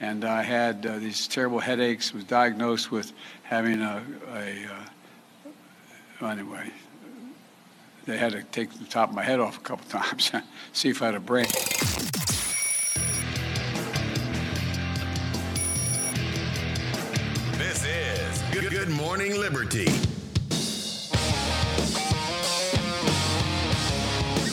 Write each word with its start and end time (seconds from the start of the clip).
and 0.00 0.24
I 0.24 0.42
had 0.42 0.84
uh, 0.86 0.98
these 0.98 1.28
terrible 1.28 1.60
headaches. 1.60 2.12
Was 2.12 2.24
diagnosed 2.24 2.90
with 2.90 3.12
having 3.42 3.80
a, 3.80 4.02
a 4.32 4.66
uh, 6.22 6.26
anyway. 6.26 6.70
They 8.06 8.18
had 8.18 8.32
to 8.32 8.42
take 8.42 8.72
the 8.78 8.84
top 8.84 9.10
of 9.10 9.14
my 9.14 9.22
head 9.22 9.40
off 9.40 9.56
a 9.56 9.60
couple 9.60 9.86
times, 10.00 10.30
see 10.72 10.90
if 10.90 11.00
I 11.00 11.06
had 11.06 11.14
a 11.14 11.20
brain. 11.20 11.46
This 17.56 17.86
is 17.86 18.42
Good, 18.52 18.70
Good 18.70 18.90
Morning 18.90 19.38
Liberty. 19.38 19.88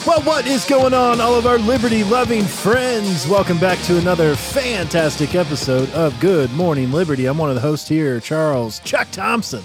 Well, 0.04 0.20
what 0.22 0.46
is 0.48 0.64
going 0.64 0.94
on, 0.94 1.20
all 1.20 1.36
of 1.36 1.46
our 1.46 1.58
liberty 1.58 2.02
loving 2.02 2.42
friends? 2.42 3.26
Welcome 3.28 3.58
back 3.60 3.78
to 3.82 3.98
another 3.98 4.34
fantastic 4.34 5.36
episode 5.36 5.88
of 5.90 6.18
Good 6.18 6.50
Morning 6.54 6.90
Liberty. 6.90 7.26
I'm 7.26 7.38
one 7.38 7.50
of 7.50 7.54
the 7.54 7.60
hosts 7.60 7.88
here, 7.88 8.18
Charles 8.18 8.80
Chuck 8.80 9.06
Thompson, 9.12 9.62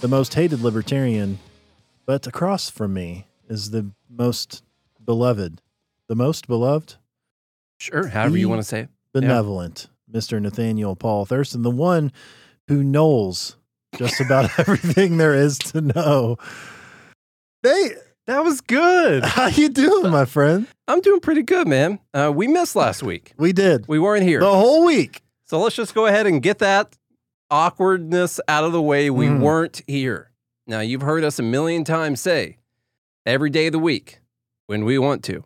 the 0.00 0.08
most 0.08 0.34
hated 0.34 0.60
libertarian. 0.60 1.38
But 2.04 2.26
across 2.26 2.68
from 2.68 2.92
me 2.92 3.26
is 3.48 3.70
the 3.70 3.90
most 4.10 4.62
beloved, 5.02 5.62
the 6.06 6.16
most 6.16 6.46
beloved, 6.48 6.96
Sure, 7.78 8.08
however 8.08 8.36
you 8.36 8.50
want 8.50 8.60
to 8.60 8.68
say 8.68 8.80
it. 8.80 8.88
benevolent 9.14 9.88
Mr. 10.12 10.40
Nathaniel 10.40 10.96
Paul 10.96 11.24
Thurston, 11.24 11.62
the 11.62 11.70
one 11.70 12.12
who 12.68 12.84
knows 12.84 13.56
just 13.96 14.20
about 14.20 14.50
everything 14.58 15.16
there 15.16 15.34
is 15.34 15.58
to 15.58 15.80
know. 15.80 16.36
Hey, 17.62 17.92
That 18.26 18.44
was 18.44 18.60
good. 18.60 19.24
how 19.24 19.46
you 19.48 19.68
doing, 19.68 20.10
my 20.10 20.24
friend? 20.24 20.66
I'm 20.86 21.00
doing 21.00 21.20
pretty 21.20 21.42
good, 21.42 21.66
man. 21.66 21.98
Uh, 22.14 22.32
we 22.34 22.46
missed 22.48 22.76
last 22.76 23.02
week. 23.12 23.32
We 23.36 23.52
did 23.52 23.86
We 23.88 23.98
weren't 23.98 24.22
here. 24.24 24.40
the 24.40 24.50
whole 24.52 24.84
week. 24.84 25.22
So 25.44 25.58
let's 25.60 25.76
just 25.76 25.94
go 25.94 26.06
ahead 26.06 26.26
and 26.26 26.42
get 26.42 26.58
that 26.60 26.96
awkwardness 27.50 28.40
out 28.48 28.64
of 28.64 28.72
the 28.72 28.80
way. 28.82 29.10
We 29.10 29.26
Mhm. 29.26 29.40
weren't 29.40 29.82
here. 29.86 30.30
Now, 30.66 30.80
you've 30.80 31.02
heard 31.02 31.24
us 31.24 31.38
a 31.38 31.42
million 31.42 31.84
times 31.84 32.20
say 32.20 32.58
every 33.26 33.50
day 33.50 33.66
of 33.66 33.72
the 33.72 33.78
week 33.78 34.20
when 34.66 34.84
we 34.84 34.98
want 34.98 35.22
to. 35.24 35.44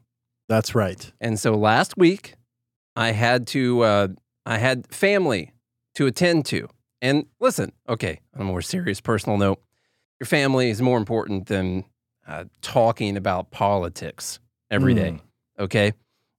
That's 0.48 0.74
right. 0.74 1.10
And 1.20 1.40
so 1.40 1.54
last 1.56 1.96
week, 1.96 2.34
I 2.94 3.10
had 3.12 3.46
to, 3.48 3.82
uh, 3.82 4.08
I 4.44 4.58
had 4.58 4.86
family 4.94 5.52
to 5.94 6.06
attend 6.06 6.46
to. 6.46 6.68
And 7.02 7.26
listen, 7.40 7.72
okay, 7.88 8.20
on 8.34 8.42
a 8.42 8.44
more 8.44 8.62
serious 8.62 9.00
personal 9.00 9.38
note, 9.38 9.60
your 10.20 10.26
family 10.26 10.70
is 10.70 10.80
more 10.80 10.98
important 10.98 11.46
than 11.46 11.84
uh, 12.26 12.44
talking 12.62 13.16
about 13.16 13.50
politics 13.50 14.40
every 14.70 14.94
day. 14.94 15.10
Mm. 15.12 15.20
Okay. 15.60 15.92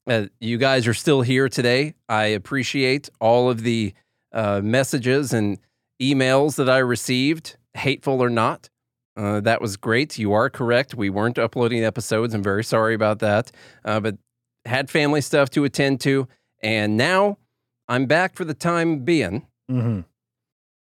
Uh, 0.07 0.27
you 0.39 0.57
guys 0.57 0.87
are 0.87 0.93
still 0.93 1.21
here 1.21 1.49
today. 1.49 1.93
I 2.07 2.25
appreciate 2.25 3.09
all 3.19 3.49
of 3.49 3.63
the 3.63 3.93
uh, 4.31 4.61
messages 4.63 5.33
and 5.33 5.57
emails 6.01 6.55
that 6.55 6.69
I 6.69 6.77
received, 6.77 7.57
hateful 7.73 8.21
or 8.21 8.29
not. 8.29 8.69
Uh, 9.17 9.39
that 9.41 9.61
was 9.61 9.77
great. 9.77 10.17
You 10.17 10.33
are 10.33 10.49
correct. 10.49 10.93
We 10.95 11.09
weren't 11.09 11.39
uploading 11.39 11.83
episodes. 11.83 12.33
I'm 12.33 12.43
very 12.43 12.63
sorry 12.63 12.93
about 12.93 13.19
that. 13.19 13.51
Uh, 13.83 13.99
but 13.99 14.17
had 14.65 14.89
family 14.89 15.21
stuff 15.21 15.49
to 15.51 15.63
attend 15.63 15.99
to. 16.01 16.27
And 16.61 16.97
now 16.97 17.37
I'm 17.87 18.05
back 18.05 18.35
for 18.35 18.45
the 18.45 18.53
time 18.53 18.99
being. 18.99 19.47
Mhm. 19.69 20.05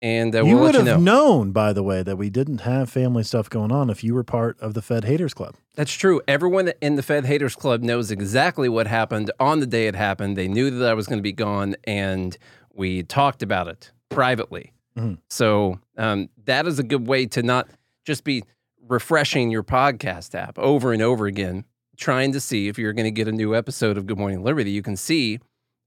And 0.04 0.36
uh, 0.36 0.44
you 0.44 0.56
we'll 0.56 0.66
would 0.66 0.76
let 0.76 0.84
you 0.84 0.92
have 0.92 1.02
know. 1.02 1.14
known, 1.38 1.52
by 1.54 1.72
the 1.72 1.82
way, 1.82 2.04
that 2.04 2.18
we 2.18 2.30
didn't 2.30 2.60
have 2.62 2.90
family 2.90 3.24
stuff 3.24 3.50
going 3.50 3.72
on 3.72 3.90
if 3.90 4.04
you 4.04 4.14
were 4.14 4.24
part 4.26 4.60
of 4.60 4.74
the 4.74 4.82
Fed 4.82 5.06
Haters 5.06 5.34
Club. 5.34 5.56
That's 5.76 5.94
true. 5.94 6.22
Everyone 6.28 6.74
in 6.82 6.98
the 6.98 7.02
Fed 7.02 7.26
Haters 7.26 7.56
Club 7.56 7.82
knows 7.82 8.12
exactly 8.12 8.68
what 8.68 8.86
happened 8.86 9.32
on 9.40 9.62
the 9.62 9.66
day 9.66 9.88
it 9.88 9.96
happened. 9.96 10.36
They 10.36 10.50
knew 10.50 10.70
that 10.70 10.90
I 10.90 10.94
was 10.94 11.08
going 11.08 11.20
to 11.20 11.24
be 11.24 11.32
gone, 11.32 11.76
and 11.86 12.38
we 12.74 13.04
talked 13.04 13.42
about 13.42 13.70
it 13.70 13.92
privately. 14.10 14.74
Mhm. 14.98 15.20
So 15.30 15.80
um, 15.98 16.28
that 16.44 16.68
is 16.68 16.80
a 16.80 16.84
good 16.84 17.08
way 17.08 17.26
to 17.28 17.42
not 17.42 17.70
just 18.06 18.26
be 18.26 18.44
refreshing 18.86 19.52
your 19.52 19.64
podcast 19.64 20.36
app 20.36 20.60
over 20.60 20.92
and 20.92 21.02
over 21.02 21.28
again, 21.28 21.64
trying 21.96 22.34
to 22.34 22.42
see 22.42 22.68
if 22.68 22.78
you're 22.78 22.92
going 22.92 23.06
to 23.06 23.12
get 23.12 23.30
a 23.30 23.32
new 23.32 23.56
episode 23.56 23.98
of 23.98 24.06
Good 24.06 24.18
Morning 24.18 24.44
Liberty. 24.44 24.72
You 24.72 24.84
can 24.84 24.98
see 24.98 25.40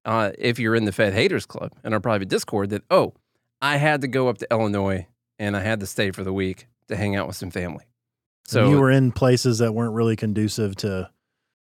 uh, 0.06 0.30
if 0.38 0.58
you're 0.58 0.74
in 0.74 0.86
the 0.86 0.92
Fed 0.92 1.12
Haters 1.12 1.44
Club 1.44 1.72
in 1.84 1.92
our 1.92 2.00
private 2.00 2.28
Discord 2.28 2.70
that, 2.70 2.82
oh, 2.90 3.12
I 3.60 3.76
had 3.76 4.02
to 4.02 4.08
go 4.08 4.28
up 4.28 4.38
to 4.38 4.46
Illinois 4.50 5.06
and 5.38 5.56
I 5.56 5.60
had 5.60 5.80
to 5.80 5.86
stay 5.86 6.10
for 6.10 6.22
the 6.24 6.32
week 6.32 6.66
to 6.88 6.96
hang 6.96 7.16
out 7.16 7.26
with 7.26 7.36
some 7.36 7.50
family. 7.50 7.84
So 8.46 8.64
So 8.64 8.70
you 8.70 8.78
were 8.80 8.90
in 8.90 9.12
places 9.12 9.58
that 9.58 9.74
weren't 9.74 9.94
really 9.94 10.16
conducive 10.16 10.76
to, 10.76 11.10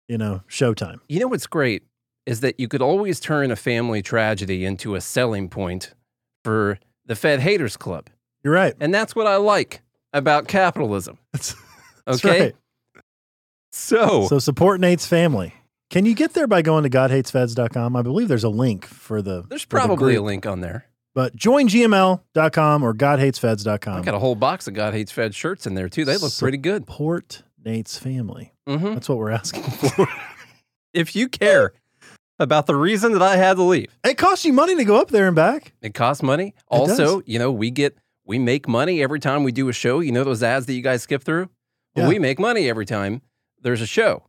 you 0.08 0.18
know, 0.18 0.42
showtime. 0.48 0.98
You 1.08 1.20
know 1.20 1.28
what's 1.28 1.46
great 1.46 1.82
is 2.26 2.40
that 2.40 2.60
you 2.60 2.68
could 2.68 2.82
always 2.82 3.20
turn 3.20 3.50
a 3.50 3.56
family 3.56 4.02
tragedy 4.02 4.64
into 4.64 4.94
a 4.94 5.00
selling 5.00 5.48
point 5.48 5.94
for 6.44 6.78
the 7.06 7.16
Fed 7.16 7.40
Haters 7.40 7.76
Club. 7.76 8.08
You're 8.44 8.52
right. 8.52 8.74
And 8.80 8.92
that's 8.94 9.16
what 9.16 9.26
I 9.26 9.36
like 9.36 9.80
about 10.12 10.46
capitalism. 10.46 11.18
That's, 11.32 11.54
that's 12.06 12.24
Okay. 12.24 12.40
right. 12.40 12.54
So, 13.72 14.26
So 14.28 14.38
support 14.38 14.80
Nate's 14.80 15.06
family. 15.06 15.54
Can 15.90 16.04
you 16.06 16.14
get 16.14 16.34
there 16.34 16.46
by 16.46 16.62
going 16.62 16.84
to 16.84 16.90
godhatesfeds.com? 16.90 17.96
I 17.96 18.02
believe 18.02 18.28
there's 18.28 18.44
a 18.44 18.48
link 18.48 18.86
for 18.86 19.22
the 19.22 19.44
there's 19.48 19.62
for 19.62 19.68
the 19.78 19.86
probably 19.86 20.14
a 20.16 20.22
link 20.22 20.46
on 20.46 20.60
there. 20.60 20.86
But 21.18 21.34
joingml.com 21.34 22.84
or 22.84 22.94
godhatesfeds.com. 22.94 23.96
I 24.00 24.04
got 24.04 24.14
a 24.14 24.20
whole 24.20 24.36
box 24.36 24.68
of 24.68 24.74
God 24.74 24.94
Hates 24.94 25.10
Fed 25.10 25.34
shirts 25.34 25.66
in 25.66 25.74
there 25.74 25.88
too. 25.88 26.04
They 26.04 26.16
look 26.16 26.32
pretty 26.38 26.58
good. 26.58 26.82
Support 26.86 27.42
Nate's 27.64 27.98
family. 27.98 28.52
hmm 28.68 28.94
That's 28.94 29.08
what 29.08 29.18
we're 29.18 29.30
asking 29.32 29.64
for. 29.64 30.06
If 30.94 31.16
you 31.16 31.28
care 31.28 31.72
about 32.38 32.66
the 32.66 32.76
reason 32.76 33.12
that 33.14 33.22
I 33.22 33.36
had 33.36 33.56
to 33.56 33.64
leave, 33.64 33.88
it 34.04 34.16
costs 34.16 34.44
you 34.44 34.52
money 34.52 34.76
to 34.76 34.84
go 34.84 35.00
up 35.00 35.08
there 35.10 35.26
and 35.26 35.34
back. 35.34 35.72
it 35.82 35.92
costs 35.92 36.22
money. 36.22 36.54
It 36.70 36.86
does. 36.86 37.00
Also, 37.00 37.22
you 37.26 37.40
know, 37.40 37.50
we 37.50 37.72
get 37.72 37.98
we 38.24 38.38
make 38.38 38.68
money 38.68 39.02
every 39.02 39.18
time 39.18 39.42
we 39.42 39.50
do 39.50 39.68
a 39.68 39.72
show. 39.72 39.98
You 39.98 40.12
know 40.12 40.22
those 40.22 40.44
ads 40.44 40.66
that 40.66 40.74
you 40.74 40.82
guys 40.82 41.02
skip 41.02 41.24
through? 41.24 41.48
Well, 41.96 42.04
Yeah. 42.04 42.08
we 42.08 42.20
make 42.20 42.38
money 42.38 42.68
every 42.70 42.86
time 42.86 43.22
there's 43.60 43.80
a 43.80 43.86
show. 43.88 44.22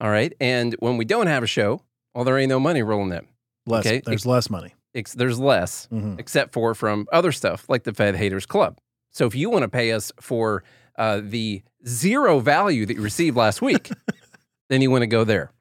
All 0.00 0.08
right. 0.10 0.32
And 0.40 0.74
when 0.78 0.96
we 0.96 1.04
don't 1.04 1.26
have 1.26 1.42
a 1.42 1.46
show, 1.46 1.82
well, 2.14 2.24
there 2.24 2.38
ain't 2.38 2.48
no 2.48 2.58
money 2.60 2.82
rolling 2.82 3.12
in. 3.12 3.26
Less, 3.66 3.84
Okay. 3.86 4.00
There's 4.06 4.24
less 4.24 4.48
money. 4.48 4.72
Ex- 4.94 5.14
There's 5.14 5.38
less, 5.38 5.88
Mhm. 5.92 6.18
except 6.18 6.52
for 6.52 6.74
from 6.74 7.06
other 7.12 7.32
stuff 7.32 7.64
like 7.68 7.84
the 7.84 7.92
Fed 7.94 8.16
Haters 8.16 8.46
Club. 8.46 8.78
So 9.10 9.26
if 9.26 9.34
you 9.34 9.50
want 9.50 9.62
to 9.62 9.68
pay 9.68 9.92
us 9.92 10.12
for 10.20 10.62
uh, 10.98 11.20
the 11.22 11.62
zero 11.86 12.40
value 12.40 12.84
that 12.86 12.94
you 12.94 13.00
received 13.02 13.36
last 13.36 13.62
week, 13.62 13.90
then 14.68 14.82
you 14.82 14.90
want 14.90 15.02
to 15.02 15.06
go 15.06 15.24
there. 15.24 15.52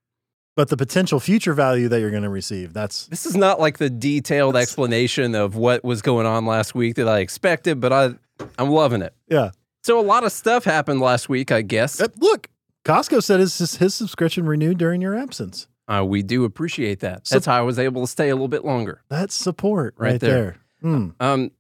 But 0.55 0.67
the 0.69 0.75
potential 0.77 1.19
future 1.21 1.53
value 1.53 1.87
that 1.87 2.01
you're 2.01 2.09
going 2.11 2.23
to 2.23 2.29
receive, 2.29 2.73
that's 2.73 3.05
This 3.07 3.25
is 3.25 3.35
not 3.37 3.59
like 3.59 3.77
the 3.77 3.89
detailed 3.89 4.57
explanation 4.57 5.33
of 5.35 5.55
what 5.55 5.83
was 5.85 6.01
going 6.01 6.25
on 6.25 6.45
last 6.45 6.75
week 6.75 6.95
that 6.95 7.07
I 7.07 7.19
expected, 7.19 7.79
but 7.79 7.93
I, 7.93 8.09
I'm 8.57 8.69
loving 8.69 9.01
it. 9.01 9.13
yeah. 9.29 9.51
So 9.83 9.97
a 9.97 10.03
lot 10.03 10.25
of 10.25 10.33
stuff 10.33 10.65
happened 10.65 10.99
last 10.99 11.29
week, 11.29 11.51
I 11.53 11.61
guess. 11.61 12.01
Uh, 12.01 12.07
Look, 12.17 12.49
Costco 12.83 13.23
said 13.23 13.39
his 13.39 13.57
his 13.77 13.95
subscription 13.95 14.45
renewed 14.45 14.77
during 14.77 14.99
your 15.01 15.15
absence. 15.15 15.67
Uh, 15.91 16.05
we 16.05 16.21
do 16.21 16.43
appreciate 16.45 16.99
that. 16.99 17.27
So- 17.27 17.35
That's 17.35 17.45
how 17.47 17.57
I 17.57 17.61
was 17.61 17.79
able 17.79 18.01
to 18.03 18.07
stay 18.07 18.29
a 18.29 18.35
little 18.35 18.47
bit 18.47 18.63
longer. 18.63 19.01
That's 19.09 19.33
support 19.33 19.95
right, 19.97 20.11
Right 20.11 20.19
there. 20.21 20.57
there. 20.83 20.91
Mm. 20.91 21.15
Um, 21.19 21.51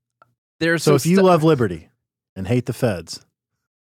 there's 0.59 0.83
So 0.83 0.95
if 0.95 1.05
you 1.05 1.21
love 1.21 1.43
liberty 1.43 1.89
and 2.35 2.47
hate 2.47 2.65
the 2.67 2.73
feds, 2.73 3.25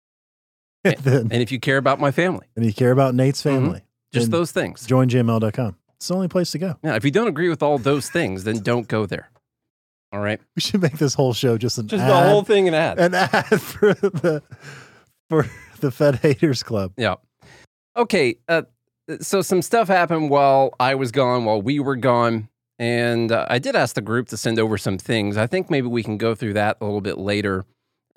then, 0.85 1.29
and 1.31 1.35
if 1.35 1.53
you 1.53 1.61
care 1.61 1.77
about 1.77 2.01
my 2.01 2.11
family, 2.11 2.47
and 2.57 2.65
you 2.65 2.73
care 2.73 2.93
about 2.93 3.15
Nate's 3.15 3.43
family, 3.43 3.83
just 4.13 4.31
those 4.31 4.53
things. 4.53 4.87
join 4.87 5.09
GML.com. 5.09 5.77
It's 5.97 6.09
the 6.09 6.15
only 6.15 6.29
place 6.29 6.53
to 6.53 6.59
go. 6.59 6.77
Yeah, 6.83 6.95
if 6.95 7.05
you 7.05 7.11
don't 7.11 7.29
agree 7.29 7.49
with 7.49 7.63
all 7.63 7.79
those 7.79 8.09
things, 8.09 8.45
then 8.45 8.61
don't 8.63 8.87
go 8.89 9.05
there. 9.05 9.31
All 10.13 10.21
right, 10.21 10.41
We 10.57 10.61
should 10.63 10.81
make 10.81 10.97
this 10.97 11.13
whole 11.13 11.35
show 11.35 11.59
just 11.59 11.77
an 11.77 11.89
just 11.89 12.03
ad, 12.03 12.09
the 12.11 12.29
whole 12.31 12.43
thing 12.43 12.67
an 12.69 12.75
ad. 12.75 12.99
an 12.99 13.13
ad 13.15 13.45
for 13.61 13.93
the 13.93 14.43
for 15.29 15.47
the 15.81 15.91
Fed 15.91 16.17
Haters 16.17 16.63
Club. 16.63 16.93
Yeah. 16.97 17.17
Okay. 17.97 18.37
Uh, 18.49 18.63
so 19.21 19.43
some 19.43 19.63
stuff 19.63 19.89
happened 19.89 20.31
while 20.31 20.75
I 20.79 20.95
was 20.95 21.11
gone, 21.13 21.45
while 21.45 21.63
we 21.63 21.81
were 21.81 21.97
gone, 21.97 22.49
and 22.79 23.33
uh, 23.33 23.47
I 23.49 23.59
did 23.59 23.75
ask 23.75 23.95
the 23.95 24.01
group 24.01 24.29
to 24.29 24.37
send 24.37 24.59
over 24.59 24.79
some 24.79 24.99
things. 24.99 25.37
I 25.37 25.47
think 25.47 25.71
maybe 25.71 25.89
we 25.89 26.03
can 26.03 26.19
go 26.19 26.35
through 26.35 26.55
that 26.55 26.79
a 26.81 26.85
little 26.85 27.01
bit 27.01 27.19
later, 27.19 27.65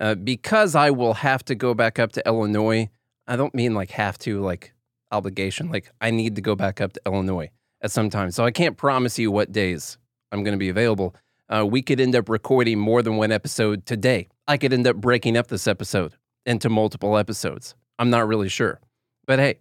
uh, 0.00 0.14
because 0.14 0.74
I 0.74 0.90
will 0.90 1.14
have 1.14 1.44
to 1.46 1.54
go 1.54 1.74
back 1.74 1.98
up 1.98 2.12
to 2.12 2.26
Illinois. 2.26 2.90
I 3.26 3.36
don't 3.36 3.54
mean 3.54 3.74
like 3.74 3.90
have 3.92 4.18
to, 4.18 4.40
like 4.40 4.72
obligation. 5.10 5.70
Like 5.70 5.90
I 6.00 6.10
need 6.10 6.36
to 6.36 6.42
go 6.42 6.54
back 6.54 6.80
up 6.80 6.92
to 6.94 7.00
Illinois 7.06 7.50
at 7.80 7.90
some 7.90 8.10
time, 8.10 8.30
so 8.30 8.44
I 8.44 8.50
can't 8.50 8.76
promise 8.76 9.18
you 9.18 9.30
what 9.30 9.52
days 9.52 9.98
I'm 10.30 10.42
going 10.42 10.54
to 10.54 10.58
be 10.58 10.68
available. 10.68 11.14
Uh, 11.48 11.66
we 11.66 11.82
could 11.82 12.00
end 12.00 12.16
up 12.16 12.28
recording 12.28 12.78
more 12.78 13.02
than 13.02 13.16
one 13.16 13.32
episode 13.32 13.84
today. 13.84 14.28
I 14.48 14.56
could 14.56 14.72
end 14.72 14.86
up 14.86 14.96
breaking 14.96 15.36
up 15.36 15.48
this 15.48 15.66
episode 15.66 16.14
into 16.46 16.68
multiple 16.68 17.18
episodes. 17.18 17.74
I'm 17.98 18.10
not 18.10 18.26
really 18.26 18.48
sure. 18.48 18.80
But 19.26 19.38
hey, 19.38 19.58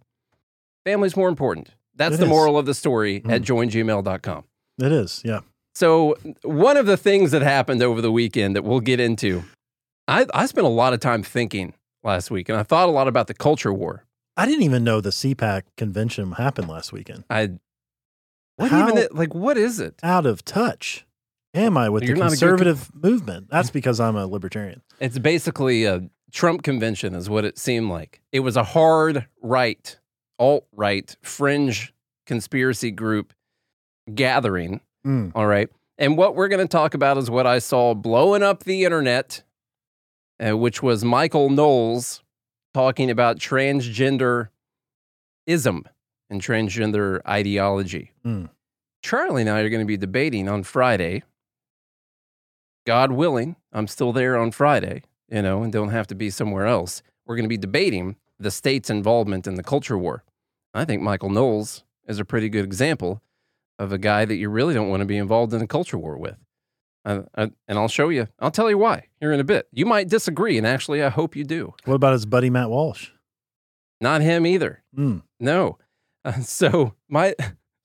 family's 0.85 1.15
more 1.15 1.29
important. 1.29 1.69
That's 1.95 2.15
It 2.15 2.19
the 2.19 2.23
is. 2.25 2.29
moral 2.29 2.57
of 2.57 2.65
the 2.65 2.73
story 2.73 3.17
at 3.27 3.41
Mm. 3.41 3.45
joingml.com. 3.45 4.43
It 4.79 4.91
is, 4.91 5.21
yeah. 5.25 5.41
So, 5.75 6.15
one 6.43 6.75
of 6.77 6.85
the 6.85 6.97
things 6.97 7.31
that 7.31 7.41
happened 7.41 7.81
over 7.83 8.01
the 8.01 8.11
weekend 8.11 8.55
that 8.55 8.63
we'll 8.63 8.79
get 8.81 8.99
into, 8.99 9.43
I, 10.07 10.25
I 10.33 10.45
spent 10.45 10.65
a 10.65 10.69
lot 10.69 10.93
of 10.93 10.99
time 10.99 11.23
thinking 11.23 11.73
last 12.03 12.29
week 12.31 12.49
and 12.49 12.57
I 12.57 12.63
thought 12.63 12.89
a 12.89 12.91
lot 12.91 13.07
about 13.07 13.27
the 13.27 13.33
culture 13.33 13.71
war. 13.73 14.05
I 14.35 14.45
didn't 14.45 14.63
even 14.63 14.83
know 14.83 15.01
the 15.01 15.11
CPAC 15.11 15.63
convention 15.77 16.31
happened 16.33 16.67
last 16.67 16.91
weekend. 16.91 17.23
I, 17.29 17.51
what 18.57 18.71
How- 18.71 18.87
even, 18.87 18.97
it- 18.97 19.15
like, 19.15 19.33
what 19.35 19.57
is 19.57 19.79
it? 19.79 19.95
Out 20.03 20.25
of 20.25 20.43
touch. 20.43 21.05
Am 21.53 21.77
I 21.77 21.89
with 21.89 22.03
You're 22.03 22.15
the 22.15 22.19
not 22.21 22.27
a 22.27 22.29
good 22.35 22.39
conservative 22.39 22.89
movement? 22.95 23.49
That's 23.49 23.69
because 23.69 23.99
I'm 23.99 24.15
a 24.15 24.25
libertarian. 24.25 24.81
It's 24.99 25.19
basically 25.19 25.83
a 25.83 26.09
Trump 26.31 26.63
convention, 26.63 27.13
is 27.13 27.29
what 27.29 27.43
it 27.43 27.57
seemed 27.57 27.89
like. 27.89 28.21
It 28.31 28.39
was 28.39 28.55
a 28.55 28.63
hard 28.63 29.27
right, 29.41 29.97
alt 30.41 30.65
right, 30.75 31.15
fringe 31.21 31.93
conspiracy 32.25 32.91
group 32.91 33.33
gathering. 34.13 34.81
Mm. 35.05 35.31
All 35.35 35.45
right. 35.45 35.69
And 35.97 36.17
what 36.17 36.35
we're 36.35 36.47
going 36.47 36.67
to 36.67 36.67
talk 36.67 36.95
about 36.95 37.17
is 37.17 37.29
what 37.29 37.45
I 37.45 37.59
saw 37.59 37.93
blowing 37.93 38.41
up 38.41 38.63
the 38.63 38.83
internet, 38.83 39.43
uh, 40.43 40.57
which 40.57 40.81
was 40.81 41.05
Michael 41.05 41.49
Knowles 41.49 42.23
talking 42.73 43.11
about 43.11 43.37
transgenderism 43.37 44.49
and 45.47 46.41
transgender 46.41 47.21
ideology. 47.27 48.11
Mm. 48.25 48.49
Charlie 49.03 49.41
and 49.41 49.49
I 49.49 49.59
are 49.59 49.69
going 49.69 49.81
to 49.81 49.85
be 49.85 49.97
debating 49.97 50.49
on 50.49 50.63
Friday. 50.63 51.23
God 52.87 53.11
willing, 53.11 53.57
I'm 53.71 53.87
still 53.87 54.11
there 54.11 54.37
on 54.37 54.49
Friday, 54.49 55.03
you 55.29 55.43
know, 55.43 55.61
and 55.61 55.71
don't 55.71 55.89
have 55.89 56.07
to 56.07 56.15
be 56.15 56.31
somewhere 56.31 56.65
else. 56.65 57.03
We're 57.27 57.35
going 57.35 57.45
to 57.45 57.49
be 57.49 57.57
debating 57.57 58.15
the 58.39 58.49
state's 58.49 58.89
involvement 58.89 59.45
in 59.45 59.53
the 59.53 59.63
culture 59.63 59.97
war. 59.97 60.23
I 60.73 60.85
think 60.85 61.01
Michael 61.01 61.29
Knowles 61.29 61.83
is 62.07 62.19
a 62.19 62.25
pretty 62.25 62.49
good 62.49 62.63
example 62.65 63.21
of 63.79 63.91
a 63.91 63.97
guy 63.97 64.25
that 64.25 64.35
you 64.35 64.49
really 64.49 64.73
don't 64.73 64.89
want 64.89 65.01
to 65.01 65.05
be 65.05 65.17
involved 65.17 65.53
in 65.53 65.61
a 65.61 65.67
culture 65.67 65.97
war 65.97 66.17
with. 66.17 66.37
Uh, 67.03 67.23
uh, 67.35 67.47
and 67.67 67.79
I'll 67.79 67.87
show 67.87 68.09
you, 68.09 68.27
I'll 68.39 68.51
tell 68.51 68.69
you 68.69 68.77
why 68.77 69.07
here 69.19 69.31
in 69.31 69.39
a 69.39 69.43
bit. 69.43 69.67
You 69.71 69.85
might 69.87 70.07
disagree, 70.07 70.57
and 70.57 70.67
actually, 70.67 71.01
I 71.03 71.09
hope 71.09 71.35
you 71.35 71.43
do. 71.43 71.73
What 71.85 71.95
about 71.95 72.13
his 72.13 72.25
buddy 72.27 72.49
Matt 72.49 72.69
Walsh? 72.69 73.09
Not 73.99 74.21
him 74.21 74.45
either. 74.45 74.83
Mm. 74.97 75.23
No. 75.39 75.77
Uh, 76.23 76.33
so 76.41 76.93
my 77.09 77.33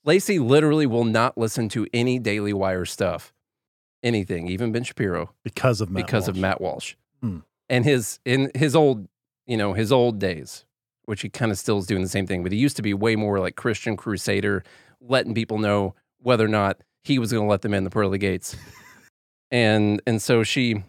Lacey 0.04 0.38
literally 0.38 0.86
will 0.86 1.04
not 1.04 1.38
listen 1.38 1.68
to 1.70 1.86
any 1.94 2.18
Daily 2.18 2.52
Wire 2.52 2.84
stuff, 2.84 3.32
anything, 4.02 4.48
even 4.48 4.70
Ben 4.72 4.82
Shapiro, 4.84 5.32
Because 5.42 5.80
of 5.80 5.90
Matt 5.90 6.04
because 6.06 6.28
of 6.28 6.36
Walsh. 6.36 6.42
Matt 6.42 6.60
Walsh 6.60 6.94
Hmm. 7.22 7.38
and 7.70 7.84
his 7.86 8.20
in 8.26 8.50
his 8.54 8.76
old, 8.76 9.08
you 9.46 9.56
know, 9.56 9.72
his 9.72 9.90
old 9.90 10.18
days, 10.18 10.66
which 11.06 11.22
he 11.22 11.28
kind 11.28 11.50
of 11.50 11.58
still 11.58 11.78
is 11.78 11.86
doing 11.86 12.02
the 12.02 12.08
same 12.08 12.26
thing, 12.26 12.42
but 12.42 12.52
he 12.52 12.58
used 12.58 12.76
to 12.76 12.82
be 12.82 12.92
way 12.94 13.16
more 13.16 13.40
like 13.40 13.56
Christian 13.56 13.96
crusader, 13.96 14.62
letting 15.00 15.34
people 15.34 15.58
know 15.58 15.94
whether 16.20 16.44
or 16.44 16.48
not 16.48 16.78
he 17.04 17.18
was 17.18 17.32
going 17.32 17.44
to 17.44 17.50
let 17.50 17.62
them 17.62 17.72
in 17.74 17.84
the 17.84 17.90
pearly 17.90 18.18
gates, 18.18 18.56
and 19.50 20.02
and 20.06 20.20
so 20.20 20.42
she, 20.42 20.82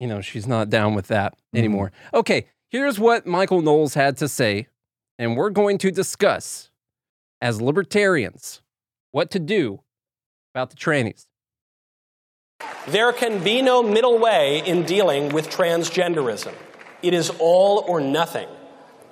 you 0.00 0.06
know, 0.06 0.20
she's 0.20 0.46
not 0.46 0.68
down 0.70 0.94
with 0.94 1.06
that 1.08 1.34
Mhm. 1.54 1.58
anymore. 1.58 1.92
Okay, 2.12 2.46
here's 2.70 2.98
what 2.98 3.26
Michael 3.26 3.62
Knowles 3.62 3.94
had 3.94 4.16
to 4.18 4.28
say, 4.28 4.66
and 5.18 5.36
we're 5.36 5.50
going 5.50 5.78
to 5.78 5.90
discuss 5.90 6.70
as 7.40 7.60
libertarians 7.60 8.60
what 9.12 9.30
to 9.30 9.38
do 9.38 9.80
about 10.54 10.70
the 10.70 10.76
trannies. 10.76 11.26
There 12.88 13.12
can 13.12 13.42
be 13.42 13.62
no 13.62 13.82
middle 13.82 14.18
way 14.18 14.62
in 14.66 14.84
dealing 14.84 15.28
with 15.30 15.48
transgenderism. 15.48 16.54
It 17.02 17.14
is 17.14 17.30
all 17.38 17.84
or 17.86 18.00
nothing. 18.00 18.48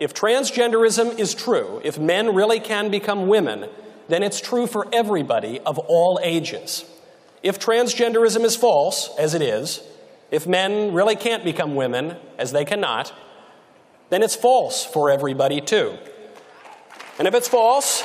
If 0.00 0.14
transgenderism 0.14 1.18
is 1.18 1.34
true, 1.34 1.80
if 1.84 1.98
men 1.98 2.34
really 2.34 2.58
can 2.58 2.90
become 2.90 3.28
women, 3.28 3.68
then 4.08 4.22
it's 4.22 4.40
true 4.40 4.66
for 4.66 4.88
everybody 4.92 5.60
of 5.60 5.78
all 5.78 6.18
ages. 6.22 6.86
If 7.42 7.58
transgenderism 7.60 8.42
is 8.42 8.56
false, 8.56 9.14
as 9.18 9.34
it 9.34 9.42
is, 9.42 9.82
if 10.30 10.46
men 10.46 10.94
really 10.94 11.16
can't 11.16 11.44
become 11.44 11.74
women, 11.74 12.16
as 12.38 12.50
they 12.50 12.64
cannot, 12.64 13.12
then 14.08 14.22
it's 14.22 14.34
false 14.34 14.84
for 14.84 15.10
everybody 15.10 15.60
too. 15.60 15.98
And 17.18 17.28
if 17.28 17.34
it's 17.34 17.48
false, 17.48 18.02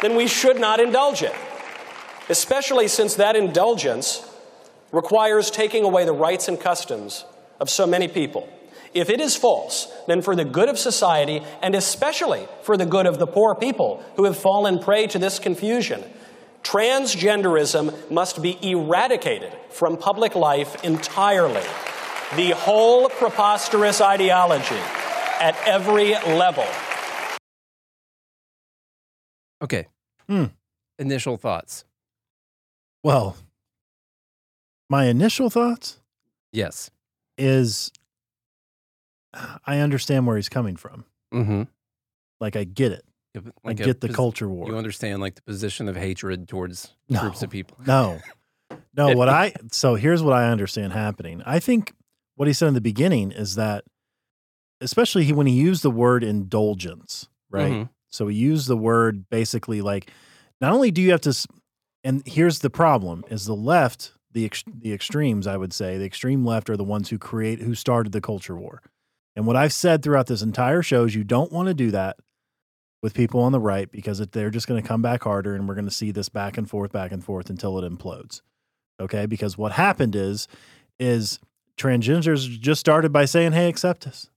then 0.00 0.16
we 0.16 0.26
should 0.26 0.58
not 0.58 0.80
indulge 0.80 1.22
it, 1.22 1.34
especially 2.30 2.88
since 2.88 3.16
that 3.16 3.36
indulgence 3.36 4.26
requires 4.92 5.50
taking 5.50 5.84
away 5.84 6.06
the 6.06 6.12
rights 6.14 6.48
and 6.48 6.58
customs 6.58 7.26
of 7.60 7.68
so 7.68 7.86
many 7.86 8.08
people. 8.08 8.48
If 8.92 9.08
it 9.08 9.20
is 9.20 9.36
false, 9.36 9.86
then 10.06 10.20
for 10.20 10.34
the 10.34 10.44
good 10.44 10.68
of 10.68 10.78
society, 10.78 11.42
and 11.62 11.74
especially 11.74 12.48
for 12.62 12.76
the 12.76 12.86
good 12.86 13.06
of 13.06 13.18
the 13.18 13.26
poor 13.26 13.54
people 13.54 14.02
who 14.16 14.24
have 14.24 14.36
fallen 14.36 14.78
prey 14.80 15.06
to 15.08 15.18
this 15.18 15.38
confusion, 15.38 16.02
transgenderism 16.62 18.10
must 18.10 18.42
be 18.42 18.58
eradicated 18.62 19.52
from 19.70 19.96
public 19.96 20.34
life 20.34 20.82
entirely. 20.84 21.62
The 22.36 22.50
whole 22.50 23.08
preposterous 23.08 24.00
ideology 24.00 24.78
at 25.40 25.56
every 25.66 26.14
level. 26.14 26.66
Okay. 29.62 29.86
Hmm. 30.28 30.46
Initial 30.98 31.36
thoughts. 31.36 31.84
Well, 33.02 33.36
my 34.88 35.04
initial 35.06 35.48
thoughts 35.50 35.98
Yes. 36.52 36.90
is 37.38 37.90
I 39.66 39.78
understand 39.78 40.26
where 40.26 40.36
he's 40.36 40.48
coming 40.48 40.76
from. 40.76 41.04
Mm-hmm. 41.32 41.62
Like 42.40 42.56
I 42.56 42.64
get 42.64 42.92
it. 42.92 43.04
I 43.64 43.74
get 43.74 44.00
the 44.00 44.08
culture 44.08 44.48
war. 44.48 44.66
You 44.66 44.76
understand 44.76 45.20
like 45.20 45.36
the 45.36 45.42
position 45.42 45.88
of 45.88 45.96
hatred 45.96 46.48
towards 46.48 46.94
No. 47.08 47.20
groups 47.20 47.42
of 47.42 47.50
people. 47.50 47.76
No. 47.86 48.18
No, 48.96 49.12
what 49.16 49.28
I 49.28 49.52
so 49.70 49.94
here's 49.94 50.22
what 50.22 50.32
I 50.34 50.48
understand 50.50 50.92
happening. 50.92 51.42
I 51.46 51.60
think 51.60 51.92
what 52.34 52.48
he 52.48 52.54
said 52.54 52.68
in 52.68 52.74
the 52.74 52.80
beginning 52.80 53.30
is 53.30 53.54
that 53.54 53.84
especially 54.80 55.24
he, 55.24 55.32
when 55.32 55.46
he 55.46 55.54
used 55.54 55.82
the 55.82 55.90
word 55.90 56.24
indulgence, 56.24 57.28
right? 57.50 57.72
Mhm. 57.72 57.88
So 58.08 58.26
he 58.26 58.36
used 58.36 58.66
the 58.66 58.76
word 58.76 59.28
basically 59.30 59.80
like 59.82 60.10
not 60.60 60.72
only 60.72 60.90
do 60.90 61.00
you 61.00 61.10
have 61.12 61.20
to 61.22 61.30
s- 61.30 61.46
and 62.02 62.22
here's 62.26 62.60
the 62.60 62.70
problem 62.70 63.22
is 63.30 63.44
the 63.44 63.54
left, 63.54 64.12
the 64.32 64.44
ex, 64.46 64.64
the 64.66 64.92
extremes 64.92 65.46
I 65.46 65.56
would 65.56 65.72
say, 65.72 65.98
the 65.98 66.04
extreme 66.06 66.44
left 66.44 66.68
are 66.70 66.76
the 66.76 66.84
ones 66.84 67.10
who 67.10 67.18
create 67.18 67.60
who 67.60 67.74
started 67.74 68.12
the 68.12 68.20
culture 68.20 68.56
war. 68.56 68.82
And 69.40 69.46
what 69.46 69.56
I've 69.56 69.72
said 69.72 70.02
throughout 70.02 70.26
this 70.26 70.42
entire 70.42 70.82
show 70.82 71.04
is 71.04 71.14
you 71.14 71.24
don't 71.24 71.50
want 71.50 71.68
to 71.68 71.72
do 71.72 71.90
that 71.92 72.18
with 73.02 73.14
people 73.14 73.40
on 73.40 73.52
the 73.52 73.58
right 73.58 73.90
because 73.90 74.18
they're 74.18 74.50
just 74.50 74.66
going 74.68 74.82
to 74.82 74.86
come 74.86 75.00
back 75.00 75.22
harder 75.22 75.54
and 75.54 75.66
we're 75.66 75.74
going 75.74 75.86
to 75.86 75.90
see 75.90 76.10
this 76.10 76.28
back 76.28 76.58
and 76.58 76.68
forth 76.68 76.92
back 76.92 77.10
and 77.10 77.24
forth 77.24 77.48
until 77.48 77.78
it 77.82 77.90
implodes 77.90 78.42
okay? 79.00 79.24
Because 79.24 79.56
what 79.56 79.72
happened 79.72 80.14
is 80.14 80.46
is 80.98 81.40
transgenders 81.78 82.46
just 82.60 82.80
started 82.80 83.14
by 83.14 83.24
saying 83.24 83.52
hey 83.52 83.66
accept 83.70 84.06
us. 84.06 84.28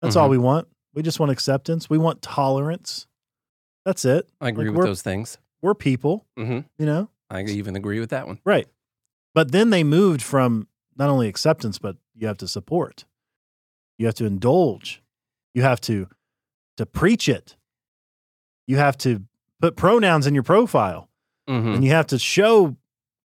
That's 0.00 0.16
all 0.16 0.26
Mhm. 0.26 0.30
we 0.32 0.38
want. 0.38 0.66
We 0.94 1.02
just 1.04 1.20
want 1.20 1.30
acceptance. 1.30 1.88
We 1.88 1.96
want 1.96 2.22
tolerance. 2.22 3.06
That's 3.84 4.04
it. 4.04 4.28
I 4.40 4.48
agree 4.48 4.64
Like, 4.68 4.78
with 4.78 4.86
those 4.86 5.02
things. 5.02 5.38
we're 5.62 5.74
people 5.76 6.26
hmm 6.36 6.62
you 6.76 6.86
know? 6.86 7.08
I 7.30 7.42
even 7.44 7.76
agree 7.76 8.00
with 8.00 8.10
that 8.10 8.26
one. 8.26 8.40
right. 8.44 8.66
But 9.32 9.52
then 9.52 9.70
they 9.70 9.84
moved 9.84 10.22
from 10.22 10.66
not 10.96 11.08
only 11.08 11.28
acceptance 11.28 11.78
but 11.78 11.98
you 12.16 12.26
have 12.26 12.38
to 12.38 12.48
support 12.48 13.04
you 13.98 14.06
have 14.06 14.14
to 14.16 14.26
indulge. 14.26 15.02
You 15.54 15.62
have 15.62 15.80
to 15.82 16.08
to 16.76 16.86
preach 16.86 17.28
it. 17.28 17.56
You 18.66 18.76
have 18.78 18.96
to 18.98 19.22
put 19.60 19.76
pronouns 19.76 20.26
in 20.26 20.34
your 20.34 20.42
profile. 20.42 21.08
Hmm 21.48 21.68
and 21.74 21.84
you 21.84 21.90
have 21.90 22.06
to 22.08 22.18
show 22.18 22.76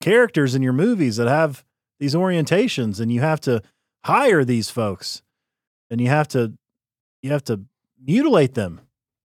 characters 0.02 0.56
in 0.56 0.62
your 0.62 0.74
movies 0.74 1.18
that 1.18 1.28
have 1.28 1.64
these 2.00 2.16
orientations 2.16 3.00
and 3.00 3.12
you 3.12 3.22
have 3.22 3.42
to 3.42 3.62
hire 4.06 4.44
these 4.46 4.70
folks. 4.70 5.22
And 5.90 6.02
you 6.02 6.08
have 6.08 6.28
to 6.30 6.54
you 7.22 7.32
have 7.32 7.44
to 7.46 7.62
mutilate 8.02 8.54
them. 8.54 8.82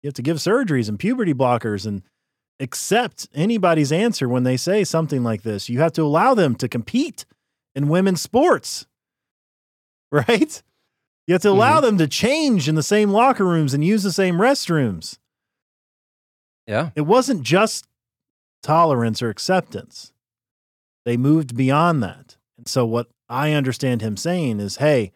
You 0.03 0.09
have 0.09 0.14
to 0.14 0.23
give 0.23 0.37
surgeries 0.37 0.88
and 0.88 0.99
puberty 0.99 1.35
blockers 1.35 1.87
and 1.87 2.03
accept 2.61 3.29
anybody's 3.35 3.91
answer 3.91 4.29
when 4.29 4.45
they 4.45 4.57
say 4.57 4.85
something 4.85 5.23
like 5.25 5.43
this. 5.43 5.69
You 5.69 5.81
have 5.81 5.93
to 5.95 6.03
allow 6.03 6.35
them 6.35 6.55
to 6.57 6.69
compete 6.69 7.25
in 7.75 7.88
women's 7.88 8.23
sports. 8.23 8.87
Right 10.12 10.62
you 11.26 11.35
have 11.35 11.43
to 11.43 11.50
allow 11.50 11.76
mm-hmm. 11.76 11.87
them 11.87 11.99
to 11.99 12.09
change 12.09 12.69
in 12.69 12.75
the 12.75 12.83
same 12.83 13.11
locker 13.11 13.45
rooms 13.45 13.75
and 13.75 13.85
use 13.85 14.02
the 14.02 14.12
same 14.12 14.37
restrooms 14.37 15.19
Yeah. 16.66 16.90
it 16.95 17.02
wasn't 17.02 17.43
just 17.43 17.87
tolerance 18.62 19.23
or 19.23 19.28
acceptance. 19.28 20.12
They 21.04 21.16
moved 21.16 21.57
beyond 21.57 22.02
that. 22.02 22.37
And 22.57 22.66
so, 22.66 22.87
what 22.87 23.09
I 23.28 23.52
understand 23.52 24.00
him 24.00 24.16
saying 24.16 24.61
is 24.61 24.76
hey, 24.76 25.12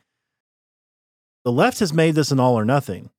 the 1.44 1.52
left 1.52 1.78
has 1.80 1.92
made 1.92 2.14
this 2.14 2.30
an 2.30 2.38
all 2.38 2.58
or 2.58 2.64
nothing. 2.64 3.10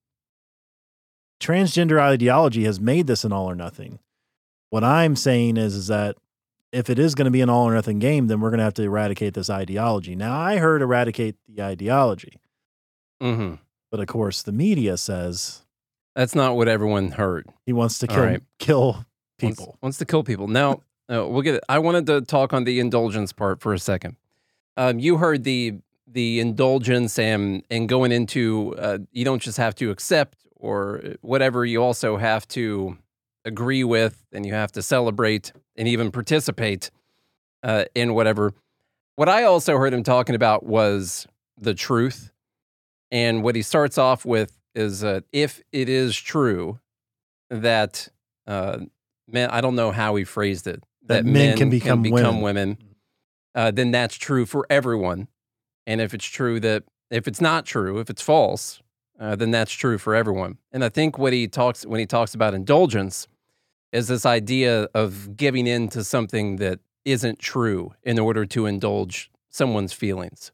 Transgender 1.42 2.00
ideology 2.00 2.66
has 2.66 2.80
made 2.80 3.08
this 3.08 3.24
an 3.24 3.34
all 3.34 3.50
or 3.50 3.56
nothing. 3.56 4.00
What 4.70 4.84
I'm 4.84 5.16
saying 5.16 5.58
is, 5.58 5.74
is 5.74 5.88
that 5.88 6.16
if 6.72 6.90
it 6.90 7.00
is 7.00 7.16
going 7.16 7.26
to 7.26 7.32
be 7.32 7.42
an 7.42 7.50
all 7.50 7.68
or 7.68 7.74
nothing 7.74 7.98
game, 7.98 8.28
then 8.28 8.40
we're 8.40 8.52
going 8.52 8.60
to 8.60 8.66
have 8.66 8.74
to 8.76 8.84
eradicate 8.84 9.34
this 9.34 9.50
ideology. 9.50 10.16
Now, 10.16 10.40
I 10.40 10.58
heard 10.58 10.84
eradicate 10.84 11.38
the 11.48 11.64
ideology, 11.64 12.40
hmm 13.22 13.56
but 13.92 14.00
of 14.00 14.06
course, 14.08 14.44
the 14.44 14.52
media 14.52 14.98
says 14.98 15.66
That's 16.16 16.36
not 16.36 16.56
what 16.56 16.68
everyone 16.68 17.12
heard. 17.12 17.48
he 17.66 17.74
wants 17.74 17.98
to 18.00 18.08
kill, 18.08 18.24
right. 18.24 18.42
kill 18.60 18.92
Wants- 18.94 19.06
people. 19.40 19.78
Wants, 19.82 19.98
to 19.98 20.06
kill 20.06 20.24
people. 20.24 20.48
Now, 20.48 20.82
uh, 21.12 21.26
we'll 21.28 21.42
get 21.42 21.56
it. 21.56 21.64
I 21.68 21.80
wanted 21.80 22.06
to 22.08 22.22
talk 22.22 22.54
on 22.54 22.66
the 22.66 22.80
indulgence 22.80 23.34
part 23.34 23.62
for 23.62 23.74
a 23.74 23.80
second. 23.80 24.16
Um, 24.78 25.00
you 25.00 25.18
heard 25.18 25.44
the 25.44 25.76
the 26.12 26.40
indulgence 26.40 27.18
and 27.20 27.64
and 27.72 27.90
going 27.90 28.12
into 28.12 28.76
uh, 28.78 29.00
you 29.12 29.26
don't 29.26 29.42
just 29.42 29.58
have 29.58 29.74
to 29.76 29.90
accept 29.92 30.38
or 30.56 31.02
whatever. 31.22 31.66
You 31.66 31.82
also 31.84 32.18
have 32.18 32.48
to 32.50 32.98
agree 33.46 33.84
with, 33.84 34.24
and 34.32 34.46
you 34.46 34.54
have 34.54 34.72
to 34.74 34.82
celebrate 34.84 35.52
and 35.76 35.88
even 35.88 36.12
participate 36.12 36.92
uh, 37.64 37.86
in 37.96 38.14
whatever. 38.14 38.54
What 39.16 39.30
I 39.30 39.44
also 39.44 39.78
heard 39.78 39.94
him 39.94 40.04
talking 40.04 40.36
about 40.36 40.64
was 40.66 41.26
the 41.58 41.74
truth. 41.74 42.32
And 43.12 43.44
what 43.44 43.56
he 43.56 43.62
starts 43.62 43.98
off 43.98 44.26
with 44.26 44.58
is 44.76 45.04
uh, 45.04 45.22
if 45.32 45.62
it 45.72 45.90
is 45.90 46.16
true 46.16 46.80
that 47.50 48.08
uh, 48.48 48.80
men, 49.28 49.50
I 49.50 49.62
don't 49.62 49.76
know 49.76 49.92
how 49.92 50.16
he 50.16 50.24
phrased 50.24 50.68
it, 50.68 50.84
That 51.06 51.26
men 51.26 51.58
can 51.58 51.70
become 51.70 52.04
women. 52.04 52.42
women, 52.42 52.78
uh, 53.56 53.72
then 53.72 53.92
that's 53.92 54.16
true 54.16 54.46
for 54.46 54.66
everyone. 54.70 55.28
And 55.88 56.02
if 56.02 56.14
it's 56.14 56.26
true 56.26 56.60
that, 56.60 56.84
if 57.10 57.28
it's 57.28 57.42
not 57.42 57.66
true, 57.66 58.00
if 58.00 58.10
it's 58.10 58.22
false, 58.22 58.82
uh, 59.20 59.36
then 59.36 59.52
that's 59.52 59.72
true 59.72 59.98
for 59.98 60.14
everyone. 60.14 60.60
And 60.72 60.84
I 60.84 60.90
think 60.90 61.18
what 61.18 61.34
he 61.34 61.48
talks, 61.48 61.86
when 61.86 62.00
he 62.00 62.06
talks 62.06 62.36
about 62.36 62.54
indulgence, 62.54 63.28
is 63.92 64.08
this 64.08 64.26
idea 64.26 64.88
of 64.94 65.36
giving 65.36 65.66
in 65.66 65.90
to 65.90 66.04
something 66.04 66.58
that 66.58 66.80
isn't 67.06 67.40
true 67.40 67.94
in 68.04 68.20
order 68.20 68.46
to 68.46 68.68
indulge 68.68 69.32
someone's 69.50 69.94
feelings. 69.94 70.52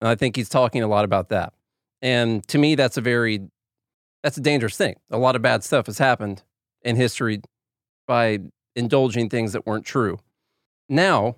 And 0.00 0.08
I 0.08 0.14
think 0.14 0.36
he's 0.36 0.48
talking 0.48 0.82
a 0.82 0.88
lot 0.88 1.04
about 1.04 1.28
that. 1.28 1.52
And 2.02 2.46
to 2.48 2.58
me, 2.58 2.74
that's 2.74 2.96
a 2.96 3.00
very, 3.00 3.40
that's 4.22 4.36
a 4.36 4.40
dangerous 4.40 4.76
thing. 4.76 4.96
A 5.10 5.18
lot 5.18 5.36
of 5.36 5.42
bad 5.42 5.64
stuff 5.64 5.86
has 5.86 5.98
happened 5.98 6.42
in 6.82 6.96
history 6.96 7.40
by 8.06 8.40
indulging 8.74 9.28
things 9.28 9.52
that 9.52 9.66
weren't 9.66 9.84
true. 9.84 10.18
Now, 10.88 11.36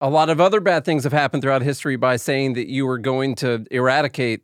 a 0.00 0.08
lot 0.08 0.30
of 0.30 0.40
other 0.40 0.60
bad 0.60 0.84
things 0.84 1.04
have 1.04 1.12
happened 1.12 1.42
throughout 1.42 1.62
history 1.62 1.96
by 1.96 2.16
saying 2.16 2.54
that 2.54 2.68
you 2.68 2.86
were 2.86 2.98
going 2.98 3.34
to 3.36 3.66
eradicate 3.70 4.42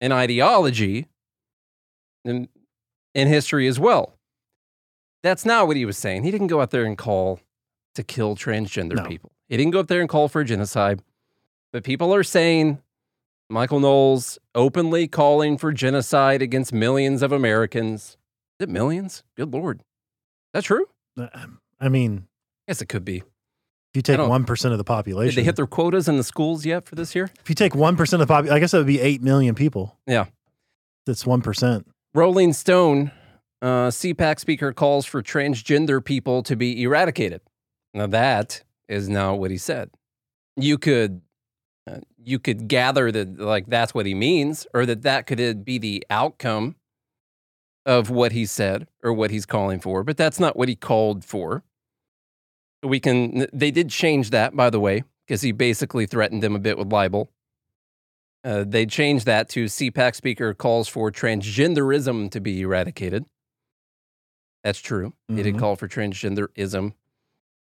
an 0.00 0.12
ideology 0.12 1.06
in, 2.24 2.48
in 3.14 3.26
history 3.28 3.66
as 3.66 3.80
well. 3.80 4.14
That's 5.22 5.44
not 5.44 5.66
what 5.66 5.76
he 5.76 5.84
was 5.84 5.96
saying. 5.96 6.22
He 6.22 6.30
didn't 6.30 6.48
go 6.48 6.60
out 6.60 6.70
there 6.70 6.84
and 6.84 6.96
call 6.98 7.40
to 7.94 8.02
kill 8.04 8.36
transgender 8.36 8.94
No. 8.96 9.04
people. 9.04 9.32
He 9.48 9.56
didn't 9.56 9.72
go 9.72 9.80
up 9.80 9.88
there 9.88 10.00
and 10.00 10.08
call 10.08 10.28
for 10.28 10.42
a 10.42 10.44
genocide. 10.44 11.02
But 11.72 11.82
people 11.82 12.14
are 12.14 12.22
saying 12.22 12.78
Michael 13.54 13.78
Knowles 13.78 14.36
openly 14.56 15.06
calling 15.06 15.56
for 15.56 15.72
genocide 15.72 16.42
against 16.42 16.72
millions 16.72 17.22
of 17.22 17.30
Americans. 17.30 18.16
Is 18.58 18.64
it 18.64 18.68
millions? 18.68 19.22
Good 19.36 19.52
Lord. 19.54 19.80
That 20.52 20.64
true? 20.64 20.86
Uh, 21.16 21.28
I 21.80 21.88
mean, 21.88 22.26
Yes, 22.66 22.82
it 22.82 22.86
could 22.86 23.04
be. 23.04 23.18
if 23.18 23.24
you 23.94 24.02
take 24.02 24.18
one 24.18 24.42
percent 24.44 24.72
of 24.72 24.78
the 24.78 24.82
Did 24.82 24.88
population, 24.88 25.36
they 25.36 25.44
hit 25.44 25.54
their 25.54 25.68
quotas 25.68 26.08
in 26.08 26.16
the 26.16 26.24
schools 26.24 26.66
yet 26.66 26.84
for 26.84 26.96
this 26.96 27.14
year? 27.14 27.30
if 27.40 27.48
you 27.48 27.54
take 27.54 27.76
one 27.76 27.96
percent 27.96 28.20
of 28.20 28.26
the 28.26 28.32
population, 28.34 28.56
I 28.56 28.58
guess 28.58 28.72
that 28.72 28.78
would 28.78 28.88
be 28.88 29.00
eight 29.00 29.22
million 29.22 29.54
people. 29.54 29.96
Yeah. 30.04 30.24
That's 31.06 31.24
one 31.24 31.40
percent. 31.40 31.86
Rolling 32.12 32.52
Stone, 32.54 33.12
uh, 33.62 33.88
CPAC 33.90 34.40
speaker 34.40 34.72
calls 34.72 35.06
for 35.06 35.22
transgender 35.22 36.04
people 36.04 36.42
to 36.42 36.56
be 36.56 36.82
eradicated. 36.82 37.40
Now 37.92 38.08
that 38.08 38.64
is 38.88 39.08
not 39.08 39.38
what 39.38 39.52
he 39.52 39.58
said. 39.58 39.90
You 40.56 40.76
could, 40.76 41.20
you 42.24 42.38
could 42.38 42.68
gather 42.68 43.12
that 43.12 43.38
like 43.38 43.66
that's 43.66 43.94
what 43.94 44.06
he 44.06 44.14
means, 44.14 44.66
or 44.74 44.86
that 44.86 45.02
that 45.02 45.26
could 45.26 45.40
uh, 45.40 45.54
be 45.54 45.78
the 45.78 46.04
outcome 46.10 46.76
of 47.86 48.08
what 48.10 48.32
he 48.32 48.46
said 48.46 48.88
or 49.02 49.12
what 49.12 49.30
he's 49.30 49.46
calling 49.46 49.78
for. 49.80 50.02
But 50.04 50.16
that's 50.16 50.40
not 50.40 50.56
what 50.56 50.68
he 50.68 50.76
called 50.76 51.24
for. 51.24 51.62
We 52.82 53.00
can. 53.00 53.46
They 53.52 53.70
did 53.70 53.88
change 53.90 54.30
that, 54.30 54.54
by 54.56 54.70
the 54.70 54.80
way, 54.80 55.04
because 55.26 55.42
he 55.42 55.52
basically 55.52 56.06
threatened 56.06 56.42
them 56.42 56.54
a 56.54 56.58
bit 56.58 56.76
with 56.78 56.92
libel. 56.92 57.30
Uh, 58.42 58.62
they 58.66 58.84
changed 58.84 59.24
that 59.24 59.48
to 59.50 59.64
CPAC 59.66 60.14
speaker 60.14 60.52
calls 60.52 60.86
for 60.86 61.10
transgenderism 61.10 62.30
to 62.30 62.40
be 62.40 62.60
eradicated. 62.60 63.24
That's 64.62 64.80
true. 64.80 65.14
He 65.28 65.42
did 65.42 65.54
Mhm. 65.54 65.58
call 65.58 65.76
for 65.76 65.88
transgenderism, 65.88 66.92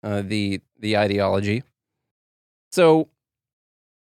uh, 0.03 0.22
the 0.24 0.62
the 0.79 0.98
ideology. 0.98 1.63
So, 2.72 3.10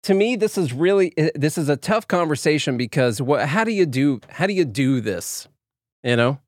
to 0.07 0.15
me, 0.15 0.37
this 0.37 0.57
is 0.57 0.73
really 0.73 1.13
this 1.35 1.59
is 1.59 1.69
a 1.69 1.77
tough 1.77 2.07
conversation 2.07 2.77
because 2.77 3.21
what? 3.21 3.49
How 3.49 3.65
do 3.65 3.73
you 3.73 3.85
do? 3.85 4.21
How 4.31 4.47
do 4.47 4.53
you 4.53 4.65
do 4.65 5.01
this? 5.01 5.49
You 6.05 6.15
know, 6.15 6.39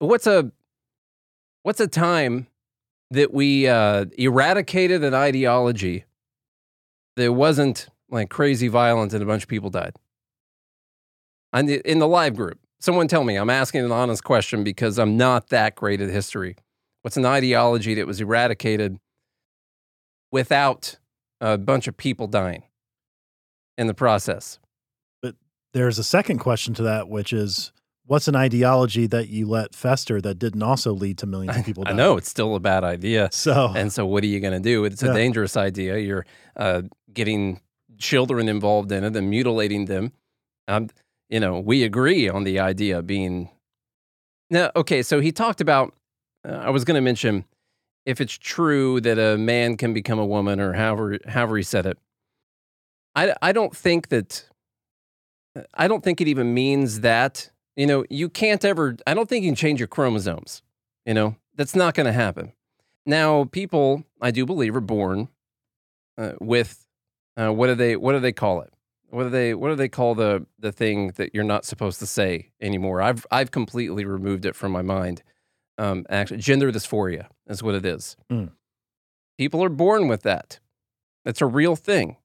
what's 0.00 0.26
a 0.26 0.50
what's 1.62 1.78
a 1.78 1.86
time 1.86 2.48
that 3.12 3.32
we 3.32 3.68
uh, 3.68 4.06
eradicated 4.18 5.04
an 5.04 5.14
ideology 5.14 6.06
that 7.14 7.32
wasn't 7.32 7.86
like 8.10 8.30
crazy 8.30 8.66
violent 8.66 9.12
and 9.12 9.22
a 9.22 9.26
bunch 9.26 9.44
of 9.44 9.48
people 9.48 9.70
died. 9.70 9.94
And 11.52 11.70
in 11.70 12.00
the 12.00 12.08
live 12.08 12.34
group, 12.34 12.58
someone 12.80 13.06
tell 13.06 13.22
me, 13.22 13.36
I'm 13.36 13.48
asking 13.48 13.84
an 13.84 13.92
honest 13.92 14.24
question 14.24 14.64
because 14.64 14.98
I'm 14.98 15.16
not 15.16 15.50
that 15.50 15.76
great 15.76 16.00
at 16.00 16.10
history. 16.10 16.56
What's 17.02 17.16
an 17.16 17.26
ideology 17.26 17.94
that 17.94 18.08
was 18.08 18.20
eradicated 18.20 18.98
without 20.32 20.98
a 21.40 21.58
bunch 21.58 21.86
of 21.88 21.96
people 21.96 22.26
dying 22.26 22.64
in 23.78 23.86
the 23.86 23.94
process? 23.94 24.58
But 25.22 25.34
there's 25.72 25.98
a 25.98 26.04
second 26.04 26.38
question 26.38 26.74
to 26.74 26.82
that, 26.84 27.08
which 27.08 27.32
is, 27.32 27.72
what's 28.06 28.28
an 28.28 28.36
ideology 28.36 29.06
that 29.08 29.28
you 29.28 29.46
let 29.48 29.74
fester 29.74 30.20
that 30.20 30.38
didn't 30.38 30.62
also 30.62 30.92
lead 30.92 31.18
to 31.18 31.26
millions 31.26 31.56
of 31.56 31.64
people? 31.66 31.84
I 31.86 31.92
know 31.92 32.16
it's 32.16 32.30
still 32.30 32.54
a 32.54 32.60
bad 32.60 32.84
idea. 32.84 33.28
So 33.32 33.72
And 33.74 33.92
so, 33.92 34.06
what 34.06 34.22
are 34.24 34.28
you 34.28 34.40
going 34.40 34.54
to 34.54 34.60
do? 34.60 34.84
It's 34.84 35.02
a 35.02 35.06
Yeah. 35.06 35.12
dangerous 35.14 35.56
idea. 35.56 35.98
You're 35.98 36.24
uh, 36.56 36.82
getting 37.12 37.60
children 37.98 38.48
involved 38.48 38.92
in 38.92 39.04
it 39.04 39.16
and 39.16 39.30
mutilating 39.30 39.86
them. 39.86 40.12
Um, 40.68 40.88
you 41.28 41.40
know, 41.40 41.58
we 41.58 41.82
agree 41.82 42.28
on 42.28 42.44
the 42.44 42.60
idea 42.60 43.02
being. 43.02 43.50
Now, 44.50 44.70
okay, 44.76 45.02
so 45.02 45.20
he 45.20 45.32
talked 45.32 45.60
about. 45.60 45.92
Uh, 46.48 46.52
I 46.52 46.70
was 46.70 46.84
going 46.84 46.94
to 46.94 47.00
mention 47.00 47.44
if 48.06 48.20
it's 48.20 48.38
true 48.38 49.00
that 49.02 49.18
a 49.18 49.36
man 49.36 49.76
can 49.76 49.92
become 49.92 50.18
a 50.18 50.24
woman, 50.24 50.60
or 50.60 50.72
however 50.72 51.18
however 51.28 51.56
he 51.56 51.62
said 51.62 51.84
it. 51.84 51.98
I 53.14 53.34
I 53.42 53.52
don't 53.52 53.76
think 53.76 54.08
that. 54.08 54.48
I 55.74 55.88
don't 55.88 56.04
think 56.04 56.20
it 56.20 56.28
even 56.28 56.54
means 56.54 57.00
that. 57.00 57.50
You 57.74 57.86
know, 57.86 58.04
you 58.08 58.30
can't 58.30 58.64
ever. 58.64 58.96
I 59.06 59.12
don't 59.12 59.28
think 59.28 59.44
you 59.44 59.50
can 59.50 59.56
change 59.56 59.80
your 59.80 59.88
chromosomes. 59.88 60.62
You 61.04 61.14
know, 61.14 61.36
that's 61.56 61.74
not 61.74 61.94
going 61.94 62.06
to 62.06 62.12
happen. 62.12 62.52
Now, 63.04 63.44
people, 63.44 64.04
I 64.20 64.30
do 64.30 64.44
believe, 64.46 64.74
are 64.74 64.80
born 64.80 65.28
uh, 66.18 66.32
with 66.40 66.86
uh, 67.36 67.52
what 67.52 67.66
do 67.66 67.74
they 67.74 67.96
what 67.96 68.12
do 68.12 68.20
they 68.20 68.32
call 68.32 68.60
it? 68.60 68.72
What 69.10 69.24
do 69.24 69.30
they 69.30 69.54
what 69.54 69.68
do 69.68 69.76
they 69.76 69.88
call 69.88 70.14
the 70.14 70.46
the 70.58 70.72
thing 70.72 71.12
that 71.16 71.34
you're 71.34 71.44
not 71.44 71.64
supposed 71.64 71.98
to 72.00 72.06
say 72.06 72.52
anymore? 72.60 73.02
I've 73.02 73.26
I've 73.30 73.50
completely 73.50 74.04
removed 74.04 74.44
it 74.44 74.56
from 74.56 74.72
my 74.72 74.82
mind. 74.82 75.22
Um, 75.78 76.06
actually, 76.08 76.38
gender 76.38 76.72
dysphoria 76.72 77.26
is 77.48 77.62
what 77.62 77.74
it 77.74 77.84
is. 77.84 78.16
Mm. 78.30 78.50
People 79.38 79.62
are 79.62 79.68
born 79.68 80.08
with 80.08 80.22
that. 80.22 80.58
That's 81.24 81.42
a 81.42 81.46
real 81.46 81.76
thing. 81.76 82.16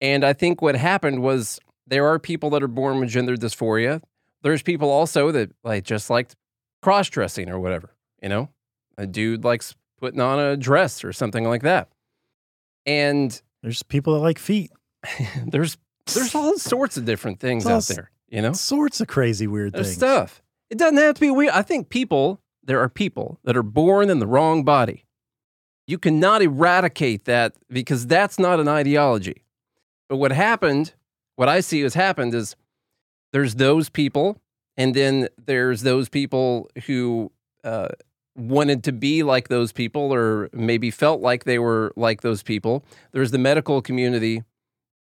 And 0.00 0.24
I 0.24 0.32
think 0.32 0.60
what 0.60 0.76
happened 0.76 1.22
was 1.22 1.58
there 1.86 2.06
are 2.06 2.18
people 2.18 2.50
that 2.50 2.62
are 2.62 2.68
born 2.68 3.00
with 3.00 3.08
gender 3.08 3.36
dysphoria. 3.36 4.02
There's 4.42 4.62
people 4.62 4.90
also 4.90 5.32
that 5.32 5.50
like 5.64 5.84
just 5.84 6.10
liked 6.10 6.36
cross 6.82 7.08
dressing 7.08 7.48
or 7.48 7.58
whatever. 7.58 7.94
You 8.22 8.28
know, 8.28 8.48
a 8.96 9.06
dude 9.06 9.44
likes 9.44 9.74
putting 9.98 10.20
on 10.20 10.38
a 10.38 10.56
dress 10.56 11.04
or 11.04 11.12
something 11.12 11.44
like 11.44 11.62
that. 11.62 11.88
And 12.86 13.40
there's 13.62 13.82
people 13.82 14.14
that 14.14 14.20
like 14.20 14.38
feet. 14.38 14.70
there's 15.46 15.76
there's 16.14 16.34
all 16.34 16.58
sorts 16.58 16.96
of 16.96 17.04
different 17.04 17.40
things 17.40 17.66
out 17.66 17.84
there. 17.84 18.10
You 18.28 18.42
know, 18.42 18.52
Sorts 18.52 19.00
of 19.00 19.08
crazy 19.08 19.46
weird 19.46 19.72
there's 19.72 19.86
things. 19.86 19.96
stuff. 19.96 20.42
It 20.70 20.76
doesn't 20.78 20.98
have 20.98 21.14
to 21.14 21.20
be 21.20 21.30
weird. 21.30 21.52
I 21.52 21.62
think 21.62 21.88
people 21.88 22.40
there 22.68 22.80
are 22.80 22.88
people 22.90 23.40
that 23.44 23.56
are 23.56 23.62
born 23.62 24.10
in 24.10 24.18
the 24.18 24.26
wrong 24.26 24.62
body. 24.62 25.06
You 25.86 25.98
cannot 25.98 26.42
eradicate 26.42 27.24
that 27.24 27.54
because 27.70 28.06
that's 28.06 28.38
not 28.38 28.60
an 28.60 28.68
ideology. 28.68 29.42
But 30.06 30.18
what 30.18 30.32
happened, 30.32 30.92
what 31.36 31.48
I 31.48 31.60
see 31.60 31.80
has 31.80 31.94
happened 31.94 32.34
is 32.34 32.56
there's 33.32 33.54
those 33.54 33.88
people, 33.88 34.38
and 34.76 34.94
then 34.94 35.28
there's 35.42 35.80
those 35.80 36.10
people 36.10 36.68
who 36.84 37.32
uh, 37.64 37.88
wanted 38.36 38.84
to 38.84 38.92
be 38.92 39.22
like 39.22 39.48
those 39.48 39.72
people 39.72 40.12
or 40.12 40.50
maybe 40.52 40.90
felt 40.90 41.22
like 41.22 41.44
they 41.44 41.58
were 41.58 41.90
like 41.96 42.20
those 42.20 42.42
people. 42.42 42.84
There's 43.12 43.30
the 43.30 43.38
medical 43.38 43.80
community, 43.80 44.44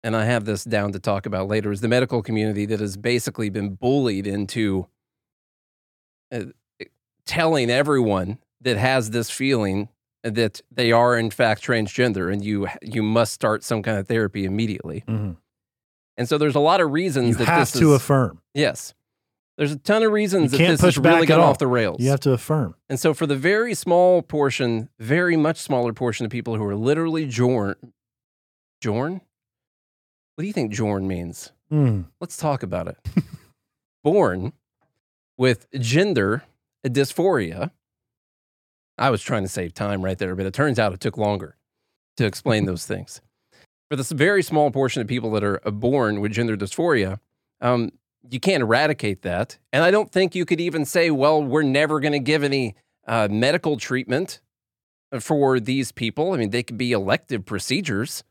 and 0.03 0.17
I 0.17 0.25
have 0.25 0.47
this 0.47 0.65
down 0.65 0.91
to 0.93 0.99
talk 0.99 1.27
about 1.27 1.47
later, 1.47 1.71
is 1.71 1.81
the 1.81 1.87
medical 1.87 2.23
community 2.23 2.67
that 2.67 2.81
has 2.81 2.97
basically 2.97 3.51
been 3.51 3.77
bullied 3.77 4.27
into 4.27 4.89
uh, 6.33 6.47
telling 7.27 7.71
everyone 7.71 8.39
that 8.61 8.77
has 8.77 9.11
this 9.11 9.31
feeling 9.31 9.89
that 10.23 10.61
they 10.71 10.93
are 10.93 11.17
in 11.19 11.31
fact 11.31 11.65
transgender 11.65 12.33
and 12.33 12.45
you 12.45 12.69
you 12.81 13.03
must 13.03 13.33
start 13.33 13.65
some 13.65 13.83
kind 13.83 13.99
of 13.99 14.07
therapy 14.07 14.45
immediately. 14.45 15.03
Mhm. 15.09 15.37
And 16.17 16.29
so 16.29 16.39
there's 16.39 16.55
a 16.55 16.61
lot 16.61 16.81
of 16.81 16.91
reasons 16.93 17.31
You 17.31 17.35
that 17.37 17.45
have 17.47 17.61
this 17.73 17.81
to 17.81 17.91
is, 17.95 17.97
affirm. 18.03 18.41
Yes. 18.55 18.95
There's 19.59 19.73
a 19.73 19.79
ton 19.79 20.03
of 20.03 20.13
reasons 20.13 20.53
You 20.53 20.59
that 20.59 20.69
this 20.69 20.81
has 20.81 20.99
really 20.99 21.27
got 21.27 21.41
off 21.41 21.59
the 21.59 21.67
rails. 21.67 22.01
You 22.01 22.11
have 22.11 22.21
to 22.21 22.33
affirm. 22.33 22.75
And 22.89 22.99
so, 22.99 23.13
for 23.15 23.27
the 23.27 23.37
very 23.37 23.75
small 23.75 24.23
portion, 24.23 24.89
very 24.99 25.37
much 25.37 25.59
smaller 25.59 25.93
portion 25.93 26.25
of 26.25 26.31
people 26.33 26.57
who 26.57 26.65
are 26.65 26.75
literally 26.77 27.27
jorn, 27.27 27.75
jorn? 28.83 29.21
What 30.35 30.43
do 30.43 30.47
you 30.47 30.53
think 30.55 30.73
jorn 30.73 31.05
means? 31.05 31.53
Mm. 31.71 32.07
Let's 32.21 32.37
talk 32.37 32.63
about 32.63 32.89
it. 32.89 32.97
Born 34.05 34.53
with 35.37 35.67
gender 35.79 36.43
dysphoria. 36.91 37.71
I 38.99 39.11
was 39.11 39.23
trying 39.23 39.43
to 39.43 39.49
save 39.49 39.75
time 39.75 40.03
right 40.03 40.19
there, 40.19 40.35
but 40.35 40.47
it 40.47 40.55
turns 40.55 40.79
out 40.79 40.93
it 40.93 41.01
took 41.01 41.17
longer 41.17 41.57
to 42.17 42.27
explain 42.27 42.67
those 42.67 42.87
things. 42.87 43.21
For 43.89 43.97
this 43.97 44.11
very 44.11 44.43
small 44.43 44.71
portion 44.71 45.03
of 45.03 45.09
people 45.09 45.31
that 45.33 45.45
are 45.45 45.59
born 45.71 46.21
with 46.21 46.33
gender 46.33 46.57
dysphoria, 46.57 47.19
um, 47.61 47.91
you 48.31 48.41
can't 48.41 48.63
eradicate 48.63 49.23
that. 49.23 49.59
And 49.73 49.83
I 49.83 49.91
don't 49.91 50.11
think 50.11 50.35
you 50.35 50.45
could 50.45 50.61
even 50.61 50.85
say, 50.85 51.11
well, 51.11 51.43
we're 51.43 51.63
never 51.63 52.01
going 52.01 52.13
to 52.13 52.19
give 52.19 52.43
any 52.43 52.75
uh, 53.07 53.29
medical 53.31 53.77
treatment 53.77 54.41
for 55.21 55.61
these 55.61 55.93
people. 55.93 56.33
I 56.33 56.37
mean, 56.39 56.51
they 56.51 56.63
could 56.63 56.79
be 56.79 56.93
elective 56.93 57.45
procedures. 57.45 58.25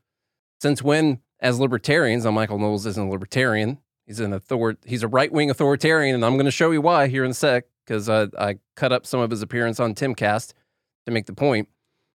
Since 0.60 0.82
when, 0.82 1.20
as 1.40 1.60
libertarians, 1.60 2.24
now 2.24 2.30
Michael 2.30 2.58
Knowles 2.58 2.86
isn't 2.86 3.06
a 3.06 3.08
libertarian, 3.08 3.78
he's 4.06 4.20
an 4.20 4.32
author, 4.34 4.76
he's 4.84 5.02
a 5.02 5.08
right 5.08 5.30
wing 5.30 5.50
authoritarian, 5.50 6.14
and 6.14 6.24
I'm 6.24 6.34
going 6.34 6.46
to 6.46 6.50
show 6.50 6.70
you 6.70 6.80
why 6.80 7.08
here 7.08 7.24
in 7.24 7.32
a 7.32 7.34
sec 7.34 7.66
because 7.84 8.08
I, 8.08 8.28
I 8.38 8.58
cut 8.76 8.92
up 8.92 9.06
some 9.06 9.20
of 9.20 9.30
his 9.30 9.42
appearance 9.42 9.80
on 9.80 9.94
Timcast 9.94 10.52
to 11.06 11.12
make 11.12 11.26
the 11.26 11.32
point. 11.32 11.68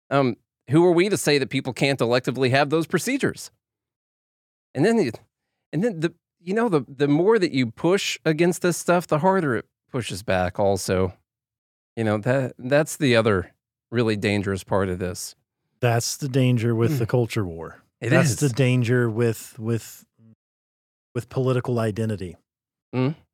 Um, 0.09 0.37
who 0.69 0.85
are 0.85 0.91
we 0.91 1.09
to 1.09 1.17
say 1.17 1.37
that 1.37 1.49
people 1.49 1.73
can't 1.73 1.99
electively 1.99 2.49
have 2.51 2.69
those 2.69 2.87
procedures? 2.87 3.51
And 4.73 4.85
then, 4.85 4.97
the, 4.97 5.11
and 5.71 5.83
then 5.83 5.99
the 5.99 6.13
you 6.39 6.53
know 6.53 6.69
the 6.69 6.85
the 6.87 7.07
more 7.07 7.39
that 7.39 7.51
you 7.51 7.71
push 7.71 8.19
against 8.25 8.61
this 8.61 8.77
stuff, 8.77 9.07
the 9.07 9.19
harder 9.19 9.55
it 9.55 9.65
pushes 9.91 10.23
back. 10.23 10.59
Also, 10.59 11.13
you 11.95 12.03
know 12.03 12.17
that 12.17 12.53
that's 12.57 12.97
the 12.97 13.15
other 13.15 13.53
really 13.91 14.15
dangerous 14.15 14.63
part 14.63 14.89
of 14.89 14.99
this. 14.99 15.35
That's 15.79 16.17
the 16.17 16.29
danger 16.29 16.73
with 16.73 16.97
the 16.97 17.05
culture 17.05 17.45
war. 17.45 17.83
It 18.01 18.09
That's 18.09 18.31
is. 18.31 18.35
the 18.37 18.49
danger 18.49 19.09
with 19.09 19.57
with 19.59 20.05
with 21.13 21.29
political 21.29 21.79
identity. 21.79 22.35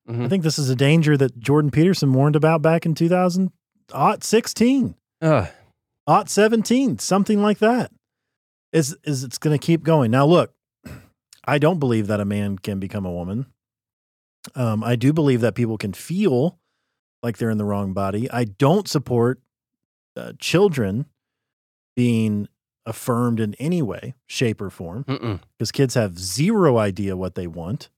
Mhm. 0.10 0.26
I 0.26 0.30
think 0.30 0.44
this 0.44 0.58
is 0.58 0.70
a 0.70 0.76
danger 0.76 1.18
that 1.18 1.40
Jordan 1.40 1.72
Peterson 1.72 2.14
warned 2.14 2.36
about 2.36 2.62
back 2.62 2.86
in 2.86 2.96
2016, 2.96 4.96
Ugh. 5.22 5.48
aught 6.08 6.30
17, 6.30 7.00
something 7.00 7.42
like 7.42 7.60
that. 7.60 7.92
Is 8.72 8.96
is 9.04 9.24
it's 9.24 9.38
going 9.40 9.58
to 9.58 9.64
keep 9.66 9.84
going. 9.84 10.12
Now 10.12 10.26
look, 10.26 10.54
I 11.46 11.58
don't 11.58 11.80
believe 11.80 12.08
that 12.08 12.20
a 12.20 12.26
man 12.26 12.58
can 12.60 12.80
become 12.80 13.06
a 13.06 13.12
woman. 13.12 13.48
Um, 14.56 14.84
I 14.84 14.96
do 14.96 15.12
believe 15.12 15.42
that 15.42 15.56
people 15.56 15.78
can 15.78 15.94
feel 15.94 16.60
like 17.24 17.38
they're 17.38 17.50
in 17.50 17.58
the 17.58 17.66
wrong 17.66 17.94
body. 17.94 18.30
I 18.32 18.44
don't 18.46 18.88
support 18.88 19.40
uh, 20.16 20.34
children 20.40 21.06
being 21.96 22.48
affirmed 22.86 23.40
in 23.40 23.56
any 23.56 23.82
way, 23.82 24.14
shape, 24.28 24.62
or 24.62 24.70
form 24.70 25.04
because 25.58 25.72
kids 25.72 25.96
have 25.96 26.18
zero 26.20 26.78
idea 26.78 27.18
what 27.18 27.34
they 27.36 27.48
want. 27.48 27.90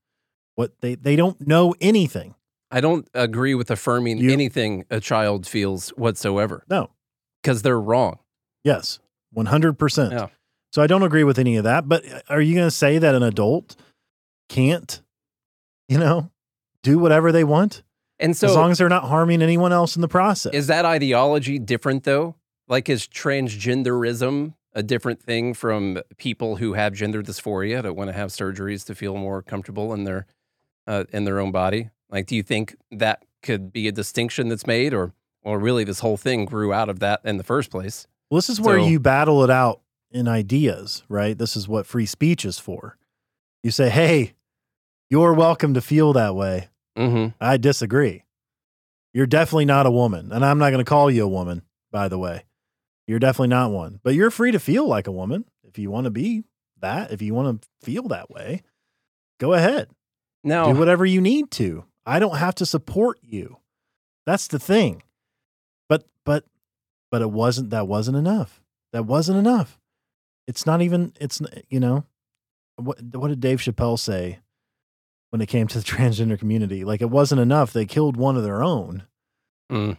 What 0.61 0.79
they 0.81 0.95
they 0.95 1.15
don't 1.15 1.45
know 1.47 1.73
anything. 1.81 2.35
I 2.71 2.79
don't 2.81 3.07
agree 3.13 3.53
with 3.55 3.69
affirming 3.71 4.17
You- 4.19 4.31
anything 4.31 4.85
a 4.89 4.99
child 4.99 5.45
feels 5.47 5.89
whatsoever 5.97 6.63
No. 6.69 6.89
because 7.41 7.63
they're 7.63 7.79
wrong. 7.81 8.19
Yes, 8.63 8.99
one 9.33 9.47
hundred 9.47 9.77
percent. 9.79 10.13
Yeah. 10.13 10.27
So 10.71 10.81
I 10.81 10.87
don't 10.87 11.03
agree 11.03 11.23
with 11.25 11.37
any 11.39 11.57
of 11.57 11.63
that. 11.65 11.89
But 11.89 12.09
uh, 12.09 12.21
are 12.29 12.39
you 12.41 12.53
going 12.55 12.67
to 12.67 12.71
say 12.71 12.97
that 12.97 13.13
an 13.15 13.23
adult 13.23 13.75
can't, 14.47 15.01
you 15.89 15.97
know, 15.97 16.29
do 16.83 16.97
whatever 16.97 17.31
they 17.33 17.43
want 17.43 17.83
And 18.19 18.37
so, 18.37 18.47
as 18.47 18.55
long 18.55 18.71
as 18.71 18.77
they're 18.77 18.87
not 18.87 19.03
harming 19.05 19.41
anyone 19.41 19.73
else 19.73 19.95
in 19.97 20.01
the 20.01 20.07
process? 20.07 20.53
is 20.53 20.67
that 20.67 20.85
ideology 20.85 21.59
different 21.59 22.03
though? 22.05 22.35
Like, 22.69 22.87
is 22.87 23.05
transgenderism 23.07 24.53
a 24.73 24.83
different 24.83 25.21
thing 25.21 25.53
from 25.53 25.99
people 26.17 26.55
who 26.57 26.73
have 26.73 26.93
gender 26.93 27.21
dysphoria 27.21 27.81
that 27.83 27.93
want 27.95 28.07
to 28.09 28.13
have 28.13 28.29
surgeries 28.29 28.85
to 28.85 28.95
feel 28.95 29.15
more 29.17 29.41
comfortable 29.41 29.93
in 29.93 30.05
their 30.05 30.25
uh, 30.91 31.03
in 31.13 31.23
their 31.25 31.39
own 31.39 31.51
body? 31.51 31.89
Like, 32.09 32.25
do 32.27 32.35
you 32.35 32.43
think 32.43 32.75
that 32.91 33.23
could 33.41 33.71
be 33.71 33.87
a 33.87 33.91
distinction 33.91 34.49
that's 34.49 34.67
made, 34.67 34.93
or 34.93 35.13
or 35.43 35.57
really 35.59 35.83
this 35.83 35.99
whole 36.01 36.17
thing 36.17 36.45
grew 36.45 36.71
out 36.73 36.89
of 36.89 36.99
that 36.99 37.21
in 37.23 37.37
the 37.37 37.43
first 37.43 37.71
place? 37.71 38.07
well, 38.29 38.37
this 38.37 38.49
is 38.49 38.61
where 38.61 38.79
So- 38.79 38.87
you 38.87 38.99
battle 38.99 39.43
it 39.43 39.49
out 39.49 39.81
in 40.11 40.27
ideas, 40.27 41.03
right? 41.09 41.37
This 41.37 41.55
is 41.57 41.67
what 41.67 41.85
free 41.85 42.05
speech 42.05 42.45
is 42.45 42.59
for. 42.59 42.97
You 43.63 43.71
say, 43.71 43.89
"Hey, 43.89 44.33
you're 45.09 45.33
welcome 45.33 45.73
to 45.73 45.81
feel 45.81 46.13
that 46.13 46.35
way." 46.35 46.69
Mm-hmm. 46.97 47.35
I 47.39 47.57
disagree. 47.57 48.23
You're 49.13 49.25
definitely 49.27 49.65
not 49.65 49.85
a 49.85 49.91
woman, 49.91 50.31
and 50.31 50.43
I'm 50.45 50.57
not 50.59 50.69
going 50.71 50.83
to 50.83 50.89
call 50.89 51.09
you 51.11 51.23
a 51.25 51.27
woman, 51.27 51.61
by 51.91 52.07
the 52.07 52.17
way. 52.17 52.43
You're 53.07 53.19
definitely 53.19 53.49
not 53.49 53.71
one, 53.71 53.99
but 54.03 54.13
you're 54.15 54.31
free 54.31 54.51
to 54.51 54.59
feel 54.59 54.87
like 54.87 55.07
a 55.07 55.11
woman 55.11 55.45
if 55.63 55.77
you 55.79 55.89
want 55.91 56.05
to 56.05 56.11
be 56.11 56.43
that, 56.79 57.11
if 57.11 57.21
you 57.21 57.33
want 57.33 57.61
to 57.61 57.67
feel 57.85 58.03
that 58.09 58.29
way. 58.29 58.61
Go 59.39 59.53
ahead. 59.53 59.87
Now, 60.43 60.71
Do 60.73 60.79
whatever 60.79 61.05
you 61.05 61.21
need 61.21 61.51
to. 61.51 61.85
I 62.05 62.19
don't 62.19 62.37
have 62.37 62.55
to 62.55 62.65
support 62.65 63.19
you. 63.21 63.57
That's 64.25 64.47
the 64.47 64.59
thing. 64.59 65.03
But 65.89 66.05
but 66.25 66.45
but 67.11 67.21
it 67.21 67.31
wasn't 67.31 67.69
that 67.71 67.87
wasn't 67.87 68.17
enough. 68.17 68.61
That 68.93 69.05
wasn't 69.05 69.37
enough. 69.37 69.79
It's 70.47 70.65
not 70.65 70.81
even 70.81 71.13
it's 71.21 71.41
you 71.69 71.79
know 71.79 72.05
what 72.77 73.01
what 73.13 73.27
did 73.27 73.39
Dave 73.39 73.59
Chappelle 73.59 73.99
say 73.99 74.39
when 75.29 75.41
it 75.41 75.47
came 75.47 75.67
to 75.67 75.77
the 75.79 75.83
transgender 75.85 76.37
community? 76.39 76.83
Like 76.83 77.01
it 77.01 77.09
wasn't 77.09 77.41
enough. 77.41 77.71
They 77.73 77.85
killed 77.85 78.17
one 78.17 78.35
of 78.37 78.43
their 78.43 78.63
own, 78.63 79.03
Mm. 79.71 79.97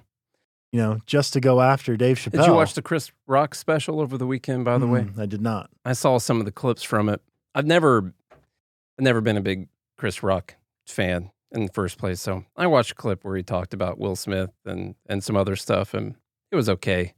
you 0.72 0.80
know, 0.80 0.98
just 1.06 1.32
to 1.34 1.40
go 1.40 1.60
after 1.60 1.96
Dave 1.96 2.18
Chappelle. 2.18 2.32
did 2.40 2.46
you 2.46 2.54
watch 2.54 2.74
the 2.74 2.82
Chris 2.82 3.10
Rock 3.26 3.54
special 3.54 4.00
over 4.00 4.18
the 4.18 4.26
weekend? 4.26 4.64
By 4.64 4.78
the 4.78 4.86
way, 4.88 5.02
Mm, 5.02 5.18
I 5.18 5.26
did 5.26 5.40
not. 5.40 5.70
I 5.84 5.92
saw 5.94 6.18
some 6.18 6.40
of 6.40 6.46
the 6.46 6.52
clips 6.52 6.82
from 6.82 7.08
it. 7.08 7.20
I've 7.54 7.66
never, 7.66 8.12
I've 8.32 9.04
never 9.04 9.20
been 9.20 9.36
a 9.36 9.40
big 9.42 9.68
Chris 10.02 10.20
Rock 10.20 10.56
fan 10.84 11.30
in 11.52 11.66
the 11.66 11.72
first 11.72 11.96
place. 11.96 12.20
So 12.20 12.44
I 12.56 12.66
watched 12.66 12.90
a 12.90 12.94
clip 12.96 13.22
where 13.22 13.36
he 13.36 13.44
talked 13.44 13.72
about 13.72 14.00
Will 14.00 14.16
Smith 14.16 14.50
and 14.64 14.96
and 15.06 15.22
some 15.22 15.36
other 15.36 15.54
stuff, 15.54 15.94
and 15.94 16.16
it 16.50 16.56
was 16.56 16.68
okay. 16.68 17.14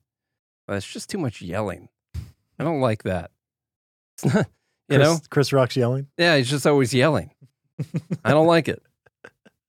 But 0.66 0.76
it's 0.76 0.92
just 0.92 1.08
too 1.08 1.16
much 1.16 1.40
yelling. 1.40 1.88
I 2.58 2.62
don't 2.62 2.82
like 2.82 3.04
that. 3.04 3.30
It's 4.18 4.34
not, 4.34 4.48
you 4.90 4.98
Chris, 4.98 5.08
know. 5.08 5.18
Chris 5.30 5.52
Rock's 5.54 5.76
yelling. 5.78 6.08
Yeah, 6.18 6.36
he's 6.36 6.50
just 6.50 6.66
always 6.66 6.92
yelling. 6.92 7.30
I 8.22 8.32
don't 8.32 8.46
like 8.46 8.68
it. 8.68 8.82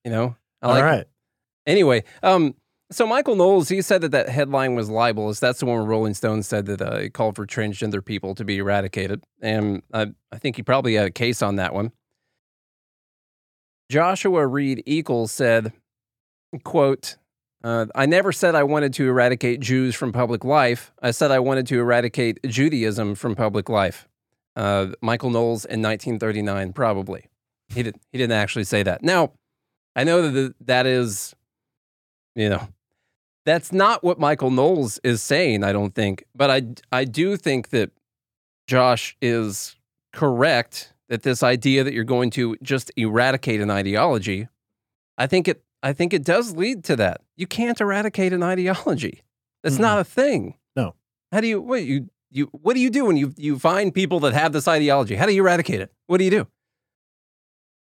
You 0.04 0.12
know. 0.12 0.36
I 0.62 0.68
All 0.68 0.74
like 0.74 0.84
right. 0.84 1.06
Anyway, 1.66 2.04
um, 2.22 2.54
so 2.92 3.08
Michael 3.08 3.38
Knowles, 3.38 3.70
he 3.70 3.82
said 3.82 4.02
that 4.02 4.12
that 4.12 4.28
headline 4.28 4.76
was 4.76 4.90
libelous. 4.90 5.40
That's 5.40 5.62
the 5.62 5.68
one 5.68 5.78
where 5.78 5.86
Rolling 5.86 6.16
Stone 6.16 6.44
said 6.44 6.66
that 6.66 6.82
uh, 6.82 6.96
it 6.96 7.14
called 7.14 7.38
for 7.38 7.48
transgender 7.48 8.04
people 8.04 8.36
to 8.36 8.44
be 8.44 8.58
eradicated, 8.58 9.24
and 9.42 9.84
I, 9.94 10.08
I 10.34 10.38
think 10.38 10.58
he 10.58 10.64
probably 10.64 10.96
had 10.96 11.06
a 11.08 11.12
case 11.12 11.42
on 11.42 11.56
that 11.56 11.74
one. 11.74 11.94
Joshua 13.90 14.46
Reed 14.48 14.84
Equals 14.86 15.32
said, 15.32 15.74
"quote 16.64 17.18
uh, 17.64 17.88
I 17.96 18.06
never 18.06 18.32
said 18.32 18.54
I 18.56 18.64
wanted 18.64 18.94
to 18.94 19.08
eradicate 19.08 19.60
Jews 19.60 19.96
from 19.96 20.12
public 20.12 20.44
life. 20.44 20.92
I 21.02 21.12
said 21.12 21.32
I 21.32 21.40
wanted 21.40 21.66
to 21.68 21.80
eradicate 21.80 22.40
Judaism 22.44 23.16
from 23.16 23.36
public 23.36 23.70
life." 23.70 24.08
Uh, 24.56 24.88
Michael 25.02 25.32
Knowles 25.32 25.66
in 25.66 25.82
1939, 25.82 26.74
probably. 26.74 27.26
He 27.70 27.84
did. 27.84 27.96
He 28.12 28.18
didn't 28.18 28.38
actually 28.38 28.64
say 28.64 28.84
that. 28.84 29.04
Now, 29.04 29.34
I 29.96 30.04
know 30.04 30.30
that 30.30 30.56
that 30.62 30.86
is 30.86 31.36
you 32.36 32.50
know 32.50 32.68
that's 33.46 33.72
not 33.72 34.04
what 34.04 34.20
michael 34.20 34.52
knowles 34.52 35.00
is 35.04 35.24
saying 35.24 35.64
i 35.64 35.72
don't 35.72 35.96
think 35.96 36.26
but 36.36 36.52
i 36.52 36.62
i 36.92 37.04
do 37.04 37.38
think 37.38 37.70
that 37.70 37.92
josh 38.68 39.18
is 39.22 39.76
correct 40.14 40.94
that 41.10 41.24
this 41.24 41.44
idea 41.44 41.84
that 41.84 41.94
you're 41.94 42.04
going 42.04 42.30
to 42.32 42.56
just 42.62 42.92
eradicate 42.96 43.62
an 43.62 43.70
ideology 43.70 44.48
i 45.18 45.28
think 45.28 45.48
it 45.48 45.64
i 45.84 45.94
think 45.94 46.14
it 46.14 46.24
does 46.24 46.56
lead 46.56 46.84
to 46.86 46.96
that. 46.96 47.22
You 47.38 47.48
can't 47.48 47.80
eradicate 47.80 48.34
an 48.34 48.42
ideology. 48.44 49.24
That's 49.64 49.80
not 49.80 50.00
a 50.00 50.04
thing. 50.04 50.56
No. 50.76 50.96
how 51.32 51.42
do 51.42 51.48
you 51.48 51.62
what 51.62 51.84
you 51.84 52.10
you 52.32 52.46
what 52.52 52.74
do 52.74 52.80
you 52.80 52.90
do 52.90 53.06
when 53.06 53.18
you 53.18 53.34
you 53.38 53.58
find 53.60 53.94
people 53.94 54.20
that 54.22 54.34
have 54.34 54.52
this 54.52 54.68
ideology? 54.68 55.16
How 55.16 55.26
do 55.26 55.34
you 55.34 55.42
eradicate 55.42 55.82
it? 55.82 55.92
What 56.08 56.18
do 56.18 56.24
you 56.24 56.32
do? 56.32 56.48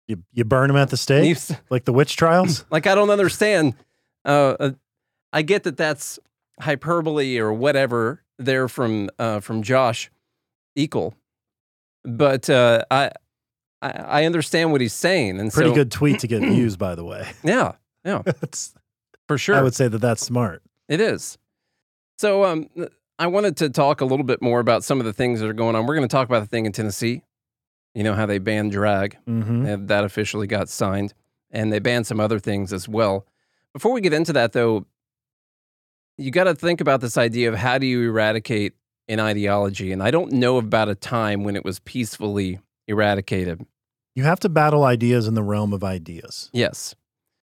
You 0.07 0.23
you 0.33 0.43
burn 0.43 0.67
them 0.67 0.77
at 0.77 0.89
the 0.89 0.97
stake? 0.97 1.29
You 1.29 1.55
like 1.69 1.85
the 1.85 1.93
witch 1.93 2.15
trials. 2.15 2.65
like 2.71 2.87
I 2.87 2.95
don't 2.95 3.09
understand. 3.09 3.75
Uh, 4.25 4.55
uh, 4.59 4.71
I 5.31 5.41
get 5.41 5.63
that 5.63 5.77
that's 5.77 6.19
hyperbole 6.59 7.37
or 7.39 7.51
whatever 7.53 8.23
there 8.37 8.67
from 8.67 9.09
uh, 9.17 9.39
from 9.39 9.63
Josh 9.63 10.11
Equal, 10.75 11.13
but 12.03 12.49
uh, 12.49 12.83
I, 12.91 13.11
I 13.81 13.89
I 13.91 14.25
understand 14.25 14.71
what 14.71 14.81
he's 14.81 14.93
saying, 14.93 15.39
and 15.39 15.51
Pretty 15.51 15.69
so, 15.71 15.75
good 15.75 15.91
tweet 15.91 16.19
to 16.19 16.27
get 16.27 16.41
views, 16.43 16.77
by 16.77 16.95
the 16.95 17.03
way. 17.05 17.27
Yeah, 17.43 17.73
yeah, 18.05 18.21
That's- 18.25 18.73
for 19.27 19.37
sure. 19.37 19.55
I 19.55 19.61
would 19.61 19.75
say 19.75 19.87
that 19.87 19.99
that's 19.99 20.21
smart. 20.25 20.61
It 20.89 20.99
is. 20.99 21.37
So 22.17 22.43
um, 22.43 22.69
I 23.17 23.27
wanted 23.27 23.57
to 23.57 23.69
talk 23.69 24.01
a 24.01 24.05
little 24.05 24.25
bit 24.25 24.41
more 24.41 24.59
about 24.59 24.83
some 24.83 24.99
of 24.99 25.05
the 25.05 25.13
things 25.13 25.39
that 25.39 25.49
are 25.49 25.53
going 25.53 25.75
on. 25.75 25.85
We're 25.85 25.95
going 25.95 26.07
to 26.07 26.11
talk 26.11 26.27
about 26.27 26.41
the 26.41 26.47
thing 26.47 26.65
in 26.65 26.71
Tennessee. 26.71 27.21
You 27.95 28.03
know 28.03 28.13
how 28.15 28.25
they 28.25 28.37
banned 28.37 28.71
drag. 28.71 29.17
hmm 29.25 29.65
and 29.65 29.87
that 29.87 30.03
officially 30.03 30.47
got 30.47 30.67
signed. 30.69 31.13
And 31.51 31.71
they 31.71 31.79
banned 31.79 32.07
some 32.07 32.19
other 32.19 32.39
things 32.39 32.73
as 32.73 32.89
well. 32.89 33.25
Before 33.73 33.91
we 33.93 34.01
get 34.01 34.11
into 34.13 34.33
that, 34.33 34.51
though, 34.53 34.85
you 36.17 36.31
got 36.31 36.45
to 36.45 36.55
think 36.55 36.81
about 36.81 37.01
this 37.01 37.17
idea 37.17 37.49
of 37.49 37.55
how 37.55 37.77
do 37.77 37.85
you 37.85 38.09
eradicate 38.09 38.73
an 39.07 39.19
ideology? 39.19 39.91
And 39.91 40.01
I 40.03 40.11
don't 40.11 40.31
know 40.31 40.57
about 40.57 40.89
a 40.89 40.95
time 40.95 41.43
when 41.43 41.55
it 41.55 41.63
was 41.65 41.79
peacefully 41.79 42.59
eradicated. 42.87 43.65
You 44.15 44.23
have 44.23 44.39
to 44.41 44.49
battle 44.49 44.83
ideas 44.83 45.27
in 45.27 45.33
the 45.33 45.43
realm 45.43 45.73
of 45.73 45.83
ideas, 45.83 46.49
Yes, 46.53 46.95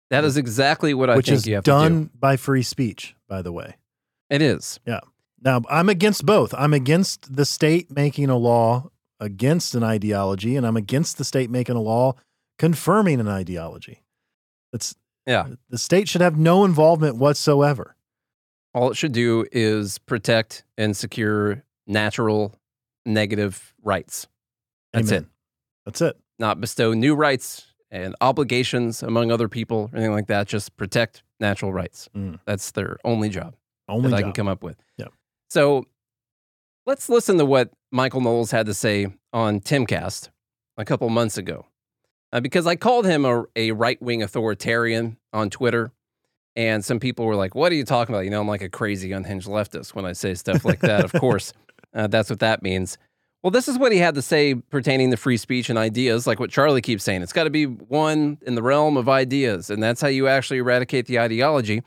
that 0.09 0.23
is 0.25 0.35
exactly 0.37 0.93
what 0.93 1.09
I 1.09 1.15
which 1.15 1.27
think 1.27 1.37
is 1.37 1.47
you 1.47 1.55
have 1.55 1.63
to 1.63 1.71
done 1.71 2.03
do. 2.05 2.09
by 2.19 2.35
free 2.35 2.63
speech, 2.63 3.15
by 3.27 3.41
the 3.41 3.51
way. 3.51 3.75
It 4.29 4.41
is. 4.41 4.79
Yeah. 4.85 4.99
Now, 5.41 5.61
I'm 5.69 5.87
against 5.87 6.25
both. 6.25 6.53
I'm 6.53 6.73
against 6.73 7.33
the 7.35 7.45
state 7.45 7.89
making 7.91 8.29
a 8.29 8.35
law 8.37 8.89
against 9.21 9.73
an 9.75 9.83
ideology, 9.83 10.55
and 10.57 10.65
I'm 10.67 10.75
against 10.77 11.17
the 11.17 11.23
state 11.23 11.49
making 11.49 11.75
a 11.77 11.81
law 11.81 12.15
confirming 12.57 13.19
an 13.21 13.27
ideology. 13.29 14.03
It's 14.73 14.95
Yeah. 15.25 15.47
the 15.69 15.77
state 15.77 16.09
should 16.09 16.21
have 16.21 16.37
no 16.37 16.65
involvement 16.65 17.15
whatsoever. 17.15 17.95
All 18.73 18.91
it 18.91 18.97
should 18.97 19.11
do 19.11 19.45
is 19.51 19.97
protect 19.99 20.63
and 20.77 20.95
secure 20.95 21.63
natural 21.87 22.53
negative 23.05 23.73
rights. 23.83 24.27
That's 24.93 25.11
Amen. 25.11 25.23
it. 25.23 25.29
That's 25.85 26.01
it. 26.01 26.17
Not 26.37 26.61
bestow 26.61 26.93
new 26.93 27.15
rights 27.15 27.65
and 27.91 28.15
obligations 28.21 29.01
among 29.01 29.31
other 29.31 29.47
people 29.49 29.89
or 29.91 29.97
anything 29.97 30.13
like 30.13 30.27
that. 30.27 30.47
Just 30.47 30.77
protect 30.77 31.23
natural 31.39 31.73
rights. 31.73 32.09
Mm. 32.15 32.39
That's 32.45 32.71
their 32.71 32.97
only 33.03 33.29
job 33.29 33.55
Only 33.87 34.11
that 34.11 34.17
I 34.17 34.21
can 34.21 34.33
come 34.33 34.47
up 34.47 34.63
with. 34.63 34.77
Yeah. 34.97 35.07
So 35.49 35.85
let's 36.85 37.09
listen 37.09 37.37
to 37.39 37.45
what 37.45 37.71
Michael 37.91 38.21
Knowles 38.21 38.51
had 38.51 38.67
to 38.67 38.73
say 38.73 39.07
on 39.33 39.59
Timcast 39.59 40.29
a 40.77 40.85
couple 40.85 41.09
months 41.09 41.37
ago. 41.37 41.65
Uh, 42.31 42.39
because 42.39 42.67
I 42.67 42.75
called 42.75 43.05
him 43.05 43.25
a, 43.25 43.45
a 43.55 43.71
right 43.71 43.99
wing 44.01 44.21
authoritarian 44.21 45.17
on 45.33 45.49
Twitter. 45.49 45.91
And 46.59 46.83
some 46.83 46.99
people 46.99 47.25
were 47.25 47.37
like, 47.37 47.55
What 47.55 47.71
are 47.71 47.75
you 47.75 47.85
talking 47.85 48.13
about? 48.13 48.25
You 48.25 48.31
know, 48.31 48.41
I'm 48.41 48.47
like 48.47 48.61
a 48.61 48.67
crazy 48.67 49.13
unhinged 49.13 49.47
leftist 49.47 49.95
when 49.95 50.03
I 50.03 50.11
say 50.11 50.33
stuff 50.33 50.65
like 50.65 50.81
that. 50.81 51.05
of 51.05 51.13
course, 51.21 51.53
uh, 51.93 52.07
that's 52.07 52.29
what 52.29 52.39
that 52.39 52.61
means. 52.61 52.97
Well, 53.41 53.51
this 53.51 53.69
is 53.69 53.79
what 53.79 53.93
he 53.93 53.99
had 53.99 54.15
to 54.15 54.21
say 54.21 54.55
pertaining 54.55 55.09
to 55.11 55.15
free 55.15 55.37
speech 55.37 55.69
and 55.69 55.79
ideas, 55.79 56.27
like 56.27 56.37
what 56.37 56.49
Charlie 56.49 56.81
keeps 56.81 57.05
saying. 57.05 57.21
It's 57.21 57.31
got 57.31 57.45
to 57.45 57.49
be 57.49 57.63
one 57.63 58.39
in 58.41 58.55
the 58.55 58.61
realm 58.61 58.97
of 58.97 59.07
ideas. 59.07 59.69
And 59.69 59.81
that's 59.81 60.01
how 60.01 60.09
you 60.09 60.27
actually 60.27 60.57
eradicate 60.57 61.05
the 61.05 61.17
ideology. 61.17 61.81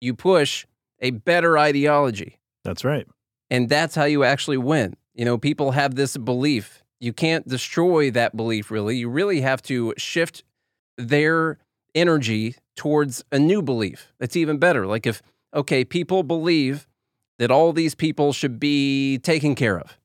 You 0.00 0.14
push 0.14 0.64
a 1.00 1.10
better 1.10 1.58
ideology. 1.58 2.38
That's 2.64 2.86
right. 2.86 3.06
And 3.50 3.68
that's 3.68 3.94
how 3.94 4.04
you 4.04 4.24
actually 4.24 4.56
win. 4.56 4.96
You 5.14 5.26
know, 5.26 5.36
people 5.36 5.72
have 5.72 5.94
this 5.94 6.16
belief. 6.16 6.82
You 7.00 7.12
can't 7.12 7.46
destroy 7.46 8.10
that 8.12 8.34
belief, 8.34 8.70
really. 8.70 8.96
You 8.96 9.10
really 9.10 9.42
have 9.42 9.60
to 9.64 9.92
shift 9.98 10.42
their 10.96 11.58
energy 11.94 12.54
towards 12.76 13.24
a 13.32 13.38
new 13.38 13.62
belief 13.62 14.12
that's 14.18 14.36
even 14.36 14.58
better. 14.58 14.86
Like 14.86 15.06
if, 15.06 15.22
okay, 15.54 15.84
people 15.84 16.22
believe 16.22 16.86
that 17.38 17.50
all 17.50 17.72
these 17.72 17.94
people 17.94 18.32
should 18.32 18.58
be 18.60 19.18
taken 19.18 19.54
care 19.54 19.78
of. 19.78 19.98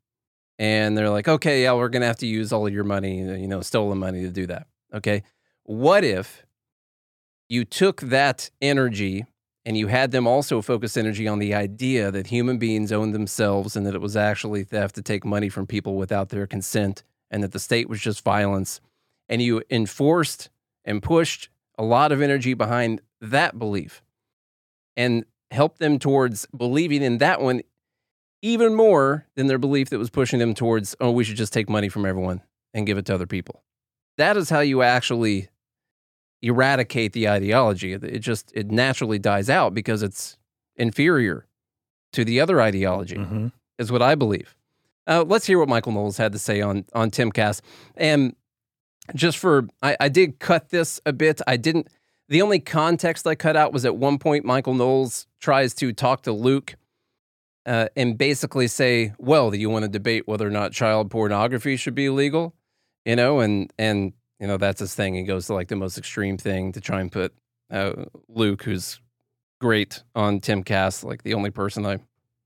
And 0.60 0.98
they're 0.98 1.10
like, 1.10 1.28
okay, 1.28 1.64
yeah, 1.64 1.74
we're 1.74 1.90
going 1.90 2.02
to 2.02 2.08
have 2.08 2.18
to 2.18 2.28
use 2.28 2.52
all 2.52 2.68
of 2.68 2.74
your 2.74 2.84
money, 2.84 3.20
you 3.20 3.48
know, 3.48 3.62
stolen 3.62 3.98
money 3.98 4.22
to 4.22 4.30
do 4.30 4.46
that. 4.48 4.68
Okay. 4.94 5.24
What 5.64 6.04
if 6.04 6.46
you 7.50 7.66
took 7.66 8.02
that 8.02 8.50
energy 8.62 9.26
and 9.66 9.78
you 9.78 9.88
had 9.88 10.12
them 10.12 10.28
also 10.28 10.62
focus 10.62 10.98
energy 10.98 11.28
on 11.28 11.40
the 11.40 11.54
idea 11.54 12.12
that 12.12 12.28
human 12.28 12.58
beings 12.58 12.92
own 12.92 13.12
themselves 13.12 13.76
and 13.76 13.86
that 13.86 13.96
it 13.96 14.02
was 14.02 14.16
actually 14.16 14.64
theft 14.64 14.96
to 14.96 15.02
take 15.02 15.26
money 15.26 15.50
from 15.50 15.68
people 15.68 15.96
without 15.96 16.30
their 16.30 16.48
consent 16.48 17.04
and 17.30 17.44
that 17.44 17.52
the 17.52 17.60
state 17.60 17.90
was 17.90 18.00
just 18.00 18.24
violence 18.24 18.82
and 19.30 19.42
you 19.42 19.64
enforced 19.70 20.50
and 20.84 21.02
pushed 21.02 21.50
a 21.82 21.84
lot 21.84 22.12
of 22.12 22.22
energy 22.22 22.54
behind 22.54 23.02
that 23.20 23.58
belief 23.58 24.02
and 24.96 25.26
help 25.50 25.78
them 25.80 25.98
towards 26.00 26.46
believing 26.56 27.02
in 27.02 27.17
that 27.17 27.41
one 27.41 27.62
even 28.41 28.74
more 28.76 29.26
than 29.36 29.48
their 29.48 29.58
belief 29.60 29.89
that 29.89 30.00
was 30.00 30.10
pushing 30.10 30.39
them 30.39 30.54
towards 30.54 30.96
oh 31.00 31.12
we 31.12 31.24
should 31.24 31.36
just 31.38 31.54
take 31.54 31.70
money 31.70 31.89
from 31.89 32.06
everyone 32.06 32.41
and 32.74 32.86
give 32.88 32.98
it 32.98 33.06
to 33.06 33.13
other 33.13 33.28
people 33.28 33.63
that 34.17 34.38
is 34.38 34.50
how 34.50 34.60
you 34.60 34.82
actually 34.82 35.50
eradicate 36.41 37.13
the 37.13 37.30
ideology. 37.30 37.94
It- 37.94 38.20
just 38.20 38.52
it 38.56 38.72
naturally 38.72 39.20
dies 39.20 39.50
out 39.50 39.74
because 39.74 40.02
it's 40.04 40.38
inferior 40.76 41.46
to 42.13 42.26
the 42.26 42.39
other 42.39 42.62
ideology, 42.62 43.15
hmm 43.15 43.48
is 43.78 43.91
what 43.91 44.02
I 44.02 44.13
believe. 44.15 44.56
Uh, 45.08 45.24
let's 45.28 45.48
hear 45.48 45.58
what 45.58 45.67
Michael 45.70 45.91
Knowles 45.91 46.17
had 46.17 46.32
to 46.34 46.39
say 46.39 46.62
on 46.62 46.86
on 46.94 47.10
Timcast. 47.10 47.62
And 47.96 48.36
just 49.16 49.38
for 49.38 49.68
I, 49.82 49.98
I 50.00 50.10
did 50.10 50.40
cut 50.40 50.70
this 50.70 51.00
a 51.06 51.14
bit. 51.14 51.42
I 51.48 51.58
didn't. 51.58 51.88
The 52.30 52.42
only 52.42 52.60
context 52.60 53.28
I 53.28 53.36
cut 53.36 53.56
out 53.56 53.74
was 53.74 53.86
at 53.86 53.98
one 53.98 54.18
point 54.18 54.46
Michael 54.46 54.74
Knowles 54.74 55.28
tries 55.40 55.74
to 55.76 55.92
talk 55.92 56.24
to 56.24 56.32
Luke. 56.32 56.76
Uh, 57.64 57.88
and 57.96 58.18
basically 58.18 58.68
say, 58.68 59.14
well, 59.20 59.52
do 59.52 59.58
you 59.58 59.70
want 59.70 59.84
to 59.84 59.88
debate 59.88 60.28
whether 60.28 60.48
or 60.48 60.50
not 60.50 60.72
child 60.72 61.12
pornography 61.12 61.78
should 61.78 61.94
be 61.94 62.08
illegal? 62.08 62.56
You 63.06 63.16
know, 63.16 63.40
and 63.40 63.72
and 63.78 64.14
you 64.40 64.48
know 64.48 64.58
that's 64.58 64.80
his 64.80 64.96
thing. 64.96 65.14
He 65.14 65.22
goes 65.22 65.46
to 65.46 65.54
like 65.54 65.68
the 65.68 65.76
most 65.76 65.96
extreme 65.96 66.40
thing 66.40 66.72
to 66.72 66.82
try 66.82 67.02
and 67.02 67.12
put 67.12 67.36
uh, 67.70 68.06
Luke, 68.28 68.64
who's 68.64 69.00
great 69.60 70.04
on 70.16 70.40
Timcast, 70.40 71.04
like 71.04 71.24
the 71.24 71.36
only 71.36 71.52
person 71.52 71.86
I 71.86 72.00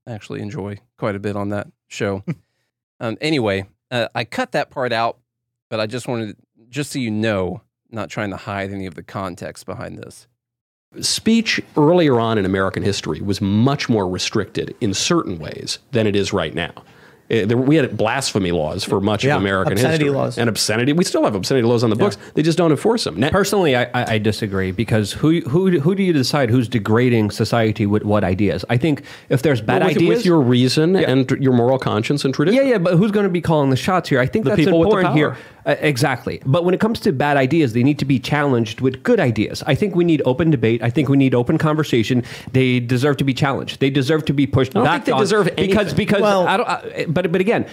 actually 0.06 0.40
enjoy 0.42 0.78
quite 0.98 1.16
a 1.16 1.18
bit 1.18 1.34
on 1.34 1.48
that 1.48 1.66
show. 1.88 2.22
um, 3.00 3.16
anyway, 3.20 3.66
uh, 3.90 4.08
I 4.14 4.24
cut 4.24 4.52
that 4.52 4.70
part 4.70 4.92
out, 4.92 5.18
but 5.68 5.80
I 5.80 5.86
just 5.86 6.06
wanted, 6.06 6.36
just 6.70 6.92
so 6.92 6.98
you 6.98 7.10
know, 7.10 7.62
not 7.90 8.10
trying 8.10 8.30
to 8.30 8.36
hide 8.36 8.70
any 8.72 8.86
of 8.86 8.94
the 8.94 9.02
context 9.02 9.66
behind 9.66 9.98
this. 9.98 10.26
speech 11.00 11.60
earlier 11.76 12.18
on 12.18 12.38
in 12.38 12.44
American 12.44 12.82
history 12.82 13.20
was 13.20 13.40
much 13.40 13.88
more 13.88 14.08
restricted 14.08 14.74
in 14.80 14.94
certain 14.94 15.38
ways 15.38 15.78
than 15.92 16.06
it 16.06 16.16
is 16.16 16.32
right 16.32 16.54
now. 16.54 16.72
Eh, 17.28 17.44
there, 17.44 17.56
we 17.56 17.74
had 17.74 17.96
blasphemy 17.96 18.52
laws 18.52 18.84
for 18.84 19.00
much 19.00 19.24
Yeah, 19.24 19.34
of 19.34 19.42
American 19.42 19.72
obscenity 19.72 20.04
history. 20.04 20.10
laws. 20.16 20.38
And 20.38 20.48
obscenity, 20.48 20.92
we 20.92 21.02
still 21.02 21.24
have 21.24 21.34
obscenity 21.34 21.66
laws 21.66 21.82
on 21.82 21.90
the 21.90 21.96
books. 21.96 22.16
They 22.34 22.42
just 22.42 22.56
don't 22.56 22.70
enforce 22.70 23.02
them. 23.02 23.18
Now, 23.18 23.30
Personally, 23.30 23.74
I, 23.74 23.82
I, 23.86 24.12
I 24.14 24.18
disagree 24.18 24.70
because 24.70 25.12
who 25.12 25.40
who 25.40 25.80
who 25.80 25.96
do 25.96 26.04
you 26.04 26.12
decide 26.12 26.50
who's 26.50 26.68
degrading 26.68 27.32
society 27.32 27.84
with 27.84 28.04
what 28.04 28.22
ideas? 28.22 28.64
I 28.70 28.76
think 28.76 29.02
if 29.28 29.42
there's 29.42 29.60
bad 29.60 29.82
with, 29.84 29.96
ideas, 29.96 30.18
with 30.18 30.24
your 30.24 30.40
reason 30.40 30.94
and 30.94 31.28
your 31.32 31.52
moral 31.52 31.80
conscience 31.80 32.24
and 32.24 32.32
tradition. 32.32 32.62
yeah, 32.62 32.70
yeah, 32.74 32.78
but 32.78 32.94
who's 32.96 33.10
going 33.10 33.24
to 33.24 33.30
be 33.30 33.40
calling 33.40 33.70
the 33.70 33.76
shots 33.76 34.08
here? 34.08 34.20
I 34.20 34.26
think 34.26 34.44
The 34.44 34.50
that's 34.50 34.64
people 34.64 34.78
with 34.78 34.90
the 34.90 34.96
important 34.98 35.16
here. 35.16 35.36
Power. 35.66 35.74
Uh, 35.74 35.78
exactly. 35.80 36.40
But 36.46 36.64
when 36.64 36.74
it 36.74 36.80
comes 36.80 37.00
to 37.00 37.12
bad 37.12 37.36
ideas, 37.36 37.72
they 37.72 37.82
need 37.82 37.98
to 37.98 38.04
be 38.04 38.18
challenged 38.18 38.80
with 38.80 39.02
good 39.02 39.20
ideas. 39.20 39.62
I 39.66 39.74
think 39.74 39.94
we 39.94 40.04
need 40.04 40.22
open 40.24 40.50
debate. 40.50 40.82
I 40.82 40.90
think 40.90 41.08
we 41.08 41.16
need 41.16 41.34
open 41.34 41.58
conversation. 41.58 42.22
They 42.52 42.80
deserve 42.80 43.16
to 43.18 43.24
be 43.24 43.34
challenged. 43.34 43.80
They 43.80 43.90
deserve 43.90 44.24
to 44.26 44.32
be 44.32 44.46
pushed 44.46 44.72
I 44.76 44.78
don't 44.80 44.84
back. 44.84 44.92
think 44.96 45.06
they 45.06 45.12
on 45.12 45.20
deserve 45.20 45.44
because 45.56 45.58
anything. 45.78 45.96
because 45.96 46.22
Well- 46.22 46.46
I 46.46 46.56
don't. 46.56 46.68
I, 46.68 47.06
but 47.08 47.32
but 47.32 47.40
again. 47.40 47.66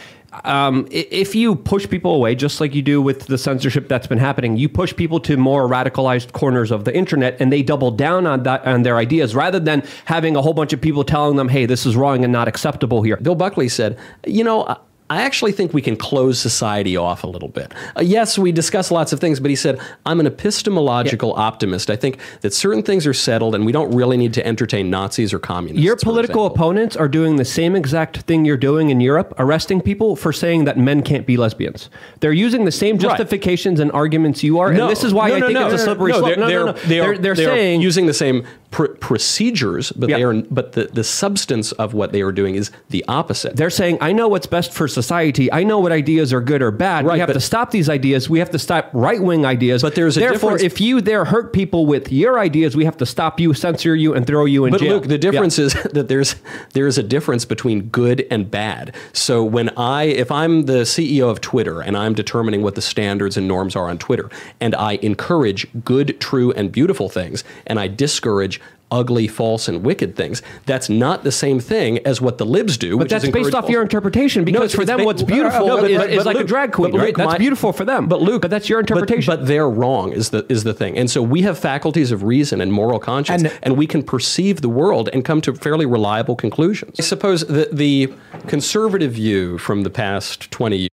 Um, 0.45 0.88
if 0.89 1.36
you 1.36 1.56
push 1.56 1.88
people 1.88 2.15
away, 2.15 2.34
just 2.34 2.60
like 2.60 2.73
you 2.73 2.82
do 2.82 3.03
with 3.03 3.27
the 3.27 3.38
censorship 3.38 3.88
that's 3.88 4.08
been 4.08 4.17
happening, 4.17 4.58
you 4.58 4.67
push 4.67 4.95
people 4.95 5.19
to 5.19 5.38
more 5.38 5.69
radicalized 5.69 6.32
corners 6.32 6.71
of 6.71 6.86
the 6.86 6.95
internet, 6.95 7.38
and 7.39 7.53
they 7.53 7.62
double 7.62 7.91
down 7.91 8.25
on 8.25 8.41
that 8.41 8.65
on 8.65 8.82
their 8.82 8.97
ideas 8.97 9.36
rather 9.36 9.60
than 9.60 9.84
having 10.06 10.36
a 10.36 10.41
whole 10.41 10.56
bunch 10.56 10.73
of 10.73 10.82
people 10.82 11.03
telling 11.03 11.36
them, 11.36 11.49
"Hey, 11.49 11.67
this 11.67 11.86
is 11.86 11.95
wrong 11.95 12.23
and 12.23 12.34
not 12.34 12.47
acceptable 12.47 13.03
here." 13.03 13.17
Bill 13.17 13.36
Buckley 13.36 13.69
said, 13.69 13.95
you 14.25 14.43
know, 14.43 14.75
I- 15.17 15.23
actually 15.23 15.52
think 15.54 15.73
we 15.73 15.82
can 15.82 15.95
close 15.95 16.39
society 16.39 16.95
off 16.95 17.23
a 17.23 17.28
little 17.28 17.47
bit. 17.47 17.73
Uh, 17.97 18.02
yes, 18.02 18.38
we 18.38 18.52
discuss 18.52 18.91
lots 18.91 19.13
of 19.13 19.19
things, 19.19 19.39
but 19.39 19.49
he 19.49 19.56
said, 19.56 19.80
I'm 20.06 20.19
an 20.19 20.28
epistemological 20.28 21.34
optimist. 21.34 21.89
I 21.89 21.95
think 21.95 22.19
that 22.41 22.54
certain 22.54 22.84
things 22.84 23.08
are 23.08 23.13
settled 23.13 23.56
and 23.56 23.65
we 23.65 23.71
don't 23.71 23.91
really 23.95 24.17
need 24.17 24.34
to 24.36 24.45
entertain 24.45 24.89
Nazis 24.89 25.34
or 25.34 25.39
communists. 25.39 25.84
Your 25.84 25.95
political 25.95 26.45
opponents 26.45 26.95
are 26.95 27.08
doing 27.08 27.38
the 27.38 27.45
same 27.45 27.76
exact 27.76 28.17
thing 28.21 28.45
you're 28.45 28.58
doing 28.58 28.89
in 28.89 28.99
Europe, 29.02 29.34
arresting 29.39 29.82
people 29.82 30.15
for 30.15 30.32
saying 30.32 30.65
that 30.65 30.78
men 30.78 31.02
can't 31.02 31.26
be 31.26 31.38
lesbians. 31.38 31.89
They're 32.19 32.34
using 32.34 32.65
the 32.65 32.71
same 32.71 32.97
justifications 32.97 33.80
and 33.80 33.91
arguments 33.91 34.43
you 34.43 34.60
are, 34.60 34.69
and 34.69 34.89
this 34.89 35.04
is 35.04 35.13
why 35.13 35.30
no, 35.30 35.36
I 35.36 35.39
no, 35.39 35.47
think 35.47 35.60
no, 35.60 35.65
it's 35.67 35.82
a 35.82 35.86
slippery 35.86 36.12
no, 36.12 36.19
slope. 36.19 36.36
They're, 36.36 36.38
no, 36.38 36.47
they're, 36.47 36.65
no, 36.65 36.71
no. 36.71 36.80
They're, 36.80 37.17
they're 37.17 37.36
they 37.36 37.45
are 37.45 37.56
saying 37.56 37.82
using 37.82 38.06
the 38.06 38.13
same 38.13 38.45
pr- 38.74 38.88
procedures, 39.00 39.92
but 39.94 40.10
Yeah. 40.10 40.18
they 40.18 40.24
are 40.24 40.34
but 40.50 40.74
the, 40.74 40.86
the 40.92 41.04
substance 41.04 41.72
of 41.74 41.94
what 41.94 42.12
they 42.12 42.22
are 42.22 42.32
doing 42.32 42.56
is 42.56 42.72
the 42.90 43.06
opposite. 43.08 43.56
They're 43.56 43.70
saying, 43.70 44.00
I 44.02 44.12
know 44.12 44.28
what's 44.28 44.48
best 44.48 44.74
for 44.74 44.88
society. 44.88 45.52
I 45.52 45.64
know 45.64 45.80
what 45.80 45.92
ideas 45.92 46.34
are 46.34 46.42
good 46.42 46.62
or 46.62 46.72
bad. 46.72 47.06
Right, 47.06 47.14
we 47.14 47.20
have 47.20 47.28
but- 47.28 47.34
to 47.34 47.40
stop 47.40 47.72
these 47.72 47.88
ideas. 47.88 48.30
We 48.30 48.40
have 48.40 48.50
to 48.52 48.60
stop 48.60 48.90
right 48.94 49.22
wing 49.22 49.46
ideas. 49.46 49.82
But 49.84 49.96
there's 49.96 50.18
a 50.18 50.20
Therefore, 50.22 50.58
difference- 50.58 50.64
if 50.74 50.82
you 50.82 51.00
there 51.02 51.24
hurt 51.26 51.54
people 51.54 51.86
with 51.86 52.12
your 52.12 52.40
ideas, 52.40 52.76
we 52.76 52.84
have 52.86 52.98
to 52.98 53.06
stop 53.06 53.40
you, 53.40 53.54
censor 53.54 53.96
you, 53.96 54.14
and 54.16 54.26
throw 54.28 54.46
you 54.46 54.66
in 54.66 54.72
jail. 54.74 54.80
But 54.80 54.86
jail. 54.86 54.94
Luke, 54.96 55.08
the 55.08 55.18
difference 55.20 55.60
is 55.60 55.74
that 55.94 56.08
there's 56.08 56.36
there 56.74 56.88
is 56.88 56.98
a 56.98 57.04
difference 57.04 57.46
between 57.46 57.84
good 57.90 58.26
and 58.32 58.50
bad. 58.50 58.94
So 59.14 59.44
when 59.44 59.70
I 59.78 60.04
if 60.06 60.32
I'm 60.32 60.64
the 60.66 60.84
CEO 60.84 61.30
of 61.30 61.40
Twitter 61.42 61.80
and 61.82 61.96
I'm 61.96 62.14
determining 62.14 62.64
what 62.64 62.74
the 62.76 62.82
standards 62.82 63.38
and 63.38 63.48
norms 63.48 63.76
are 63.76 63.88
on 63.88 63.98
Twitter 64.00 64.30
and 64.60 64.74
I 64.76 64.94
encourage 65.04 65.68
good, 65.86 66.20
true 66.20 66.52
and 66.54 66.72
beautiful 66.72 67.08
things 67.10 67.44
and 67.68 67.80
I 67.80 67.88
discourage 67.88 68.60
ugly, 68.91 69.28
false 69.28 69.67
and 69.67 69.84
wicked 69.84 70.15
things, 70.15 70.43
that's 70.67 70.88
not 70.88 71.23
the 71.23 71.32
same 71.32 71.60
thing 71.60 71.97
as 72.06 72.21
what 72.21 72.38
the 72.38 72.45
libs 72.45 72.78
do, 72.78 72.91
But 72.95 73.06
which 73.06 73.10
that's 73.10 73.23
is 73.23 73.32
based 73.32 73.56
off 73.56 73.63
false- 73.63 73.71
your 73.71 73.82
interpretation. 73.82 74.45
Because 74.45 74.65
it's- 74.65 74.76
for 74.76 74.82
it's 74.84 74.88
them, 74.88 74.99
ba- 74.99 75.06
what's 75.06 75.23
beautiful 75.23 75.65
No, 75.65 75.82
but- 75.82 75.89
is, 75.89 75.97
but- 75.97 76.10
is 76.12 76.17
but 76.17 76.26
like 76.28 76.38
a 76.38 76.43
drag 76.43 76.73
queen, 76.73 76.91
but 76.91 76.99
right? 76.99 77.15
That's 77.17 77.32
my- 77.32 77.38
beautiful 77.39 77.73
for 77.73 77.86
them. 77.86 78.08
But 78.08 78.21
Luke, 78.21 78.43
but 78.43 78.52
that's 78.52 78.69
your 78.69 78.80
interpretation. 78.80 79.32
But, 79.32 79.47
they're 79.47 79.67
wrong 79.67 80.12
is 80.12 80.30
the 80.30 80.45
is 80.47 80.63
the 80.63 80.76
thing. 80.76 80.95
And 80.95 81.10
so 81.10 81.23
we 81.23 81.41
have 81.41 81.58
faculties 81.58 82.12
of 82.12 82.21
reason 82.21 82.62
and 82.62 82.71
moral 82.71 82.99
conscience, 82.99 83.41
And- 83.43 83.54
and, 83.63 83.78
we 83.78 83.88
can 83.88 84.04
perceive 84.04 84.62
the 84.62 84.69
world 84.69 85.10
and 85.12 85.26
come 85.26 85.41
to 85.41 85.56
fairly 85.56 85.88
reliable 85.88 86.36
conclusions. 86.36 86.99
I 86.99 87.02
suppose 87.04 87.45
the 87.45 87.69
the 87.71 88.13
conservative 88.45 89.13
view 89.13 89.58
from 89.58 89.82
the 89.82 89.89
past 89.89 90.52
twenty 90.52 90.78
years. 90.78 90.89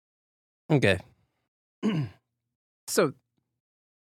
Okay. 0.70 0.98
so 2.88 3.06
this 3.06 3.14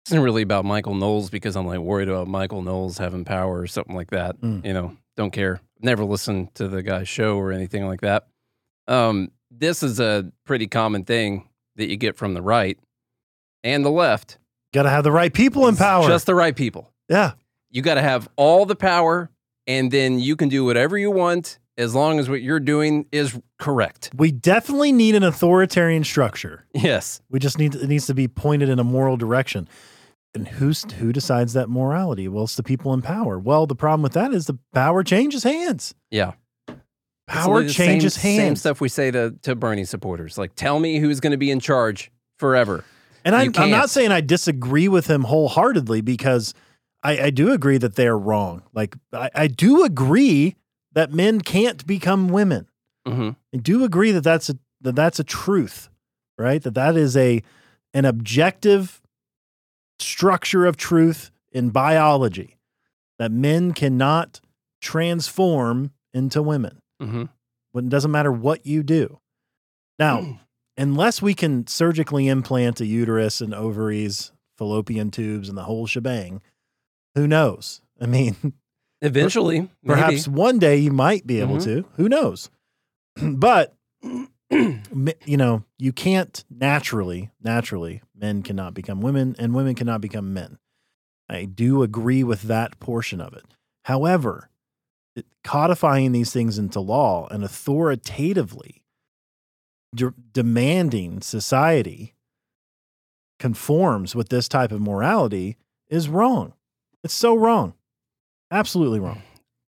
isn't 0.09 0.23
really 0.23 0.43
about 0.43 0.65
Michael 0.65 0.95
Knowles 0.95 1.31
because 1.31 1.57
I'm 1.57 1.67
like 1.67 1.79
worried 1.79 2.09
about 2.09 2.29
Michael 2.29 2.63
Knowles 2.63 2.99
having 2.99 3.25
power 3.25 3.59
or 3.61 3.67
something 3.67 3.95
like 3.95 4.11
that. 4.11 4.41
Mm. 4.41 4.65
You 4.65 4.73
know, 4.73 4.97
don't 5.17 5.31
care. 5.31 5.61
Never 5.81 6.05
listened 6.05 6.55
to 6.57 6.69
the 6.69 6.83
guy's 6.83 7.09
show 7.09 7.37
or 7.37 7.53
anything 7.53 7.87
like 7.87 8.01
that. 8.01 8.27
Um, 8.87 9.31
this 9.51 9.83
is 9.83 10.01
a 10.01 10.31
pretty 10.45 10.67
common 10.67 11.05
thing 11.05 11.49
that 11.77 11.89
you 11.89 11.97
get 11.97 12.17
from 12.17 12.35
the 12.35 12.43
right 12.43 12.79
and 13.63 13.85
the 13.85 13.91
left. 13.91 14.39
Got 14.73 14.83
to 14.83 14.91
have 14.91 15.05
the 15.05 15.13
right 15.13 15.33
people 15.33 15.69
in 15.69 15.77
power. 15.77 16.07
Just 16.09 16.27
the 16.27 16.35
right 16.35 16.55
people. 16.55 16.93
yeah. 17.09 17.33
You 17.71 17.83
got 17.83 17.95
to 17.95 18.03
have 18.03 18.29
all 18.37 18.65
the 18.65 18.75
power, 18.75 19.31
and 19.67 19.91
then 19.91 20.19
you 20.19 20.37
can 20.37 20.49
do 20.49 20.65
whatever 20.65 20.97
you 20.97 21.11
want 21.11 21.59
as 21.77 21.95
long 21.95 22.19
as 22.19 22.29
what 22.29 22.41
you're 22.41 22.61
doing 22.61 23.05
is 23.13 23.39
correct. 23.59 24.11
We 24.17 24.33
definitely 24.33 24.91
need 24.91 25.15
an 25.15 25.23
authoritarian 25.23 26.03
structure. 26.03 26.65
Yes. 26.75 27.21
We 27.31 27.39
just 27.39 27.59
need 27.59 27.75
it 27.75 27.87
needs 27.87 28.07
to 28.07 28.15
be 28.15 28.27
pointed 28.27 28.71
in 28.71 28.79
a 28.79 28.85
moral 28.85 29.19
direction. 29.19 29.69
And 30.39 30.49
who's 30.49 30.85
who 30.93 31.13
decides 31.13 31.53
that 31.55 31.69
morality? 31.69 32.29
Well, 32.29 32.45
it's 32.45 32.55
the 32.57 32.63
people 32.63 32.95
in 32.95 33.03
power. 33.03 33.39
Well, 33.39 33.67
the 33.67 33.75
problem 33.75 34.03
with 34.03 34.13
that 34.13 34.33
is 34.33 34.47
the 34.47 34.59
power 34.73 35.03
changes 35.03 35.43
hands. 35.43 35.95
Yeah. 36.11 36.33
Power 37.27 37.69
changes 37.69 38.15
same, 38.15 38.23
Same 38.37 38.41
hands. 38.47 38.61
stuff 38.61 38.81
we 38.81 38.89
say 38.89 39.11
to, 39.11 39.35
to 39.43 39.55
Bernie 39.55 39.85
supporters. 39.85 40.39
Like, 40.39 40.55
tell 40.55 40.81
me 40.81 40.99
who's 40.99 41.21
going 41.21 41.33
to 41.33 41.37
be 41.37 41.51
in 41.51 41.61
charge 41.61 42.11
forever. 42.39 42.85
And 43.25 43.35
I'm, 43.37 43.49
I'm 43.49 43.53
can't. 43.53 43.91
saying 43.91 44.13
I 44.13 44.23
disagree 44.23 44.89
with 44.89 45.09
him 45.09 45.25
wholeheartedly 45.25 46.01
because 46.01 46.55
I, 47.03 47.25
I 47.25 47.31
do 47.31 47.53
agree 47.53 47.77
that 47.77 47.97
they're 47.97 48.17
wrong. 48.17 48.63
Like 48.73 48.97
I, 49.13 49.29
I 49.35 49.47
do 49.49 49.85
agree 49.85 50.57
that 50.93 51.13
men 51.13 51.41
can't 51.41 51.87
become 51.87 52.29
women. 52.29 52.67
hmm 53.07 53.31
I 53.55 53.59
do 53.59 53.85
agree 53.85 54.13
that 54.13 54.23
that's 54.25 54.49
a 54.49 54.55
that 54.81 54.95
that's 54.95 55.19
a 55.19 55.25
truth, 55.25 55.91
right? 56.39 56.63
That 56.63 56.75
that 56.75 56.97
is 56.97 57.17
a 57.17 57.43
an 57.93 58.05
objective 58.07 59.03
structure 59.99 60.67
of 60.67 60.77
truth 60.77 61.31
in 61.53 61.71
biology 61.71 62.57
that 63.19 63.31
men 63.33 63.73
cannot 63.73 64.41
transform 64.81 65.93
into 66.13 66.43
women. 66.43 66.81
hmm 67.01 67.25
When 67.73 67.87
it 67.87 67.91
doesn't 67.91 68.11
matter 68.11 68.33
what 68.33 68.65
you 68.67 68.83
do. 68.83 69.19
Now, 69.99 70.39
unless 70.77 71.21
we 71.21 71.35
can 71.35 71.67
surgically 71.67 72.29
implant 72.29 72.81
a 72.81 72.87
uterus 72.87 73.41
and 73.41 73.53
ovaries, 73.55 74.33
fallopian 74.57 75.11
tubes, 75.11 75.49
and 75.49 75.59
the 75.59 75.65
whole 75.65 75.87
shebang, 75.87 76.41
who 77.15 77.27
knows? 77.27 77.81
I 78.01 78.07
mean, 78.07 78.37
Eventually, 79.03 79.69
Perhaps 79.87 80.27
one 80.27 80.59
day 80.59 80.77
you 80.77 80.91
might 80.93 81.27
be 81.27 81.41
able 81.41 81.57
Mhm. 81.59 81.65
to. 81.65 81.85
Who 81.97 82.09
knows? 82.09 82.51
but 83.23 83.77
you 84.51 85.37
know, 85.37 85.65
you 85.79 85.93
can't 85.93 86.45
naturally, 86.51 87.31
naturally, 87.43 88.03
men 88.19 88.43
cannot 88.43 88.75
become 88.75 89.01
women 89.01 89.37
and 89.39 89.55
women 89.55 89.75
cannot 89.75 90.01
become 90.01 90.33
men. 90.33 90.59
I 91.29 91.45
do 91.45 91.83
agree 91.83 92.25
with 92.25 92.43
that 92.43 92.79
portion 92.81 93.21
of 93.21 93.35
it. 93.35 93.45
However, 93.85 94.51
codifying 95.45 96.13
these 96.13 96.33
things 96.33 96.59
into 96.59 96.81
law 96.81 97.27
and 97.31 97.45
authoritatively 97.45 98.83
de- 99.95 100.15
demanding 100.33 101.21
society 101.21 102.15
conforms 103.39 104.15
with 104.15 104.29
this 104.29 104.49
type 104.49 104.73
of 104.73 104.81
morality 104.81 105.57
is 105.89 106.09
wrong. 106.09 106.55
It's 107.05 107.15
so 107.15 107.35
wrong. 107.35 107.75
Absolutely 108.51 109.01
wrong. 109.01 109.23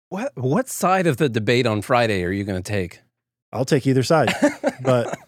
What 0.10 0.32
what 0.36 0.70
side 0.70 1.08
of 1.08 1.18
the 1.18 1.30
debate 1.30 1.66
on 1.66 1.82
Friday 1.82 2.24
are 2.24 2.32
you 2.32 2.44
going 2.44 2.62
to 2.62 2.72
take? 2.72 3.00
I'll 3.52 3.66
take 3.66 3.88
either 3.88 4.04
side. 4.04 4.34
But 4.82 5.18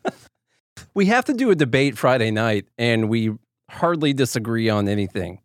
we 0.97 1.05
have 1.05 1.25
to 1.25 1.33
do 1.33 1.51
a 1.51 1.55
debate 1.55 1.95
Friday 1.95 2.31
night, 2.31 2.65
and 2.75 3.07
we 3.07 3.31
hardly 3.69 4.13
disagree 4.13 4.67
on 4.67 4.87
anything, 4.87 5.41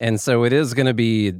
and 0.00 0.18
so 0.18 0.44
it 0.44 0.52
is 0.54 0.72
going 0.72 0.86
to 0.86 0.94
be 0.94 1.34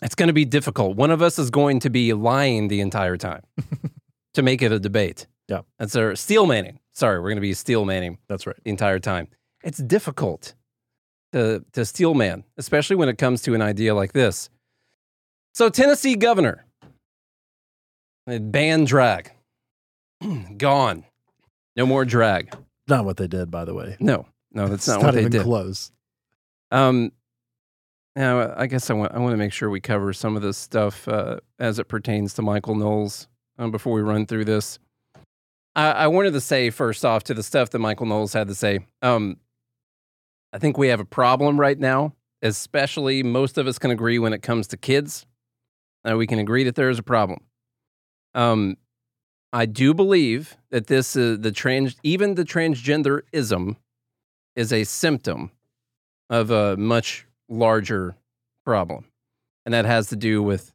it's 0.00 0.14
going 0.14 0.28
to 0.28 0.32
be 0.32 0.46
difficult. 0.46 0.96
One 0.96 1.10
of 1.10 1.20
us 1.20 1.38
is 1.38 1.50
going 1.50 1.80
to 1.80 1.90
be 1.90 2.14
lying 2.14 2.68
the 2.68 2.80
entire 2.80 3.18
time 3.18 3.42
to 4.34 4.42
make 4.42 4.62
it 4.62 4.72
a 4.72 4.80
debate. 4.80 5.26
Yeah. 5.46 5.60
and 5.78 5.92
so 5.92 6.14
steel 6.14 6.46
manning. 6.46 6.80
Sorry, 6.92 7.18
we're 7.18 7.28
going 7.28 7.36
to 7.36 7.42
be 7.42 7.52
steel 7.52 7.84
manning 7.84 8.16
that's 8.28 8.46
right. 8.46 8.56
the 8.64 8.70
entire 8.70 8.98
time. 8.98 9.28
It's 9.62 9.78
difficult 9.78 10.54
to 11.32 11.66
to 11.74 11.84
steel 11.84 12.14
man, 12.14 12.44
especially 12.56 12.96
when 12.96 13.10
it 13.10 13.18
comes 13.18 13.42
to 13.42 13.54
an 13.54 13.60
idea 13.60 13.94
like 13.94 14.14
this. 14.14 14.48
So 15.52 15.68
Tennessee 15.68 16.16
governor 16.16 16.64
they 18.26 18.38
banned 18.38 18.86
drag. 18.86 19.32
Gone. 20.56 21.04
No 21.76 21.86
more 21.86 22.04
drag. 22.04 22.54
Not 22.86 23.04
what 23.04 23.16
they 23.16 23.26
did, 23.26 23.50
by 23.50 23.64
the 23.64 23.74
way. 23.74 23.96
No, 24.00 24.26
no, 24.52 24.68
that's 24.68 24.86
It's 24.86 24.88
not, 24.88 25.02
what 25.02 25.14
they 25.14 25.20
even 25.20 25.32
did. 25.32 25.42
close. 25.42 25.90
Um, 26.70 27.12
now 28.16 28.54
I 28.56 28.66
guess 28.66 28.90
I 28.90 28.94
want 28.94 29.12
I 29.12 29.18
want 29.18 29.32
to 29.32 29.36
make 29.36 29.52
sure 29.52 29.68
we 29.70 29.80
cover 29.80 30.12
some 30.12 30.36
of 30.36 30.42
this 30.42 30.56
stuff 30.58 31.08
uh, 31.08 31.38
as 31.58 31.78
it 31.78 31.88
pertains 31.88 32.34
to 32.34 32.42
Michael 32.42 32.74
Knowles 32.74 33.28
um, 33.58 33.70
before 33.70 33.92
we 33.92 34.02
run 34.02 34.26
through 34.26 34.44
this. 34.44 34.78
I, 35.74 35.90
I 35.90 36.06
wanted 36.06 36.32
to 36.34 36.40
say 36.40 36.70
first 36.70 37.04
off 37.04 37.24
to 37.24 37.34
the 37.34 37.42
stuff 37.42 37.70
that 37.70 37.78
Michael 37.80 38.06
Knowles 38.06 38.32
had 38.32 38.48
to 38.48 38.54
say. 38.54 38.80
Um, 39.02 39.38
I 40.52 40.58
think 40.58 40.78
we 40.78 40.88
have 40.88 41.00
a 41.00 41.04
problem 41.04 41.58
right 41.58 41.78
now, 41.78 42.14
especially 42.42 43.24
most 43.24 43.58
of 43.58 43.66
us 43.66 43.78
can 43.78 43.90
agree 43.90 44.20
when 44.20 44.32
it 44.32 44.42
comes 44.42 44.68
to 44.68 44.76
kids. 44.76 45.26
Uh, 46.08 46.16
we 46.16 46.26
can 46.28 46.38
agree 46.38 46.62
that 46.64 46.76
there 46.76 46.90
is 46.90 46.98
a 46.98 47.02
problem. 47.02 47.40
Um, 48.34 48.76
I 49.54 49.66
do 49.66 49.94
believe 49.94 50.56
that 50.70 50.88
this 50.88 51.14
is 51.14 51.38
the 51.38 51.52
trans, 51.52 51.94
even 52.02 52.34
the 52.34 52.42
transgenderism, 52.44 53.76
is 54.56 54.72
a 54.72 54.82
symptom 54.82 55.52
of 56.28 56.50
a 56.50 56.76
much 56.76 57.26
larger 57.48 58.16
problem. 58.64 59.04
And 59.64 59.72
that 59.72 59.84
has 59.84 60.08
to 60.08 60.16
do 60.16 60.42
with 60.42 60.72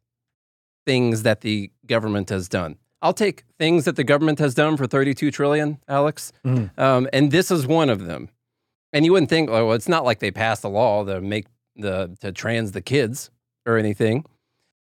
things 0.86 1.24
that 1.24 1.42
the 1.42 1.70
government 1.86 2.30
has 2.30 2.48
done. 2.48 2.78
I'll 3.02 3.12
take 3.12 3.44
things 3.58 3.84
that 3.84 3.96
the 3.96 4.04
government 4.04 4.38
has 4.38 4.54
done 4.54 4.78
for 4.78 4.86
32 4.86 5.30
trillion, 5.30 5.78
Alex. 5.86 6.32
Mhm. 6.44 6.70
Um, 6.78 7.06
and 7.12 7.30
this 7.30 7.50
is 7.50 7.66
one 7.66 7.90
of 7.90 8.06
them. 8.06 8.30
And 8.94 9.04
you 9.04 9.12
wouldn't 9.12 9.28
think, 9.28 9.50
oh, 9.50 9.66
well, 9.66 9.74
it's 9.76 9.88
not 9.88 10.04
like 10.06 10.20
they 10.20 10.30
passed 10.30 10.64
a 10.64 10.68
law 10.68 11.04
to 11.04 11.20
make 11.20 11.46
the 11.76 12.16
to 12.20 12.32
trans 12.32 12.72
the 12.72 12.80
kids 12.80 13.30
or 13.66 13.76
anything, 13.76 14.24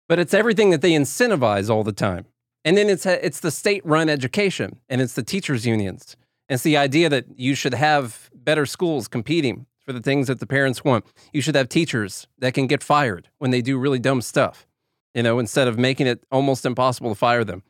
but 0.07 0.19
it's 0.19 0.35
everything 0.35 0.69
that 0.69 0.81
they 0.81 0.91
incentivize 0.91 1.67
all 1.69 1.83
the 1.83 1.91
time. 1.91 2.25
And 2.67 2.75
then 2.75 2.89
it's 2.89 3.05
it's 3.05 3.39
the 3.39 3.49
state-run 3.49 4.09
education 4.09 4.81
and 4.89 4.99
it's 4.99 5.13
the 5.13 5.23
teachers 5.23 5.65
unions. 5.65 6.17
It's 6.49 6.63
the 6.63 6.75
idea 6.75 7.07
that 7.07 7.39
you 7.39 7.55
should 7.55 7.73
have 7.73 8.29
better 8.35 8.65
schools 8.65 9.07
competing 9.07 9.67
for 9.85 9.93
the 9.93 10.01
things 10.01 10.27
that 10.27 10.41
the 10.41 10.45
parents 10.45 10.83
want. 10.83 11.05
You 11.31 11.39
should 11.39 11.55
have 11.55 11.69
teachers 11.69 12.27
that 12.39 12.53
can 12.53 12.67
get 12.67 12.83
fired 12.83 13.29
when 13.37 13.51
they 13.51 13.61
do 13.61 13.77
really 13.77 13.99
dumb 13.99 14.21
stuff, 14.21 14.67
you 15.15 15.23
know, 15.23 15.39
instead 15.39 15.69
of 15.69 15.79
making 15.79 16.07
it 16.07 16.25
almost 16.29 16.65
impossible 16.65 17.11
to 17.11 17.15
fire 17.15 17.45
them. 17.45 17.63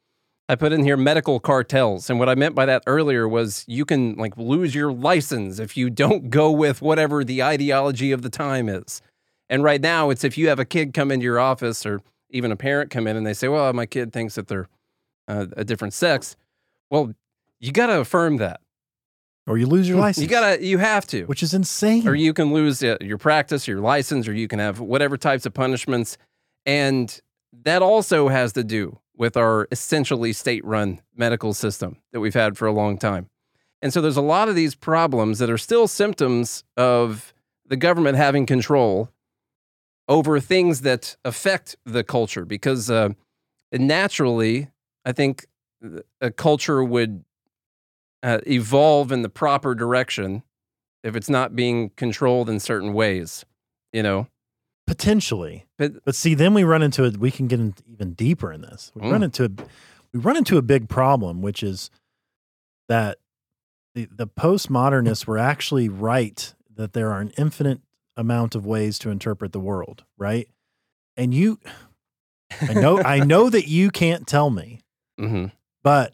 I 0.49 0.55
put 0.55 0.73
in 0.73 0.83
here 0.83 0.97
medical 0.97 1.39
cartels. 1.39 2.09
And 2.09 2.17
what 2.17 2.27
I 2.27 2.33
meant 2.33 2.55
by 2.55 2.65
that 2.65 2.81
earlier 2.87 3.27
was 3.27 3.65
you 3.67 3.85
can 3.85 4.15
like 4.15 4.35
lose 4.35 4.73
your 4.73 4.91
license 4.91 5.59
if 5.59 5.77
you 5.77 5.91
don't 5.91 6.31
go 6.31 6.49
with 6.49 6.81
whatever 6.81 7.23
the 7.23 7.43
ideology 7.43 8.11
of 8.11 8.23
the 8.23 8.31
time 8.31 8.67
is. 8.67 9.03
And 9.47 9.63
right 9.63 9.79
now, 9.79 10.09
it's 10.09 10.23
if 10.23 10.39
you 10.39 10.49
have 10.49 10.57
a 10.57 10.65
kid 10.65 10.95
come 10.95 11.11
into 11.11 11.23
your 11.23 11.39
office 11.39 11.85
or 11.85 12.01
even 12.31 12.51
a 12.51 12.55
parent 12.55 12.89
come 12.89 13.05
in 13.05 13.15
and 13.15 13.27
they 13.27 13.35
say, 13.35 13.47
well, 13.47 13.71
my 13.73 13.85
kid 13.85 14.11
thinks 14.11 14.33
that 14.33 14.47
they're 14.47 14.67
uh, 15.27 15.47
a 15.55 15.63
different 15.63 15.93
sex. 15.93 16.35
Well, 16.89 17.13
you 17.59 17.71
got 17.71 17.87
to 17.87 17.99
affirm 17.99 18.37
that. 18.37 18.61
Or 19.47 19.57
you 19.57 19.65
lose 19.65 19.87
your 19.87 19.97
license. 19.97 20.23
You 20.23 20.29
got 20.29 20.57
to, 20.57 20.63
you 20.63 20.77
have 20.77 21.07
to 21.07 21.23
which 21.23 21.41
is 21.41 21.53
insane. 21.53 22.05
or 22.05 22.15
you 22.15 22.33
can 22.33 22.53
lose 22.53 22.83
uh, 22.83 22.97
your 22.99 23.17
practice, 23.17 23.67
your 23.67 23.79
license, 23.79 24.27
or 24.27 24.33
you 24.33 24.47
can 24.47 24.59
have 24.59 24.81
whatever 24.81 25.15
types 25.15 25.45
of 25.45 25.53
punishments. 25.53 26.17
And 26.65 27.17
that 27.63 27.81
also 27.81 28.27
has 28.27 28.51
to 28.53 28.63
do 28.63 28.99
with 29.15 29.37
our 29.37 29.67
essentially 29.71 30.33
state 30.33 30.63
run 30.65 31.01
medical 31.15 31.53
system 31.53 31.97
that 32.11 32.19
we've 32.19 32.33
had 32.33 32.57
for 32.57 32.67
a 32.67 32.73
long 32.73 32.97
time. 32.97 33.29
And 33.81 33.93
so 33.93 34.01
there's 34.01 34.17
a 34.17 34.21
lot 34.21 34.49
of 34.49 34.55
these 34.55 34.75
problems 34.75 35.39
that 35.39 35.49
are 35.49 35.57
still 35.57 35.87
symptoms 35.87 36.63
of 36.75 37.33
the 37.65 37.77
government 37.77 38.17
having 38.17 38.45
control 38.45 39.09
over 40.07 40.39
things 40.39 40.81
that 40.81 41.15
affect 41.25 41.75
the 41.85 42.03
culture 42.03 42.45
because 42.45 42.89
uh, 42.89 43.09
naturally, 43.71 44.69
I 45.07 45.13
think 45.13 45.45
a 46.21 46.31
culture 46.31 46.83
would 46.83 47.23
uh, 48.23 48.39
evolve 48.45 49.11
in 49.11 49.21
the 49.21 49.29
proper 49.29 49.73
direction 49.73 50.43
if 51.03 51.15
it's 51.15 51.29
not 51.29 51.55
being 51.55 51.91
controlled 51.91 52.49
in 52.49 52.59
certain 52.59 52.91
ways, 52.93 53.45
you 53.93 54.03
know. 54.03 54.27
potentially. 54.85 55.65
But 55.77 56.03
But 56.03 56.15
see, 56.15 56.33
then 56.33 56.53
we 56.53 56.63
run 56.63 56.81
into 56.81 57.03
it. 57.05 57.17
We 57.17 57.31
can 57.31 57.47
get 57.47 57.59
even 57.87 58.13
deeper 58.13 58.51
in 58.51 58.61
this. 58.61 58.91
We 58.95 59.09
run 59.09 59.21
Mm. 59.21 59.25
into 59.25 59.45
a, 59.45 59.49
we 60.13 60.19
run 60.19 60.35
into 60.37 60.57
a 60.57 60.61
big 60.61 60.89
problem, 60.89 61.41
which 61.41 61.61
is 61.63 61.89
that 62.89 63.17
the 63.95 64.07
the 64.11 64.27
postmodernists 64.27 65.25
were 65.27 65.37
actually 65.37 65.87
right 65.89 66.53
that 66.75 66.93
there 66.93 67.11
are 67.11 67.21
an 67.21 67.31
infinite 67.37 67.81
amount 68.17 68.55
of 68.55 68.65
ways 68.65 68.99
to 68.99 69.09
interpret 69.09 69.51
the 69.51 69.59
world, 69.59 70.03
right? 70.17 70.47
And 71.15 71.33
you, 71.33 71.59
I 72.61 72.73
know, 72.73 73.01
I 73.01 73.19
know 73.33 73.49
that 73.49 73.67
you 73.67 73.89
can't 73.91 74.25
tell 74.27 74.49
me, 74.49 74.81
mhm. 75.19 75.51
but 75.83 76.13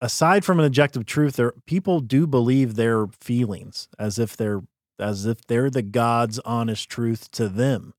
aside 0.00 0.44
from 0.44 0.58
an 0.58 0.66
objective 0.66 1.06
truth, 1.06 1.36
there 1.36 1.52
people 1.66 2.00
do 2.00 2.26
believe 2.26 2.74
their 2.74 3.06
feelings 3.20 3.88
as 3.98 4.18
if 4.18 4.36
they're 4.36 4.62
as 4.98 5.26
if 5.26 5.46
they're 5.46 5.70
the 5.70 5.82
God's 5.82 6.38
honest 6.40 6.88
truth 6.88 7.30
to 7.32 7.48
them, 7.48 7.94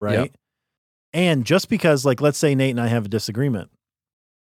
right? 0.00 0.32
And 1.12 1.44
just 1.44 1.68
because, 1.68 2.04
like, 2.04 2.20
let's 2.20 2.38
say 2.38 2.54
Nate 2.54 2.70
and 2.70 2.80
I 2.80 2.86
have 2.86 3.06
a 3.06 3.08
disagreement 3.08 3.70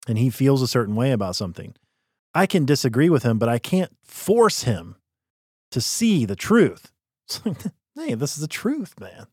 and 0.07 0.17
he 0.17 0.29
feels 0.29 0.61
a 0.61 0.67
certain 0.67 0.95
way 0.95 1.11
about 1.11 1.35
something, 1.35 1.75
I 2.33 2.45
can 2.45 2.65
disagree 2.65 3.09
with 3.09 3.23
him, 3.23 3.37
but 3.37 3.49
I 3.49 3.57
can't 3.57 3.91
force 4.03 4.63
him 4.63 4.95
to 5.71 5.81
see 5.81 6.25
the 6.25 6.35
truth. 6.35 6.91
Like, 7.93 8.07
hey, 8.07 8.13
this 8.15 8.35
is 8.35 8.41
the 8.41 8.47
truth, 8.47 8.97
man. 9.01 9.27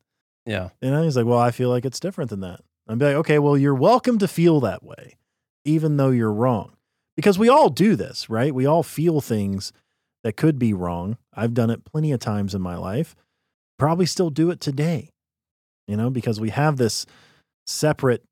Yeah. 0.45 0.71
You 0.81 0.91
know, 0.91 1.05
he's 1.05 1.17
like, 1.17 1.27
well, 1.27 1.39
I 1.39 1.53
feel 1.53 1.69
like 1.71 1.85
it's 1.85 2.01
different 2.01 2.29
than 2.31 2.41
that. 2.41 2.61
Be 2.89 3.05
like, 3.05 3.15
okay, 3.15 3.39
well, 3.39 3.57
you're 3.57 3.75
welcome 3.75 4.19
to 4.19 4.27
feel 4.27 4.59
that 4.61 4.83
way, 4.83 5.17
even 5.69 5.97
though 5.97 6.11
you're 6.11 6.33
wrong. 6.33 6.73
Because 7.17 7.39
we 7.39 7.49
all 7.49 7.69
do 7.69 7.97
this, 7.97 8.31
right? 8.31 8.55
We 8.55 8.65
all 8.65 8.83
feel 8.83 9.21
things 9.21 9.73
that 10.25 10.37
could 10.37 10.59
be 10.59 10.73
wrong. 10.73 11.19
I've 11.35 11.55
done 11.55 11.71
it 11.71 11.85
plenty 11.85 12.13
of 12.13 12.21
times 12.21 12.55
in 12.55 12.63
my 12.63 12.77
life. 12.77 13.15
Probably 13.79 14.07
still 14.07 14.31
do 14.31 14.51
it 14.51 14.61
today, 14.61 15.11
you 15.87 15.97
know, 15.97 16.11
because 16.11 16.41
we 16.41 16.51
have 16.51 16.77
this 16.77 17.07
separate, 17.67 18.25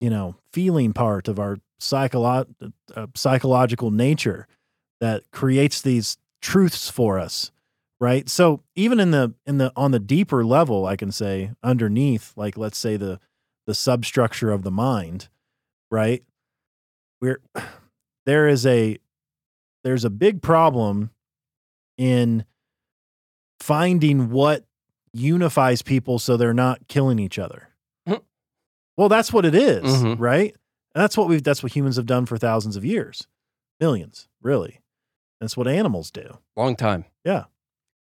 you 0.00 0.10
know, 0.10 0.36
feeling 0.52 0.92
part 0.92 1.28
of 1.28 1.38
our 1.38 1.58
psycholo- 1.80 2.72
uh, 2.94 3.06
psychological 3.14 3.90
nature 3.90 4.46
that 5.00 5.24
creates 5.30 5.82
these 5.82 6.16
truths 6.40 6.88
for 6.88 7.18
us 7.18 7.52
right 8.00 8.28
so 8.28 8.60
even 8.74 8.98
in 8.98 9.12
the 9.12 9.32
in 9.46 9.58
the 9.58 9.72
on 9.76 9.92
the 9.92 10.00
deeper 10.00 10.44
level 10.44 10.84
i 10.86 10.96
can 10.96 11.12
say 11.12 11.52
underneath 11.62 12.32
like 12.36 12.56
let's 12.58 12.76
say 12.76 12.96
the 12.96 13.20
the 13.66 13.74
substructure 13.74 14.50
of 14.50 14.64
the 14.64 14.70
mind 14.72 15.28
right 15.88 16.24
we're 17.22 17.40
there 18.26 18.46
is 18.48 18.66
a 18.66 18.98
there's 19.84 20.04
a 20.04 20.10
big 20.10 20.42
problem 20.42 21.10
in 21.96 22.44
finding 23.60 24.30
what 24.30 24.64
unifies 25.14 25.82
people 25.82 26.18
so 26.18 26.36
they're 26.36 26.52
not 26.54 26.86
killing 26.88 27.18
each 27.18 27.38
other 27.38 27.68
Mhm. 28.08 28.22
well 28.96 29.08
that's 29.08 29.32
what 29.32 29.44
it 29.44 29.54
is, 29.54 29.82
Mhm. 29.84 30.18
right 30.18 30.54
and 30.94 31.02
that's 31.02 31.16
what 31.16 31.28
we've 31.28 31.42
that's 31.42 31.62
what 31.62 31.72
humans 31.74 31.96
have 31.96 32.06
done 32.06 32.26
for 32.26 32.36
thousands 32.38 32.76
of 32.76 32.84
years 32.84 33.26
millions 33.80 34.28
really 34.40 34.80
that's 35.40 35.56
what 35.56 35.68
animals 35.68 36.10
do 36.10 36.38
Long 36.56 36.76
time. 36.76 37.04
yeah. 37.24 37.44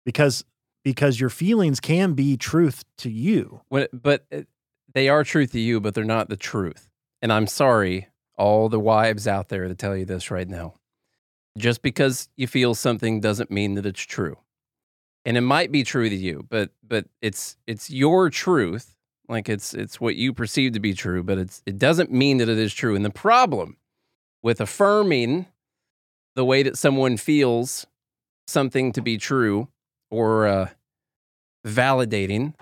Because 0.04 0.44
because 0.84 1.18
your 1.18 1.30
feelings 1.30 1.80
can 1.80 2.12
be 2.12 2.36
truth 2.36 2.84
to 2.98 3.10
you. 3.10 3.62
When, 3.70 3.88
but 3.92 4.26
they 4.92 5.08
are 5.08 5.24
truth 5.24 5.52
to 5.52 5.58
you, 5.60 5.80
but 5.80 5.94
they're 5.94 6.04
not 6.04 6.28
the 6.28 6.36
truth. 6.36 6.90
And 7.22 7.32
I'm 7.32 7.46
sorry, 7.46 8.08
all 8.36 8.68
the 8.68 8.80
wives 8.80 9.26
out 9.26 9.48
there 9.48 9.68
to 9.68 9.74
tell 9.74 9.96
you 9.96 10.04
this 10.04 10.30
right 10.30 10.48
now. 10.48 10.74
Just 11.56 11.82
because 11.82 12.28
you 12.36 12.46
feel 12.46 12.74
something 12.74 13.20
doesn't 13.20 13.50
mean 13.50 13.74
that 13.74 13.86
it's 13.86 14.02
true. 14.02 14.36
And 15.24 15.36
it 15.36 15.42
might 15.42 15.72
be 15.72 15.84
true 15.84 16.08
to 16.08 16.16
you, 16.16 16.46
but 16.50 16.70
but 16.86 17.06
it's 17.22 17.56
it's 17.66 17.90
your 17.90 18.28
truth. 18.28 18.96
Like 19.28 19.48
it's 19.48 19.72
it's 19.72 20.00
what 20.00 20.16
you 20.16 20.32
perceive 20.32 20.72
to 20.72 20.80
be 20.80 20.92
true, 20.92 21.22
but 21.22 21.38
it's 21.38 21.62
it 21.64 21.78
doesn't 21.78 22.12
mean 22.12 22.38
that 22.38 22.48
it 22.48 22.58
is 22.58 22.74
true. 22.74 22.94
And 22.94 23.04
the 23.04 23.10
problem 23.10 23.76
with 24.42 24.60
affirming 24.60 25.46
the 26.34 26.44
way 26.44 26.62
that 26.62 26.76
someone 26.76 27.16
feels 27.16 27.86
something 28.46 28.92
to 28.92 29.00
be 29.00 29.16
true 29.16 29.68
or 30.10 30.46
uh, 30.46 30.68
validating 31.66 32.54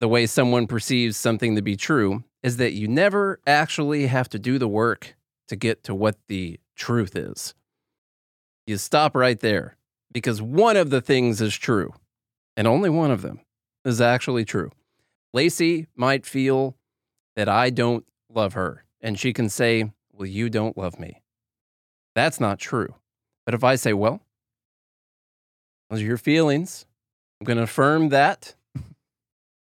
the 0.00 0.08
way 0.08 0.26
someone 0.26 0.66
perceives 0.66 1.16
something 1.16 1.54
to 1.54 1.62
be 1.62 1.76
true 1.76 2.24
is 2.42 2.56
that 2.56 2.72
you 2.72 2.88
never 2.88 3.40
actually 3.46 4.06
have 4.06 4.28
to 4.30 4.38
do 4.38 4.58
the 4.58 4.68
work 4.68 5.14
to 5.48 5.56
get 5.56 5.84
to 5.84 5.94
what 5.94 6.16
the 6.28 6.58
truth 6.76 7.16
is. 7.16 7.54
You 8.66 8.76
stop 8.76 9.14
right 9.14 9.38
there 9.38 9.76
because 10.12 10.40
one 10.40 10.76
of 10.76 10.90
the 10.90 11.00
things 11.00 11.40
is 11.40 11.56
true, 11.56 11.92
and 12.56 12.66
only 12.66 12.90
one 12.90 13.10
of 13.10 13.22
them 13.22 13.40
is 13.84 14.00
actually 14.00 14.44
true. 14.44 14.70
Lacey 15.32 15.86
might 15.94 16.26
feel 16.26 16.76
that 17.36 17.48
I 17.48 17.70
don't 17.70 18.04
love 18.32 18.54
her, 18.54 18.84
and 19.00 19.18
she 19.18 19.32
can 19.32 19.48
say, 19.48 19.92
Well, 20.12 20.26
you 20.26 20.50
don't 20.50 20.76
love 20.76 20.98
me. 20.98 21.22
That's 22.14 22.40
not 22.40 22.58
true. 22.58 22.94
But 23.44 23.54
if 23.54 23.64
I 23.64 23.76
say, 23.76 23.92
Well, 23.92 24.20
those 25.88 26.02
are 26.02 26.06
your 26.06 26.16
feelings, 26.16 26.86
I'm 27.40 27.44
going 27.44 27.56
to 27.56 27.64
affirm 27.64 28.10
that 28.10 28.54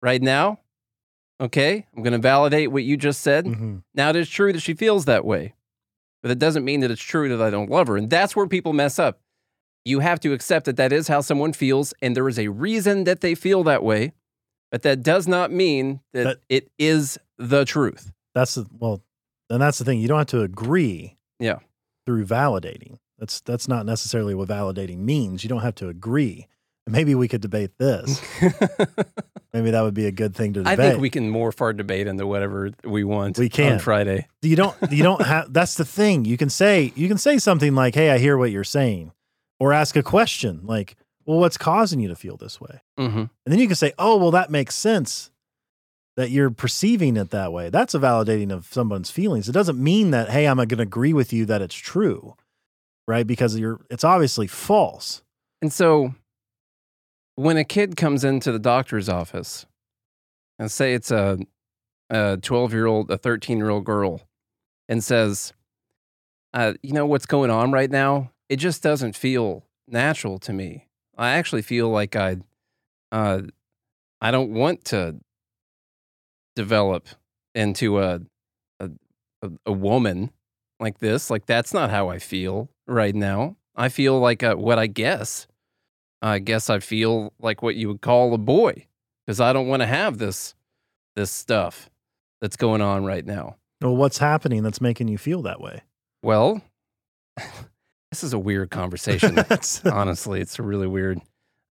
right 0.01 0.21
now. 0.21 0.59
Okay. 1.41 1.85
I'm 1.95 2.03
going 2.03 2.13
to 2.13 2.19
validate 2.19 2.71
what 2.71 2.83
you 2.83 2.97
just 2.97 3.21
said. 3.21 3.45
Mhm. 3.45 3.83
Now, 3.95 4.09
it 4.09 4.15
is 4.15 4.29
true 4.29 4.51
that 4.53 4.61
she 4.61 4.73
feels 4.73 5.05
that 5.05 5.23
way, 5.25 5.53
but 6.21 6.31
it 6.31 6.39
doesn't 6.39 6.65
mean 6.65 6.81
that 6.81 6.91
it's 6.91 7.01
true 7.01 7.29
that 7.29 7.41
I 7.41 7.49
don't 7.49 7.69
love 7.69 7.87
her. 7.87 7.97
And 7.97 8.09
that's 8.09 8.35
where 8.35 8.47
people 8.47 8.73
mess 8.73 8.99
up. 8.99 9.21
You 9.85 9.99
have 9.99 10.19
to 10.21 10.33
accept 10.33 10.65
that 10.65 10.75
that 10.77 10.91
is 10.91 11.07
how 11.07 11.21
someone 11.21 11.53
feels, 11.53 11.93
and 12.01 12.15
there 12.15 12.27
is 12.27 12.37
a 12.37 12.49
reason 12.49 13.05
that 13.05 13.21
they 13.21 13.33
feel 13.35 13.63
that 13.63 13.83
way, 13.83 14.11
but 14.71 14.81
that 14.83 15.01
does 15.01 15.27
not 15.27 15.51
mean 15.51 16.01
that, 16.13 16.23
That- 16.25 16.37
it 16.49 16.69
is 16.77 17.17
the 17.37 17.63
truth. 17.63 18.11
That's 18.35 18.55
the 18.55 18.67
well, 18.77 19.01
and 19.49 19.61
that's 19.61 19.79
the 19.79 19.85
thing. 19.85 19.99
You 20.01 20.07
don't 20.09 20.17
have 20.19 20.27
to 20.27 20.41
agree 20.41 21.17
Yeah. 21.39 21.59
through 22.05 22.25
validating. 22.25 22.99
That's 23.17 23.39
that's 23.41 23.67
not 23.67 23.85
necessarily 23.85 24.35
what 24.35 24.49
validating 24.49 24.99
means. 24.99 25.43
You 25.43 25.49
don't 25.49 25.61
have 25.61 25.75
to 25.75 25.87
agree. 25.87 26.47
Maybe 26.91 27.15
we 27.15 27.27
could 27.27 27.41
debate 27.41 27.71
this. 27.77 28.21
maybe 29.53 29.71
that 29.71 29.81
would 29.81 29.93
be 29.93 30.05
a 30.05 30.11
good 30.11 30.35
thing 30.35 30.53
to 30.53 30.61
debate. 30.63 30.79
I 30.79 30.89
think 30.89 31.01
we 31.01 31.09
can 31.09 31.31
morph 31.31 31.61
our 31.61 31.73
debate 31.73 32.07
into 32.07 32.25
whatever 32.27 32.71
we 32.83 33.03
want 33.03 33.37
We 33.37 33.49
can. 33.49 33.73
on 33.73 33.79
Friday. 33.79 34.27
you 34.41 34.55
don't 34.55 34.75
you 34.91 35.03
don't 35.03 35.21
have 35.21 35.51
that's 35.53 35.75
the 35.75 35.85
thing. 35.85 36.25
You 36.25 36.37
can 36.37 36.49
say 36.49 36.91
you 36.95 37.07
can 37.07 37.17
say 37.17 37.37
something 37.37 37.75
like, 37.75 37.95
"Hey, 37.95 38.09
I 38.11 38.17
hear 38.17 38.37
what 38.37 38.51
you're 38.51 38.63
saying." 38.63 39.11
Or 39.59 39.73
ask 39.73 39.95
a 39.95 40.03
question 40.03 40.61
like, 40.63 40.95
"Well, 41.25 41.39
what's 41.39 41.57
causing 41.57 41.99
you 41.99 42.07
to 42.09 42.15
feel 42.15 42.37
this 42.37 42.59
way?" 42.61 42.81
hmm 42.97 43.03
And 43.19 43.29
then 43.45 43.59
you 43.59 43.67
can 43.67 43.75
say, 43.75 43.93
"Oh, 43.99 44.17
well, 44.17 44.31
that 44.31 44.49
makes 44.51 44.75
sense 44.75 45.31
that 46.17 46.29
you're 46.31 46.49
perceiving 46.51 47.17
it 47.17 47.29
that 47.31 47.51
way." 47.51 47.69
That's 47.69 47.93
a 47.93 47.99
validating 47.99 48.51
of 48.51 48.65
someone's 48.71 49.11
feelings. 49.11 49.49
It 49.49 49.53
doesn't 49.53 49.81
mean 49.81 50.11
that, 50.11 50.29
"Hey, 50.29 50.47
I'm 50.47 50.57
going 50.57 50.69
to 50.69 50.81
agree 50.81 51.13
with 51.13 51.33
you 51.33 51.45
that 51.45 51.61
it's 51.61 51.75
true." 51.75 52.35
Right? 53.07 53.25
Because 53.25 53.57
you're 53.57 53.79
it's 53.89 54.03
obviously 54.03 54.47
false. 54.47 55.23
And 55.61 55.73
so 55.73 56.13
when 57.39 57.55
a 57.55 57.63
kid 57.63 57.95
comes 57.95 58.25
into 58.25 58.51
the 58.51 58.59
doctor's 58.59 59.07
office 59.07 59.65
and 60.59 60.69
say 60.69 60.93
it's 60.93 61.09
a 61.09 61.39
a 62.09 62.37
12 62.41 62.73
year 62.73 62.85
old, 62.85 63.09
a 63.09 63.17
13 63.17 63.57
year 63.57 63.69
old 63.69 63.85
girl 63.85 64.21
and 64.89 65.01
says, 65.01 65.53
uh, 66.53 66.73
you 66.83 66.91
know 66.91 67.05
what's 67.05 67.25
going 67.25 67.49
on 67.49 67.71
right 67.71 67.89
now? 67.89 68.31
It 68.49 68.57
just 68.57 68.83
doesn't 68.83 69.15
feel 69.15 69.63
natural 69.87 70.37
to 70.39 70.51
me. 70.51 70.87
I 71.17 71.29
actually 71.31 71.61
feel 71.61 71.87
like 71.87 72.15
I, 72.15 72.37
uh, 73.11 73.43
I 74.19 74.31
don't 74.31 74.51
want 74.51 74.83
to 74.85 75.17
develop 76.57 77.07
into 77.55 77.99
a, 77.99 78.19
a, 78.81 78.89
a, 79.43 79.49
a 79.67 79.71
woman 79.71 80.31
like 80.77 80.97
this. 80.97 81.29
Like 81.29 81.45
that's 81.45 81.73
not 81.73 81.89
how 81.89 82.09
I 82.09 82.19
feel 82.19 82.69
right 82.85 83.15
now. 83.15 83.55
I 83.77 83.87
feel 83.87 84.19
like 84.19 84.43
uh 84.43 84.55
what 84.55 84.77
I 84.77 84.87
guess. 84.87 85.47
I 86.21 86.39
guess 86.39 86.69
I 86.69 86.79
feel 86.79 87.33
like 87.39 87.61
what 87.61 87.75
you 87.75 87.87
would 87.87 88.01
call 88.01 88.33
a 88.33 88.37
boy 88.37 88.85
because 89.25 89.39
I 89.39 89.53
don't 89.53 89.67
want 89.67 89.81
to 89.81 89.87
have 89.87 90.17
this 90.17 90.55
this 91.15 91.31
stuff 91.31 91.89
that's 92.41 92.55
going 92.55 92.81
on 92.81 93.05
right 93.05 93.25
now. 93.25 93.57
Well, 93.81 93.95
what's 93.95 94.17
happening 94.17 94.63
that's 94.63 94.81
making 94.81 95.07
you 95.07 95.17
feel 95.17 95.41
that 95.43 95.61
way? 95.61 95.81
Well, 96.21 96.61
this 98.11 98.23
is 98.23 98.33
a 98.33 98.39
weird 98.39 98.69
conversation. 98.71 99.37
Honestly, 99.91 100.41
it's 100.41 100.59
a 100.59 100.63
really 100.63 100.87
weird. 100.87 101.21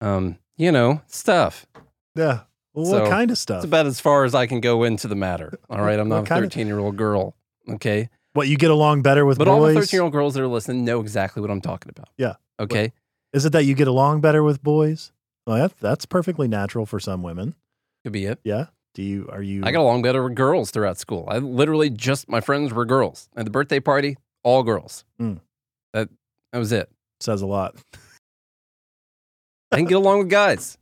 Um, 0.01 0.39
you 0.57 0.73
know, 0.73 1.03
stuff. 1.07 1.67
yeah. 2.15 2.41
Well, 2.75 2.85
So, 2.85 3.01
what 3.03 3.11
kind 3.11 3.31
of 3.31 3.39
stuff? 3.39 3.59
It's 3.59 3.65
about 3.65 3.87
as 3.87 4.01
far 4.01 4.25
as 4.25 4.35
I 4.35 4.47
can 4.47 4.61
go 4.61 4.85
into 4.85 5.09
the 5.09 5.15
matter. 5.15 5.59
All 5.71 5.81
right, 5.81 5.99
I'm 5.99 6.09
not 6.11 6.25
a 6.31 6.35
13 6.35 6.67
year 6.67 6.79
old 6.79 6.97
girl. 6.97 7.35
Okay, 7.69 8.11
what 8.35 8.49
you 8.49 8.59
get 8.59 8.71
along 8.71 9.01
better 9.03 9.25
with 9.25 9.39
but 9.39 9.49
all 9.49 9.63
the 9.63 9.73
13 9.73 9.97
year 9.97 10.03
old 10.03 10.13
girls 10.13 10.35
that 10.35 10.43
are 10.43 10.47
listening 10.47 10.85
know 10.85 11.01
exactly 11.01 11.41
what 11.41 11.51
I'm 11.51 11.63
talking 11.63 11.89
about. 11.89 12.11
Yeah. 12.19 12.35
Okay. 12.61 12.93
Is 13.37 13.45
it 13.45 13.53
that 13.53 13.65
you 13.65 13.75
get 13.75 13.87
along 13.87 14.23
better 14.23 14.43
with 14.43 14.63
boys? 14.63 15.13
Well, 15.47 15.59
that, 15.59 15.79
that's 15.79 16.07
perfectly 16.07 16.49
natural 16.49 16.87
for 16.87 16.99
some 16.99 17.23
women. 17.23 17.55
Could 18.03 18.15
be 18.15 18.25
it. 18.25 18.39
Yeah. 18.45 18.69
Do 18.95 19.03
you 19.03 19.29
are 19.31 19.43
you 19.43 19.63
I 19.63 19.73
got 19.73 19.81
along 19.83 20.01
better 20.01 20.23
with 20.23 20.35
girls 20.35 20.71
throughout 20.71 20.97
school. 20.97 21.27
I 21.29 21.37
literally 21.37 21.91
just 21.91 22.31
my 22.31 22.41
friends 22.41 22.73
were 22.73 22.87
girls. 22.87 23.29
At 23.37 23.45
the 23.45 23.51
birthday 23.51 23.79
party, 23.79 24.17
all 24.43 24.63
girls. 24.63 25.05
Mm. 25.21 25.41
That 25.93 26.09
that 26.55 26.59
was 26.59 26.73
it. 26.73 26.89
says 27.21 27.43
a 27.43 27.47
lot. 27.47 27.77
I 29.71 29.77
didn't 29.77 29.91
get 29.91 29.97
along 29.97 30.21
with 30.21 30.31
guys. 30.31 30.79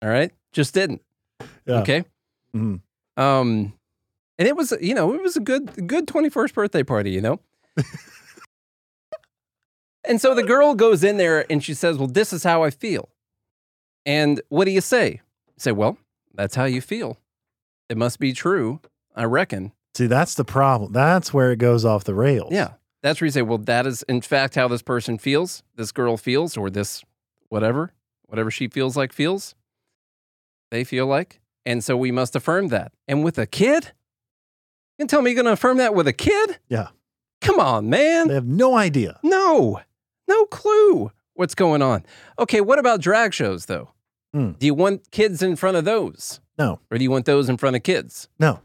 All 0.00 0.08
right, 0.08 0.30
just 0.52 0.74
didn't. 0.74 1.02
Yeah. 1.66 1.80
Okay. 1.80 2.04
Mhm. 2.54 2.82
Um, 3.16 3.72
and 4.38 4.46
it 4.46 4.54
was 4.54 4.72
you 4.80 4.94
know 4.94 5.12
it 5.12 5.20
was 5.22 5.36
a 5.36 5.40
good 5.40 5.88
good 5.88 6.06
twenty 6.06 6.28
first 6.28 6.54
birthday 6.54 6.84
party. 6.84 7.10
You 7.10 7.20
know. 7.20 7.40
and 10.10 10.20
so 10.20 10.34
the 10.34 10.42
girl 10.42 10.74
goes 10.74 11.02
in 11.02 11.16
there 11.16 11.50
and 11.50 11.64
she 11.64 11.72
says, 11.72 11.96
"Well, 11.96 12.08
this 12.08 12.32
is 12.32 12.44
how 12.44 12.62
I 12.62 12.70
feel." 12.70 13.08
And 14.04 14.42
what 14.48 14.66
do 14.66 14.70
you 14.70 14.82
say? 14.82 15.20
You 15.46 15.54
say, 15.58 15.72
"Well, 15.72 15.96
that's 16.34 16.54
how 16.54 16.64
you 16.64 16.82
feel. 16.82 17.18
It 17.88 17.96
must 17.96 18.18
be 18.18 18.32
true, 18.34 18.80
I 19.16 19.24
reckon." 19.24 19.72
See, 19.94 20.06
that's 20.06 20.34
the 20.34 20.44
problem. 20.44 20.92
That's 20.92 21.34
where 21.34 21.52
it 21.52 21.58
goes 21.58 21.84
off 21.84 22.04
the 22.04 22.14
rails. 22.14 22.52
Yeah. 22.52 22.74
That's 23.02 23.20
where 23.20 23.26
you 23.26 23.32
say, 23.32 23.42
well, 23.42 23.58
that 23.58 23.86
is 23.86 24.02
in 24.02 24.20
fact 24.20 24.54
how 24.54 24.68
this 24.68 24.82
person 24.82 25.18
feels, 25.18 25.62
this 25.76 25.90
girl 25.90 26.16
feels, 26.16 26.56
or 26.56 26.70
this 26.70 27.02
whatever, 27.48 27.92
whatever 28.26 28.50
she 28.50 28.68
feels 28.68 28.96
like 28.96 29.12
feels, 29.12 29.54
they 30.70 30.84
feel 30.84 31.06
like. 31.06 31.40
And 31.66 31.82
so 31.82 31.96
we 31.96 32.10
must 32.12 32.36
affirm 32.36 32.68
that. 32.68 32.92
And 33.08 33.24
with 33.24 33.38
a 33.38 33.46
kid? 33.46 33.92
You 34.98 35.04
can 35.04 35.08
tell 35.08 35.22
me 35.22 35.30
you're 35.30 35.36
going 35.36 35.46
to 35.46 35.52
affirm 35.52 35.78
that 35.78 35.94
with 35.94 36.06
a 36.06 36.12
kid? 36.12 36.58
Yeah. 36.68 36.88
Come 37.40 37.58
on, 37.58 37.88
man. 37.88 38.28
They 38.28 38.34
have 38.34 38.46
no 38.46 38.76
idea. 38.76 39.18
No, 39.22 39.80
no 40.30 40.44
clue 40.46 41.10
what's 41.34 41.54
going 41.54 41.82
on. 41.82 42.04
Okay, 42.38 42.60
what 42.60 42.78
about 42.78 43.00
drag 43.00 43.34
shows, 43.34 43.66
though? 43.66 43.90
Hmm. 44.32 44.52
Do 44.52 44.64
you 44.66 44.74
want 44.74 45.10
kids 45.10 45.42
in 45.42 45.56
front 45.56 45.76
of 45.76 45.84
those? 45.84 46.40
No, 46.58 46.78
Or 46.90 46.98
do 46.98 47.04
you 47.04 47.10
want 47.10 47.24
those 47.26 47.48
in 47.48 47.56
front 47.56 47.74
of 47.76 47.82
kids? 47.82 48.28
no, 48.38 48.60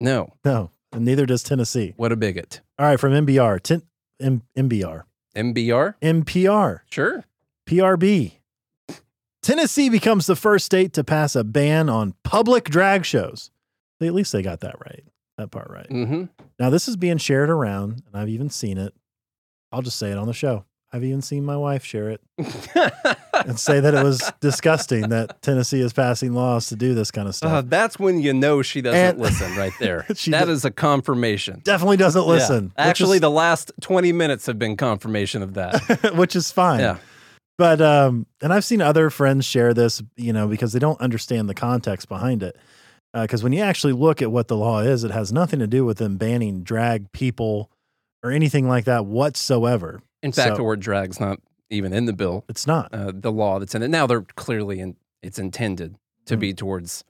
No. 0.00 0.34
no. 0.44 0.70
And 0.92 1.04
neither 1.04 1.24
does 1.26 1.42
Tennessee. 1.44 1.94
What 1.96 2.10
a 2.12 2.16
bigot. 2.16 2.60
All 2.78 2.86
right, 2.86 2.98
from 2.98 3.12
NBR, 3.12 3.60
ten, 3.60 3.82
M, 4.20 4.42
MBR, 4.56 5.04
MBR? 5.36 5.94
NPR, 6.02 6.80
Sure. 6.90 7.24
PRB. 7.66 8.32
Tennessee 9.42 9.88
becomes 9.88 10.26
the 10.26 10.36
first 10.36 10.66
state 10.66 10.92
to 10.94 11.04
pass 11.04 11.34
a 11.36 11.44
ban 11.44 11.88
on 11.88 12.14
public 12.24 12.64
drag 12.64 13.04
shows. 13.04 13.50
At 14.02 14.12
least 14.14 14.32
they 14.32 14.42
got 14.42 14.60
that 14.60 14.76
right, 14.84 15.04
that 15.38 15.50
part 15.50 15.70
right. 15.70 15.88
Mm-hmm. 15.88 16.24
Now, 16.58 16.68
this 16.70 16.88
is 16.88 16.96
being 16.96 17.18
shared 17.18 17.48
around, 17.50 18.02
and 18.06 18.14
I've 18.20 18.28
even 18.28 18.50
seen 18.50 18.76
it. 18.76 18.92
I'll 19.72 19.82
just 19.82 19.98
say 19.98 20.10
it 20.10 20.18
on 20.18 20.26
the 20.26 20.34
show. 20.34 20.64
I've 20.92 21.04
even 21.04 21.22
seen 21.22 21.44
my 21.44 21.56
wife 21.56 21.84
share 21.84 22.10
it 22.10 22.20
and 23.46 23.58
say 23.58 23.78
that 23.80 23.94
it 23.94 24.02
was 24.02 24.20
disgusting 24.40 25.08
that 25.10 25.40
Tennessee 25.42 25.80
is 25.80 25.92
passing 25.92 26.32
laws 26.34 26.66
to 26.66 26.76
do 26.76 26.94
this 26.94 27.10
kind 27.10 27.28
of 27.28 27.34
stuff. 27.34 27.52
Uh, 27.52 27.60
that's 27.62 27.98
when 27.98 28.20
you 28.20 28.32
know 28.32 28.60
she 28.62 28.80
doesn't 28.80 28.98
And- 29.00 29.18
listen 29.20 29.54
right 29.56 29.72
there. 29.78 30.04
She 30.14 30.30
That 30.32 30.46
do- 30.46 30.50
is 30.50 30.64
a 30.64 30.70
confirmation. 30.70 31.60
Definitely 31.64 31.96
doesn't 31.98 32.26
listen. 32.26 32.64
which 32.64 32.72
Actually, 32.76 33.16
is- 33.18 33.20
the 33.22 33.30
last 33.30 33.70
20 33.80 34.12
minutes 34.12 34.46
have 34.46 34.58
been 34.58 34.76
confirmation 34.76 35.42
of 35.42 35.54
that. 35.54 36.12
which 36.16 36.34
is 36.34 36.50
fine. 36.50 36.80
yeah. 36.80 36.98
But 37.56 37.80
um, 37.82 38.26
and 38.40 38.52
I've 38.54 38.64
seen 38.64 38.80
other 38.80 39.10
friends 39.10 39.44
share 39.44 39.74
this, 39.74 40.02
you 40.16 40.32
know, 40.32 40.48
because 40.48 40.72
they 40.72 40.78
don't 40.78 41.00
understand 41.00 41.48
the 41.48 41.54
context 41.54 42.08
behind 42.08 42.42
it. 42.42 42.56
Because 43.12 43.42
when 43.42 43.52
you 43.52 43.60
actually 43.60 43.92
look 43.92 44.22
at 44.22 44.30
what 44.32 44.48
the 44.48 44.56
law 44.56 44.78
is, 44.80 45.04
it 45.04 45.10
has 45.10 45.30
nothing 45.32 45.58
to 45.58 45.66
do 45.66 45.84
with 45.84 45.98
them 45.98 46.16
banning 46.16 46.62
drag 46.62 47.12
people 47.12 47.70
or 48.22 48.30
anything 48.30 48.68
like 48.68 48.84
that 48.84 49.06
whatsoever. 49.06 50.02
In 50.22 50.32
fact, 50.32 50.50
So- 50.50 50.56
the 50.56 50.64
word 50.64 50.80
drag's 50.80 51.18
not 51.20 51.40
even 51.70 51.92
in 51.92 52.04
the 52.06 52.12
bill, 52.12 52.44
It's 52.48 52.66
not. 52.66 52.92
uh, 52.92 53.12
the 53.14 53.30
law 53.32 53.58
that's 53.58 53.74
in 53.74 53.82
it. 53.82 53.88
Now 53.88 54.06
they're 54.06 54.22
clearly 54.34 54.80
in, 54.80 54.96
it's 55.22 55.38
intended 55.38 55.96
to 56.26 56.36
Mm. 56.36 56.40
be 56.40 56.54
towards 56.54 57.04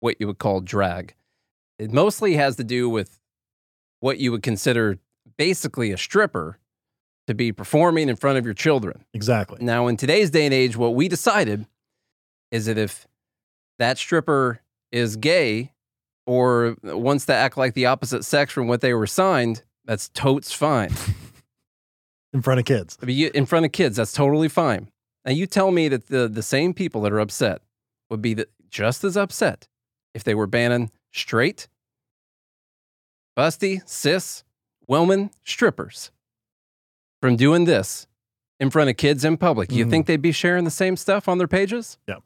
what 0.00 0.16
you 0.20 0.26
would 0.26 0.38
call 0.38 0.60
drag. 0.60 1.14
It 1.78 1.90
mostly 1.92 2.34
has 2.34 2.56
to 2.56 2.64
do 2.64 2.88
with 2.90 3.18
what 4.00 4.18
you 4.18 4.30
would 4.32 4.42
consider 4.42 4.98
basically 5.36 5.92
a 5.92 5.96
stripper 5.96 6.58
to 7.26 7.34
be 7.34 7.52
performing 7.52 8.08
in 8.08 8.16
front 8.16 8.36
of 8.36 8.44
your 8.44 8.52
children. 8.54 9.04
Exactly. 9.14 9.58
Now, 9.64 9.86
in 9.86 9.96
today's 9.96 10.30
day 10.30 10.44
and 10.44 10.52
age, 10.52 10.76
what 10.76 10.94
we 10.94 11.08
decided 11.08 11.66
is 12.50 12.66
that 12.66 12.76
if 12.76 13.06
that 13.78 13.96
stripper 13.96 14.60
is 14.90 15.16
gay 15.16 15.72
or 16.26 16.76
wants 16.82 17.24
to 17.26 17.34
act 17.34 17.56
like 17.56 17.74
the 17.74 17.86
opposite 17.86 18.24
sex 18.24 18.52
from 18.52 18.66
what 18.68 18.80
they 18.82 18.92
were 18.92 19.06
signed, 19.06 19.62
that's 19.84 20.08
totes 20.10 20.52
fine. 20.52 20.90
In 22.34 22.40
front 22.40 22.60
of 22.60 22.64
kids. 22.66 22.96
I 23.02 23.04
mean, 23.06 23.16
you, 23.18 23.30
in 23.34 23.44
front 23.44 23.66
of 23.66 23.72
kids, 23.72 23.96
that's 23.98 24.12
totally 24.12 24.48
fine. 24.48 24.90
Now, 25.26 25.32
you 25.32 25.46
tell 25.46 25.70
me 25.70 25.88
that 25.88 26.06
the, 26.06 26.28
the 26.28 26.42
same 26.42 26.72
people 26.72 27.02
that 27.02 27.12
are 27.12 27.20
upset 27.20 27.60
would 28.08 28.22
be 28.22 28.32
the, 28.32 28.48
just 28.70 29.04
as 29.04 29.18
upset 29.18 29.68
if 30.14 30.24
they 30.24 30.34
were 30.34 30.46
banning 30.46 30.90
straight, 31.12 31.68
busty, 33.38 33.86
cis, 33.86 34.44
women, 34.88 35.30
strippers 35.44 36.10
from 37.20 37.36
doing 37.36 37.66
this 37.66 38.06
in 38.60 38.70
front 38.70 38.88
of 38.90 38.96
kids 38.96 39.24
in 39.26 39.36
public. 39.36 39.70
You 39.70 39.84
Mhm. 39.86 39.90
think 39.90 40.06
they'd 40.06 40.22
be 40.22 40.32
sharing 40.32 40.64
the 40.64 40.70
same 40.70 40.96
stuff 40.96 41.28
on 41.28 41.36
their 41.38 41.48
pages? 41.48 41.98
Yeah. 42.08 42.16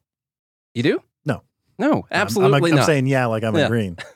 You 0.74 0.82
do? 0.84 1.02
No. 1.24 1.42
No, 1.78 1.92
I'm- 1.94 2.02
absolutely 2.12 2.70
I'm, 2.70 2.74
I'm 2.74 2.78
not. 2.80 2.86
saying 2.86 3.06
yeah, 3.08 3.26
like 3.26 3.42
I'm 3.42 3.56
Yeah. 3.56 3.66
agreeing. 3.66 3.98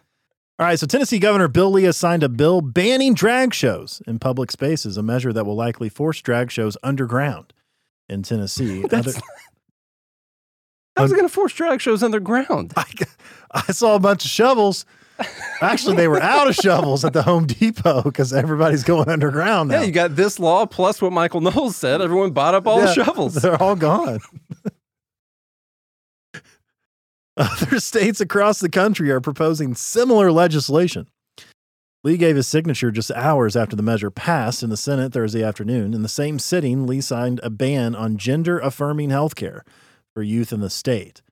All 0.61 0.67
right, 0.67 0.79
so 0.79 0.87
Tennessee 0.87 1.19
Governor 1.19 1.49
Bill 1.49 1.71
Lee 1.71 1.85
has 1.85 1.97
signed 1.97 2.23
a 2.23 2.29
bill 2.29 2.61
banning 2.61 3.15
drag 3.15 3.55
shows 3.55 4.03
in 4.07 4.19
public 4.19 4.51
spaces, 4.51 4.99
a 4.99 5.03
measure 5.03 5.33
that 5.33 5.47
will 5.47 5.57
likely 5.57 5.89
force 5.89 6.21
drag 6.21 6.51
shows 6.51 6.77
underground 6.83 7.55
in 8.11 8.23
Tennessee. 8.23 8.85
Other- 8.93 9.13
How's 10.97 11.13
it 11.13 11.15
going 11.15 11.27
to 11.27 11.33
force 11.33 11.55
drag 11.55 11.81
shows 11.81 12.03
underground? 12.03 12.75
I, 12.77 12.85
I 13.53 13.73
saw 13.73 13.95
a 13.95 13.99
bunch 13.99 14.27
of 14.27 14.31
shovels. 14.31 14.85
Actually, 15.63 15.97
they 15.97 16.09
were 16.09 16.21
out 16.21 16.47
of 16.49 16.55
shovels 16.63 17.07
at 17.07 17.15
the 17.15 17.23
Home 17.23 17.47
Depot 17.47 18.03
because 18.03 18.35
everybody's 18.35 18.85
going 18.85 19.09
underground 19.09 19.71
now. 19.71 19.81
Yeah, 19.81 19.87
you 19.87 19.93
got 19.93 20.15
this 20.15 20.39
law 20.39 20.67
plus 20.67 21.01
what 21.01 21.13
Michael 21.13 21.41
Knowles 21.41 21.75
said. 21.77 22.03
Everyone 22.03 22.33
bought 22.33 22.55
up 22.55 22.67
all 22.67 22.81
Yeah, 22.81 22.87
the 22.87 22.95
shovels. 23.05 23.35
They're 23.35 23.63
all 23.63 23.77
gone. 23.77 24.21
Other 27.41 27.81
states 27.81 28.21
across 28.21 28.61
the 28.61 28.69
country 28.69 29.11
are 29.11 29.21
proposing 29.21 29.75
similar 29.75 30.31
legislation. 30.31 31.09
Lee 32.05 32.19
gave 32.19 32.37
his 32.37 32.47
signature 32.47 32.91
just 32.91 33.11
hours 33.13 33.57
after 33.57 33.75
the 33.75 33.83
measure 33.83 34.11
passed 34.11 34.63
in 34.63 34.69
the 34.69 34.77
Senate 34.77 35.13
Thursday 35.15 35.43
afternoon. 35.43 35.95
In 35.95 36.03
the 36.03 36.09
same 36.09 36.39
sitting, 36.39 36.87
Lee 36.87 37.01
signed 37.01 37.41
a 37.43 37.49
ban 37.49 37.95
on 37.95 38.19
gender 38.19 38.59
affirming 38.59 39.09
health 39.09 39.37
care 39.37 39.65
for 40.15 40.23
youth 40.23 40.53
in 40.53 40.61
the 40.61 40.69
state. 40.69 41.23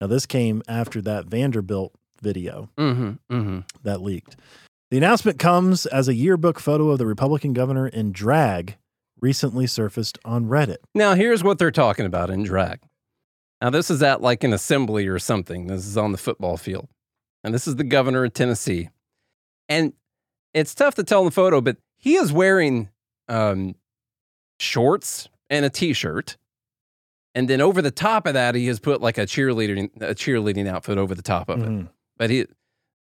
Now, 0.00 0.06
this 0.06 0.24
came 0.24 0.62
after 0.66 1.02
that 1.02 1.26
Vanderbilt 1.26 1.92
video 2.22 2.70
Mm-hmm, 2.78 3.34
mm-hmm. 3.34 3.58
that 3.82 4.00
leaked. 4.00 4.36
The 4.90 4.96
announcement 4.96 5.38
comes 5.38 5.84
as 5.84 6.08
a 6.08 6.14
yearbook 6.14 6.58
photo 6.58 6.88
of 6.88 6.98
the 6.98 7.06
Republican 7.06 7.52
governor 7.52 7.88
in 7.88 8.12
drag 8.12 8.76
recently 9.20 9.66
surfaced 9.66 10.18
on 10.24 10.46
Reddit. 10.46 10.78
Now, 10.94 11.14
here's 11.14 11.44
what 11.44 11.58
they're 11.58 11.70
talking 11.70 12.06
about 12.06 12.30
in 12.30 12.42
drag. 12.42 12.80
Now, 13.60 13.70
this 13.70 13.90
is 13.90 14.02
at 14.02 14.22
like 14.22 14.44
an 14.44 14.52
assembly 14.52 15.08
or 15.08 15.18
something. 15.18 15.66
This 15.66 15.86
is 15.86 15.96
on 15.96 16.12
the 16.12 16.18
football 16.18 16.56
field. 16.56 16.88
And 17.42 17.52
this 17.54 17.66
is 17.66 17.76
the 17.76 17.84
governor 17.84 18.24
of 18.24 18.32
Tennessee. 18.32 18.90
And 19.68 19.92
it's 20.54 20.74
tough 20.74 20.94
to 20.96 21.04
tell 21.04 21.20
in 21.20 21.26
the 21.26 21.30
photo, 21.30 21.60
but 21.60 21.76
he 21.96 22.14
is 22.16 22.32
wearing 22.32 22.88
um, 23.28 23.74
shorts 24.58 25.28
and 25.50 25.64
a 25.64 25.70
t 25.70 25.92
shirt. 25.92 26.36
And 27.34 27.48
then 27.48 27.60
over 27.60 27.82
the 27.82 27.90
top 27.90 28.26
of 28.26 28.34
that, 28.34 28.54
he 28.54 28.66
has 28.66 28.80
put 28.80 29.00
like 29.00 29.18
a 29.18 29.26
cheerleading, 29.26 29.90
a 30.00 30.14
cheerleading 30.14 30.66
outfit 30.66 30.98
over 30.98 31.14
the 31.14 31.22
top 31.22 31.48
of 31.48 31.62
it. 31.62 31.68
Mhm. 31.68 31.88
But 32.16 32.30
he, 32.30 32.46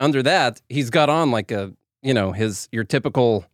under 0.01 0.23
that, 0.23 0.61
he's 0.69 0.91
got 0.91 1.11
on 1.11 1.31
like 1.31 1.51
a, 1.51 1.73
you 2.03 2.15
know, 2.15 2.33
his, 2.33 2.69
your 2.73 2.85
typical, 2.85 3.45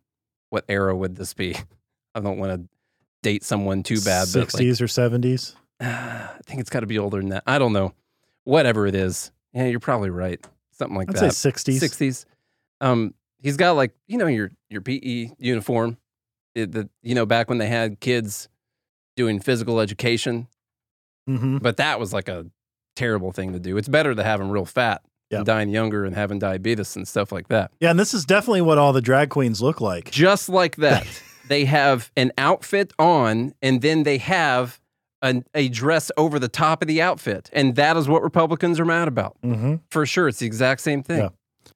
what 0.49 0.65
era 0.69 0.95
would 0.95 1.15
this 1.15 1.33
be? 1.33 1.55
I 2.15 2.19
don't 2.21 2.37
want 2.37 2.61
to 2.61 2.67
date 3.21 3.43
someone 3.43 3.83
too 3.83 3.99
bad, 4.01 4.29
but 4.33 4.53
like, 4.53 4.63
60s 4.63 4.81
or 4.81 4.85
70s. 4.85 5.55
I 5.81 6.29
think 6.45 6.59
it's 6.61 6.69
got 6.69 6.81
to 6.81 6.87
be 6.87 6.99
older 6.99 7.19
than 7.19 7.29
that. 7.29 7.43
I 7.47 7.59
don't 7.59 7.73
know. 7.73 7.93
Whatever 8.43 8.87
it 8.87 8.95
is. 8.95 9.31
Yeah, 9.53 9.65
you're 9.65 9.79
probably 9.79 10.09
right. 10.09 10.43
Something 10.71 10.97
like 10.97 11.09
I'd 11.09 11.15
that. 11.15 11.33
say 11.33 11.51
60s. 11.51 11.79
60s. 11.79 12.25
Um, 12.81 13.13
he's 13.41 13.57
got 13.57 13.71
like, 13.73 13.93
you 14.07 14.17
know, 14.17 14.27
your 14.27 14.51
your 14.69 14.81
PE 14.81 15.31
uniform. 15.37 15.97
It, 16.55 16.71
the, 16.71 16.89
you 17.03 17.15
know, 17.15 17.25
back 17.25 17.47
when 17.49 17.57
they 17.59 17.67
had 17.67 17.99
kids 17.99 18.49
doing 19.15 19.39
physical 19.39 19.79
education, 19.79 20.47
hmm 21.27 21.57
but 21.57 21.77
that 21.77 21.99
was 21.99 22.11
like 22.13 22.27
a 22.27 22.45
terrible 22.95 23.31
thing 23.31 23.53
to 23.53 23.59
do. 23.59 23.77
It's 23.77 23.87
better 23.87 24.15
to 24.15 24.23
have 24.23 24.39
them 24.39 24.49
real 24.49 24.65
fat 24.65 25.01
Yeah. 25.29 25.37
and 25.39 25.45
dying 25.45 25.69
younger 25.69 26.05
and 26.05 26.15
having 26.15 26.39
diabetes 26.39 26.95
and 26.95 27.07
stuff 27.07 27.31
like 27.31 27.49
that. 27.49 27.71
Yeah, 27.79 27.91
and 27.91 27.99
this 27.99 28.13
is 28.13 28.25
definitely 28.25 28.61
what 28.61 28.77
all 28.77 28.93
the 28.93 29.01
drag 29.01 29.29
queens 29.29 29.61
look 29.61 29.79
like. 29.79 30.09
Just 30.11 30.49
like 30.49 30.77
that. 30.77 31.05
they 31.47 31.65
have 31.65 32.11
an 32.17 32.31
outfit 32.37 32.93
on 32.97 33.53
and 33.61 33.81
then 33.81 34.03
they 34.03 34.17
have 34.17 34.79
an, 35.21 35.43
a 35.53 35.69
dress 35.69 36.11
over 36.17 36.39
the 36.39 36.47
top 36.47 36.81
of 36.81 36.87
the 36.87 37.01
outfit. 37.01 37.49
And 37.53 37.75
that 37.75 37.97
is 37.97 38.07
what 38.07 38.21
Republicans 38.23 38.79
are 38.79 38.85
mad 38.85 39.07
about. 39.07 39.37
hmm 39.43 39.75
For 39.89 40.05
sure. 40.05 40.27
It's 40.27 40.39
the 40.39 40.45
exact 40.45 40.81
same 40.81 41.03
thing. 41.03 41.19
Yeah. 41.19 41.29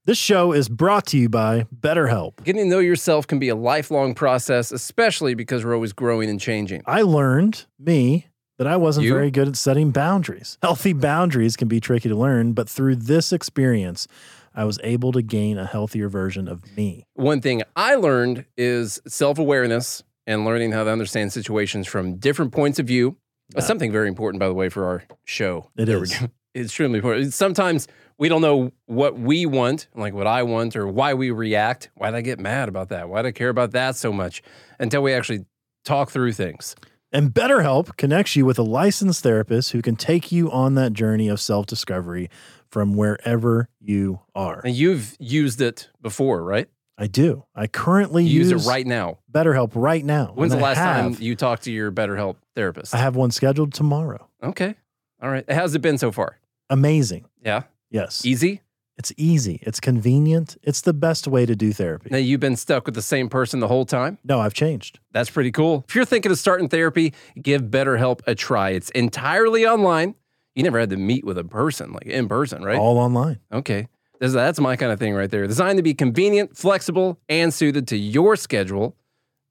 This 0.05 0.17
show 0.17 0.51
is 0.51 0.67
brought 0.69 1.05
to 1.07 1.17
you 1.17 1.29
by 1.29 1.65
BetterHelp. 1.79 2.43
Getting 2.43 2.63
to 2.65 2.69
know 2.69 2.79
yourself 2.79 3.25
can 3.27 3.39
be 3.39 3.49
a 3.49 3.55
lifelong 3.55 4.13
process, 4.15 4.71
especially 4.71 5.33
because 5.33 5.63
we're 5.63 5.73
always 5.75 5.93
growing 5.93 6.29
and 6.29 6.39
changing. 6.41 6.81
I 6.85 7.03
learned, 7.03 7.65
me, 7.79 8.27
that 8.57 8.67
I 8.67 8.75
wasn't 8.75 9.05
You? 9.05 9.13
very 9.13 9.31
good 9.31 9.47
at 9.47 9.55
setting 9.55 9.91
boundaries. 9.91 10.57
Healthy 10.63 10.93
boundaries 10.93 11.55
can 11.55 11.67
be 11.69 11.79
tricky 11.79 12.09
to 12.09 12.15
learn, 12.15 12.53
but 12.53 12.67
through 12.69 12.97
this 12.97 13.31
experience, 13.31 14.07
I 14.55 14.65
was 14.65 14.77
able 14.83 15.11
to 15.13 15.21
gain 15.21 15.57
a 15.57 15.65
healthier 15.65 16.09
version 16.09 16.47
of 16.47 16.61
me. 16.75 17.05
One 17.13 17.39
thing 17.41 17.63
I 17.75 17.95
learned 17.95 18.45
is 18.57 19.01
self 19.07 19.39
awareness 19.39 20.03
and 20.27 20.45
learning 20.45 20.71
how 20.73 20.83
to 20.83 20.89
understand 20.91 21.33
situations 21.33 21.87
from 21.87 22.15
different 22.17 22.51
points 22.51 22.77
of 22.79 22.87
view. 22.87 23.17
Uh, 23.49 23.55
That's 23.55 23.65
Yeah. 23.65 23.67
something 23.67 23.91
very 23.91 24.07
important, 24.07 24.39
by 24.39 24.47
the 24.47 24.53
way, 24.53 24.69
for 24.69 24.85
our 24.85 25.03
show. 25.25 25.69
It 25.77 25.85
There 25.85 25.99
we 25.99 26.07
go. 26.07 26.27
It's 26.55 26.67
extremely 26.67 26.99
important. 26.99 27.33
Sometimes 27.33 27.87
we 28.19 28.29
don't 28.29 28.43
know 28.43 28.71
what 28.85 29.17
we 29.17 29.47
want, 29.47 29.87
like 29.95 30.13
what 30.13 30.27
I 30.27 30.43
want, 30.43 30.75
or 30.75 30.87
why 30.87 31.15
we 31.15 31.31
react. 31.31 31.89
Why 31.95 32.11
did 32.11 32.17
I 32.17 32.21
get 32.21 32.39
mad 32.39 32.69
about 32.69 32.89
that? 32.89 33.09
Why 33.09 33.23
do 33.23 33.29
I 33.29 33.31
care 33.31 33.49
about 33.49 33.71
that 33.71 33.95
so 33.95 34.13
much? 34.13 34.43
Until 34.79 35.01
we 35.01 35.13
actually 35.13 35.45
talk 35.83 36.11
through 36.11 36.33
things. 36.33 36.75
And 37.11 37.31
BetterHelp 37.33 37.97
connects 37.97 38.35
you 38.35 38.45
with 38.45 38.59
a 38.59 38.63
licensed 38.63 39.23
therapist 39.23 39.71
who 39.71 39.81
can 39.81 39.95
take 39.95 40.31
you 40.31 40.51
on 40.51 40.75
that 40.75 40.93
journey 40.93 41.27
of 41.27 41.39
self 41.41 41.65
discovery 41.65 42.29
from 42.69 42.93
wherever 42.93 43.67
you 43.79 44.19
are. 44.35 44.61
And 44.63 44.75
you've 44.75 45.15
used 45.19 45.59
it 45.59 45.89
before, 46.03 46.43
right? 46.43 46.69
I 46.97 47.07
do. 47.07 47.45
I 47.55 47.67
currently 47.67 48.23
You 48.23 48.39
use 48.39 48.51
use 48.51 48.65
it 48.65 48.69
right 48.69 48.85
now. 48.85 49.19
BetterHelp 49.31 49.71
right 49.75 50.05
now. 50.05 50.31
When's 50.35 50.53
the 50.53 50.59
last 50.59 50.77
time 50.77 51.15
you 51.19 51.35
talked 51.35 51.63
to 51.63 51.71
your 51.71 51.91
BetterHelp 51.91 52.35
therapist? 52.55 52.93
I 52.93 52.99
have 52.99 53.15
one 53.15 53.31
scheduled 53.31 53.73
tomorrow. 53.73 54.29
Okay. 54.43 54.75
All 55.21 55.29
right. 55.29 55.49
How's 55.51 55.73
it 55.73 55.79
been 55.81 55.97
so 55.97 56.11
far? 56.11 56.37
Amazing. 56.69 57.25
Yeah. 57.43 57.63
Yes. 57.89 58.25
Easy. 58.25 58.61
It's 58.95 59.11
easy. 59.17 59.59
It's 59.63 59.79
convenient. 59.79 60.55
It's 60.61 60.81
the 60.81 60.93
best 60.93 61.27
way 61.27 61.47
to 61.47 61.55
do 61.55 61.73
therapy. 61.73 62.09
Now 62.11 62.17
you've 62.17 62.39
been 62.39 62.55
stuck 62.55 62.85
with 62.85 62.93
the 62.93 63.01
same 63.01 63.27
person 63.27 63.59
the 63.59 63.67
whole 63.67 63.85
time. 63.85 64.19
No, 64.23 64.39
I've 64.39 64.53
changed. 64.53 64.99
That's 65.11 65.31
pretty 65.31 65.51
cool. 65.51 65.83
If 65.87 65.95
you're 65.95 66.05
thinking 66.05 66.31
of 66.31 66.37
starting 66.37 66.69
therapy, 66.69 67.13
give 67.41 67.63
BetterHelp 67.63 68.19
a 68.27 68.35
try. 68.35 68.69
It's 68.69 68.91
entirely 68.91 69.65
online. 69.65 70.13
You 70.53 70.61
never 70.61 70.79
had 70.79 70.91
to 70.91 70.97
meet 70.97 71.25
with 71.25 71.39
a 71.39 71.43
person, 71.43 71.91
like 71.93 72.05
in 72.05 72.27
person, 72.27 72.63
right? 72.63 72.77
All 72.77 72.99
online. 72.99 73.39
Okay. 73.51 73.87
That's, 74.23 74.33
that's 74.33 74.59
my 74.61 74.77
kind 74.77 74.89
of 74.89 74.99
thing 74.99 75.13
right 75.13 75.29
there. 75.29 75.45
Designed 75.47 75.75
to 75.75 75.83
be 75.83 75.93
convenient, 75.93 76.55
flexible, 76.55 77.19
and 77.27 77.53
suited 77.53 77.89
to 77.89 77.97
your 77.97 78.37
schedule. 78.37 78.95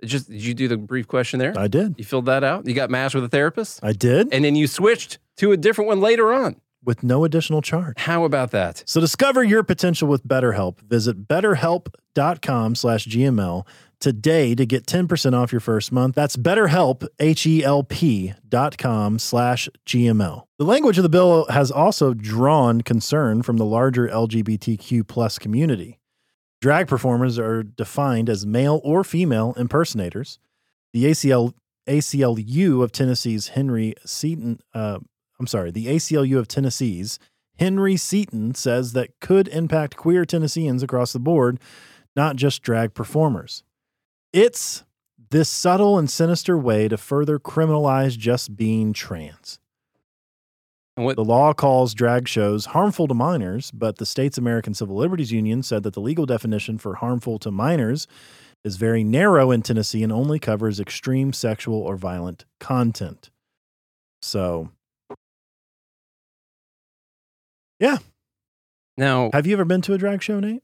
Just 0.03 0.31
did 0.31 0.43
you 0.43 0.55
do 0.55 0.67
the 0.67 0.79
brief 0.79 1.07
question 1.07 1.39
there? 1.39 1.53
I 1.59 1.69
did. 1.69 1.97
You 1.99 2.05
filled 2.05 2.25
that 2.25 2.43
out. 2.43 2.67
You 2.67 2.73
got 2.73 2.89
matched 2.89 3.15
with 3.15 3.23
a 3.23 3.29
therapist, 3.29 3.85
I 3.85 3.93
did 3.93 4.33
and 4.33 4.43
then 4.43 4.57
you 4.57 4.67
switched 4.67 5.19
to 5.37 5.53
a 5.53 5.59
different 5.59 5.89
one 5.89 6.01
later 6.01 6.33
on. 6.33 6.57
With 6.85 7.03
no 7.03 7.25
additional 7.25 7.63
charge. 7.63 7.95
How 7.99 8.25
about 8.25 8.51
that? 8.53 8.83
So 8.87 9.01
discover 9.01 9.43
your 9.43 9.63
potential 9.63 10.09
with 10.09 10.27
BetterHelp. 10.27 10.81
Visit 10.81 11.27
betterhelp.com 11.29 12.75
slash 12.75 13.07
GML 13.07 13.67
today 14.01 14.55
to 14.57 14.67
get 14.67 14.85
10% 14.87 15.33
off 15.33 15.53
your 15.53 15.61
first 15.61 15.93
month. 15.93 16.17
That's 16.17 16.37
betterhelp, 16.37 17.07
H-E-L-P 17.21 18.35
dot 18.49 18.77
com 18.77 19.19
slash 19.19 19.69
GML. 19.87 20.43
The 20.59 20.65
language 20.65 20.99
of 20.99 21.05
the 21.05 21.09
bill 21.09 21.47
has 21.51 21.71
also 21.71 22.13
drawn 22.13 22.81
concern 22.81 23.43
from 23.43 23.59
the 23.59 23.65
larger 23.65 24.09
LGBTQ 24.09 25.07
plus 25.07 25.39
community. 25.39 26.01
Drag 26.61 26.87
performers 26.87 27.39
are 27.39 27.63
defined 27.63 28.29
as 28.29 28.47
male 28.47 28.81
or 28.85 29.03
female 29.03 29.55
impersonators. 29.57 30.39
The 30.93 31.05
ACL 31.05 31.55
ACLU 31.89 32.83
of 32.83 32.93
Tennessee's 32.93 33.49
Henry 33.49 33.95
Seaton, 34.05 34.61
uh, 34.75 35.01
I'm 35.43 35.49
sorry, 35.49 35.73
the 35.73 35.89
ACLU 35.89 36.39
of 36.39 36.47
Tennessee's 36.47 37.19
Henry 37.59 37.97
Seaton 37.97 38.55
says 38.55 38.93
that 38.93 39.19
could 39.21 39.49
impact 39.49 39.97
queer 39.97 40.25
Tennesseans 40.25 40.85
across 40.85 41.13
the 41.13 41.19
board, 41.19 41.59
not 42.15 42.37
just 42.37 42.63
drag 42.63 42.95
performers. 42.95 43.65
It's 44.33 44.85
this 45.31 45.49
subtle 45.49 45.99
and 45.99 46.09
sinister 46.09 46.57
way 46.57 46.87
to 46.87 46.97
further 46.97 47.41
criminalize 47.41 48.17
just 48.17 48.55
being 48.55 48.93
trans. 48.93 49.59
And 50.97 51.05
what 51.05 51.17
The 51.17 51.25
law 51.25 51.53
calls 51.53 51.93
drag 51.93 52.29
shows 52.29 52.67
harmful 52.67 53.09
to 53.09 53.15
minors, 53.15 53.73
but 53.73 53.99
the 53.99 54.07
state's 54.07 54.39
American 54.39 54.75
Civil 54.75 54.95
Liberties 54.95 55.33
Union 55.33 55.65
said 55.65 55.83
that 55.83 55.95
the 55.95 56.01
legal 56.01 56.25
definition 56.25 56.79
for 56.79 56.95
harmful 56.95 57.41
to 57.41 57.51
minors 57.51 58.07
is 58.63 58.77
very 58.77 59.03
narrow 59.03 59.51
in 59.51 59.63
Tennessee 59.63 60.05
and 60.05 60.13
only 60.13 60.39
covers 60.39 60.79
extreme 60.79 61.33
sexual 61.33 61.81
or 61.81 61.97
violent 61.97 62.45
content. 62.61 63.31
So, 64.23 64.71
now? 68.97 69.31
have 69.33 69.47
you 69.47 69.53
ever 69.55 69.65
been 69.65 69.81
to 69.83 69.95
a 69.95 69.99
drag 69.99 70.23
show, 70.23 70.41
Nate? 70.41 70.63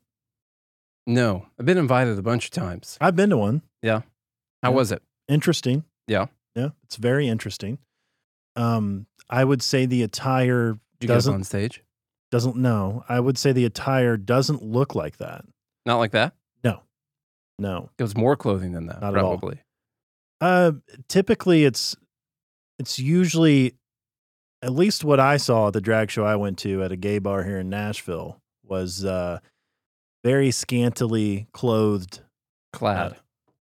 No, 1.07 1.47
I've 1.59 1.67
been 1.67 1.79
invited 1.79 2.19
a 2.19 2.23
bunch 2.23 2.47
of 2.47 2.51
times. 2.51 2.99
I've 3.01 3.17
been 3.17 3.31
to 3.31 3.37
one. 3.37 3.63
Yeah. 3.83 4.03
How 4.63 4.71
Yeah. 4.71 4.77
was 4.77 4.93
it? 4.93 5.03
Interesting. 5.29 5.85
Yeah. 6.07 6.27
Yeah, 6.55 6.71
it's 6.85 6.97
very 6.97 7.29
interesting. 7.29 7.79
Um, 8.57 9.07
I 9.31 9.45
would 9.45 9.63
say 9.63 9.87
the 9.87 10.03
attire 10.03 10.79
Did 11.01 11.07
doesn't 11.07 11.33
on 11.35 11.45
stage? 11.45 11.83
doesn't 12.31 12.57
no. 12.57 13.05
I 13.09 13.21
would 13.21 13.39
say 13.39 13.53
the 13.53 13.65
attire 13.65 14.17
doesn't 14.17 14.63
look 14.63 14.95
like 14.95 15.17
that. 15.19 15.45
Not 15.87 15.97
like 15.99 16.11
that. 16.13 16.35
No. 16.65 16.83
No. 17.59 17.91
It 17.99 18.03
was 18.03 18.17
more 18.17 18.37
clothing 18.37 18.73
than 18.73 18.87
that, 18.87 19.01
Not 19.01 19.17
at 19.17 19.23
all. 19.23 19.39
probably. 19.39 19.61
Uh, 20.41 20.73
typically 21.09 21.65
it's 21.65 21.97
it's 22.79 22.99
usually 22.99 23.75
at 24.63 24.73
least 24.73 25.05
what 25.05 25.21
I 25.21 25.37
saw 25.37 25.69
at 25.69 25.73
the 25.73 25.81
drag 25.81 26.11
show 26.11 26.25
I 26.25 26.37
went 26.37 26.59
to 26.59 26.83
at 26.83 26.93
a 26.93 26.97
gay 26.97 27.19
bar 27.19 27.45
here 27.45 27.59
in 27.59 27.69
Nashville 27.71 28.41
was 28.65 29.05
uh 29.05 29.39
very 30.25 30.51
scantily 30.51 31.47
clothed. 31.53 32.21
Clad, 32.73 33.13
Uh, 33.13 33.15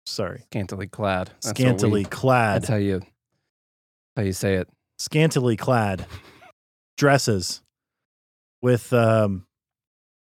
sorry, 0.06 0.42
scantily 0.52 0.88
clad. 0.88 1.28
That's 1.42 1.50
scantily 1.50 2.02
we- 2.02 2.06
clad, 2.06 2.62
That's 2.64 2.70
how 2.70 2.76
you 2.76 3.02
how 4.16 4.24
you 4.24 4.34
say 4.34 4.56
it. 4.56 4.68
scantily 5.00 5.56
clad 5.58 6.06
dresses 6.98 7.62
with 8.62 8.92
um 8.94 9.46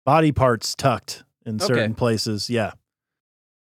body 0.06 0.32
parts 0.32 0.74
tucked 0.74 1.22
in 1.46 1.56
Okay. 1.56 1.66
certain 1.66 1.94
places. 1.94 2.48
Yeah. 2.50 2.72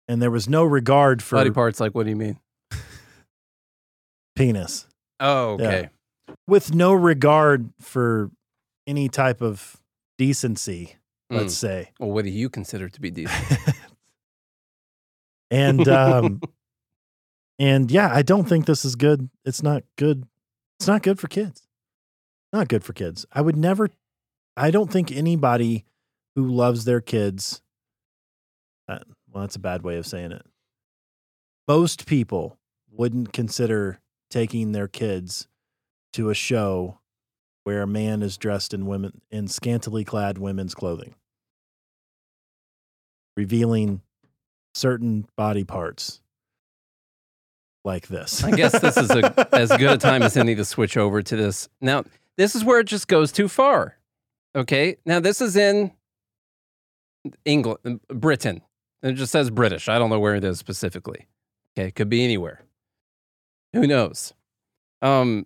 And 0.08 0.22
there 0.22 0.32
was 0.32 0.50
no 0.50 0.64
regard 0.66 1.22
for 1.24 1.36
Body 1.38 1.52
parts, 1.52 1.80
like 1.80 1.94
what 1.96 2.04
do 2.04 2.10
you 2.10 2.16
mean? 2.16 2.40
penis. 4.36 4.88
Oh, 5.20 5.58
Yeah. 5.60 5.88
With 6.48 6.74
no 6.74 6.94
regard 6.94 7.70
for 7.80 8.32
any 8.88 9.08
type 9.10 9.42
of 9.42 9.78
decency, 10.18 10.96
let's 11.30 11.54
Mm. 11.56 11.58
say. 11.58 11.92
Well, 12.00 12.12
what 12.12 12.26
do 12.26 12.32
you 12.32 12.50
consider 12.50 12.90
to 12.90 13.02
be 13.02 13.10
decent? 13.20 13.60
and 15.52 15.88
um 15.88 16.42
and 17.60 17.90
yeah, 17.92 18.10
I 18.14 18.22
don't 18.22 18.48
think 18.48 18.66
this 18.66 18.84
is 18.86 18.96
good. 18.96 19.30
It's 19.46 19.64
not 19.64 19.84
good. 19.98 20.26
It's 20.80 20.88
not 20.88 21.04
good 21.04 21.20
for 21.20 21.28
kids. 21.28 21.68
Not 22.52 22.68
good 22.68 22.84
for 22.84 22.94
kids. 22.94 23.26
I 23.32 23.42
would 23.42 23.56
never 23.56 23.90
I 24.58 24.72
don't 24.72 24.92
think 24.92 25.12
anybody 25.12 25.86
who 26.36 26.48
loves 26.48 26.86
their 26.86 27.02
kids 27.02 27.62
uh, 28.88 29.00
well, 29.32 29.42
that's 29.44 29.56
a 29.56 29.60
bad 29.60 29.82
way 29.84 29.96
of 29.98 30.06
saying 30.06 30.32
it. 30.34 30.46
Most 31.68 32.06
people 32.06 32.58
wouldn't 32.92 33.32
consider 33.32 34.00
taking 34.30 34.74
their 34.74 34.88
kids 34.90 35.48
to 36.14 36.30
a 36.30 36.34
show 36.34 37.00
where 37.64 37.82
a 37.82 37.88
man 37.88 38.22
is 38.22 38.38
dressed 38.38 38.74
in 38.74 38.86
women 38.86 39.22
in 39.32 39.48
scantily 39.48 40.04
clad 40.04 40.38
women's 40.38 40.76
clothing, 40.76 41.16
revealing 43.38 44.02
certain 44.74 45.28
body 45.36 45.64
parts 45.64 46.22
like 47.86 48.08
this. 48.08 48.44
I 48.44 48.52
guess 48.52 48.80
this 48.80 48.98
is 48.98 49.10
a, 49.12 49.48
as 49.56 49.70
good 49.70 49.92
a 49.92 49.98
time 49.98 50.24
as 50.24 50.38
any 50.38 50.56
to 50.56 50.66
switch 50.66 50.98
over 50.98 51.22
to 51.22 51.36
this. 51.36 51.70
Now, 51.82 52.04
this 52.38 52.56
is 52.56 52.64
where 52.64 52.80
it 52.80 52.88
just 52.88 53.08
goes 53.08 53.32
too 53.32 53.48
far. 53.48 53.98
Okay. 54.56 54.98
Now, 55.06 55.20
this 55.20 55.42
is 55.42 55.56
in 55.56 55.92
England, 57.46 58.02
Britain. 58.08 58.62
It 59.02 59.14
just 59.14 59.32
says 59.32 59.50
British. 59.50 59.90
I 59.90 60.00
don't 60.00 60.10
know 60.10 60.20
where 60.20 60.36
it 60.36 60.44
is 60.44 60.60
specifically. 60.60 61.28
Okay. 61.78 61.92
Could 61.92 62.10
be 62.10 62.24
anywhere. 62.24 62.64
Who 63.74 63.88
knows? 63.88 64.34
Um, 65.02 65.46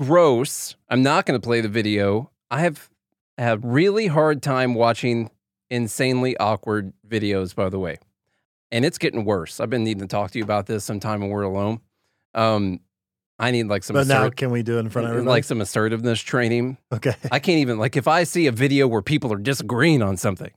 gross. 0.00 0.76
I'm 0.88 1.02
not 1.02 1.26
going 1.26 1.40
to 1.40 1.44
play 1.44 1.60
the 1.60 1.68
video. 1.68 2.30
I 2.50 2.60
have 2.60 2.90
a 3.38 3.58
really 3.58 4.06
hard 4.06 4.42
time 4.42 4.74
watching 4.74 5.30
insanely 5.70 6.36
awkward 6.36 6.92
videos, 7.08 7.54
by 7.54 7.68
the 7.68 7.78
way. 7.78 7.98
And 8.70 8.84
it's 8.84 8.98
getting 8.98 9.24
worse. 9.24 9.60
I've 9.60 9.70
been 9.70 9.84
needing 9.84 10.02
to 10.02 10.06
talk 10.08 10.32
to 10.32 10.38
you 10.38 10.44
about 10.44 10.66
this 10.66 10.84
sometime 10.84 11.20
when 11.20 11.30
we're 11.30 11.42
alone. 11.42 11.80
Um, 12.34 12.80
I 13.38 13.50
need 13.50 13.64
like 13.64 13.82
some 13.84 13.94
but 13.94 14.06
now, 14.06 14.30
can 14.30 14.50
we 14.50 14.62
do 14.62 14.76
it 14.76 14.80
in 14.80 14.90
front 14.90 15.06
of 15.06 15.10
everybody? 15.10 15.28
like 15.30 15.44
some 15.44 15.60
assertiveness 15.60 16.20
training. 16.20 16.78
okay. 16.92 17.14
I 17.32 17.38
can't 17.38 17.58
even 17.58 17.78
like 17.78 17.96
if 17.96 18.06
I 18.06 18.24
see 18.24 18.46
a 18.46 18.52
video 18.52 18.86
where 18.86 19.02
people 19.02 19.32
are 19.32 19.38
disagreeing 19.38 20.02
on 20.02 20.16
something, 20.16 20.50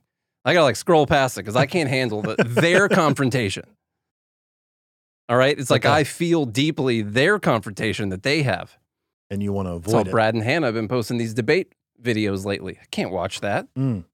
I 0.44 0.52
gotta 0.54 0.64
like 0.64 0.76
scroll 0.76 1.06
past 1.06 1.36
it 1.36 1.42
because 1.42 1.56
I 1.56 1.66
can't 1.66 1.88
handle 1.88 2.22
the, 2.22 2.36
their 2.36 2.88
confrontation. 2.88 3.64
All 5.28 5.36
right, 5.36 5.58
it's 5.58 5.70
like 5.70 5.84
Okay. 5.84 5.92
I 5.92 6.04
feel 6.04 6.46
deeply 6.46 7.02
their 7.02 7.38
confrontation 7.38 8.08
that 8.10 8.22
they 8.22 8.42
have. 8.44 8.78
And 9.30 9.42
you 9.42 9.52
want 9.52 9.68
to 9.68 9.78
That's 9.78 9.88
avoid 9.92 10.08
it. 10.08 10.10
Brad 10.10 10.34
and 10.34 10.42
Hannah 10.42 10.66
have 10.68 10.74
been 10.74 10.88
posting 10.88 11.18
these 11.18 11.34
debate 11.34 11.72
videos 12.02 12.44
lately. 12.44 12.78
I 12.80 12.86
can't 12.90 13.10
watch 13.10 13.40
that. 13.40 13.66
Mm. 13.74 14.04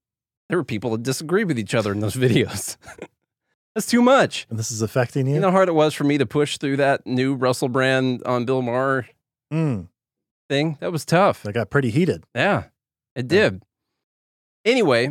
There 0.49 0.57
were 0.57 0.63
people 0.63 0.91
that 0.91 1.03
disagree 1.03 1.43
with 1.43 1.57
each 1.57 1.73
other 1.73 1.91
in 1.91 1.99
those 2.01 2.15
videos. 2.27 2.77
That's 3.75 3.87
too 3.87 4.01
much. 4.01 4.45
And 4.49 4.57
this 4.59 4.71
is 4.71 4.81
affecting 4.81 5.27
you? 5.27 5.35
You 5.35 5.39
know 5.41 5.47
how 5.51 5.57
hard 5.57 5.69
it 5.69 5.73
was 5.75 5.93
for 5.93 6.03
me 6.05 6.17
to 6.17 6.25
push 6.25 6.57
through 6.57 6.77
that 6.77 7.05
new 7.05 7.35
Russell 7.35 7.67
Brand 7.69 8.23
on 8.25 8.45
Bill 8.45 8.61
Maher 8.61 9.07
Mm. 9.53 9.87
thing? 10.49 10.77
That 10.79 10.91
was 10.91 11.05
tough. 11.05 11.43
That 11.43 11.53
got 11.53 11.69
pretty 11.69 11.89
heated. 11.91 12.23
Yeah, 12.33 12.65
it 13.15 13.27
did. 13.27 13.63
Anyway, 14.63 15.09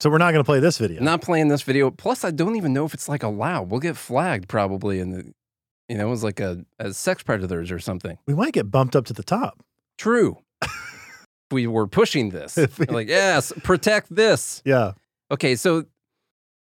So 0.00 0.10
we're 0.10 0.18
not 0.18 0.32
going 0.32 0.40
to 0.42 0.46
play 0.46 0.58
this 0.60 0.78
video. 0.78 1.02
not 1.02 1.20
playing 1.22 1.48
this 1.48 1.62
video. 1.62 1.90
Plus, 1.90 2.24
I 2.24 2.30
don't 2.30 2.56
even 2.56 2.72
know 2.72 2.84
if 2.84 2.94
it's 2.94 3.08
like 3.08 3.22
allowed. 3.22 3.68
We'll 3.70 3.80
get 3.80 3.96
flagged 3.96 4.48
probably 4.48 4.98
in 4.98 5.10
the, 5.10 5.34
you 5.88 5.96
know, 5.98 6.06
it 6.06 6.10
was 6.10 6.24
like 6.24 6.40
a 6.40 6.64
as 6.78 6.96
sex 6.96 7.22
predators 7.22 7.70
or 7.70 7.78
something. 7.78 8.18
We 8.26 8.34
might 8.34 8.52
get 8.52 8.70
bumped 8.70 8.96
up 8.96 9.04
to 9.06 9.12
the 9.12 9.22
top. 9.24 9.62
True. 9.98 10.38
We 11.50 11.66
were 11.66 11.86
pushing 11.86 12.30
this, 12.30 12.56
we- 12.56 12.86
like 12.86 13.08
yes, 13.08 13.52
protect 13.62 14.14
this. 14.14 14.62
Yeah. 14.64 14.92
Okay, 15.30 15.54
so 15.54 15.84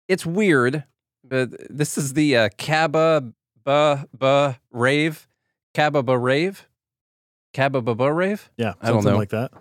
it's 0.08 0.24
weird, 0.24 0.84
but 1.24 1.50
this 1.76 1.98
is 1.98 2.14
the 2.14 2.38
uh, 2.38 2.50
Kaba 2.60 3.34
ba 3.66 4.08
ba 4.14 4.60
rave, 4.72 5.28
Kaba 5.74 6.04
ba 6.04 6.16
rave, 6.16 6.68
Kaba 7.56 7.82
ba 7.82 7.96
ba 7.96 8.14
rave. 8.14 8.52
Yeah. 8.56 8.74
I 8.80 8.90
don't 8.92 9.02
something 9.02 9.14
know. 9.14 9.18
like 9.18 9.30
that. 9.30 9.52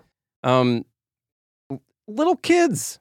um 0.43 0.85
little 2.07 2.35
kids 2.35 2.99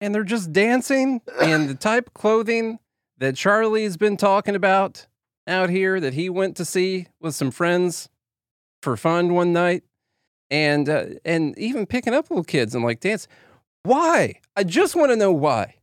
and 0.00 0.12
they're 0.12 0.24
just 0.24 0.52
dancing 0.52 1.20
in 1.42 1.68
the 1.68 1.76
type 1.76 2.08
of 2.08 2.14
clothing 2.14 2.80
that 3.18 3.36
Charlie's 3.36 3.96
been 3.96 4.16
talking 4.16 4.56
about 4.56 5.06
out 5.46 5.70
here 5.70 6.00
that 6.00 6.14
he 6.14 6.28
went 6.28 6.56
to 6.56 6.64
see 6.64 7.06
with 7.20 7.34
some 7.34 7.50
friends 7.50 8.08
for 8.82 8.96
fun 8.96 9.34
one 9.34 9.52
night 9.52 9.82
and 10.50 10.88
uh, 10.88 11.06
and 11.24 11.58
even 11.58 11.86
picking 11.86 12.14
up 12.14 12.30
little 12.30 12.44
kids 12.44 12.74
and 12.74 12.84
like 12.84 13.00
dance. 13.00 13.26
Why? 13.84 14.40
I 14.56 14.64
just 14.64 14.94
want 14.94 15.10
to 15.10 15.16
know 15.16 15.32
why. 15.32 15.76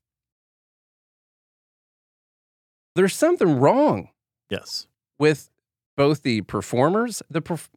There's 2.95 3.15
something 3.15 3.59
wrong 3.59 4.09
Yes. 4.49 4.87
with 5.17 5.49
both 5.95 6.23
the 6.23 6.41
performers, 6.41 7.21
the 7.29 7.41
perf- 7.41 7.69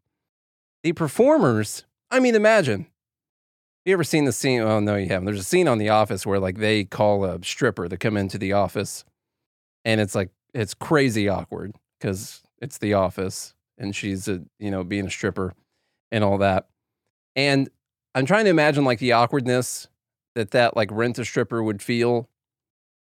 the 0.83 0.93
performers. 0.93 1.85
I 2.11 2.21
mean, 2.21 2.35
imagine. 2.35 2.87
You 3.85 3.93
ever 3.95 4.05
seen 4.05 4.25
the 4.27 4.33
scene? 4.33 4.61
Oh 4.61 4.81
no, 4.81 4.97
you 4.97 5.09
haven't. 5.09 5.27
There's 5.27 5.41
a 5.41 5.45
scene 5.45 5.67
on 5.69 5.79
The 5.79 5.89
Office 5.89 6.25
where 6.25 6.39
like 6.39 6.59
they 6.59 6.85
call 6.85 7.25
a 7.25 7.43
stripper 7.45 7.89
to 7.89 7.97
come 7.97 8.17
into 8.17 8.39
the 8.39 8.53
office, 8.53 9.05
and 9.85 10.01
it's 10.01 10.15
like 10.15 10.31
it's 10.55 10.75
crazy 10.75 11.29
awkward 11.29 11.75
because 11.99 12.43
it's 12.61 12.79
The 12.79 12.95
Office 12.95 13.55
and 13.79 13.95
she's 13.95 14.29
a 14.29 14.43
you 14.59 14.71
know 14.71 14.85
being 14.85 15.07
a 15.07 15.11
stripper 15.11 15.55
and 16.11 16.23
all 16.23 16.39
that. 16.39 16.69
And 17.35 17.69
I'm 18.15 18.27
trying 18.27 18.45
to 18.45 18.51
imagine 18.51 18.85
like 18.85 18.99
the 18.99 19.13
awkwardness 19.13 19.89
that 20.35 20.51
that 20.53 20.77
like 20.77 20.91
rent 20.91 21.19
a 21.19 21.25
stripper 21.25 21.63
would 21.63 21.83
feel. 21.83 22.29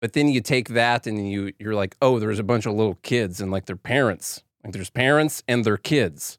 But 0.02 0.14
then 0.14 0.28
you 0.28 0.42
take 0.42 0.70
that 0.70 1.08
and 1.08 1.30
you 1.32 1.54
you're 1.60 1.76
like, 1.76 1.96
oh, 2.02 2.20
there's 2.20 2.40
a 2.40 2.44
bunch 2.44 2.66
of 2.66 2.74
little 2.74 2.96
kids 3.04 3.40
and 3.42 3.52
like 3.52 3.66
their 3.66 3.76
parents. 3.78 4.44
Like 4.64 4.74
there's 4.74 4.90
parents 4.90 5.44
and 5.48 5.66
their 5.66 5.78
kids. 5.78 6.38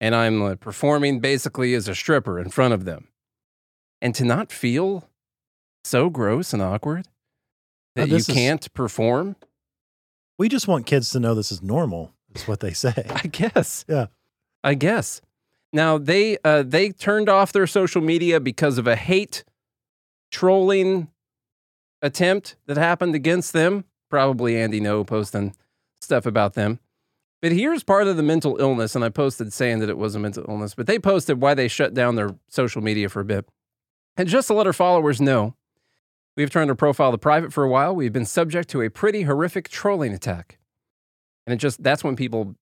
And 0.00 0.14
I'm 0.14 0.42
uh, 0.42 0.54
performing 0.56 1.20
basically 1.20 1.74
as 1.74 1.86
a 1.88 1.94
stripper 1.94 2.38
in 2.38 2.50
front 2.50 2.74
of 2.74 2.84
them. 2.84 3.08
And 4.00 4.14
to 4.16 4.24
not 4.24 4.50
feel 4.50 5.08
so 5.84 6.10
gross 6.10 6.52
and 6.52 6.60
awkward 6.60 7.06
Now, 7.94 8.02
that 8.04 8.08
you 8.10 8.16
is- 8.16 8.26
can't 8.26 8.72
perform, 8.74 9.36
We 10.42 10.48
just 10.48 10.66
want 10.66 10.86
kids 10.86 11.10
to 11.10 11.20
know 11.20 11.36
this 11.36 11.52
is 11.52 11.62
normal, 11.62 12.14
is 12.34 12.48
what 12.48 12.58
they 12.58 12.72
say. 12.72 13.06
I 13.10 13.28
guess. 13.28 13.84
Yeah. 13.88 14.06
I 14.64 14.74
guess. 14.74 15.20
Now 15.72 15.98
they 15.98 16.36
uh, 16.42 16.64
they 16.66 16.90
turned 16.90 17.28
off 17.28 17.52
their 17.52 17.68
social 17.68 18.02
media 18.02 18.40
because 18.40 18.76
of 18.76 18.88
a 18.88 18.96
hate 18.96 19.44
trolling 20.32 21.06
attempt 22.02 22.56
that 22.66 22.76
happened 22.76 23.14
against 23.14 23.52
them. 23.52 23.84
Probably 24.10 24.58
Andy 24.58 24.80
No 24.80 25.04
posting 25.04 25.54
stuff 26.00 26.26
about 26.26 26.54
them. 26.54 26.80
But 27.40 27.52
here's 27.52 27.84
part 27.84 28.08
of 28.08 28.16
the 28.16 28.24
mental 28.24 28.56
illness, 28.58 28.96
and 28.96 29.04
I 29.04 29.10
posted 29.10 29.52
saying 29.52 29.78
that 29.78 29.88
it 29.88 29.96
was 29.96 30.16
a 30.16 30.18
mental 30.18 30.44
illness, 30.48 30.74
but 30.74 30.88
they 30.88 30.98
posted 30.98 31.40
why 31.40 31.54
they 31.54 31.68
shut 31.68 31.94
down 31.94 32.16
their 32.16 32.34
social 32.48 32.82
media 32.82 33.08
for 33.08 33.20
a 33.20 33.24
bit. 33.24 33.48
And 34.16 34.28
just 34.28 34.48
to 34.48 34.54
let 34.54 34.66
our 34.66 34.72
followers 34.72 35.20
know, 35.20 35.54
we've 36.36 36.50
turned 36.50 36.70
our 36.70 36.76
profile 36.76 37.12
to 37.12 37.18
private 37.18 37.52
for 37.52 37.64
a 37.64 37.68
while. 37.68 37.94
We've 37.94 38.12
been 38.12 38.24
subject 38.26 38.68
to 38.70 38.82
a 38.82 38.90
pretty 38.90 39.22
horrific 39.22 39.68
trolling 39.68 40.12
attack. 40.12 40.58
And 41.46 41.54
it 41.54 41.56
just 41.56 41.82
that's 41.82 42.04
when 42.04 42.16
people 42.16 42.54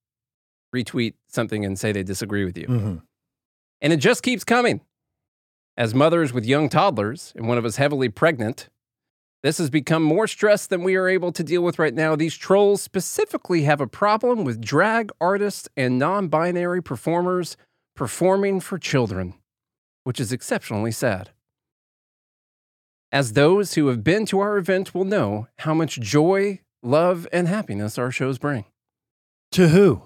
retweet 0.74 1.14
something 1.28 1.64
and 1.64 1.78
say 1.78 1.92
they 1.92 2.02
disagree 2.02 2.44
with 2.44 2.56
you. 2.56 2.66
hmm 2.66 2.96
And 3.80 3.92
it 3.92 3.98
just 3.98 4.22
keeps 4.22 4.44
coming. 4.44 4.80
As 5.76 5.94
mothers 5.94 6.32
with 6.32 6.44
young 6.44 6.68
toddlers, 6.68 7.32
and 7.36 7.48
one 7.48 7.56
of 7.56 7.64
us 7.64 7.76
heavily 7.76 8.08
pregnant, 8.08 8.68
this 9.42 9.56
has 9.58 9.70
become 9.70 10.02
more 10.02 10.26
stress 10.26 10.66
than 10.66 10.82
we 10.82 10.96
are 10.96 11.08
able 11.08 11.32
to 11.32 11.42
deal 11.42 11.62
with 11.62 11.78
right 11.78 11.94
now. 11.94 12.14
These 12.14 12.36
trolls 12.36 12.82
specifically 12.82 13.62
have 13.62 13.80
a 13.80 13.86
problem 13.86 14.44
with 14.44 14.60
drag 14.60 15.10
artists 15.20 15.68
and 15.76 15.98
non 15.98 16.28
binary 16.28 16.82
performers 16.82 17.56
performing 17.96 18.60
for 18.60 18.78
children, 18.78 19.34
which 20.04 20.20
is 20.20 20.32
exceptionally 20.32 20.92
sad. 20.92 21.30
As 23.12 23.32
those 23.32 23.74
who 23.74 23.88
have 23.88 24.04
been 24.04 24.24
to 24.26 24.38
our 24.40 24.56
event 24.56 24.94
will 24.94 25.04
know 25.04 25.48
how 25.58 25.74
much 25.74 25.98
joy, 26.00 26.60
love, 26.82 27.26
and 27.32 27.48
happiness 27.48 27.98
our 27.98 28.10
shows 28.10 28.38
bring. 28.38 28.64
To 29.52 29.68
who? 29.68 30.02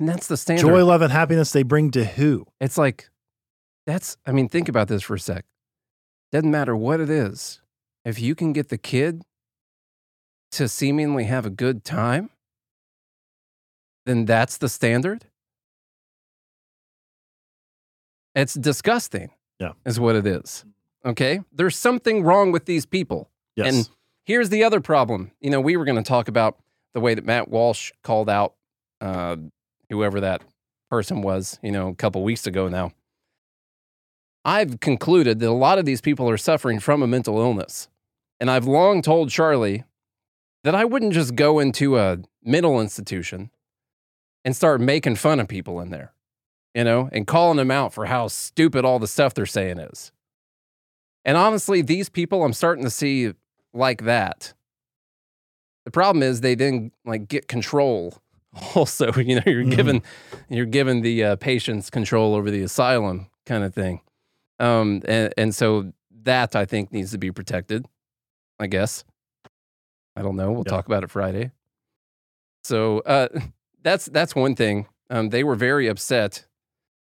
And 0.00 0.08
that's 0.08 0.26
the 0.26 0.36
standard. 0.36 0.66
Joy, 0.66 0.84
love, 0.84 1.02
and 1.02 1.12
happiness 1.12 1.52
they 1.52 1.62
bring 1.62 1.90
to 1.92 2.04
who? 2.04 2.46
It's 2.60 2.78
like, 2.78 3.10
that's, 3.86 4.16
I 4.26 4.32
mean, 4.32 4.48
think 4.48 4.68
about 4.68 4.88
this 4.88 5.02
for 5.02 5.14
a 5.14 5.20
sec. 5.20 5.44
Doesn't 6.32 6.50
matter 6.50 6.74
what 6.74 6.98
it 6.98 7.10
is. 7.10 7.60
If 8.04 8.18
you 8.18 8.34
can 8.34 8.52
get 8.52 8.68
the 8.70 8.78
kid 8.78 9.22
to 10.52 10.66
seemingly 10.66 11.24
have 11.24 11.44
a 11.44 11.50
good 11.50 11.84
time, 11.84 12.30
then 14.06 14.24
that's 14.24 14.56
the 14.56 14.68
standard. 14.68 15.26
It's 18.34 18.54
disgusting. 18.54 19.30
Yeah. 19.60 19.72
Is 19.84 20.00
what 20.00 20.16
it 20.16 20.26
is. 20.26 20.64
Okay. 21.04 21.40
There's 21.52 21.76
something 21.76 22.22
wrong 22.22 22.52
with 22.52 22.66
these 22.66 22.86
people. 22.86 23.30
Yes. 23.56 23.74
And 23.74 23.88
here's 24.24 24.50
the 24.50 24.64
other 24.64 24.80
problem. 24.80 25.32
You 25.40 25.50
know, 25.50 25.60
we 25.60 25.76
were 25.76 25.84
going 25.84 26.02
to 26.02 26.08
talk 26.08 26.28
about 26.28 26.58
the 26.94 27.00
way 27.00 27.14
that 27.14 27.24
Matt 27.24 27.48
Walsh 27.48 27.92
called 28.02 28.28
out 28.28 28.54
uh, 29.00 29.36
whoever 29.90 30.20
that 30.20 30.42
person 30.90 31.22
was, 31.22 31.58
you 31.62 31.72
know, 31.72 31.88
a 31.88 31.94
couple 31.94 32.22
weeks 32.22 32.46
ago 32.46 32.68
now. 32.68 32.92
I've 34.44 34.80
concluded 34.80 35.38
that 35.40 35.48
a 35.48 35.52
lot 35.52 35.78
of 35.78 35.84
these 35.84 36.00
people 36.00 36.28
are 36.28 36.36
suffering 36.36 36.80
from 36.80 37.02
a 37.02 37.06
mental 37.06 37.38
illness. 37.38 37.88
And 38.40 38.50
I've 38.50 38.66
long 38.66 39.02
told 39.02 39.30
Charlie 39.30 39.84
that 40.64 40.74
I 40.74 40.84
wouldn't 40.84 41.12
just 41.12 41.36
go 41.36 41.58
into 41.58 41.98
a 41.98 42.18
mental 42.44 42.80
institution 42.80 43.50
and 44.44 44.56
start 44.56 44.80
making 44.80 45.16
fun 45.16 45.38
of 45.38 45.48
people 45.48 45.80
in 45.80 45.90
there, 45.90 46.12
you 46.74 46.84
know, 46.84 47.08
and 47.12 47.26
calling 47.26 47.56
them 47.56 47.70
out 47.70 47.94
for 47.94 48.06
how 48.06 48.28
stupid 48.28 48.84
all 48.84 48.98
the 48.98 49.06
stuff 49.06 49.34
they're 49.34 49.46
saying 49.46 49.78
is. 49.78 50.12
And 51.24 51.36
honestly, 51.36 51.82
these 51.82 52.08
people 52.08 52.44
I'm 52.44 52.52
starting 52.52 52.84
to 52.84 52.90
see 52.90 53.32
like 53.72 54.02
that. 54.04 54.54
The 55.84 55.90
problem 55.90 56.22
is 56.22 56.40
they 56.40 56.54
then 56.54 56.92
like 57.04 57.28
get 57.28 57.48
control. 57.48 58.14
Also, 58.74 59.10
you 59.14 59.36
know, 59.36 59.42
you're 59.46 59.64
Mhm. 59.64 59.74
given 59.76 60.02
you're 60.50 60.66
given 60.66 61.00
the 61.00 61.24
uh, 61.24 61.36
patient's 61.36 61.88
control 61.88 62.34
over 62.34 62.50
the 62.50 62.62
asylum 62.62 63.28
kind 63.46 63.64
of 63.64 63.72
thing. 63.74 64.02
Um, 64.60 65.00
and, 65.06 65.32
and 65.38 65.54
so 65.54 65.92
that 66.24 66.54
I 66.54 66.66
think 66.66 66.92
needs 66.92 67.12
to 67.12 67.18
be 67.18 67.30
protected. 67.32 67.86
I 68.60 68.66
guess. 68.66 69.04
I 70.14 70.20
don't 70.20 70.36
know. 70.36 70.52
We'll 70.52 70.64
Yeah. 70.66 70.72
talk 70.72 70.84
about 70.84 71.02
it 71.02 71.10
Friday. 71.10 71.50
So 72.64 72.98
uh, 73.00 73.28
that's 73.82 74.04
that's 74.06 74.34
one 74.34 74.54
thing. 74.54 74.86
Um, 75.08 75.30
they 75.30 75.44
were 75.44 75.56
very 75.56 75.86
upset. 75.88 76.46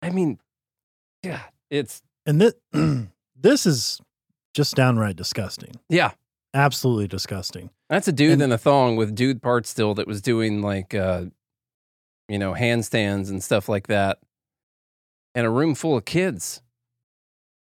I 0.00 0.10
mean, 0.10 0.38
yeah, 1.24 1.40
it's 1.70 2.02
And 2.24 2.40
this, 2.40 2.54
this 3.42 3.66
is 3.66 4.00
just 4.54 4.74
downright 4.74 5.16
disgusting. 5.16 5.72
yeah. 5.88 6.12
Absolutely 6.54 7.08
disgusting. 7.08 7.70
That's 7.88 8.06
a 8.08 8.12
dude 8.12 8.32
And- 8.32 8.42
in 8.42 8.52
a 8.52 8.58
thong 8.58 8.96
with 8.96 9.14
dude 9.14 9.40
parts 9.40 9.70
still 9.70 9.94
that 9.94 10.06
was 10.06 10.20
doing 10.20 10.60
like, 10.60 10.92
uh, 10.94 11.24
you 12.28 12.38
know, 12.38 12.52
handstands 12.52 13.30
and 13.30 13.42
stuff 13.42 13.70
like 13.70 13.86
that 13.86 14.18
in 15.34 15.46
a 15.46 15.50
room 15.50 15.74
full 15.74 15.96
of 15.96 16.04
kids. 16.04 16.60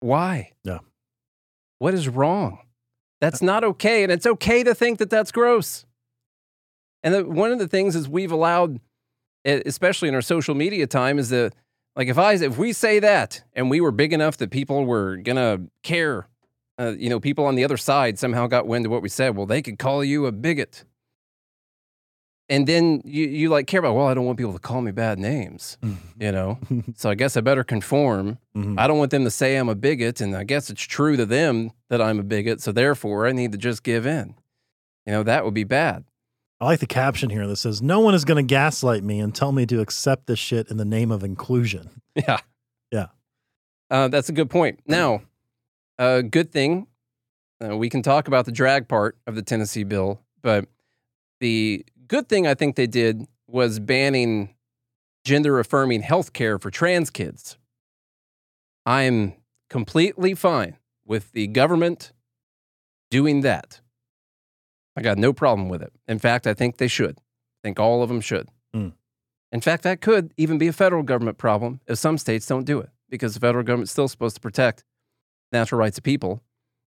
Why? 0.00 0.52
Yeah. 0.64 0.78
What 1.78 1.92
is 1.92 2.08
wrong? 2.08 2.60
That's 3.20 3.42
not 3.42 3.64
okay. 3.64 4.02
And 4.02 4.10
it's 4.10 4.24
okay 4.26 4.62
to 4.62 4.74
think 4.74 4.98
that 4.98 5.10
that's 5.10 5.30
gross. 5.30 5.84
And 7.02 7.14
the, 7.14 7.24
one 7.26 7.52
of 7.52 7.58
the 7.58 7.68
things 7.68 7.94
is 7.94 8.08
we've 8.08 8.32
allowed, 8.32 8.80
especially 9.44 10.08
in 10.08 10.14
our 10.14 10.22
social 10.22 10.54
media 10.54 10.86
time, 10.86 11.18
is 11.18 11.28
that 11.28 11.54
like 11.97 12.09
if 12.09 12.18
I 12.18 12.34
if 12.34 12.57
we 12.59 12.72
say 12.72 13.01
that 13.01 13.43
and 13.55 13.70
we 13.70 13.80
were 13.80 13.91
big 13.91 14.12
enough 14.12 14.36
that 14.38 14.51
people 14.51 14.84
were 14.84 15.16
gonna 15.16 15.61
care 15.82 16.26
uh, 16.78 16.95
you 16.97 17.11
know, 17.11 17.20
people 17.20 17.45
on 17.45 17.57
the 17.57 17.64
other 17.64 17.76
side 17.76 18.18
somehow 18.18 18.47
got 18.47 18.66
wind 18.66 18.86
of 18.86 18.91
what 18.93 19.03
we 19.03 19.09
said. 19.11 19.36
Well, 19.36 19.45
they 19.45 19.61
could 19.61 19.78
call 19.78 20.03
you 20.03 20.24
a 20.24 20.32
bigot. 20.32 20.84
And 22.49 22.66
then 22.66 23.03
you, 23.05 23.26
you 23.26 23.49
like 23.51 23.66
care 23.66 23.80
about, 23.80 23.95
well, 23.95 24.07
I 24.07 24.14
don't 24.14 24.24
want 24.24 24.38
people 24.38 24.55
to 24.55 24.59
call 24.59 24.80
me 24.80 24.91
bad 24.91 25.18
names, 25.18 25.76
you 26.18 26.32
know? 26.32 26.59
so 26.97 27.11
I 27.11 27.14
guess 27.14 27.36
I 27.36 27.43
better 27.43 27.62
conform. 27.62 28.38
Mhm. 28.57 28.78
I 28.78 28.86
don't 28.88 28.99
want 28.99 29.11
them 29.11 29.24
to 29.24 29.30
say 29.30 29.57
I'm 29.57 29.68
a 29.68 29.74
bigot. 29.74 30.20
And 30.22 30.34
I 30.34 30.43
guess 30.45 30.70
it's 30.70 30.82
true 30.82 31.16
to 31.18 31.26
them 31.26 31.70
that 31.91 32.01
I'm 32.01 32.18
a 32.18 32.22
bigot. 32.24 32.62
So 32.62 32.72
therefore, 32.72 33.26
I 33.26 33.32
need 33.32 33.53
to 33.53 33.59
just 33.59 33.82
give 33.82 34.07
in. 34.07 34.34
You 35.07 35.12
know, 35.12 35.22
that 35.22 35.45
would 35.45 35.55
be 35.55 35.64
bad. 35.64 36.05
I 36.61 36.66
like 36.66 36.80
the 36.80 36.86
caption 36.86 37.30
here 37.30 37.46
that 37.46 37.56
says, 37.56 37.80
No 37.80 38.00
one 38.00 38.14
is 38.14 38.24
going 38.24 38.36
to 38.36 38.46
gaslight 38.46 39.02
me 39.02 39.18
and 39.18 39.34
tell 39.34 39.52
me 39.52 39.64
to 39.66 39.80
accept 39.80 40.26
this 40.26 40.38
shit 40.38 40.70
in 40.70 40.76
the 40.76 40.84
name 40.84 41.11
of 41.11 41.24
inclusion. 41.24 42.02
Yeah. 42.14 42.38
Yeah. 42.90 43.06
Uh, 43.88 44.08
that's 44.08 44.28
a 44.28 44.32
good 44.32 44.50
point. 44.50 44.80
Now, 44.86 45.22
a 45.98 46.22
good 46.22 46.52
thing, 46.52 46.86
uh, 47.64 47.76
we 47.76 47.88
can 47.88 48.02
talk 48.02 48.28
about 48.28 48.44
the 48.44 48.52
drag 48.52 48.88
part 48.88 49.16
of 49.26 49.36
the 49.36 49.42
Tennessee 49.42 49.84
bill, 49.84 50.20
but 50.42 50.66
the 51.40 51.84
good 52.08 52.28
thing 52.28 52.46
I 52.46 52.54
think 52.54 52.76
they 52.76 52.86
did 52.86 53.26
was 53.46 53.78
banning 53.78 54.54
gender 55.24 55.58
affirming 55.58 56.02
health 56.02 56.32
care 56.32 56.58
for 56.58 56.70
trans 56.70 57.11
kids. 57.11 57.56
I'm 58.86 59.34
completely 59.68 60.34
fine 60.34 60.76
with 61.06 61.32
the 61.32 61.46
government 61.46 62.12
doing 63.11 63.42
that. 63.42 63.80
I 65.01 65.03
got 65.03 65.16
no 65.16 65.32
problem 65.32 65.70
with 65.70 65.80
it. 65.80 65.94
In 66.07 66.18
fact, 66.18 66.46
I 66.46 66.53
think 66.53 66.76
they 66.76 66.86
should. 66.86 67.16
I 67.16 67.61
think 67.64 67.80
all 67.80 68.03
of 68.03 68.11
them 68.11 68.20
should. 68.20 68.51
Mm. 68.76 68.92
In 69.51 69.61
fact, 69.62 69.82
that 69.84 70.03
could 70.03 70.34
even 70.36 70.59
be 70.59 70.68
a 70.68 70.74
federal 70.74 71.03
government 71.03 71.38
problem 71.38 71.80
if 71.86 71.98
some 71.98 72.18
states 72.18 72.46
don't 72.46 72.64
do 72.64 72.80
it, 72.80 72.90
because 73.09 73.32
the 73.32 73.40
federal 73.40 73.64
government's 73.64 73.92
still 73.92 74.09
supposed 74.09 74.34
to 74.34 74.42
protect 74.42 74.84
natural 75.53 75.78
rights 75.78 75.96
of 75.96 76.05
people. 76.05 76.42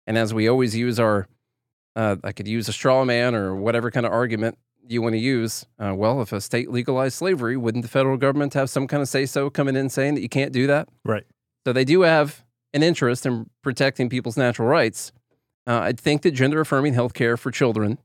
And 0.08 0.18
as 0.18 0.34
we 0.34 0.48
always 0.48 0.74
use 0.74 0.98
our, 0.98 1.28
uh, 1.94 2.16
I 2.24 2.32
could 2.32 2.48
use 2.48 2.68
a 2.68 2.72
straw 2.72 3.04
man 3.04 3.36
or 3.36 3.54
whatever 3.54 3.92
kind 3.92 4.04
of 4.04 4.10
argument 4.10 4.58
you 4.88 5.00
want 5.00 5.12
to 5.12 5.18
use. 5.18 5.66
Uh, 5.78 5.94
well, 5.94 6.20
if 6.20 6.32
a 6.32 6.40
state 6.40 6.68
legalized 6.68 7.14
slavery, 7.14 7.56
wouldn't 7.56 7.82
the 7.82 7.88
federal 7.88 8.16
government 8.16 8.54
have 8.54 8.68
some 8.68 8.88
kind 8.88 9.02
of 9.02 9.08
say 9.08 9.24
so 9.24 9.50
coming 9.50 9.76
in 9.76 9.88
saying 9.88 10.16
that 10.16 10.22
you 10.22 10.28
can't 10.28 10.52
do 10.52 10.66
that? 10.66 10.88
Right. 11.04 11.26
So 11.64 11.72
they 11.72 11.84
do 11.84 12.00
have 12.00 12.44
an 12.74 12.82
interest 12.82 13.24
in 13.24 13.48
protecting 13.62 14.08
people's 14.08 14.36
natural 14.36 14.66
rights. 14.66 15.12
Uh, 15.66 15.78
I 15.80 15.92
think 15.92 16.22
that 16.22 16.32
gender 16.32 16.60
affirming 16.60 16.94
healthcare 16.94 17.38
for 17.38 17.50
children 17.50 17.98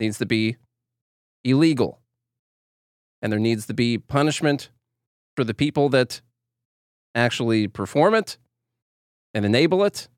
needs 0.00 0.18
to 0.18 0.26
be 0.26 0.56
illegal. 1.44 2.00
And 3.22 3.32
there 3.32 3.40
needs 3.40 3.66
to 3.66 3.74
be 3.74 3.98
punishment 3.98 4.70
for 5.36 5.44
the 5.44 5.54
people 5.54 5.88
that 5.90 6.20
actually 7.14 7.66
perform 7.68 8.14
it 8.14 8.38
and 9.34 9.44
enable 9.44 9.84
it 9.84 10.08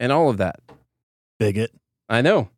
and 0.00 0.12
all 0.12 0.28
of 0.28 0.38
that. 0.38 0.60
Bigot. 1.38 1.72
I 2.08 2.20
know. 2.22 2.50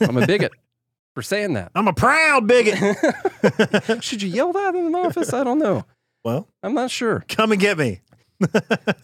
I'm 0.00 0.16
a 0.16 0.26
bigot 0.26 0.52
for 1.14 1.22
saying 1.22 1.54
that. 1.54 1.70
I'm 1.74 1.88
a 1.88 1.92
proud 1.92 2.46
bigot. 2.46 2.76
Should 4.02 4.22
you 4.22 4.28
yell 4.28 4.52
that 4.52 4.74
in 4.74 4.86
an 4.86 4.94
office? 4.94 5.32
I 5.32 5.44
don't 5.44 5.58
know. 5.58 5.84
well, 6.24 6.48
I'm 6.62 6.74
not 6.74 6.90
sure. 6.90 7.24
come 7.28 7.52
and 7.52 7.60
get 7.60 7.78
me. 7.78 8.00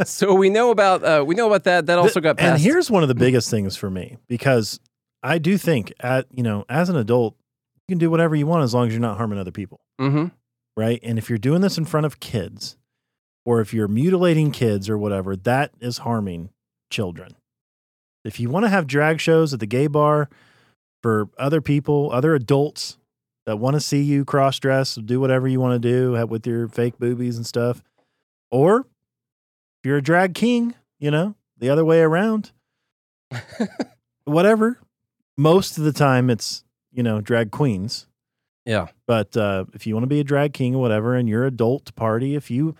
So 0.04 0.34
we 0.34 0.50
know 0.50 0.70
about 0.70 1.04
uh, 1.04 1.24
we 1.26 1.34
know 1.34 1.46
about 1.46 1.64
that. 1.64 1.86
That 1.86 1.98
also 1.98 2.20
got 2.20 2.36
passed. 2.36 2.52
And 2.52 2.60
here's 2.60 2.90
one 2.90 3.02
of 3.02 3.08
the 3.08 3.14
biggest 3.14 3.50
things 3.50 3.76
for 3.76 3.90
me 3.90 4.16
because 4.28 4.78
I 5.22 5.38
do 5.38 5.58
think 5.58 5.92
at 6.00 6.26
you 6.30 6.42
know 6.42 6.64
as 6.68 6.88
an 6.88 6.96
adult 6.96 7.36
you 7.76 7.92
can 7.92 7.98
do 7.98 8.10
whatever 8.10 8.34
you 8.36 8.46
want 8.46 8.62
as 8.62 8.74
long 8.74 8.86
as 8.86 8.92
you're 8.92 9.00
not 9.00 9.16
harming 9.16 9.38
other 9.38 9.50
people, 9.50 9.80
hmm 9.98 10.26
right? 10.76 10.98
And 11.02 11.18
if 11.18 11.28
you're 11.28 11.38
doing 11.38 11.60
this 11.60 11.78
in 11.78 11.84
front 11.84 12.06
of 12.06 12.18
kids, 12.20 12.76
or 13.46 13.60
if 13.60 13.72
you're 13.72 13.88
mutilating 13.88 14.50
kids 14.50 14.88
or 14.88 14.98
whatever, 14.98 15.36
that 15.36 15.70
is 15.80 15.98
harming 15.98 16.50
children. 16.90 17.36
If 18.24 18.40
you 18.40 18.48
want 18.48 18.64
to 18.64 18.70
have 18.70 18.86
drag 18.86 19.20
shows 19.20 19.52
at 19.52 19.60
the 19.60 19.66
gay 19.66 19.86
bar 19.86 20.28
for 21.02 21.28
other 21.38 21.60
people, 21.60 22.10
other 22.12 22.34
adults 22.34 22.98
that 23.46 23.58
want 23.58 23.74
to 23.74 23.80
see 23.80 24.02
you 24.02 24.24
cross 24.24 24.58
dress, 24.58 24.94
do 24.94 25.20
whatever 25.20 25.46
you 25.46 25.60
want 25.60 25.80
to 25.80 25.88
do 25.88 26.26
with 26.26 26.46
your 26.46 26.66
fake 26.66 26.98
boobies 26.98 27.36
and 27.36 27.46
stuff, 27.46 27.82
or 28.50 28.86
if 29.84 29.88
you're 29.88 29.98
a 29.98 30.02
drag 30.02 30.34
king, 30.34 30.74
you 30.98 31.10
know, 31.10 31.34
the 31.58 31.68
other 31.68 31.84
way 31.84 32.00
around, 32.00 32.52
whatever. 34.24 34.80
Most 35.36 35.76
of 35.76 35.84
the 35.84 35.92
time, 35.92 36.30
it's 36.30 36.64
you 36.90 37.02
know 37.02 37.20
drag 37.20 37.50
queens. 37.50 38.06
Yeah. 38.64 38.86
But 39.06 39.36
uh, 39.36 39.66
if 39.74 39.86
you 39.86 39.92
want 39.94 40.04
to 40.04 40.08
be 40.08 40.20
a 40.20 40.24
drag 40.24 40.54
king 40.54 40.74
or 40.74 40.80
whatever, 40.80 41.14
and 41.14 41.28
you're 41.28 41.44
adult 41.44 41.94
party, 41.96 42.34
if 42.34 42.50
you, 42.50 42.76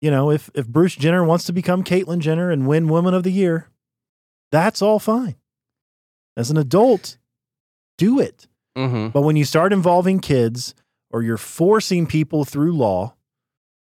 you 0.00 0.08
know, 0.08 0.30
if 0.30 0.48
if 0.54 0.68
Bruce 0.68 0.94
Jenner 0.94 1.24
wants 1.24 1.46
to 1.46 1.52
become 1.52 1.82
Caitlyn 1.82 2.20
Jenner 2.20 2.52
and 2.52 2.68
win 2.68 2.86
Woman 2.86 3.12
of 3.12 3.24
the 3.24 3.32
Year, 3.32 3.68
that's 4.52 4.80
all 4.80 5.00
fine. 5.00 5.34
As 6.36 6.48
an 6.52 6.58
adult, 6.58 7.18
do 7.98 8.20
it. 8.20 8.46
hmm 8.76 9.08
But 9.08 9.22
when 9.22 9.34
you 9.34 9.44
start 9.44 9.72
involving 9.72 10.20
kids 10.20 10.76
or 11.10 11.24
you're 11.24 11.38
forcing 11.38 12.06
people 12.06 12.44
through 12.44 12.76
law, 12.76 13.15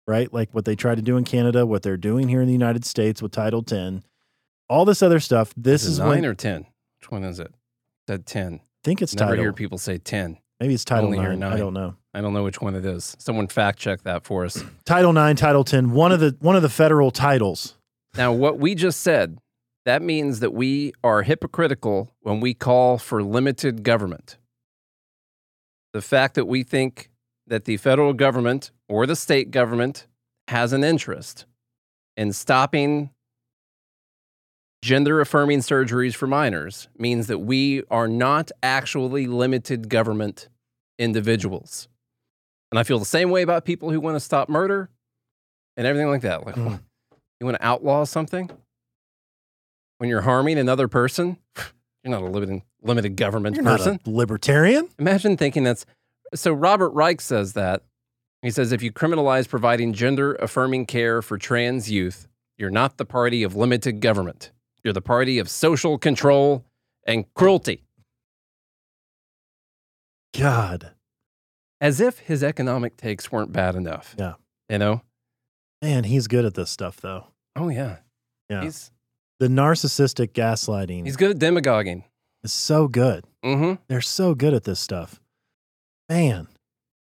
right? 0.07 0.31
Like 0.33 0.53
what 0.53 0.65
they 0.65 0.75
try 0.75 0.95
to 0.95 1.01
do 1.01 1.17
in 1.17 1.23
Canada, 1.23 1.65
what 1.65 1.83
they're 1.83 1.97
doing 1.97 2.29
here 2.29 2.41
in 2.41 2.47
the 2.47 2.53
United 2.53 2.85
States 2.85 3.21
with 3.21 3.31
Title 3.31 3.63
10, 3.63 4.03
all 4.69 4.85
this 4.85 5.01
other 5.01 5.19
stuff. 5.19 5.53
This 5.55 5.83
Is 5.83 5.93
is, 5.93 5.99
it 5.99 6.03
when 6.03 6.15
nine 6.21 6.25
or 6.25 6.33
ten? 6.33 6.65
Which 6.99 7.11
one 7.11 7.23
is 7.23 7.39
it? 7.39 7.53
Said 8.07 8.25
ten. 8.25 8.55
I 8.55 8.61
think 8.83 9.01
it's 9.01 9.15
Never 9.15 9.31
Title. 9.31 9.43
hear 9.43 9.53
people 9.53 9.77
say 9.77 9.97
ten. 9.97 10.37
Maybe 10.59 10.73
it's 10.73 10.85
Title 10.85 11.05
only 11.07 11.19
hear 11.19 11.35
9. 11.35 11.51
I 11.51 11.57
don't 11.57 11.73
know. 11.73 11.95
I 12.13 12.21
don't 12.21 12.33
know 12.33 12.43
which 12.43 12.61
one 12.61 12.75
it 12.75 12.85
is. 12.85 13.15
Someone 13.19 13.47
fact 13.47 13.77
check 13.77 14.03
that 14.03 14.23
for 14.23 14.45
us. 14.45 14.63
Title 14.85 15.11
9, 15.11 15.35
Title 15.35 15.65
10, 15.65 15.91
one 15.91 16.13
of 16.13 16.21
the 16.21 16.35
one 16.39 16.55
of 16.55 16.61
the 16.61 16.69
federal 16.69 17.11
titles. 17.11 17.75
Now, 18.15 18.31
what 18.31 18.57
we 18.57 18.73
just 18.73 19.01
said, 19.01 19.39
that 19.83 20.01
means 20.01 20.39
that 20.39 20.53
we 20.53 20.93
are 21.03 21.23
hypocritical 21.23 22.09
when 22.21 22.39
we 22.39 22.53
call 22.53 22.97
for 22.97 23.21
limited 23.21 23.83
government. 23.83 24.37
The 25.91 26.01
fact 26.01 26.35
that 26.35 26.45
we 26.45 26.63
think 26.63 27.09
that 27.47 27.65
the 27.65 27.75
federal 27.77 28.13
government 28.13 28.71
or 28.89 29.05
the 29.05 29.15
state 29.15 29.51
government 29.51 30.07
has 30.47 30.73
an 30.73 30.83
interest 30.83 31.45
in 32.17 32.31
stopping 32.33 33.09
gender 34.81 35.19
affirming 35.19 35.59
surgeries 35.59 36.13
for 36.15 36.27
minors 36.27 36.87
means 36.97 37.27
that 37.27 37.39
we 37.39 37.83
are 37.89 38.07
not 38.07 38.51
actually 38.61 39.25
limited 39.27 39.89
government 39.89 40.47
individuals. 40.99 41.87
And 42.71 42.79
I 42.79 42.83
feel 42.83 42.99
the 42.99 43.05
same 43.05 43.29
way 43.31 43.41
about 43.41 43.65
people 43.65 43.89
who 43.91 43.99
want 43.99 44.15
to 44.15 44.19
stop 44.19 44.47
murder 44.49 44.89
and 45.77 45.87
everything 45.87 46.09
like 46.09 46.21
that. 46.21 46.45
Like, 46.45 46.55
Mm. 46.55 46.79
you 47.39 47.45
want 47.45 47.57
to 47.57 47.65
outlaw 47.65 48.03
something 48.03 48.49
when 49.97 50.09
you're 50.09 50.21
harming 50.21 50.57
another 50.59 50.87
person? 50.87 51.37
You're 52.03 52.11
not 52.11 52.21
a 52.21 52.27
limited, 52.29 52.61
limited 52.83 53.15
government 53.15 53.55
You're 53.55 53.63
not 53.65 53.79
person. 53.79 53.99
a 54.05 54.09
libertarian. 54.11 54.87
Imagine 54.99 55.37
thinking 55.37 55.63
that's 55.63 55.87
so. 56.35 56.53
Robert 56.53 56.89
Reich 56.89 57.19
says 57.19 57.53
that. 57.53 57.81
He 58.45 58.51
says 58.51 58.71
if 58.71 58.83
you 58.83 58.91
criminalize 58.91 59.49
providing 59.49 59.91
gender 59.91 60.35
affirming 60.35 60.85
care 60.85 61.23
for 61.23 61.35
trans 61.37 61.89
youth, 61.89 62.27
you're 62.59 62.69
not 62.69 62.97
the 62.97 63.05
party 63.05 63.41
of 63.41 63.55
limited 63.55 64.01
government. 64.01 64.51
You're 64.83 64.93
the 64.93 65.01
party 65.01 65.39
of 65.39 65.49
social 65.49 65.97
control 65.97 66.63
and 67.07 67.25
cruelty. 67.33 67.85
God, 70.37 70.91
As 71.81 71.99
if 71.99 72.19
his 72.19 72.43
economic 72.43 72.97
takes 72.97 73.31
weren't 73.31 73.51
bad 73.51 73.75
enough. 73.75 74.15
Yeah. 74.17 74.33
You 74.69 74.77
know? 74.77 75.01
man, 75.81 76.03
he's 76.03 76.27
good 76.27 76.45
at 76.45 76.53
this 76.53 76.69
stuff 76.69 77.01
though. 77.01 77.27
Oh, 77.55 77.69
yeah. 77.69 77.97
Yeah. 78.49 78.63
He's, 78.63 78.91
the 79.39 79.47
narcissistic 79.47 80.33
gaslighting 80.33 81.05
he's 81.05 81.15
good 81.15 81.31
at 81.31 81.39
demagoguing. 81.39 82.03
is 82.43 82.53
so 82.53 82.87
good. 82.87 83.25
Mm 83.43 83.79
They're 83.87 84.01
so 84.01 84.35
good 84.35 84.53
at 84.53 84.65
this 84.65 84.79
stuff. 84.79 85.19
Man. 86.09 86.47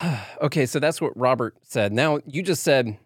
okay. 0.42 0.66
So 0.66 0.80
that's 0.80 1.02
what 1.02 1.16
Robert 1.18 1.56
said. 1.64 1.94
Now, 1.94 2.20
you 2.26 2.42
just 2.44 2.64
said, 2.64 2.98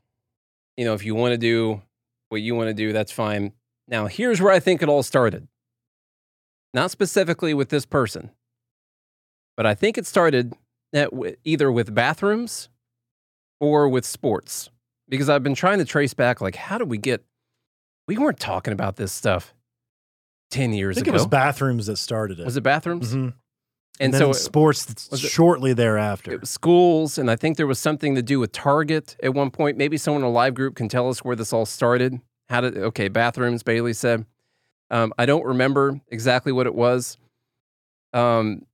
you 0.78 0.86
know, 0.86 0.94
if 0.94 1.04
you 1.06 1.16
want 1.16 1.34
to 1.34 1.38
do 1.38 1.82
what 2.30 2.42
you 2.42 2.56
want 2.56 2.70
to 2.70 2.74
do, 2.74 2.94
that's 2.94 3.12
fine. 3.12 3.54
Now, 3.88 4.08
here's 4.08 4.42
where 4.42 4.52
I 4.54 4.60
think 4.60 4.82
it 4.82 4.90
all 4.90 5.04
started. 5.04 5.48
Not 6.74 6.90
specifically 6.90 7.54
with 7.54 7.70
this 7.70 7.86
person, 7.86 8.32
but 9.56 9.66
I 9.68 9.76
think 9.76 9.98
it 9.98 10.08
started 10.08 10.54
w- 10.94 11.36
either 11.44 11.72
with 11.72 11.94
bathrooms 11.94 12.70
or 13.60 13.88
with 13.88 14.06
sports 14.06 14.72
because 15.08 15.30
I've 15.30 15.44
been 15.44 15.54
trying 15.54 15.78
to 15.80 15.86
trace 15.86 16.16
back, 16.16 16.42
like, 16.42 16.56
how 16.56 16.80
did 16.80 16.90
we 16.90 16.98
get, 16.98 17.24
we 18.08 18.18
weren't 18.18 18.40
talking 18.40 18.74
about 18.74 18.96
this 18.96 19.12
stuff 19.12 19.54
10 20.50 20.72
I 20.72 20.76
years 20.76 20.96
think 20.96 21.06
ago. 21.08 21.12
it 21.12 21.20
was 21.20 21.28
bathrooms 21.28 21.86
that 21.86 21.98
started 21.98 22.40
it. 22.40 22.46
Was 22.46 22.58
it 22.58 22.62
bathrooms? 22.64 23.14
Mhm. 23.14 23.34
And, 24.00 24.12
then 24.14 24.20
so 24.20 24.30
it- 24.32 24.36
sports 24.36 25.10
it- 25.12 25.20
shortly 25.20 25.74
thereafter. 25.74 26.32
it 26.32 26.42
was 26.42 26.50
schools, 26.50 27.18
and 27.18 27.30
I 27.30 27.36
think 27.36 27.58
there 27.58 27.68
was 27.68 27.80
something 27.80 28.16
to 28.16 28.22
do 28.24 28.40
with 28.40 28.52
Target 28.52 29.16
at 29.22 29.34
one 29.34 29.52
point. 29.52 29.78
Maybe 29.78 29.98
someone 29.98 30.24
in 30.24 30.28
a 30.28 30.32
live 30.32 30.56
group 30.56 30.76
can 30.76 30.90
tell 30.90 31.10
us 31.10 31.24
where 31.24 31.36
this 31.36 31.54
all 31.54 31.66
started. 31.66 32.20
How 32.50 32.62
did 32.62 32.78
okay 32.78 33.08
bathrooms? 33.08 33.62
Bailey 33.64 33.94
said. 33.94 34.26
Um, 34.90 35.14
I 35.18 35.26
don't 35.26 35.46
remember 35.46 36.00
exactly 36.10 36.52
what 36.52 36.68
it 36.68 36.76
was. 36.76 37.18
Um, 38.14 38.66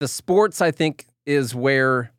the 0.00 0.08
sports, 0.08 0.60
I 0.60 0.70
think, 0.70 1.06
is 1.26 1.54
where 1.54 2.12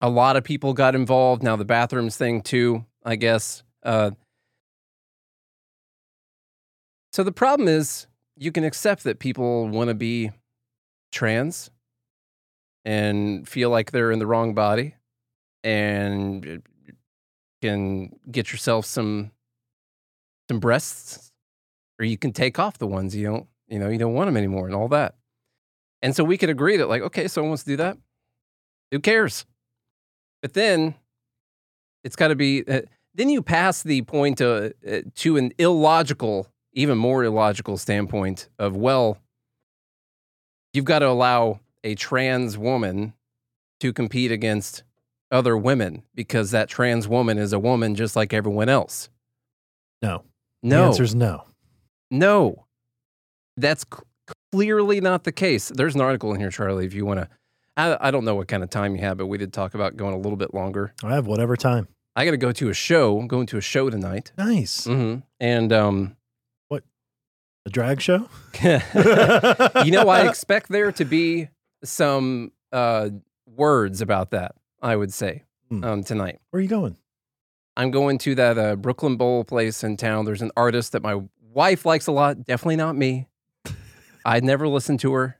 a 0.00 0.08
lot 0.08 0.36
of 0.36 0.44
people 0.44 0.72
got 0.74 0.94
involved. 0.94 1.42
Now 1.42 1.56
the 1.56 1.64
bathrooms 1.64 2.16
thing 2.16 2.42
too, 2.42 2.84
I 3.04 3.16
guess. 3.16 3.62
Uh, 3.82 4.12
so 7.12 7.22
the 7.22 7.32
problem 7.32 7.68
is, 7.68 8.06
you 8.36 8.50
can 8.50 8.64
accept 8.64 9.04
that 9.04 9.18
people 9.18 9.68
want 9.68 9.88
to 9.88 9.94
be 9.94 10.30
trans 11.14 11.70
and 12.84 13.48
feel 13.48 13.70
like 13.70 13.90
they're 13.90 14.10
in 14.10 14.18
the 14.18 14.26
wrong 14.26 14.54
body 14.54 14.94
and 15.62 16.62
can 17.62 18.10
get 18.30 18.52
yourself 18.52 18.84
some 18.84 19.30
some 20.50 20.60
breasts 20.60 21.32
or 21.98 22.04
you 22.04 22.18
can 22.18 22.32
take 22.32 22.58
off 22.58 22.76
the 22.76 22.86
ones 22.86 23.16
you 23.16 23.26
don't 23.26 23.46
you 23.68 23.78
know 23.78 23.88
you 23.88 23.96
don't 23.96 24.12
want 24.12 24.28
them 24.28 24.36
anymore 24.36 24.66
and 24.66 24.74
all 24.74 24.88
that. 24.88 25.14
And 26.02 26.14
so 26.14 26.22
we 26.22 26.36
could 26.36 26.50
agree 26.50 26.76
that 26.76 26.88
like 26.88 27.02
okay 27.02 27.28
someone 27.28 27.50
wants 27.50 27.64
to 27.64 27.70
do 27.70 27.76
that. 27.78 27.96
Who 28.90 29.00
cares? 29.00 29.46
But 30.42 30.52
then 30.52 30.94
it's 32.02 32.16
got 32.16 32.28
to 32.28 32.36
be 32.36 32.64
uh, 32.68 32.82
then 33.14 33.30
you 33.30 33.40
pass 33.40 33.82
the 33.82 34.02
point 34.02 34.42
uh, 34.42 34.70
uh, 34.86 35.00
to 35.14 35.36
an 35.38 35.52
illogical 35.58 36.48
even 36.74 36.98
more 36.98 37.24
illogical 37.24 37.78
standpoint 37.78 38.48
of 38.58 38.76
well 38.76 39.16
you've 40.74 40.84
got 40.84 40.98
to 40.98 41.08
allow 41.08 41.60
a 41.82 41.94
trans 41.94 42.58
woman 42.58 43.14
to 43.80 43.92
compete 43.92 44.30
against 44.32 44.82
other 45.30 45.56
women 45.56 46.02
because 46.14 46.50
that 46.52 46.68
trans 46.68 47.08
woman 47.08 47.38
is 47.38 47.52
a 47.52 47.58
woman 47.58 47.94
just 47.94 48.14
like 48.16 48.32
everyone 48.34 48.68
else. 48.68 49.08
no. 50.02 50.24
No. 50.62 50.80
The 50.80 50.86
answer 50.86 51.02
is 51.02 51.14
no. 51.14 51.44
no, 52.10 52.64
that's 53.58 53.84
c- 53.94 54.32
clearly 54.50 55.00
not 55.02 55.24
the 55.24 55.32
case. 55.32 55.68
There's 55.68 55.94
an 55.94 56.00
article 56.00 56.32
in 56.32 56.40
here, 56.40 56.50
Charlie, 56.50 56.86
if 56.86 56.94
you 56.94 57.04
want 57.04 57.20
to. 57.20 57.28
I, 57.76 58.08
I 58.08 58.10
don't 58.10 58.24
know 58.24 58.34
what 58.34 58.48
kind 58.48 58.62
of 58.62 58.70
time 58.70 58.94
you 58.96 59.02
have, 59.02 59.18
but 59.18 59.26
we 59.26 59.36
did 59.36 59.52
talk 59.52 59.74
about 59.74 59.96
going 59.98 60.14
a 60.14 60.16
little 60.16 60.38
bit 60.38 60.54
longer. 60.54 60.94
I 61.04 61.14
have 61.14 61.26
whatever 61.26 61.54
time. 61.56 61.88
I 62.16 62.24
got 62.24 62.30
to 62.30 62.36
go 62.38 62.50
to 62.52 62.70
a 62.70 62.72
show. 62.74 63.18
I'm 63.18 63.26
going 63.26 63.46
to 63.48 63.58
a 63.58 63.60
show 63.60 63.90
tonight. 63.90 64.32
Nice. 64.38 64.84
hmm 64.86 65.16
And 65.38 65.70
um, 65.70 66.16
A 67.66 67.70
drag 67.70 68.00
show? 68.00 68.28
you 68.62 69.90
know, 69.90 70.08
I 70.08 70.26
expect 70.28 70.68
there 70.68 70.92
to 70.92 71.04
be 71.04 71.48
some 71.82 72.52
uh, 72.72 73.10
words 73.46 74.00
about 74.00 74.30
that. 74.30 74.54
I 74.82 74.96
would 74.96 75.12
say 75.12 75.44
Hmm. 75.70 75.82
um, 75.84 76.04
tonight. 76.04 76.40
Where 76.50 76.58
are 76.58 76.62
you 76.62 76.68
going? 76.68 76.98
I'm 77.76 77.90
going 77.90 78.18
to 78.18 78.34
that 78.34 78.58
uh, 78.58 78.76
Brooklyn 78.76 79.16
Bowl 79.16 79.44
place 79.44 79.82
in 79.82 79.96
town. 79.96 80.26
There's 80.26 80.42
an 80.42 80.52
artist 80.56 80.92
that 80.92 81.02
my 81.02 81.22
wife 81.52 81.86
likes 81.86 82.06
a 82.06 82.12
lot. 82.12 82.44
Definitely 82.44 82.76
not 82.76 82.94
me. 82.96 83.28
I'd 84.26 84.44
never 84.44 84.68
listened 84.68 85.00
to 85.00 85.12
her 85.14 85.38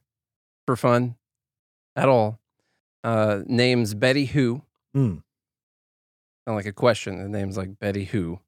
for 0.67 0.77
fun 0.77 1.17
at 1.95 2.09
all. 2.09 2.41
Uh, 3.05 3.41
name's 3.47 3.93
Betty 3.95 4.25
Who. 4.25 4.63
Hmm. 4.95 5.17
Sound 6.47 6.57
like 6.57 6.67
a 6.67 6.73
question. 6.73 7.19
The 7.23 7.29
name's 7.29 7.57
like 7.59 7.79
Betty 7.79 8.05
Who. 8.05 8.41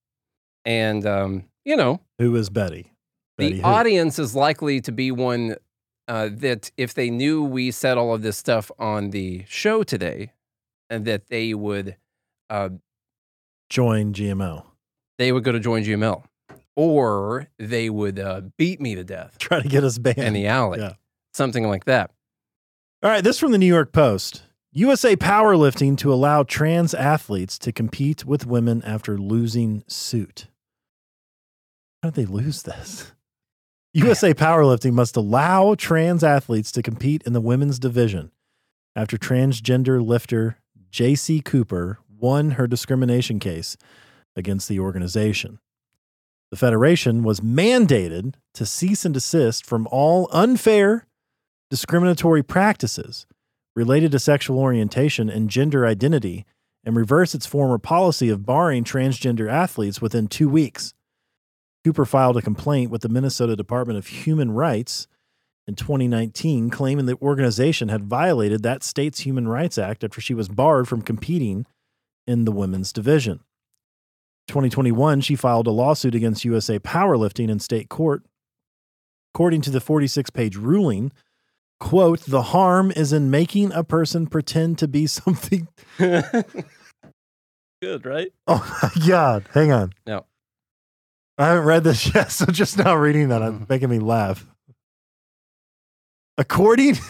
And, 0.64 1.06
um, 1.06 1.44
you 1.64 1.76
know, 1.76 2.00
Who 2.18 2.34
is 2.36 2.48
Betty? 2.48 2.90
The 3.38 3.62
audience 3.62 4.18
is 4.18 4.34
likely 4.34 4.80
to 4.82 4.92
be 4.92 5.10
one 5.10 5.56
uh, 6.08 6.28
that 6.32 6.70
if 6.76 6.94
they 6.94 7.10
knew 7.10 7.42
we 7.42 7.70
said 7.70 7.98
all 7.98 8.14
of 8.14 8.22
this 8.22 8.36
stuff 8.38 8.70
on 8.78 9.10
the 9.10 9.44
show 9.48 9.82
today, 9.82 10.32
and 10.88 11.04
that 11.04 11.26
they 11.28 11.52
would 11.54 11.96
uh, 12.48 12.70
Join 13.68 14.12
GML. 14.14 14.64
they 15.18 15.32
would 15.32 15.42
go 15.44 15.50
to 15.52 15.58
join 15.60 15.82
GML, 15.82 16.22
or 16.76 17.48
they 17.58 17.90
would 17.90 18.18
uh, 18.20 18.42
beat 18.56 18.80
me 18.80 18.94
to 18.94 19.02
death 19.04 19.36
Try 19.40 19.60
to 19.60 19.68
get 19.68 19.82
us 19.84 19.98
banned. 19.98 20.18
in 20.18 20.32
the 20.32 20.46
alley, 20.46 20.78
Yeah. 20.78 20.92
something 21.34 21.66
like 21.66 21.84
that. 21.86 22.12
All 23.02 23.10
right, 23.10 23.24
this 23.24 23.38
from 23.38 23.50
the 23.52 23.58
New 23.58 23.66
York 23.66 23.92
Post. 23.92 24.42
USA 24.72 25.16
powerlifting 25.16 25.96
to 25.98 26.12
allow 26.12 26.42
trans 26.44 26.92
athletes 26.94 27.58
to 27.58 27.72
compete 27.72 28.24
with 28.24 28.46
women 28.46 28.82
after 28.84 29.18
losing 29.18 29.82
suit. 29.88 30.46
How 32.02 32.10
did 32.10 32.26
they 32.26 32.30
lose 32.32 32.62
this? 32.62 33.12
USA 33.96 34.34
powerlifting 34.34 34.92
must 34.92 35.16
allow 35.16 35.74
trans 35.74 36.22
athletes 36.22 36.70
to 36.72 36.82
compete 36.82 37.22
in 37.22 37.32
the 37.32 37.40
women's 37.40 37.78
division 37.78 38.30
after 38.94 39.16
transgender 39.16 40.06
lifter 40.06 40.58
JayCee 40.92 41.42
Cooper 41.42 41.98
won 42.06 42.52
her 42.52 42.66
discrimination 42.66 43.38
case 43.38 43.74
against 44.36 44.68
the 44.68 44.78
organization. 44.78 45.60
The 46.50 46.58
federation 46.58 47.22
was 47.22 47.40
mandated 47.40 48.34
to 48.52 48.66
cease 48.66 49.06
and 49.06 49.14
desist 49.14 49.64
from 49.64 49.88
all 49.90 50.28
unfair 50.30 51.06
discriminatory 51.70 52.42
practices 52.42 53.26
related 53.74 54.12
to 54.12 54.18
sexual 54.18 54.58
orientation 54.58 55.30
and 55.30 55.48
gender 55.48 55.86
identity 55.86 56.44
and 56.84 56.94
reverse 56.96 57.34
its 57.34 57.46
former 57.46 57.78
policy 57.78 58.28
of 58.28 58.44
barring 58.44 58.84
transgender 58.84 59.50
athletes 59.50 60.02
within 60.02 60.28
two 60.28 60.50
weeks. 60.50 60.92
Cooper 61.86 62.04
filed 62.04 62.36
a 62.36 62.42
complaint 62.42 62.90
with 62.90 63.02
the 63.02 63.08
Minnesota 63.08 63.54
Department 63.54 63.96
of 63.96 64.08
Human 64.08 64.50
Rights 64.50 65.06
in 65.68 65.76
2019, 65.76 66.68
claiming 66.68 67.06
the 67.06 67.16
organization 67.22 67.90
had 67.90 68.02
violated 68.02 68.64
that 68.64 68.82
state's 68.82 69.20
Human 69.20 69.46
Rights 69.46 69.78
Act 69.78 70.02
after 70.02 70.20
she 70.20 70.34
was 70.34 70.48
barred 70.48 70.88
from 70.88 71.00
competing 71.00 71.64
in 72.26 72.44
the 72.44 72.50
women's 72.50 72.92
division. 72.92 73.38
2021, 74.48 75.20
she 75.20 75.36
filed 75.36 75.68
a 75.68 75.70
lawsuit 75.70 76.16
against 76.16 76.44
USA 76.44 76.80
Powerlifting 76.80 77.48
in 77.48 77.60
state 77.60 77.88
court. 77.88 78.24
According 79.32 79.60
to 79.60 79.70
the 79.70 79.80
46 79.80 80.30
page 80.30 80.56
ruling, 80.56 81.12
quote, 81.78 82.22
the 82.22 82.42
harm 82.42 82.90
is 82.96 83.12
in 83.12 83.30
making 83.30 83.70
a 83.70 83.84
person 83.84 84.26
pretend 84.26 84.78
to 84.78 84.88
be 84.88 85.06
something. 85.06 85.68
Good, 87.80 88.04
right? 88.04 88.32
Oh 88.48 88.80
my 88.82 89.06
God. 89.06 89.44
Hang 89.54 89.70
on. 89.70 89.92
No. 90.04 90.26
I 91.38 91.46
haven't 91.48 91.64
read 91.64 91.84
this 91.84 92.06
yet. 92.14 92.30
So 92.32 92.46
just 92.46 92.78
now 92.78 92.94
reading 92.96 93.28
that, 93.28 93.42
I'm 93.42 93.66
making 93.68 93.90
me 93.90 93.98
laugh. 93.98 94.46
According. 96.38 96.96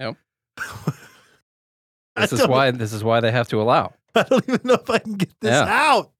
Yep. 0.00 0.16
This 2.16 2.32
is 2.32 2.46
why 2.46 2.70
this 2.70 2.92
is 2.92 3.02
why 3.02 3.18
they 3.18 3.32
have 3.32 3.48
to 3.48 3.60
allow. 3.60 3.94
I 4.14 4.22
don't 4.22 4.48
even 4.48 4.60
know 4.62 4.74
if 4.74 4.88
I 4.88 4.98
can 5.00 5.14
get 5.14 5.32
this 5.40 5.50
Yeah. 5.50 5.64
out. 5.68 6.12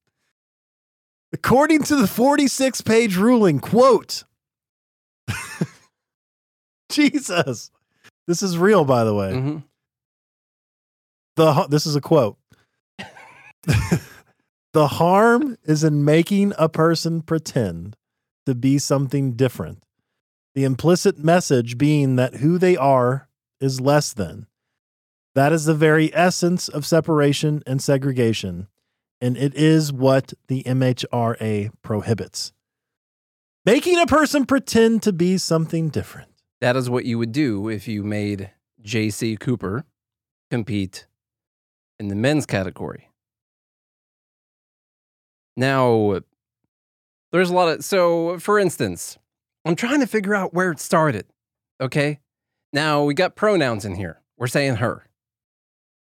According 1.32 1.84
to 1.84 1.94
the 1.94 2.08
46 2.08 2.80
page 2.80 3.16
ruling, 3.16 3.60
quote, 3.60 4.24
Jesus, 6.90 7.70
this 8.26 8.42
is 8.42 8.58
real, 8.58 8.84
by 8.84 9.04
the 9.04 9.14
way. 9.14 9.32
Mhm. 9.34 9.62
The 11.36 11.68
this 11.68 11.86
is 11.86 11.94
a 11.94 12.00
quote. 12.00 12.36
The 14.72 14.88
harm 14.88 15.56
is 15.64 15.82
in 15.82 16.04
making 16.04 16.52
a 16.58 16.68
person 16.68 17.22
pretend 17.22 17.96
to 18.44 18.54
be 18.54 18.78
something 18.78 19.32
different. 19.32 19.82
The 20.54 20.64
implicit 20.64 21.18
message 21.18 21.78
being 21.78 22.16
that 22.16 22.36
who 22.36 22.58
they 22.58 22.76
are 22.76 23.28
is 23.60 23.80
less 23.80 24.12
than. 24.12 24.46
That 25.34 25.52
is 25.52 25.64
the 25.64 25.74
very 25.74 26.14
essence 26.14 26.68
of 26.68 26.84
separation 26.84 27.62
and 27.66 27.80
segregation, 27.82 28.68
and 29.20 29.36
it 29.36 29.54
is 29.54 29.92
what 29.92 30.34
the 30.48 30.62
MHRA 30.64 31.70
prohibits. 31.82 32.52
Making 33.64 33.98
a 33.98 34.06
person 34.06 34.46
pretend 34.46 35.02
to 35.02 35.12
be 35.12 35.38
something 35.38 35.88
different. 35.88 36.30
That 36.60 36.76
is 36.76 36.90
what 36.90 37.04
you 37.04 37.18
would 37.18 37.32
do 37.32 37.68
if 37.68 37.86
you 37.86 38.02
made 38.02 38.50
JayCee 38.82 39.38
Cooper 39.38 39.84
compete 40.50 41.06
in 41.98 42.08
the 42.08 42.14
men's 42.14 42.46
category. 42.46 43.07
Now, 45.58 46.20
there's 47.32 47.50
a 47.50 47.54
lot 47.54 47.68
of. 47.68 47.84
So, 47.84 48.38
for 48.38 48.58
instance, 48.60 49.18
I'm 49.64 49.74
trying 49.74 49.98
to 50.00 50.06
figure 50.06 50.34
out 50.34 50.54
where 50.54 50.70
it 50.70 50.78
started. 50.78 51.26
Okay. 51.80 52.20
Now, 52.72 53.02
we 53.02 53.12
got 53.12 53.34
pronouns 53.34 53.84
in 53.84 53.96
here. 53.96 54.20
We're 54.36 54.46
saying 54.46 54.76
her. 54.76 55.08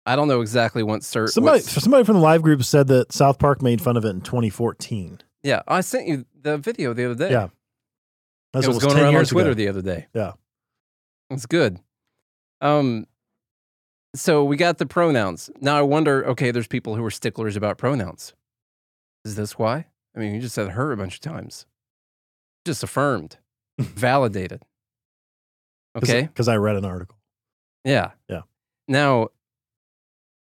I 0.05 0.15
don't 0.15 0.29
know 0.29 0.43
exactly 0.43 0.83
what 0.83 1.01
cert. 1.01 1.31
Somebody, 1.31 1.61
somebody 1.61 2.05
from 2.05 2.17
the 2.17 2.21
live 2.21 2.43
group 2.43 2.63
said 2.65 2.87
that 2.89 3.13
South 3.13 3.39
Park 3.39 3.63
made 3.63 3.81
fun 3.81 3.97
of 3.97 4.05
it 4.05 4.11
in 4.11 4.21
2014. 4.21 5.21
yeah, 5.43 5.63
I 5.67 5.81
sent 5.81 6.07
you 6.07 6.27
the 6.41 6.59
video 6.59 6.93
the 6.93 7.07
other 7.07 7.15
day. 7.15 7.31
Yeah. 7.33 7.49
That's 8.53 8.67
it 8.67 8.69
was 8.69 8.79
going 8.79 8.99
around 8.99 9.17
on 9.17 9.25
Twitter 9.25 9.51
ago. 9.51 9.55
the 9.55 9.69
other 9.69 9.83
day. 9.83 10.07
Yeah. 10.15 10.33
It's 11.31 11.47
good. 11.47 11.81
Um, 12.61 13.07
so 14.15 14.45
we 14.45 14.57
got 14.57 14.79
the 14.79 14.87
pronouns. 14.87 15.51
Now 15.61 15.79
I 15.79 15.83
wonder. 15.83 16.27
Okay, 16.27 16.51
there's 16.51 16.69
people 16.69 16.95
who 16.95 17.05
are 17.05 17.11
sticklers 17.11 17.57
about 17.57 17.79
pronouns. 17.79 18.35
Is 19.27 19.35
this 19.35 19.59
why? 19.59 19.87
I 20.14 20.20
mean, 20.20 20.35
you 20.35 20.41
just 20.41 20.55
said 20.55 20.70
her 20.70 20.93
a 20.93 20.97
bunch 20.97 21.14
of 21.14 21.20
times. 21.20 21.66
Just 22.64 22.83
affirmed, 22.83 23.39
validated. 23.79 24.62
Okay. 25.97 26.22
Because 26.22 26.49
I 26.49 26.57
read 26.57 26.77
an 26.77 26.85
article. 26.85 27.16
Yeah. 27.85 28.12
Yeah. 28.29 28.43
Now, 28.87 29.29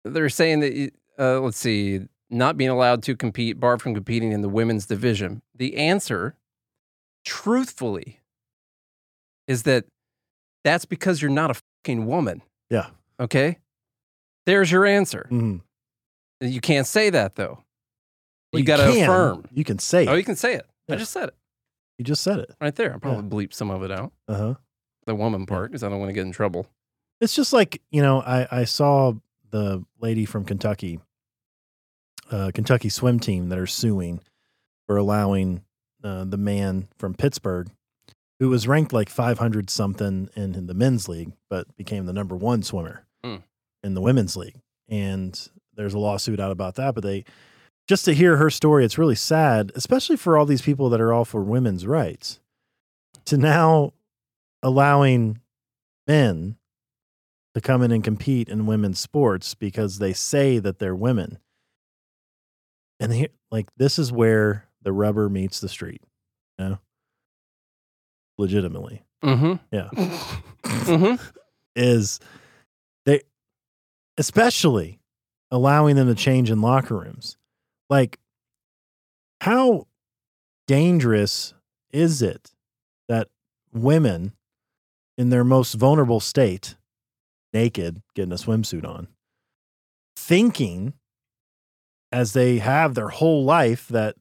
they're 0.04 0.30
saying 0.30 0.62
that, 0.62 0.92
uh, 1.20 1.40
let's 1.42 1.58
see, 1.58 2.02
not 2.30 2.58
being 2.58 2.70
allowed 2.72 3.04
to 3.04 3.16
compete, 3.16 3.60
barred 3.60 3.82
from 3.82 3.94
competing 3.94 4.32
in 4.32 4.42
the 4.42 4.50
women's 4.50 4.86
division. 4.88 5.42
The 5.56 5.76
answer, 5.78 6.36
truthfully, 7.26 8.22
is 9.48 9.64
that 9.64 9.86
that's 10.64 10.86
because 10.86 11.22
you're 11.22 11.30
not 11.32 11.52
a 11.52 11.62
fucking 11.86 12.06
woman. 12.08 12.42
Yeah. 12.70 12.88
Okay. 13.20 13.60
There's 14.46 14.72
your 14.72 14.86
answer. 14.86 15.28
Mhm. 15.32 15.62
You 16.42 16.60
can't 16.62 16.88
say 16.88 17.10
that, 17.12 17.36
though. 17.36 17.64
Well, 18.54 18.60
you 18.60 18.66
got 18.66 18.78
to 18.78 18.90
affirm. 19.04 19.46
You 19.52 19.64
can 19.64 19.80
say 19.80 20.06
Oh, 20.08 20.14
you 20.14 20.24
can 20.24 20.36
say 20.36 20.54
it. 20.56 20.66
I 20.90 20.96
just 20.96 21.12
said 21.12 21.30
it 21.30 21.36
You 21.98 22.06
just 22.06 22.22
said 22.24 22.40
it. 22.40 22.52
right 22.62 22.76
there. 22.76 22.94
I'll 22.94 23.00
probably 23.00 23.46
bleep 23.48 23.54
some 23.54 23.70
of 23.72 23.84
it 23.84 23.92
out, 23.92 24.14
Uh 24.28 24.36
huh. 24.38 24.54
the 25.06 25.16
woman 25.16 25.46
part, 25.46 25.72
because 25.72 25.84
I 25.84 25.90
don't 25.90 26.00
want 26.00 26.10
to 26.10 26.14
get 26.14 26.22
in 26.26 26.32
trouble. 26.32 26.68
It's 27.22 27.36
just 27.36 27.54
like, 27.54 27.82
you 27.92 28.02
know, 28.02 28.22
I, 28.22 28.48
I 28.52 28.64
saw 28.66 29.14
the 29.50 29.84
lady 30.00 30.26
from 30.26 30.44
Kentucky, 30.46 31.00
uh, 32.32 32.52
Kentucky 32.54 32.90
swim 32.90 33.20
team 33.20 33.50
that 33.50 33.60
are 33.60 33.68
suing 33.68 34.20
for 34.88 34.98
allowing 34.98 35.64
uh, 36.04 36.26
the 36.26 36.38
man 36.38 36.88
from 36.98 37.14
Pittsburgh, 37.14 37.70
who 38.40 38.50
was 38.50 38.68
ranked 38.68 38.92
like 38.94 39.10
500 39.10 39.70
something 39.70 40.30
in, 40.36 40.56
in 40.56 40.68
the 40.68 40.74
men's 40.74 41.08
league, 41.08 41.32
but 41.50 41.74
became 41.78 42.06
the 42.06 42.14
number 42.14 42.36
one 42.36 42.62
swimmer 42.64 43.06
Hmm. 43.24 43.38
in 43.84 43.94
the 43.94 44.02
women's 44.02 44.36
league. 44.36 44.56
And 44.90 45.40
there's 45.76 45.94
a 45.94 46.00
lawsuit 46.00 46.40
out 46.42 46.52
about 46.52 46.76
that. 46.76 46.94
But 46.94 47.04
they, 47.04 47.24
just 47.88 48.06
to 48.06 48.14
hear 48.14 48.38
her 48.38 48.50
story, 48.50 48.86
it's 48.86 48.98
really 48.98 49.16
sad, 49.16 49.72
especially 49.76 50.16
for 50.16 50.38
all 50.38 50.46
these 50.46 50.62
people 50.62 50.90
that 50.90 51.02
are 51.02 51.14
all 51.14 51.26
for 51.26 51.42
women's 51.42 51.86
rights, 51.86 52.40
to 53.26 53.38
now 53.38 53.94
allowing 54.62 55.40
men 56.08 56.58
to 57.54 57.62
come 57.62 57.82
in 57.82 57.92
and 57.92 58.04
compete 58.04 58.50
in 58.50 58.66
women's 58.66 59.00
sports 59.00 59.54
because 59.54 60.00
they 60.00 60.14
say 60.14 60.60
that 60.60 60.80
they're 60.80 60.96
women. 60.96 61.40
And 63.00 63.14
here, 63.14 63.28
like 63.52 63.68
this 63.78 64.00
is 64.00 64.12
where 64.12 64.66
the 64.82 64.94
rubber 64.94 65.30
meets 65.30 65.60
the 65.60 65.70
street, 65.70 66.02
you 66.58 66.66
know? 66.66 66.80
Legitimately. 68.38 69.04
Mm-hmm. 69.24 69.54
Yeah. 69.72 69.90
mm-hmm. 70.64 71.24
Is 71.76 72.20
they 73.06 73.22
especially 74.18 75.00
allowing 75.52 75.96
them 75.96 76.08
to 76.08 76.16
change 76.16 76.50
in 76.50 76.62
locker 76.62 76.98
rooms. 76.98 77.38
Like 77.94 78.18
how 79.42 79.86
dangerous 80.66 81.54
is 81.92 82.24
it 82.24 82.50
that 83.08 83.28
women 83.72 84.34
in 85.16 85.30
their 85.30 85.44
most 85.44 85.76
vulnerable 85.76 86.20
state, 86.20 86.76
naked, 87.54 88.02
getting 88.16 88.32
a 88.32 88.36
swimsuit 88.36 88.84
on, 88.84 89.10
thinking 90.16 90.94
as 92.12 92.34
they 92.34 92.58
have 92.58 92.96
their 92.96 93.10
whole 93.10 93.46
life 93.46 93.88
that 93.90 94.16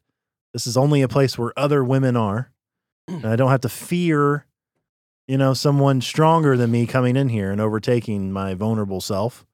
this 0.53 0.67
is 0.67 0.77
only 0.77 1.01
a 1.01 1.09
place 1.09 1.39
where 1.39 1.59
other 1.59 1.83
women 1.83 2.15
are. 2.15 2.53
And 3.09 3.25
I 3.25 3.37
don't 3.37 3.51
have 3.51 3.63
to 3.63 3.71
fear, 3.71 4.45
you 5.27 5.39
know, 5.39 5.55
someone 5.55 6.03
stronger 6.03 6.59
than 6.59 6.71
me 6.71 6.87
coming 6.87 7.17
in 7.17 7.31
here 7.31 7.51
and 7.51 7.59
overtaking 7.59 8.33
my 8.33 8.53
vulnerable 8.53 9.01
self 9.01 9.47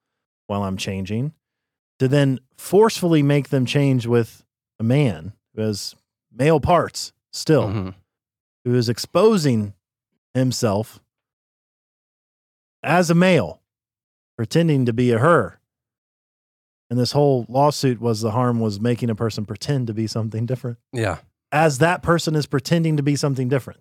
while 0.49 0.65
I'm 0.65 0.77
changing. 0.77 1.35
To 1.99 2.09
then 2.09 2.39
forcefully 2.57 3.23
make 3.23 3.49
them 3.49 3.67
change 3.67 4.07
with 4.07 4.45
a 4.79 4.85
man 4.85 5.33
who 5.55 5.63
has 5.63 5.97
male 6.31 6.61
parts 6.61 7.13
still, 7.33 7.69
Mhm. 7.69 7.95
who 8.65 8.75
is 8.75 8.89
exposing 8.89 9.75
himself 10.35 11.01
as 12.83 13.11
a 13.11 13.15
male, 13.15 13.61
pretending 14.37 14.87
to 14.87 14.93
be 14.93 15.11
a 15.11 15.19
her. 15.19 15.61
And 16.91 16.99
this 16.99 17.13
whole 17.13 17.45
lawsuit 17.49 18.01
was 18.01 18.21
the 18.21 18.31
harm 18.31 18.61
was 18.61 18.81
making 18.81 19.11
a 19.11 19.15
person 19.15 19.45
pretend 19.45 19.89
to 19.89 19.95
be 19.95 20.07
something 20.07 20.47
different 20.47 20.79
Yeah. 20.93 21.21
as 21.51 21.79
that 21.79 22.03
person 22.03 22.35
is 22.37 22.47
pretending 22.47 22.97
to 22.97 23.03
be 23.03 23.17
something 23.17 23.49
different. 23.49 23.81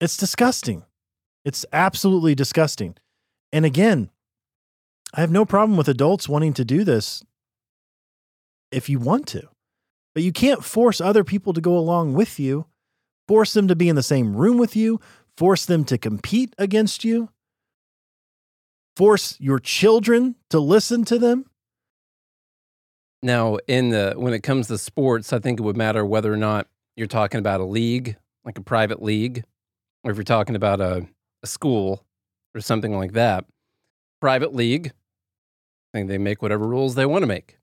It's 0.00 0.16
disgusting. 0.16 0.84
It's 1.44 1.64
absolutely 1.72 2.34
disgusting. 2.34 2.96
And 3.52 3.64
again, 3.64 4.10
I 5.14 5.20
have 5.20 5.30
no 5.30 5.44
problem 5.44 5.76
with 5.76 5.88
adults 5.88 6.28
wanting 6.28 6.52
to 6.54 6.64
do 6.64 6.84
this 6.84 7.24
if 8.70 8.88
you 8.88 8.98
want 8.98 9.26
to, 9.28 9.48
but 10.14 10.22
you 10.22 10.32
can't 10.32 10.64
force 10.64 11.00
other 11.00 11.24
people 11.24 11.52
to 11.52 11.60
go 11.60 11.76
along 11.76 12.14
with 12.14 12.38
you, 12.38 12.66
force 13.28 13.52
them 13.52 13.68
to 13.68 13.76
be 13.76 13.88
in 13.88 13.96
the 13.96 14.02
same 14.02 14.36
room 14.36 14.58
with 14.58 14.76
you, 14.76 15.00
force 15.36 15.64
them 15.64 15.84
to 15.84 15.98
compete 15.98 16.54
against 16.58 17.04
you, 17.04 17.30
force 18.96 19.36
your 19.40 19.58
children 19.58 20.34
to 20.50 20.58
listen 20.58 21.04
to 21.04 21.18
them. 21.18 21.46
Now, 23.22 23.58
in 23.66 23.90
the 23.90 24.14
when 24.16 24.34
it 24.34 24.42
comes 24.42 24.68
to 24.68 24.78
sports, 24.78 25.32
I 25.32 25.38
think 25.38 25.58
it 25.58 25.62
would 25.62 25.76
matter 25.76 26.04
whether 26.04 26.32
or 26.32 26.36
not 26.36 26.68
you're 26.96 27.06
talking 27.06 27.38
about 27.38 27.60
a 27.60 27.64
league, 27.64 28.16
like 28.44 28.58
a 28.58 28.62
private 28.62 29.02
league, 29.02 29.44
or 30.04 30.10
if 30.10 30.16
you're 30.16 30.24
talking 30.24 30.56
about 30.56 30.80
a, 30.80 31.06
a 31.42 31.46
school 31.46 32.04
or 32.54 32.60
something 32.60 32.96
like 32.96 33.12
that. 33.12 33.44
Private 34.26 34.56
league, 34.56 34.88
I 34.88 35.98
think 35.98 36.08
they 36.08 36.18
make 36.18 36.42
whatever 36.42 36.66
rules 36.66 36.96
they 36.96 37.06
want 37.06 37.22
to 37.22 37.28
make. 37.28 37.58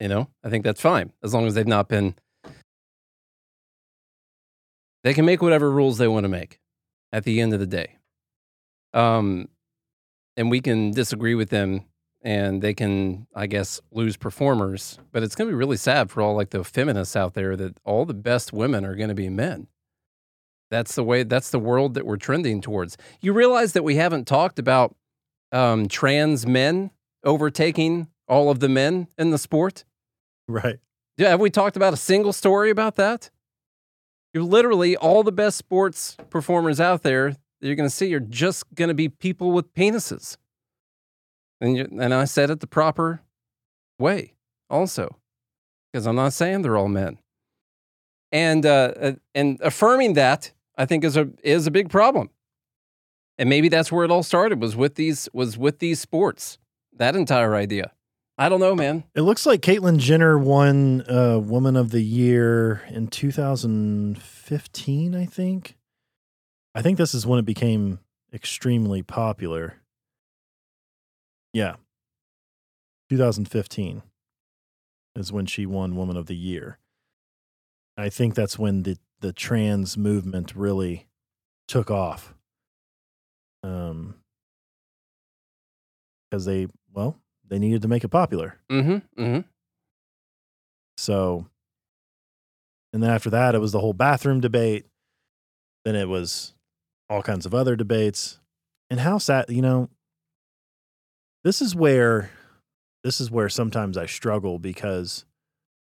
You 0.00 0.08
know, 0.08 0.30
I 0.42 0.48
think 0.48 0.64
that's 0.64 0.80
fine 0.80 1.12
as 1.22 1.34
long 1.34 1.46
as 1.46 1.52
they've 1.52 1.66
not 1.66 1.90
been. 1.90 2.14
They 5.04 5.12
can 5.12 5.26
make 5.26 5.42
whatever 5.42 5.70
rules 5.70 5.98
they 5.98 6.08
want 6.08 6.24
to 6.24 6.30
make 6.30 6.58
at 7.12 7.24
the 7.24 7.38
end 7.38 7.52
of 7.52 7.60
the 7.60 7.66
day. 7.66 7.98
Um, 8.94 9.50
and 10.38 10.50
we 10.50 10.62
can 10.62 10.92
disagree 10.92 11.34
with 11.34 11.50
them 11.50 11.84
and 12.22 12.62
they 12.62 12.72
can, 12.72 13.26
I 13.34 13.46
guess, 13.46 13.78
lose 13.92 14.16
performers. 14.16 14.98
But 15.12 15.22
it's 15.22 15.34
going 15.34 15.50
to 15.50 15.52
be 15.52 15.58
really 15.58 15.76
sad 15.76 16.10
for 16.10 16.22
all 16.22 16.34
like 16.34 16.48
the 16.48 16.64
feminists 16.64 17.14
out 17.14 17.34
there 17.34 17.56
that 17.56 17.78
all 17.84 18.06
the 18.06 18.14
best 18.14 18.54
women 18.54 18.86
are 18.86 18.94
going 18.94 19.10
to 19.10 19.14
be 19.14 19.28
men. 19.28 19.66
That's 20.70 20.94
the 20.94 21.04
way. 21.04 21.24
That's 21.24 21.50
the 21.50 21.58
world 21.58 21.92
that 21.92 22.06
we're 22.06 22.16
trending 22.16 22.62
towards. 22.62 22.96
You 23.20 23.34
realize 23.34 23.74
that 23.74 23.84
we 23.84 23.96
haven't 23.96 24.26
talked 24.26 24.58
about 24.58 24.96
um, 25.52 25.88
trans 25.88 26.46
men 26.46 26.90
overtaking 27.24 28.08
all 28.28 28.50
of 28.50 28.60
the 28.60 28.68
men 28.68 29.08
in 29.18 29.30
the 29.30 29.38
sport. 29.38 29.84
Right. 30.48 30.78
Yeah, 31.16 31.30
have 31.30 31.40
we 31.40 31.50
talked 31.50 31.76
about 31.76 31.94
a 31.94 31.96
single 31.96 32.32
story 32.32 32.70
about 32.70 32.96
that? 32.96 33.30
You're 34.34 34.44
literally 34.44 34.96
all 34.96 35.22
the 35.22 35.32
best 35.32 35.56
sports 35.56 36.16
performers 36.28 36.78
out 36.78 37.02
there 37.02 37.30
that 37.30 37.66
you're 37.66 37.76
going 37.76 37.88
to 37.88 37.94
see 37.94 38.14
are 38.14 38.20
just 38.20 38.64
going 38.74 38.88
to 38.88 38.94
be 38.94 39.08
people 39.08 39.52
with 39.52 39.72
penises. 39.72 40.36
And 41.60 41.76
you, 41.76 41.88
and 41.98 42.12
I 42.12 42.26
said 42.26 42.50
it 42.50 42.60
the 42.60 42.66
proper 42.66 43.22
way 43.98 44.34
also, 44.68 45.16
because 45.90 46.06
I'm 46.06 46.16
not 46.16 46.34
saying 46.34 46.62
they're 46.62 46.76
all 46.76 46.88
men. 46.88 47.18
And 48.30 48.66
uh, 48.66 48.92
uh, 49.00 49.12
and 49.34 49.58
affirming 49.62 50.14
that 50.14 50.52
I 50.76 50.84
think 50.84 51.04
is 51.04 51.16
a 51.16 51.30
is 51.42 51.66
a 51.66 51.70
big 51.70 51.88
problem. 51.88 52.28
And 53.38 53.48
maybe 53.48 53.68
that's 53.68 53.92
where 53.92 54.04
it 54.04 54.10
all 54.10 54.22
started 54.22 54.60
was 54.60 54.76
with 54.76 54.94
these 54.94 55.28
was 55.32 55.58
with 55.58 55.78
these 55.78 56.00
sports. 56.00 56.58
That 56.92 57.16
entire 57.16 57.54
idea. 57.54 57.92
I 58.38 58.50
don't 58.50 58.60
know, 58.60 58.74
man. 58.74 59.04
It 59.14 59.22
looks 59.22 59.46
like 59.46 59.62
Caitlyn 59.62 59.96
Jenner 59.98 60.38
won 60.38 61.02
uh, 61.10 61.38
Woman 61.38 61.74
of 61.76 61.90
the 61.90 62.02
Year 62.02 62.82
in 62.88 63.08
2015, 63.08 65.14
I 65.14 65.24
think. 65.24 65.78
I 66.74 66.82
think 66.82 66.98
this 66.98 67.14
is 67.14 67.26
when 67.26 67.38
it 67.38 67.46
became 67.46 68.00
extremely 68.34 69.02
popular. 69.02 69.76
Yeah. 71.54 71.76
2015 73.08 74.02
is 75.14 75.32
when 75.32 75.46
she 75.46 75.64
won 75.64 75.96
Woman 75.96 76.18
of 76.18 76.26
the 76.26 76.36
Year. 76.36 76.78
I 77.96 78.10
think 78.10 78.34
that's 78.34 78.58
when 78.58 78.82
the, 78.82 78.98
the 79.20 79.32
trans 79.32 79.96
movement 79.96 80.54
really 80.54 81.06
took 81.66 81.90
off. 81.90 82.34
Um, 83.62 84.14
because 86.30 86.44
they, 86.44 86.66
well, 86.92 87.16
they 87.48 87.58
needed 87.58 87.82
to 87.82 87.88
make 87.88 88.04
it 88.04 88.08
popular. 88.08 88.58
Mm-hmm. 88.70 89.22
Mm-hmm. 89.22 89.40
So, 90.98 91.46
and 92.92 93.02
then 93.02 93.10
after 93.10 93.30
that, 93.30 93.54
it 93.54 93.60
was 93.60 93.72
the 93.72 93.80
whole 93.80 93.92
bathroom 93.92 94.40
debate. 94.40 94.86
Then 95.84 95.94
it 95.94 96.08
was 96.08 96.54
all 97.08 97.22
kinds 97.22 97.46
of 97.46 97.54
other 97.54 97.76
debates. 97.76 98.40
And 98.90 99.00
how 99.00 99.18
sad, 99.18 99.46
you 99.48 99.62
know, 99.62 99.88
this 101.44 101.62
is 101.62 101.74
where, 101.74 102.30
this 103.04 103.20
is 103.20 103.30
where 103.30 103.48
sometimes 103.48 103.96
I 103.96 104.06
struggle 104.06 104.58
because 104.58 105.24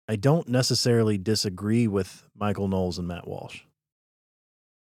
I 0.09 0.17
don't 0.17 0.49
necessarily 0.49 1.19
disagree 1.19 1.89
with 1.89 2.25
Michael 2.37 2.69
Knowles 2.69 2.99
and 2.99 3.09
Matt 3.09 3.27
Walsh 3.27 3.63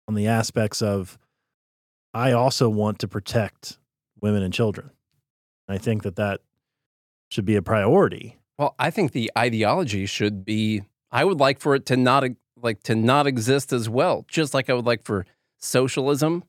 on 0.09 0.15
the 0.15 0.27
aspects 0.27 0.83
of, 0.83 1.19
I 2.15 2.33
also 2.33 2.69
want 2.69 2.99
to 3.01 3.09
protect 3.09 3.79
women 4.21 4.43
and 4.43 4.53
children. 4.53 4.91
I 5.69 5.79
think 5.79 6.03
that 6.03 6.17
that 6.17 6.41
should 7.31 7.45
be 7.45 7.57
a 7.57 7.63
priority. 7.63 8.39
Well, 8.59 8.75
I 8.79 8.91
think 8.91 9.13
the 9.13 9.31
ideology 9.37 10.07
should 10.07 10.45
be. 10.45 10.83
I 11.11 11.25
would 11.25 11.41
like 11.41 11.61
for 11.61 11.75
it 11.75 11.87
to 11.87 11.97
not 11.97 12.25
like 12.57 12.83
to 12.85 12.95
not 12.95 13.27
exist 13.27 13.73
as 13.73 13.89
well, 13.89 14.25
just 14.29 14.55
like 14.55 14.71
I 14.71 14.75
would 14.75 14.87
like 14.87 15.03
for 15.03 15.27
socialism 15.59 16.45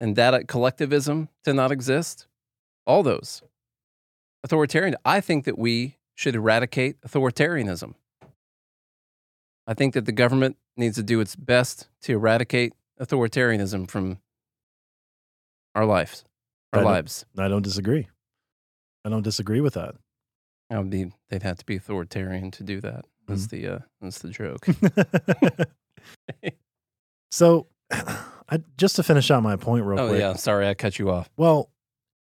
and 0.00 0.16
that 0.16 0.34
uh, 0.34 0.40
collectivism 0.46 1.28
to 1.44 1.52
not 1.52 1.72
exist. 1.72 2.26
All 2.86 3.02
those 3.02 3.42
authoritarian. 4.42 4.96
I 5.04 5.20
think 5.20 5.44
that 5.44 5.58
we 5.58 5.96
should 6.14 6.34
eradicate 6.34 7.00
authoritarianism. 7.02 7.94
I 9.66 9.74
think 9.74 9.94
that 9.94 10.06
the 10.06 10.12
government 10.12 10.56
needs 10.76 10.96
to 10.96 11.02
do 11.02 11.20
its 11.20 11.36
best 11.36 11.88
to 12.02 12.12
eradicate 12.12 12.72
authoritarianism 13.00 13.90
from 13.90 14.18
our 15.78 15.86
lives, 15.86 16.24
our 16.72 16.80
I 16.80 16.84
lives. 16.84 17.24
I 17.38 17.48
don't 17.48 17.62
disagree. 17.62 18.08
I 19.04 19.08
don't 19.08 19.22
disagree 19.22 19.60
with 19.60 19.74
that. 19.74 19.94
I 20.70 20.78
would 20.78 20.90
be, 20.90 21.12
they'd 21.30 21.42
have 21.42 21.56
to 21.58 21.64
be 21.64 21.76
authoritarian 21.76 22.50
to 22.52 22.62
do 22.62 22.80
that. 22.82 23.04
That's 23.26 23.46
Mm-hmm. 23.46 23.62
the 23.66 23.74
uh, 23.74 23.78
that's 24.00 24.18
the 24.20 24.30
joke. 24.30 24.66
so, 27.30 27.66
I, 27.90 28.62
just 28.76 28.96
to 28.96 29.02
finish 29.02 29.30
out 29.30 29.42
my 29.42 29.56
point 29.56 29.84
real 29.84 30.00
oh 30.00 30.08
quick. 30.08 30.20
yeah, 30.20 30.34
sorry 30.34 30.66
I 30.68 30.74
cut 30.74 30.98
you 30.98 31.10
off. 31.10 31.28
Well, 31.36 31.70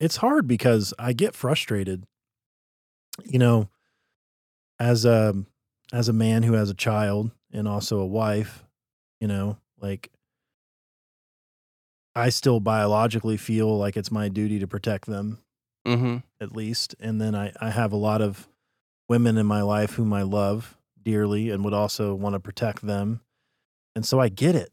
it's 0.01 0.17
hard 0.17 0.47
because 0.47 0.93
I 0.99 1.13
get 1.13 1.35
frustrated. 1.35 2.05
You 3.25 3.39
know, 3.39 3.69
as 4.79 5.05
a 5.05 5.35
as 5.93 6.09
a 6.09 6.13
man 6.13 6.43
who 6.43 6.53
has 6.55 6.71
a 6.71 6.75
child 6.75 7.31
and 7.53 7.67
also 7.69 8.01
a 8.01 8.07
wife, 8.07 8.65
you 9.21 9.29
know, 9.29 9.59
like 9.81 10.11
I 12.17 12.31
still 12.31 12.59
biologically 12.61 13.37
feel 13.37 13.77
like 13.79 13.97
it's 13.97 14.11
my 14.11 14.29
duty 14.29 14.59
to 14.59 14.67
protect 14.67 15.07
them 15.07 15.39
Mm-hmm. 15.87 16.17
at 16.41 16.51
least. 16.57 16.97
And 16.99 17.21
then 17.21 17.37
I, 17.37 17.53
I 17.61 17.71
have 17.71 17.93
a 17.93 17.97
lot 17.97 18.21
of 18.21 18.49
women 19.09 19.37
in 19.39 19.47
my 19.47 19.63
life 19.63 19.93
whom 19.93 20.13
I 20.13 20.23
love 20.23 20.77
dearly 21.01 21.51
and 21.51 21.65
would 21.65 21.75
also 21.75 22.13
want 22.17 22.33
to 22.35 22.41
protect 22.41 22.83
them. 22.85 23.21
And 23.95 24.05
so 24.05 24.19
I 24.19 24.29
get 24.29 24.57
it. 24.57 24.73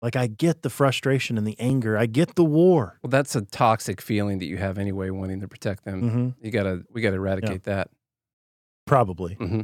Like 0.00 0.16
I 0.16 0.26
get 0.26 0.62
the 0.62 0.70
frustration 0.70 1.36
and 1.36 1.46
the 1.46 1.58
anger. 1.60 1.98
I 1.98 2.06
get 2.06 2.34
the 2.34 2.44
war. 2.44 2.98
Well, 3.02 3.10
that's 3.10 3.36
a 3.36 3.42
toxic 3.42 4.00
feeling 4.00 4.38
that 4.38 4.46
you 4.46 4.56
have 4.56 4.78
anyway, 4.78 5.10
wanting 5.10 5.40
to 5.40 5.48
protect 5.48 5.84
them. 5.84 6.08
hmm 6.08 6.28
You 6.44 6.50
gotta, 6.50 6.84
we 6.90 7.02
gotta 7.02 7.16
eradicate 7.16 7.64
that. 7.64 7.90
Probably. 8.86 9.36
Mm-hmm. 9.36 9.62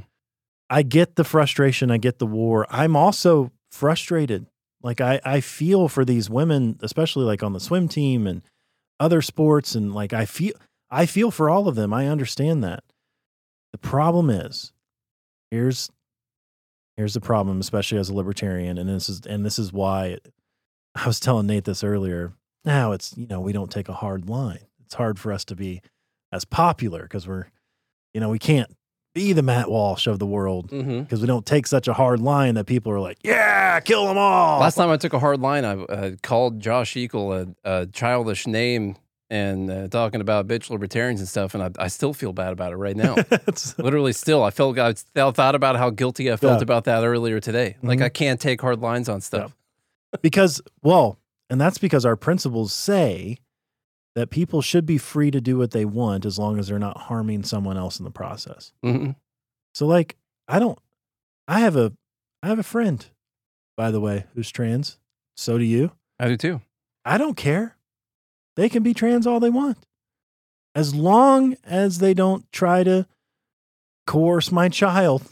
I 0.68 0.83
get 0.83 1.16
the 1.16 1.24
frustration. 1.24 1.91
I 1.91 1.97
get 1.99 2.18
the 2.18 2.26
war. 2.26 2.66
I'm 2.70 2.95
also 2.97 3.53
frustrated. 3.70 4.47
Like 4.83 5.01
I, 5.01 5.20
I 5.24 5.41
feel 5.41 5.89
for 5.89 6.05
these 6.05 6.31
women, 6.31 6.78
especially 6.83 7.24
like 7.24 7.43
on 7.43 7.53
the 7.53 7.61
swim 7.61 7.89
team 7.89 8.26
and 8.26 8.43
other 8.99 9.22
sports. 9.22 9.74
And 9.74 9.95
like 9.95 10.12
I 10.12 10.24
feel, 10.24 10.55
I 10.91 11.07
feel 11.07 11.31
for 11.31 11.51
all 11.51 11.68
of 11.68 11.74
them. 11.74 11.93
I 11.93 12.09
understand 12.09 12.64
that. 12.64 12.83
The 13.72 13.78
problem 13.78 14.31
is, 14.31 14.72
here's, 15.51 15.91
here's 16.97 17.14
the 17.14 17.20
problem, 17.20 17.61
especially 17.61 17.99
as 17.99 18.09
a 18.09 18.14
libertarian, 18.14 18.78
and 18.78 18.89
this 18.89 19.09
is, 19.09 19.20
and 19.24 19.47
this 19.47 19.59
is 19.59 19.72
why 19.72 20.18
I 20.95 21.07
was 21.07 21.20
telling 21.20 21.47
Nate 21.47 21.64
this 21.64 21.85
earlier. 21.85 22.33
Now 22.64 22.93
it's, 22.93 23.16
you 23.16 23.26
know, 23.26 23.41
we 23.41 23.53
don't 23.53 23.70
take 23.70 23.89
a 23.89 23.95
hard 23.95 24.28
line. 24.28 24.66
It's 24.85 24.95
hard 24.95 25.18
for 25.18 25.33
us 25.33 25.45
to 25.47 25.57
be 25.57 25.83
as 26.33 26.45
popular 26.45 27.03
because 27.03 27.28
we're, 27.28 27.47
you 28.12 28.20
know, 28.20 28.28
we 28.28 28.41
can't 28.41 28.74
be 29.14 29.32
the 29.32 29.42
Matt 29.42 29.70
Walsh 29.70 30.06
of 30.06 30.18
the 30.18 30.26
world 30.26 30.70
Mm-hmm. 30.70 31.00
because 31.02 31.20
we 31.20 31.26
don't 31.26 31.44
take 31.46 31.66
such 31.66 31.88
a 31.88 31.92
hard 31.92 32.20
line 32.20 32.54
that 32.54 32.64
people 32.66 32.92
are 32.92 33.00
like, 33.00 33.18
yeah, 33.22 33.80
kill 33.80 34.06
them 34.06 34.16
all. 34.18 34.61
Last 34.61 34.76
time 34.76 34.90
I 34.90 34.96
took 34.96 35.12
a 35.12 35.18
hard 35.18 35.40
line, 35.40 35.64
I 35.64 35.72
uh, 35.82 36.11
called 36.22 36.61
Josh 36.61 36.96
Eagle 36.96 37.32
a, 37.32 37.46
a 37.64 37.86
childish 37.86 38.46
name 38.46 38.96
and 39.28 39.70
uh, 39.70 39.88
talking 39.88 40.20
about 40.20 40.48
bitch 40.48 40.70
libertarians 40.70 41.20
and 41.20 41.28
stuff, 41.28 41.54
and 41.54 41.62
I, 41.62 41.70
I 41.84 41.86
still 41.88 42.12
feel 42.12 42.32
bad 42.32 42.52
about 42.52 42.72
it 42.72 42.76
right 42.76 42.96
now. 42.96 43.14
Literally, 43.78 44.12
still, 44.12 44.42
I 44.42 44.50
felt 44.50 44.76
I 44.78 44.92
thought 44.92 45.54
about 45.54 45.76
how 45.76 45.90
guilty 45.90 46.32
I 46.32 46.36
felt 46.36 46.58
Yeah. 46.58 46.62
about 46.64 46.84
that 46.84 47.04
earlier 47.04 47.38
today. 47.40 47.76
Like 47.82 48.00
Mhm. 48.00 48.04
I 48.04 48.08
can't 48.08 48.40
take 48.40 48.61
hard 48.61 48.80
lines 48.80 49.08
on 49.08 49.20
stuff. 49.20 49.54
because, 50.22 50.61
well, 50.82 51.18
and 51.48 51.61
that's 51.61 51.78
because 51.78 52.04
our 52.04 52.16
principles 52.16 52.72
say 52.72 53.38
that 54.14 54.30
people 54.30 54.61
should 54.62 54.84
be 54.86 54.98
free 54.98 55.30
to 55.30 55.40
do 55.40 55.56
what 55.58 55.70
they 55.70 55.84
want 55.84 56.24
as 56.26 56.38
long 56.38 56.58
as 56.58 56.68
they're 56.68 56.78
not 56.78 57.02
harming 57.02 57.44
someone 57.44 57.76
else 57.76 57.98
in 57.98 58.04
the 58.04 58.11
process. 58.11 58.72
hmm 58.82 59.11
So 59.74 59.86
like 59.86 60.16
I 60.48 60.58
don't 60.58 60.78
I 61.48 61.61
have 61.61 61.76
a 61.76 61.92
I 62.42 62.48
have 62.48 62.58
a 62.58 62.62
friend 62.64 63.04
by 63.76 63.90
the 63.90 64.00
way 64.00 64.24
who's 64.34 64.50
trans. 64.50 64.98
So 65.36 65.56
do 65.58 65.64
you. 65.64 65.92
I 66.18 66.28
do 66.28 66.36
too. 66.36 66.61
I 67.04 67.16
don't 67.18 67.36
care. 67.36 67.76
They 68.56 68.68
can 68.68 68.82
be 68.82 68.92
trans 68.94 69.26
all 69.26 69.40
they 69.40 69.48
want. 69.50 69.78
As 70.74 70.94
long 70.94 71.56
as 71.64 71.98
they 71.98 72.12
don't 72.14 72.50
try 72.52 72.84
to 72.84 73.06
coerce 74.06 74.52
my 74.52 74.68
child, 74.68 75.22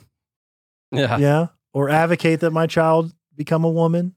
Yeah. 0.91 1.19
yeah, 1.19 1.47
or 1.73 1.91
advocate 1.91 2.41
that 2.41 2.51
my 2.53 2.67
child 2.67 3.13
become 3.37 3.65
a 3.65 3.71
woman 3.71 4.15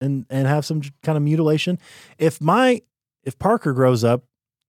and 0.00 0.26
and 0.30 0.46
have 0.46 0.64
some 0.64 0.82
kind 1.02 1.16
of 1.16 1.22
mutilation. 1.22 1.78
If 2.18 2.40
my 2.40 2.82
if 3.24 3.38
Parker 3.38 3.72
grows 3.72 4.04
up 4.04 4.24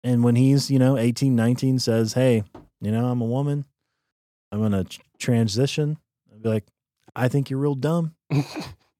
and 0.04 0.24
when 0.24 0.36
he's, 0.36 0.72
you 0.72 0.80
know, 0.80 0.98
18, 0.98 1.36
19 1.36 1.80
says, 1.80 2.14
"Hey, 2.14 2.44
you 2.82 2.92
know, 2.92 3.06
I'm 3.08 3.22
a 3.22 3.26
woman. 3.26 3.66
I'm 4.52 4.60
going 4.60 4.72
to 4.72 5.00
transition." 5.20 5.98
I'd 6.32 6.42
be 6.42 6.50
like, 6.50 6.66
"I 7.16 7.28
think 7.28 7.50
you're 7.50 7.60
real 7.60 7.76
dumb 7.76 8.16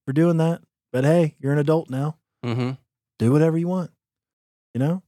for 0.04 0.12
doing 0.12 0.36
that. 0.38 0.62
But 0.92 1.04
hey, 1.04 1.34
you're 1.38 1.52
an 1.52 1.58
adult 1.58 1.90
now. 1.90 2.16
hmm 2.44 2.72
Do 3.18 3.32
whatever 3.32 3.58
you 3.58 3.68
want. 3.68 3.90
You 4.74 4.78
know? 4.80 5.02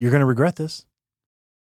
You're 0.00 0.10
going 0.10 0.20
to 0.20 0.26
regret 0.26 0.56
this 0.56 0.84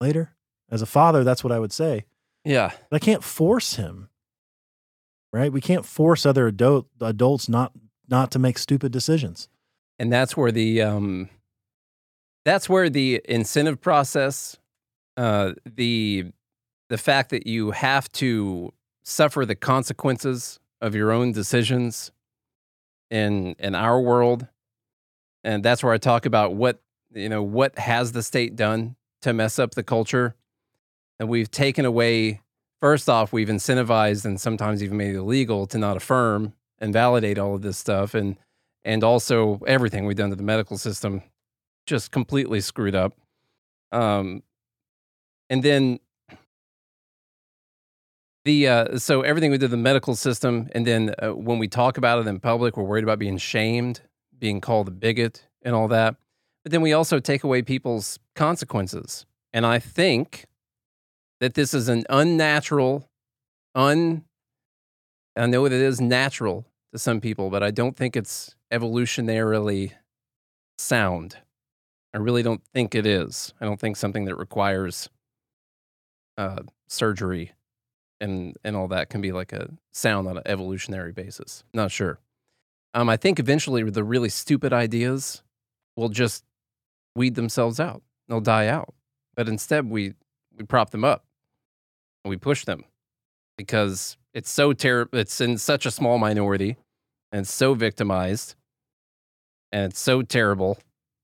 later." 0.02 0.36
As 0.72 0.82
a 0.82 0.88
father, 0.88 1.24
that's 1.24 1.44
what 1.44 1.52
I 1.54 1.60
would 1.60 1.72
say. 1.74 2.06
Yeah. 2.44 2.72
But 2.90 2.96
I 2.96 3.06
can't 3.06 3.24
force 3.24 3.76
him. 3.76 4.10
Right? 5.32 5.52
We 5.52 5.62
can't 5.62 5.86
force 5.86 6.26
other 6.26 6.48
adult 6.48 6.88
adults 7.02 7.48
not 7.50 7.74
not 8.10 8.32
to 8.32 8.40
make 8.40 8.58
stupid 8.58 8.92
decisions. 8.92 9.50
and 10.00 10.12
that's 10.12 10.36
where 10.36 10.52
the 10.52 10.82
um 10.82 11.30
that's 12.46 12.68
where 12.68 12.90
the 12.90 13.22
incentive 13.26 13.80
process 13.82 14.58
uh 15.18 15.54
the 15.66 16.26
the 16.90 16.98
fact 16.98 17.30
that 17.32 17.48
you 17.48 17.72
have 17.72 18.12
to 18.12 18.74
suffer 19.04 19.46
the 19.46 19.56
consequences 19.56 20.60
of 20.82 20.96
your 20.96 21.12
own 21.12 21.32
decisions 21.32 22.12
in 23.10 23.56
in 23.60 23.76
our 23.76 24.00
world. 24.00 24.48
And 25.44 25.64
that's 25.64 25.84
where 25.84 25.94
i 25.94 25.98
talk 25.98 26.26
about 26.26 26.56
what 26.56 26.82
you 27.14 27.30
know 27.30 27.44
what 27.44 27.78
has 27.78 28.12
the 28.12 28.24
state 28.24 28.56
done 28.56 28.96
to 29.22 29.34
mess 29.34 29.60
up 29.60 29.72
the 29.76 29.84
culture. 29.84 30.36
And 31.20 31.30
we've 31.30 31.52
taken 31.52 31.86
away 31.86 32.42
first 32.82 33.10
off 33.10 33.32
we've 33.32 33.48
incentivized 33.48 34.26
and 34.26 34.40
sometimes 34.42 34.84
even 34.84 34.98
made 34.98 35.16
it 35.16 35.20
illegal 35.20 35.66
to 35.68 35.78
not 35.78 35.96
affirm 35.96 36.54
and 36.80 36.92
validate 36.92 37.38
all 37.38 37.56
of 37.56 37.62
this 37.62 37.78
stuff 37.78 38.14
and 38.14 38.36
and 38.84 39.04
also 39.04 39.62
everything 39.66 40.06
we've 40.06 40.18
done 40.18 40.30
to 40.30 40.36
the 40.36 40.44
medical 40.44 40.78
system 40.78 41.22
just 41.86 42.12
completely 42.12 42.62
screwed 42.62 42.96
up. 42.96 43.14
Um 43.92 44.44
and 45.50 45.64
then 45.64 46.00
the 48.46 48.68
uh 48.68 48.98
so 48.98 49.22
everything 49.22 49.52
we 49.52 49.58
did 49.58 49.72
the 49.72 49.78
medical 49.78 50.16
system 50.16 50.70
and 50.74 50.86
then 50.86 51.14
uh, 51.20 51.30
when 51.30 51.60
we 51.60 51.68
talk 51.68 51.98
about 51.98 52.20
it 52.20 52.28
in 52.28 52.40
public 52.40 52.76
we're 52.76 52.84
worried 52.84 53.04
about 53.04 53.20
being 53.20 53.38
shamed 53.38 54.02
being 54.40 54.60
called 54.60 54.88
a 54.88 54.92
bigot 54.92 55.48
and 55.62 55.74
all 55.74 55.88
that. 55.88 56.16
But 56.64 56.72
then 56.72 56.82
we 56.82 56.94
also 56.94 57.20
take 57.20 57.44
away 57.44 57.62
people's 57.62 58.20
consequences. 58.36 59.26
And 59.54 59.66
i 59.66 59.80
think 59.80 60.46
that 61.40 61.56
this 61.56 61.74
is 61.74 61.90
an 61.90 62.06
unnatural 62.10 63.10
un 63.76 64.24
i 65.36 65.46
know 65.46 65.68
that 65.68 65.76
it 65.76 65.82
is 65.82 66.00
natural 66.00 66.66
to 66.94 66.98
some 66.98 67.20
people 67.20 67.50
but 67.50 67.62
i 67.62 67.70
don't 67.70 67.98
think 67.98 68.16
it's 68.16 68.56
evolutionarily 68.72 69.92
sound 70.78 71.38
i 72.14 72.18
really 72.18 72.44
don't 72.44 72.64
think 72.74 72.96
it 72.96 73.06
is. 73.06 73.54
I 73.60 73.66
don't 73.66 73.80
think 73.80 73.98
something 73.98 74.26
that 74.26 74.36
requires 74.36 75.10
uh, 76.38 76.64
surgery 76.88 77.52
and 78.22 78.56
and 78.64 78.76
all 78.76 78.88
that 78.90 79.10
can 79.10 79.22
be 79.22 79.32
like 79.32 79.54
a 79.54 79.70
sound 79.92 80.28
on 80.28 80.38
an 80.38 80.44
evolutionary 80.46 81.12
basis. 81.12 81.64
Not 81.74 81.92
sure. 81.92 82.20
Um, 82.94 83.10
i 83.10 83.18
think 83.18 83.40
eventually 83.40 83.84
the 83.84 84.04
really 84.04 84.30
stupid 84.30 84.72
ideas 84.72 85.44
will 85.96 86.10
just 86.10 86.44
weed 87.16 87.36
themselves 87.36 87.80
out. 87.80 88.02
They'll 88.28 88.42
die 88.42 88.68
out. 88.68 88.94
But 89.36 89.48
instead 89.48 89.90
we 89.90 90.14
we 90.58 90.66
prop 90.66 90.92
them 90.92 91.04
up. 91.04 91.26
And 92.24 92.30
we 92.30 92.38
push 92.38 92.64
them 92.64 92.86
because 93.58 94.18
it's 94.34 94.50
so 94.50 94.74
terrible 94.74 95.18
it's 95.18 95.42
in 95.42 95.58
such 95.58 95.86
a 95.86 95.92
small 95.92 96.18
minority 96.18 96.78
and 97.32 97.48
so 97.48 97.74
victimized 97.74 98.56
and 99.72 99.92
it's 99.92 100.00
so 100.00 100.22
terrible 100.22 100.78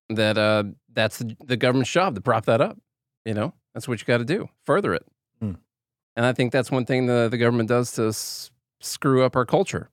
that 0.10 0.38
uh, 0.38 0.64
that's 0.92 1.20
the, 1.20 1.36
the 1.46 1.58
government's 1.58 1.92
job 1.92 2.16
to 2.16 2.22
prop 2.22 2.46
that 2.46 2.62
up 2.62 2.78
you 3.26 3.34
know? 3.34 3.54
That's 3.74 3.88
what 3.88 4.00
you 4.00 4.06
got 4.06 4.18
to 4.18 4.26
do 4.26 4.50
further 4.66 4.94
it. 4.94 5.06
Hmm. 5.40 5.54
and 6.16 6.26
i 6.26 6.34
think 6.34 6.52
that's 6.52 6.72
one 6.72 6.86
thing 6.86 7.06
the, 7.06 7.30
the 7.30 7.38
government 7.38 7.70
does 7.70 7.94
to 7.94 8.08
s- 8.08 8.52
screw 8.82 9.24
up 9.24 9.36
our 9.36 9.46
culture. 9.46 9.90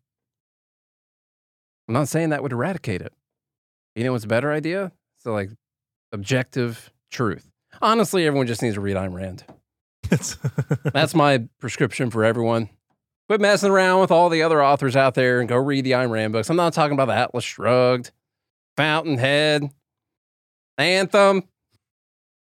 I'm 1.87 1.95
not 1.95 2.09
saying 2.09 2.31
that 2.31 2.43
would 2.43 2.53
eradicate 2.53 3.01
it. 3.01 3.13
You 3.95 4.03
know 4.05 4.13
what's 4.13 4.25
a 4.25 4.29
better 4.29 4.51
idea? 4.53 4.91
So 5.19 5.33
like 5.33 5.51
objective 6.13 6.91
truth. 7.11 7.49
Honestly 7.81 8.27
everyone 8.27 8.47
just 8.47 8.63
needs 8.63 8.75
to 8.75 8.81
read 8.81 8.97
Ayn 8.97 9.15
rand. 9.15 9.45
That's 10.93 11.15
my 11.15 11.47
prescription 11.61 12.11
for 12.11 12.25
everyone. 12.25 12.71
Quit 13.29 13.41
messing 13.41 13.71
around 13.71 14.01
with 14.01 14.11
all 14.11 14.29
the 14.29 14.43
other 14.43 14.63
authors 14.63 14.97
out 14.97 15.15
there 15.15 15.41
and 15.41 15.49
go 15.49 15.57
read 15.57 15.85
the 15.85 15.93
Ayn 15.93 16.11
Rand 16.11 16.33
books. 16.33 16.49
I'm 16.49 16.57
not 16.57 16.73
talking 16.73 16.93
about 16.93 17.07
the 17.07 17.15
Atlas 17.15 17.43
Shrugged, 17.43 18.13
Fountainhead, 18.77 19.69
Anthem. 20.79 21.43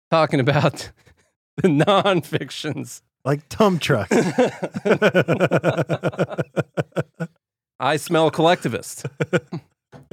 Talking 0.09 0.39
about 0.39 0.91
the 1.57 1.67
nonfictions. 1.69 3.01
like 3.23 3.47
dump 3.49 3.81
trucks. 3.81 4.15
I 7.79 7.97
smell 7.97 8.29
collectivist. 8.29 9.05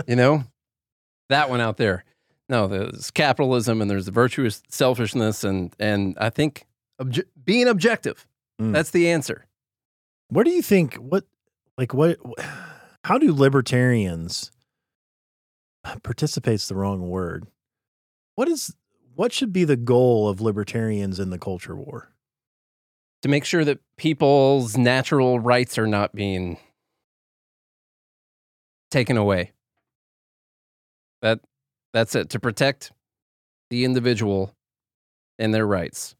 you 0.07 0.17
know, 0.17 0.45
that 1.29 1.51
one 1.51 1.61
out 1.61 1.77
there. 1.77 2.05
No, 2.49 2.67
there's 2.67 3.11
capitalism 3.11 3.83
and 3.83 3.91
there's 3.91 4.07
the 4.07 4.13
virtuous 4.13 4.63
selfishness 4.69 5.45
and 5.45 5.75
and 5.79 6.17
I 6.19 6.31
think 6.31 6.65
obje- 7.01 7.27
being 7.45 7.69
objective. 7.69 8.27
Mm. 8.61 8.73
That's 8.73 8.91
the 8.91 9.11
answer. 9.11 9.47
What 10.31 10.45
do 10.45 10.51
you 10.51 10.63
think? 10.63 10.95
What, 10.97 11.25
like, 11.77 11.95
what, 11.95 12.19
how 13.05 13.19
do 13.19 13.33
libertarians, 13.33 14.51
participate's 16.03 16.69
the 16.69 16.75
wrong 16.75 17.09
word. 17.09 17.47
What 18.39 18.49
is, 18.49 18.77
what 19.17 19.33
should 19.33 19.53
be 19.53 19.65
the 19.65 19.77
goal 19.77 20.29
of 20.29 20.41
libertarians 20.41 21.19
in 21.19 21.31
the 21.31 21.39
culture 21.39 21.75
war? 21.75 22.13
to 23.23 23.29
make 23.29 23.45
sure 23.45 23.65
that 23.65 23.81
people's 23.97 24.77
natural 24.77 25.41
rights 25.41 25.79
are 25.79 25.87
not 25.87 26.15
being 26.15 26.59
taken 28.91 29.17
away. 29.17 29.53
That 31.21 31.41
that's 31.93 32.15
it 32.15 32.31
to 32.31 32.39
protect 32.39 32.93
the 33.71 33.85
individual 33.85 34.55
and 35.39 35.53
their 35.53 35.67
rights. 35.67 36.15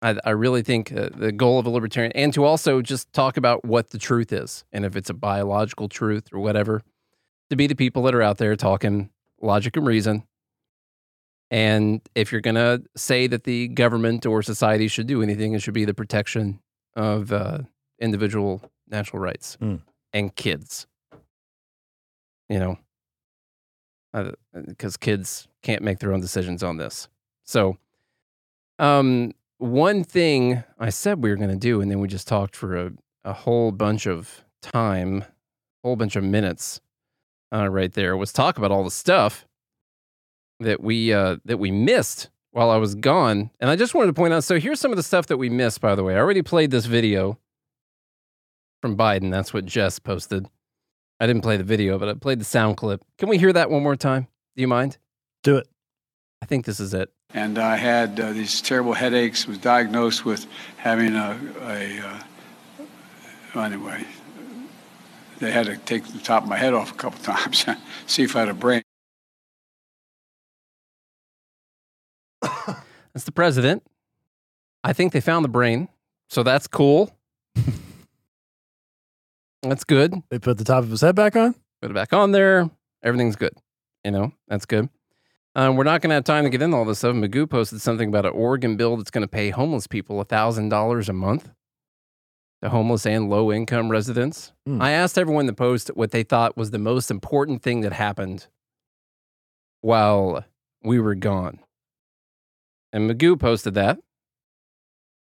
I, 0.00 0.16
I 0.24 0.30
really 0.30 0.62
think 0.62 0.92
uh, 0.92 1.10
the 1.14 1.32
goal 1.32 1.58
of 1.58 1.66
a 1.66 1.70
libertarian, 1.70 2.12
and 2.12 2.32
to 2.34 2.44
also 2.44 2.82
just 2.82 3.12
talk 3.12 3.36
about 3.36 3.64
what 3.64 3.90
the 3.90 3.98
truth 3.98 4.32
is, 4.32 4.64
and 4.72 4.84
if 4.84 4.96
it's 4.96 5.10
a 5.10 5.14
biological 5.14 5.88
truth 5.88 6.28
or 6.32 6.40
whatever, 6.40 6.82
to 7.50 7.56
be 7.56 7.66
the 7.66 7.74
people 7.74 8.02
that 8.04 8.14
are 8.14 8.22
out 8.22 8.38
there 8.38 8.56
talking 8.56 9.10
logic 9.40 9.76
and 9.76 9.86
reason. 9.86 10.24
And 11.50 12.00
if 12.14 12.32
you're 12.32 12.40
going 12.40 12.56
to 12.56 12.82
say 12.96 13.26
that 13.28 13.44
the 13.44 13.68
government 13.68 14.26
or 14.26 14.42
society 14.42 14.88
should 14.88 15.06
do 15.06 15.22
anything, 15.22 15.54
it 15.54 15.62
should 15.62 15.74
be 15.74 15.84
the 15.84 15.94
protection 15.94 16.58
of 16.96 17.32
uh, 17.32 17.58
individual 18.00 18.62
natural 18.88 19.20
rights 19.20 19.56
Mm. 19.60 19.80
and 20.12 20.34
kids. 20.34 20.86
You 22.48 22.58
know, 22.58 22.78
because 24.66 24.96
kids 24.96 25.48
can't 25.62 25.82
make 25.82 25.98
their 25.98 26.12
own 26.12 26.20
decisions 26.20 26.62
on 26.62 26.76
this. 26.76 27.08
So, 27.44 27.78
um, 28.78 29.32
one 29.58 30.04
thing 30.04 30.62
I 30.78 30.90
said 30.90 31.22
we 31.22 31.30
were 31.30 31.36
going 31.36 31.50
to 31.50 31.56
do, 31.56 31.80
and 31.80 31.90
then 31.90 32.00
we 32.00 32.08
just 32.08 32.28
talked 32.28 32.54
for 32.54 32.76
a, 32.76 32.92
a 33.24 33.32
whole 33.32 33.72
bunch 33.72 34.06
of 34.06 34.44
time, 34.60 35.22
a 35.22 35.26
whole 35.88 35.96
bunch 35.96 36.16
of 36.16 36.24
minutes. 36.24 36.80
uh, 37.52 37.68
right 37.68 37.92
there 37.92 38.16
was 38.16 38.32
talk 38.32 38.58
about 38.58 38.70
all 38.72 38.82
the 38.84 38.90
stuff 38.90 39.46
that 40.60 40.82
we 40.82 41.12
uh, 41.12 41.36
that 41.44 41.58
we 41.58 41.70
missed 41.70 42.30
while 42.50 42.70
I 42.70 42.76
was 42.76 42.94
gone. 42.94 43.50
And 43.60 43.68
I 43.68 43.76
just 43.76 43.94
wanted 43.94 44.08
to 44.08 44.12
point 44.12 44.32
out. 44.32 44.44
So 44.44 44.58
here's 44.58 44.80
some 44.80 44.92
of 44.92 44.96
the 44.96 45.02
stuff 45.02 45.26
that 45.26 45.36
we 45.36 45.50
missed. 45.50 45.80
By 45.80 45.94
the 45.94 46.04
way, 46.04 46.14
I 46.14 46.18
already 46.18 46.42
played 46.42 46.70
this 46.70 46.86
video 46.86 47.38
from 48.80 48.96
Biden. 48.96 49.30
That's 49.30 49.52
what 49.52 49.64
Jess 49.66 49.98
posted. 49.98 50.46
I 51.20 51.26
didn't 51.26 51.42
play 51.42 51.56
the 51.56 51.64
video, 51.64 51.98
but 51.98 52.08
I 52.08 52.14
played 52.14 52.40
the 52.40 52.44
sound 52.44 52.76
clip. 52.76 53.02
Can 53.18 53.28
we 53.28 53.38
hear 53.38 53.52
that 53.52 53.70
one 53.70 53.82
more 53.82 53.96
time? 53.96 54.28
Do 54.56 54.60
you 54.60 54.68
mind? 54.68 54.98
Do 55.42 55.56
it. 55.56 55.68
I 56.42 56.46
think 56.46 56.64
this 56.64 56.80
is 56.80 56.94
it. 56.94 57.10
And 57.32 57.58
I 57.58 57.76
had 57.76 58.20
uh, 58.20 58.32
these 58.32 58.60
terrible 58.60 58.92
headaches, 58.92 59.46
was 59.48 59.58
diagnosed 59.58 60.24
with 60.24 60.46
having 60.76 61.16
a, 61.16 61.36
a 61.62 62.06
uh, 62.06 62.84
well, 63.54 63.64
anyway, 63.64 64.04
they 65.40 65.50
had 65.50 65.66
to 65.66 65.76
take 65.78 66.04
the 66.06 66.20
top 66.20 66.44
of 66.44 66.48
my 66.48 66.56
head 66.56 66.74
off 66.74 66.92
a 66.92 66.94
couple 66.94 67.18
times, 67.24 67.66
see 68.06 68.22
if 68.22 68.36
I 68.36 68.40
had 68.40 68.48
a 68.48 68.54
brain. 68.54 68.83
That's 73.14 73.24
the 73.24 73.32
president. 73.32 73.82
I 74.82 74.92
think 74.92 75.12
they 75.12 75.20
found 75.20 75.44
the 75.44 75.48
brain, 75.48 75.88
so 76.28 76.42
that's 76.42 76.66
cool. 76.66 77.16
that's 79.62 79.84
good. 79.84 80.14
They 80.30 80.38
put 80.38 80.58
the 80.58 80.64
top 80.64 80.82
of 80.82 80.90
his 80.90 81.00
head 81.00 81.14
back 81.14 81.36
on. 81.36 81.54
Put 81.80 81.90
it 81.90 81.94
back 81.94 82.12
on 82.12 82.32
there. 82.32 82.68
Everything's 83.02 83.36
good. 83.36 83.54
You 84.04 84.10
know, 84.10 84.32
that's 84.48 84.66
good. 84.66 84.88
Um, 85.54 85.76
we're 85.76 85.84
not 85.84 86.02
going 86.02 86.10
to 86.10 86.14
have 86.14 86.24
time 86.24 86.44
to 86.44 86.50
get 86.50 86.62
into 86.62 86.76
all 86.76 86.84
this 86.84 86.98
stuff. 86.98 87.14
Magoo 87.14 87.48
posted 87.48 87.80
something 87.80 88.08
about 88.08 88.26
an 88.26 88.32
Oregon 88.32 88.76
bill 88.76 88.96
that's 88.96 89.10
going 89.10 89.22
to 89.22 89.28
pay 89.28 89.50
homeless 89.50 89.86
people 89.86 90.22
$1,000 90.24 91.08
a 91.08 91.12
month 91.12 91.50
to 92.62 92.68
homeless 92.70 93.06
and 93.06 93.30
low 93.30 93.52
income 93.52 93.90
residents. 93.90 94.52
Hmm. 94.66 94.82
I 94.82 94.90
asked 94.90 95.16
everyone 95.16 95.46
to 95.46 95.52
post 95.52 95.88
what 95.94 96.10
they 96.10 96.24
thought 96.24 96.56
was 96.56 96.72
the 96.72 96.78
most 96.78 97.10
important 97.10 97.62
thing 97.62 97.82
that 97.82 97.92
happened 97.92 98.48
while 99.80 100.44
we 100.82 100.98
were 100.98 101.14
gone. 101.14 101.60
And 102.94 103.10
Magoo 103.10 103.38
posted 103.38 103.74
that. 103.74 103.98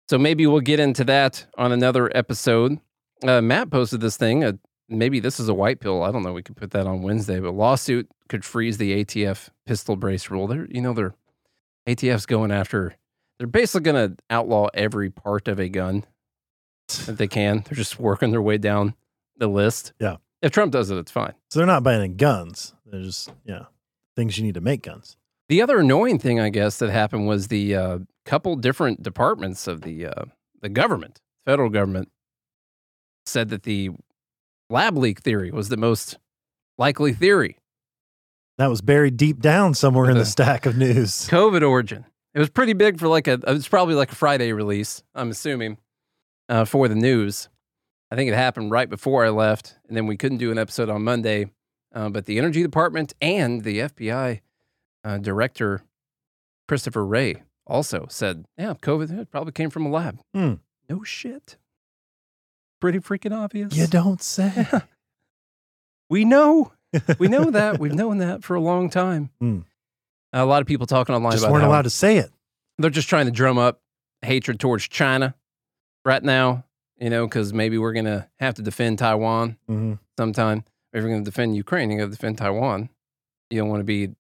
So 0.09 0.19
maybe 0.19 0.47
we'll 0.47 0.61
get 0.61 0.81
into 0.81 1.05
that 1.05 1.47
on 1.59 1.73
another 1.73 2.11
episode. 2.17 2.81
Uh, 3.23 3.43
Matt 3.43 3.71
posted 3.71 4.01
this 4.01 4.17
thing. 4.17 4.43
Uh, 4.43 4.55
maybe 4.89 5.21
this 5.21 5.39
is 5.39 5.49
a 5.51 5.55
white 5.55 5.79
pill. 5.79 6.03
I 6.03 6.11
don't 6.11 6.23
know. 6.23 6.33
We 6.33 6.43
could 6.43 6.57
put 6.57 6.71
that 6.71 6.87
on 6.87 7.03
Wednesday, 7.03 7.39
but 7.39 7.53
lawsuit 7.53 8.09
could 8.31 8.47
freeze 8.47 8.79
the 8.79 9.05
ATF 9.05 9.51
pistol 9.67 9.95
brace 9.95 10.31
rule. 10.31 10.47
They're, 10.47 10.67
you 10.71 10.81
know, 10.81 10.95
they're 10.95 11.15
ATF's 11.87 12.25
going 12.25 12.51
after. 12.51 12.97
They're 13.39 13.47
basically 13.47 13.93
going 13.93 14.11
to 14.11 14.17
outlaw 14.31 14.69
every 14.73 15.11
part 15.11 15.47
of 15.47 15.61
a 15.61 15.69
gun 15.69 16.07
that 17.05 17.19
they 17.19 17.29
can. 17.29 17.63
They're 17.69 17.77
just 17.77 18.01
working 18.01 18.31
their 18.31 18.43
way 18.43 18.57
down 18.57 18.95
the 19.37 19.49
list. 19.49 19.93
Yeah. 20.01 20.17
If 20.41 20.51
Trump 20.53 20.73
does 20.73 20.91
it, 20.91 20.97
it's 20.97 21.13
fine. 21.13 21.35
So 21.51 21.59
they're 21.59 21.67
not 21.67 21.83
banning 21.83 22.17
guns. 22.17 22.75
They're 22.87 23.03
just 23.03 23.31
yeah 23.45 23.67
things 24.17 24.39
you 24.39 24.45
need 24.45 24.55
to 24.55 24.61
make 24.61 24.83
guns. 24.83 25.17
The 25.51 25.63
other 25.63 25.81
annoying 25.81 26.21
thing, 26.21 26.39
I 26.39 26.49
guess, 26.49 26.79
that 26.79 26.91
happened 26.91 27.27
was 27.27 27.49
the 27.49 27.75
uh, 27.75 27.99
couple 28.25 28.55
different 28.55 29.03
departments 29.03 29.67
of 29.67 29.81
the 29.81 30.07
uh, 30.07 30.27
the 30.63 30.69
government, 30.69 31.21
federal 31.45 31.71
government, 31.71 32.09
said 33.27 33.49
that 33.49 33.65
the 33.65 33.91
lab 34.69 34.97
leak 34.97 35.23
theory 35.23 35.51
was 35.51 35.69
the 35.69 35.77
most 35.77 36.19
likely 36.79 37.13
theory. 37.13 37.59
That 38.59 38.69
was 38.69 38.81
buried 38.81 39.17
deep 39.17 39.41
down 39.41 39.75
somewhere 39.75 40.09
in 40.09 40.19
the 40.19 40.25
stack 40.25 40.67
of 40.67 40.77
news. 40.77 41.27
COVID 41.29 41.69
origin. 41.69 42.05
It 42.33 42.39
was 42.39 42.49
pretty 42.49 42.75
big 42.75 43.01
for 43.01 43.09
like 43.09 43.27
a. 43.27 43.33
It 43.33 43.45
was 43.45 43.67
probably 43.67 43.97
like 43.97 44.13
a 44.13 44.15
Friday 44.15 44.53
release. 44.53 45.03
I'm 45.17 45.31
assuming 45.31 45.79
uh, 46.49 46.65
for 46.65 46.87
the 46.87 46.95
news. 46.95 47.49
I 48.13 48.15
think 48.15 48.31
it 48.31 48.37
happened 48.37 48.71
right 48.71 48.89
before 48.89 49.27
I 49.27 49.31
left, 49.31 49.81
and 49.89 49.97
then 49.97 50.07
we 50.07 50.17
couldn't 50.17 50.39
do 50.39 50.53
an 50.53 50.59
episode 50.59 50.89
on 50.89 51.03
Monday. 51.03 51.51
Uh, 51.93 52.09
but 52.09 52.27
the 52.27 52.39
Energy 52.39 52.63
Department 52.63 53.15
and 53.21 53.65
the 53.65 53.81
FBI 53.81 54.43
uh, 55.05 55.19
director 55.19 55.83
Christopher 56.69 57.05
Wray 57.07 57.43
also 57.67 58.07
said, 58.09 58.47
"Yeah, 58.59 58.75
COVID 58.75 59.31
probably 59.31 59.53
came 59.53 59.71
from 59.71 59.87
a 59.87 59.91
lab." 59.91 60.21
Hmm. 60.35 60.55
No 60.89 61.03
shit. 61.05 61.57
Pretty 62.81 62.99
freaking 62.99 63.37
obvious. 63.37 63.75
You 63.77 63.87
don't 63.87 64.23
say. 64.23 64.67
We 66.09 66.25
know. 66.25 66.73
We 67.21 67.29
know 67.29 67.51
that. 67.53 67.79
We've 67.79 67.95
known 67.95 68.19
that 68.19 68.43
for 68.43 68.57
a 68.57 68.61
long 68.61 68.91
time. 68.91 69.31
Hmm. 69.41 69.59
A 70.33 70.45
lot 70.45 70.61
of 70.61 70.67
people 70.69 70.87
talking 70.87 71.15
online 71.15 71.33
Just 71.33 71.45
about 71.45 71.53
weren't 71.53 71.65
allowed 71.65 71.83
to 71.83 71.91
say 71.91 72.17
it. 72.19 72.31
they're 72.79 72.91
just 72.91 73.09
trying 73.09 73.27
to 73.27 73.33
drum 73.33 73.59
up 73.59 73.81
hatred 74.23 74.61
towards 74.61 74.87
China 74.89 75.35
right 76.05 76.23
now, 76.23 76.65
you 76.99 77.11
know, 77.11 77.27
because 77.27 77.53
maybe 77.53 77.79
we're 77.79 77.93
going 77.93 78.05
to 78.05 78.29
have 78.39 78.55
to 78.55 78.63
defend 78.63 78.99
Taiwan 79.01 79.57
hmm 79.67 79.95
sometime. 80.17 80.65
If 80.93 81.03
we're 81.03 81.11
going 81.11 81.25
to 81.25 81.29
defend 81.31 81.57
Ukraine, 81.57 81.91
you 81.91 81.99
got 81.99 82.05
to 82.05 82.11
defend 82.11 82.39
Taiwan. 82.39 82.91
You 83.51 83.59
don't 83.61 83.69
want 83.69 83.81
to 83.81 83.85
be 83.85 84.11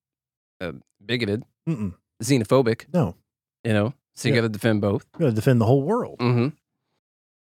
uh, 0.60 0.72
bigoted, 1.04 1.44
Mm-mm. 1.68 1.94
xenophobic, 2.22 2.84
No, 2.92 3.16
you 3.64 3.72
know, 3.72 3.94
so 4.14 4.28
you 4.28 4.34
Yeah. 4.34 4.40
got 4.42 4.46
to 4.46 4.52
defend 4.52 4.80
both. 4.80 5.04
you 5.14 5.20
got 5.20 5.26
to 5.30 5.32
defend 5.32 5.60
the 5.60 5.66
whole 5.66 5.82
world. 5.82 6.16
hmm 6.20 6.48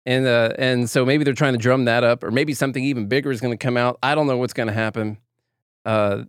And 0.07 0.27
uh, 0.27 0.53
and 0.59 0.89
so 0.91 1.05
maybe 1.05 1.25
they're 1.25 1.35
trying 1.35 1.53
to 1.55 1.59
drum 1.59 1.85
that 1.87 2.03
up, 2.05 2.25
or 2.25 2.31
maybe 2.31 2.55
something 2.55 2.83
even 2.85 3.07
bigger 3.07 3.31
is 3.31 3.41
going 3.41 3.57
to 3.57 3.63
come 3.63 3.77
out. 3.77 3.99
I 4.03 4.15
don't 4.15 4.27
know 4.27 4.37
what's 4.37 4.53
going 4.55 4.67
to 4.69 4.73
happen. 4.73 5.19
Uh, 5.85 6.25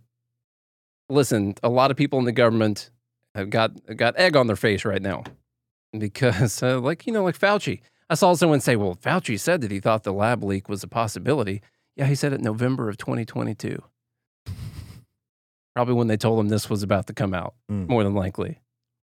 listen, 1.08 1.54
a 1.62 1.68
lot 1.68 1.90
of 1.90 1.96
people 1.96 2.18
in 2.18 2.24
the 2.24 2.32
government 2.32 2.90
have 3.34 3.50
got 3.50 3.72
got 3.96 4.16
egg 4.16 4.36
on 4.36 4.46
their 4.46 4.56
face 4.56 4.84
right 4.84 5.02
now 5.02 5.24
because, 5.98 6.62
uh, 6.62 6.80
like 6.80 7.06
you 7.06 7.12
know, 7.12 7.24
like 7.24 7.38
Fauci. 7.38 7.80
I 8.10 8.14
saw 8.16 8.34
someone 8.34 8.60
say, 8.60 8.76
"Well, 8.76 8.96
Fauci 8.96 9.40
said 9.40 9.60
that 9.62 9.70
he 9.70 9.80
thought 9.80 10.02
the 10.04 10.12
lab 10.12 10.44
leak 10.44 10.68
was 10.68 10.82
a 10.82 10.88
possibility." 10.88 11.62
Yeah, 11.96 12.06
he 12.06 12.14
said 12.14 12.32
it 12.32 12.40
November 12.40 12.88
of 12.88 12.96
2022. 12.98 13.82
Probably 15.74 15.94
when 15.94 16.06
they 16.06 16.16
told 16.16 16.38
him 16.40 16.48
this 16.48 16.70
was 16.70 16.82
about 16.82 17.06
to 17.08 17.12
come 17.12 17.34
out, 17.34 17.54
Mm. 17.70 17.88
more 17.88 18.04
than 18.04 18.14
likely. 18.14 18.60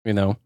You 0.06 0.14
know. 0.14 0.38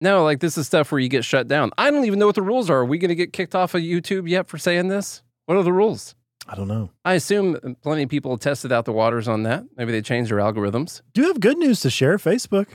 No, 0.00 0.24
like 0.24 0.40
this 0.40 0.56
is 0.56 0.66
stuff 0.66 0.90
where 0.92 0.98
you 1.00 1.08
get 1.08 1.24
shut 1.24 1.46
down. 1.48 1.72
I 1.76 1.90
don't 1.90 2.04
even 2.04 2.18
know 2.18 2.26
what 2.26 2.34
the 2.34 2.42
rules 2.42 2.70
are. 2.70 2.78
Are 2.78 2.84
we 2.84 2.96
going 2.98 3.08
to 3.10 3.14
get 3.14 3.32
kicked 3.32 3.54
off 3.54 3.74
of 3.74 3.82
YouTube 3.82 4.28
yet 4.28 4.48
for 4.48 4.56
saying 4.58 4.88
this? 4.88 5.22
What 5.46 5.56
are 5.58 5.62
the 5.62 5.72
rules? 5.72 6.14
I 6.48 6.54
don't 6.54 6.68
know. 6.68 6.90
I 7.04 7.14
assume 7.14 7.76
plenty 7.82 8.04
of 8.04 8.08
people 8.08 8.38
tested 8.38 8.72
out 8.72 8.84
the 8.86 8.92
waters 8.92 9.28
on 9.28 9.42
that. 9.42 9.64
Maybe 9.76 9.92
they 9.92 10.00
changed 10.00 10.30
their 10.30 10.38
algorithms. 10.38 11.02
Do 11.12 11.20
you 11.20 11.26
have 11.28 11.38
good 11.40 11.58
news 11.58 11.80
to 11.80 11.90
share? 11.90 12.16
Facebook. 12.16 12.66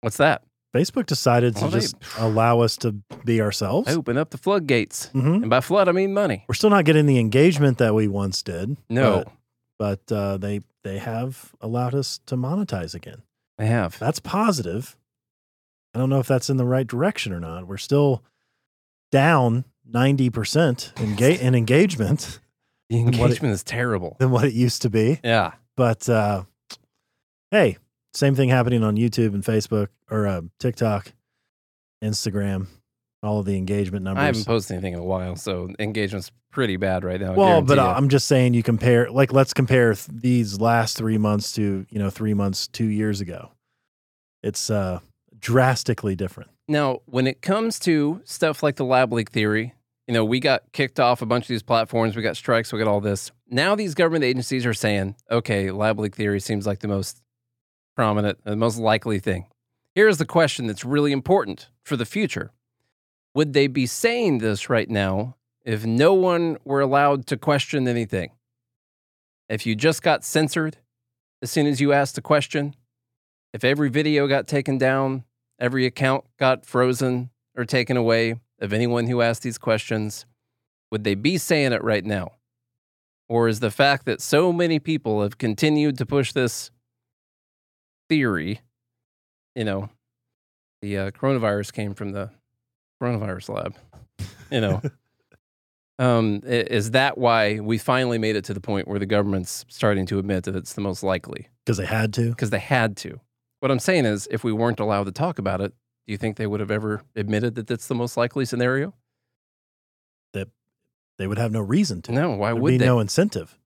What's 0.00 0.16
that? 0.16 0.42
Facebook 0.74 1.04
decided 1.06 1.54
to 1.56 1.62
Well, 1.62 1.70
they- 1.70 1.80
just 1.80 1.96
allow 2.18 2.60
us 2.60 2.78
to 2.78 2.92
be 3.26 3.42
ourselves. 3.42 3.94
Open 3.94 4.16
up 4.16 4.30
the 4.30 4.38
floodgates. 4.38 5.06
hmm 5.08 5.34
And 5.42 5.50
by 5.50 5.60
flood, 5.60 5.86
I 5.88 5.92
mean 5.92 6.14
money. 6.14 6.44
We're 6.48 6.54
still 6.54 6.70
not 6.70 6.86
getting 6.86 7.04
the 7.04 7.18
engagement 7.18 7.76
that 7.78 7.94
we 7.94 8.08
once 8.08 8.42
did. 8.42 8.78
No, 8.88 9.24
but, 9.82 10.12
uh, 10.12 10.36
they 10.36 10.60
they 10.84 10.98
have 10.98 11.54
allowed 11.60 11.94
us 11.94 12.20
to 12.26 12.36
monetize 12.36 12.94
again. 12.94 13.22
they 13.58 13.66
have. 13.66 13.98
That's 13.98 14.20
positive. 14.20 14.96
I 15.94 15.98
don't 15.98 16.08
know 16.10 16.20
if 16.20 16.26
that's 16.28 16.48
in 16.50 16.56
the 16.56 16.64
right 16.64 16.86
direction 16.86 17.32
or 17.32 17.40
not. 17.40 17.66
We're 17.66 17.76
still 17.78 18.22
down 19.10 19.64
ninety 19.84 20.30
percent 20.30 20.92
in, 20.98 21.16
ga- 21.16 21.38
in 21.46 21.54
engagement 21.54 22.38
The 22.90 22.98
engagement 23.00 23.52
is 23.54 23.62
terrible. 23.64 24.16
than 24.20 24.30
what 24.30 24.44
it 24.44 24.54
used 24.54 24.82
to 24.82 24.90
be. 24.90 25.18
Yeah. 25.24 25.52
But 25.76 26.08
uh, 26.08 26.44
hey, 27.50 27.76
same 28.14 28.34
thing 28.34 28.48
happening 28.50 28.82
on 28.84 28.96
YouTube 28.96 29.34
and 29.34 29.42
Facebook 29.44 29.88
or 30.10 30.26
uh, 30.28 30.42
TikTok, 30.60 31.12
Instagram. 32.04 32.66
All 33.22 33.38
of 33.38 33.46
the 33.46 33.56
engagement 33.56 34.04
numbers. 34.04 34.22
I 34.22 34.26
haven't 34.26 34.46
posted 34.46 34.74
anything 34.74 34.94
in 34.94 34.98
a 34.98 35.04
while, 35.04 35.36
so 35.36 35.70
engagement's 35.78 36.32
pretty 36.50 36.76
bad 36.76 37.04
right 37.04 37.20
now. 37.20 37.32
I 37.32 37.36
Well, 37.36 37.62
but 37.62 37.78
uh, 37.78 37.94
I'm 37.96 38.08
just 38.08 38.26
saying 38.26 38.54
you 38.54 38.62
compare 38.62 39.10
like 39.10 39.32
let's 39.32 39.54
compare 39.54 39.94
th- 39.94 40.08
these 40.10 40.60
last 40.60 40.96
3 40.96 41.18
months 41.18 41.52
to, 41.52 41.86
you 41.88 41.98
know, 41.98 42.10
3 42.10 42.34
months 42.34 42.66
2 42.68 42.86
years 42.86 43.20
ago. 43.20 43.50
It's 44.42 44.70
uh 44.70 45.00
drastically 45.38 46.16
different. 46.16 46.50
Now, 46.68 47.00
when 47.06 47.26
it 47.26 47.42
comes 47.42 47.78
to 47.80 48.22
stuff 48.24 48.62
like 48.62 48.76
the 48.76 48.84
lab 48.84 49.12
leak 49.12 49.30
theory, 49.30 49.74
you 50.06 50.14
know, 50.14 50.24
we 50.24 50.40
got 50.40 50.72
kicked 50.72 50.98
off 50.98 51.22
a 51.22 51.26
bunch 51.26 51.44
of 51.44 51.48
these 51.48 51.62
platforms, 51.62 52.16
we 52.16 52.22
got 52.22 52.36
strikes, 52.36 52.72
we 52.72 52.78
got 52.78 52.88
all 52.88 53.00
this. 53.00 53.30
Now 53.48 53.74
these 53.74 53.94
government 53.94 54.24
agencies 54.24 54.66
are 54.66 54.74
saying, 54.74 55.16
okay, 55.30 55.70
lab 55.70 55.98
leak 55.98 56.16
theory 56.16 56.40
seems 56.40 56.66
like 56.66 56.80
the 56.80 56.88
most 56.88 57.22
prominent, 57.96 58.42
the 58.44 58.56
most 58.56 58.78
likely 58.78 59.18
thing. 59.18 59.46
Here's 59.94 60.18
the 60.18 60.24
question 60.26 60.66
that's 60.66 60.84
really 60.84 61.12
important 61.12 61.68
for 61.84 61.96
the 61.96 62.06
future. 62.06 62.50
Would 63.34 63.52
they 63.52 63.66
be 63.66 63.86
saying 63.86 64.38
this 64.38 64.68
right 64.68 64.88
now 64.88 65.36
if 65.64 65.86
no 65.86 66.12
one 66.12 66.58
were 66.64 66.80
allowed 66.80 67.26
to 67.28 67.36
question 67.36 67.88
anything? 67.88 68.32
If 69.48 69.66
you 69.66 69.74
just 69.74 70.02
got 70.02 70.24
censored 70.24 70.78
as 71.40 71.50
soon 71.50 71.66
as 71.66 71.80
you 71.80 71.92
asked 71.92 72.18
a 72.18 72.22
question, 72.22 72.74
if 73.52 73.64
every 73.64 73.90
video 73.90 74.26
got 74.26 74.46
taken 74.46 74.78
down, 74.78 75.24
every 75.58 75.86
account 75.86 76.24
got 76.38 76.64
frozen 76.64 77.30
or 77.56 77.64
taken 77.64 77.96
away 77.96 78.36
of 78.60 78.72
anyone 78.72 79.06
who 79.06 79.22
asked 79.22 79.42
these 79.42 79.58
questions, 79.58 80.24
would 80.90 81.04
they 81.04 81.14
be 81.14 81.38
saying 81.38 81.72
it 81.72 81.82
right 81.82 82.04
now? 82.04 82.32
Or 83.28 83.48
is 83.48 83.60
the 83.60 83.70
fact 83.70 84.04
that 84.06 84.20
so 84.20 84.52
many 84.52 84.78
people 84.78 85.22
have 85.22 85.38
continued 85.38 85.96
to 85.98 86.06
push 86.06 86.32
this 86.32 86.70
theory, 88.08 88.60
you 89.54 89.64
know, 89.64 89.88
the 90.82 90.98
uh, 90.98 91.10
coronavirus 91.12 91.72
came 91.72 91.94
from 91.94 92.12
the 92.12 92.30
coronavirus 93.02 93.48
lab, 93.54 93.74
you 94.50 94.60
know, 94.60 94.80
Um, 95.98 96.40
is 96.44 96.92
that 96.92 97.16
why 97.18 97.60
we 97.60 97.78
finally 97.78 98.18
made 98.18 98.34
it 98.34 98.44
to 98.46 98.54
the 98.54 98.60
point 98.60 98.88
where 98.88 98.98
the 98.98 99.06
government's 99.06 99.64
starting 99.68 100.04
to 100.06 100.18
admit 100.18 100.44
that 100.44 100.56
it's 100.56 100.72
the 100.72 100.80
most 100.80 101.04
likely? 101.04 101.48
Because 101.64 101.76
they 101.76 101.86
had 101.86 102.12
to. 102.14 102.30
Because 102.30 102.50
they 102.50 102.58
had 102.58 102.96
to. 102.96 103.20
What 103.60 103.70
I'm 103.70 103.78
saying 103.78 104.06
is, 104.06 104.26
if 104.30 104.42
we 104.42 104.52
weren't 104.52 104.80
allowed 104.80 105.04
to 105.04 105.12
talk 105.12 105.38
about 105.38 105.60
it, 105.60 105.72
do 106.06 106.12
you 106.12 106.16
think 106.16 106.38
they 106.38 106.46
would 106.48 106.58
have 106.58 106.72
ever 106.72 107.02
admitted 107.14 107.54
that 107.54 107.68
that's 107.68 107.86
the 107.86 107.94
most 107.94 108.16
likely 108.16 108.44
scenario? 108.46 108.94
That 110.32 110.48
they 111.18 111.28
would 111.28 111.38
have 111.38 111.52
no 111.52 111.60
reason 111.60 112.02
to. 112.02 112.12
No. 112.12 112.30
Why 112.30 112.48
There'd 112.50 112.62
would 112.62 112.70
be 112.70 112.78
they? 112.78 112.86
no 112.86 112.98
incentive. 112.98 113.56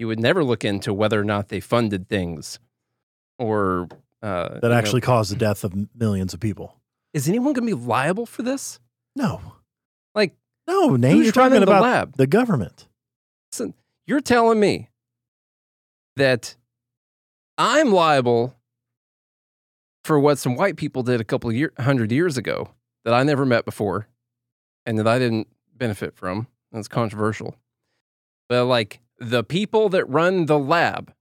you 0.00 0.08
would 0.08 0.18
never 0.18 0.42
look 0.42 0.64
into 0.64 0.92
whether 0.92 1.20
or 1.20 1.24
not 1.24 1.48
they 1.48 1.60
funded 1.60 2.08
things, 2.08 2.58
or 3.38 3.88
uh, 4.22 4.58
That 4.58 4.62
know- 4.62 4.72
actually 4.72 5.02
caused 5.02 5.30
the 5.30 5.36
death 5.36 5.62
of 5.62 5.74
millions 5.94 6.34
of 6.34 6.40
people. 6.40 6.74
Is 7.18 7.28
anyone 7.28 7.52
going 7.52 7.66
to 7.68 7.76
be 7.76 7.86
liable 7.86 8.26
for 8.26 8.42
this? 8.42 8.78
No. 9.16 9.40
Like, 10.14 10.34
No, 10.68 10.94
Nate, 10.96 11.16
you're 11.16 11.32
talking 11.32 11.52
running 11.54 11.60
the 11.60 11.72
about 11.72 11.82
lab? 11.82 12.16
the 12.16 12.26
government. 12.28 12.86
Listen, 13.52 13.74
you're 14.06 14.20
telling 14.20 14.60
me 14.60 14.88
that 16.16 16.54
I'm 17.58 17.90
liable 17.92 18.54
for 20.04 20.18
what 20.20 20.38
some 20.38 20.54
white 20.54 20.76
people 20.76 21.02
did 21.02 21.20
a 21.20 21.24
couple 21.24 21.50
of 21.50 21.56
year, 21.56 21.72
hundred 21.78 22.12
years 22.12 22.36
ago 22.38 22.70
that 23.04 23.12
I 23.14 23.22
never 23.24 23.44
met 23.44 23.64
before, 23.64 24.06
and 24.86 24.98
that 24.98 25.08
I 25.08 25.18
didn't 25.18 25.48
benefit 25.76 26.14
from. 26.14 26.46
That's 26.72 26.88
controversial. 26.88 27.56
But 28.48 28.66
like 28.66 29.00
the 29.18 29.42
people 29.42 29.88
that 29.90 30.04
run 30.08 30.46
the 30.46 30.58
lab 30.58 31.12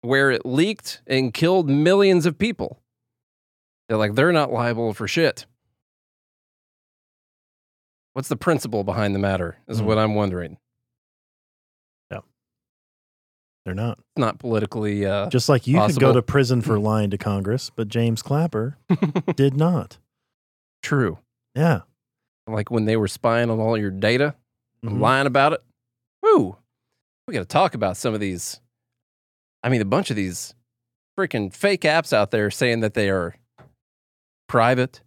where 0.00 0.30
it 0.30 0.46
leaked 0.46 1.02
and 1.06 1.34
killed 1.34 1.68
millions 1.68 2.24
of 2.26 2.38
people, 2.38 2.80
they're 3.88 3.98
like 3.98 4.14
they're 4.14 4.32
not 4.32 4.52
liable 4.52 4.92
for 4.94 5.06
shit. 5.08 5.46
What's 8.12 8.28
the 8.28 8.36
principle 8.36 8.82
behind 8.84 9.14
the 9.14 9.18
matter? 9.18 9.58
Is 9.68 9.80
Hmm. 9.80 9.86
what 9.86 9.98
I'm 9.98 10.14
wondering. 10.14 10.56
Yeah. 12.10 12.20
They're 13.64 13.74
not. 13.74 13.98
It's 13.98 14.18
not 14.18 14.38
politically. 14.38 15.04
Uh, 15.04 15.28
Just 15.28 15.48
like 15.48 15.66
you 15.66 15.78
could 15.86 15.98
go 16.00 16.12
to 16.12 16.22
prison 16.22 16.62
for 16.62 16.78
lying 16.78 17.10
to 17.10 17.18
Congress, 17.18 17.70
but 17.70 17.88
James 17.88 18.22
Clapper 18.22 18.78
did 19.36 19.54
not. 19.54 19.98
true. 20.82 21.18
Yeah. 21.56 21.80
Like 22.46 22.70
when 22.70 22.84
they 22.84 22.96
were 22.96 23.08
spying 23.08 23.50
on 23.50 23.58
all 23.58 23.76
your 23.76 23.90
data, 23.90 24.36
and 24.82 24.92
Mhm. 24.92 25.00
lying 25.00 25.26
about 25.26 25.52
it. 25.52 25.64
Woo! 26.22 26.56
We 27.26 27.34
got 27.34 27.40
to 27.40 27.44
talk 27.44 27.74
about 27.74 27.96
some 27.96 28.14
of 28.14 28.20
these. 28.20 28.60
I 29.64 29.68
mean, 29.68 29.80
a 29.80 29.84
bunch 29.86 30.10
of 30.10 30.16
these 30.16 30.54
freaking 31.18 31.52
fake 31.52 31.80
apps 31.80 32.12
out 32.12 32.30
there 32.30 32.50
saying 32.52 32.80
that 32.80 32.94
they 32.94 33.10
are 33.10 33.34
private, 34.48 35.00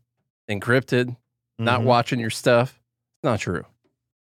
encrypted, 0.49 1.15
not 1.57 1.81
Mhm. 1.81 1.85
watching 1.85 2.19
your 2.19 2.29
stuff. 2.29 2.79
It's 3.17 3.23
not 3.23 3.39
true. 3.39 3.65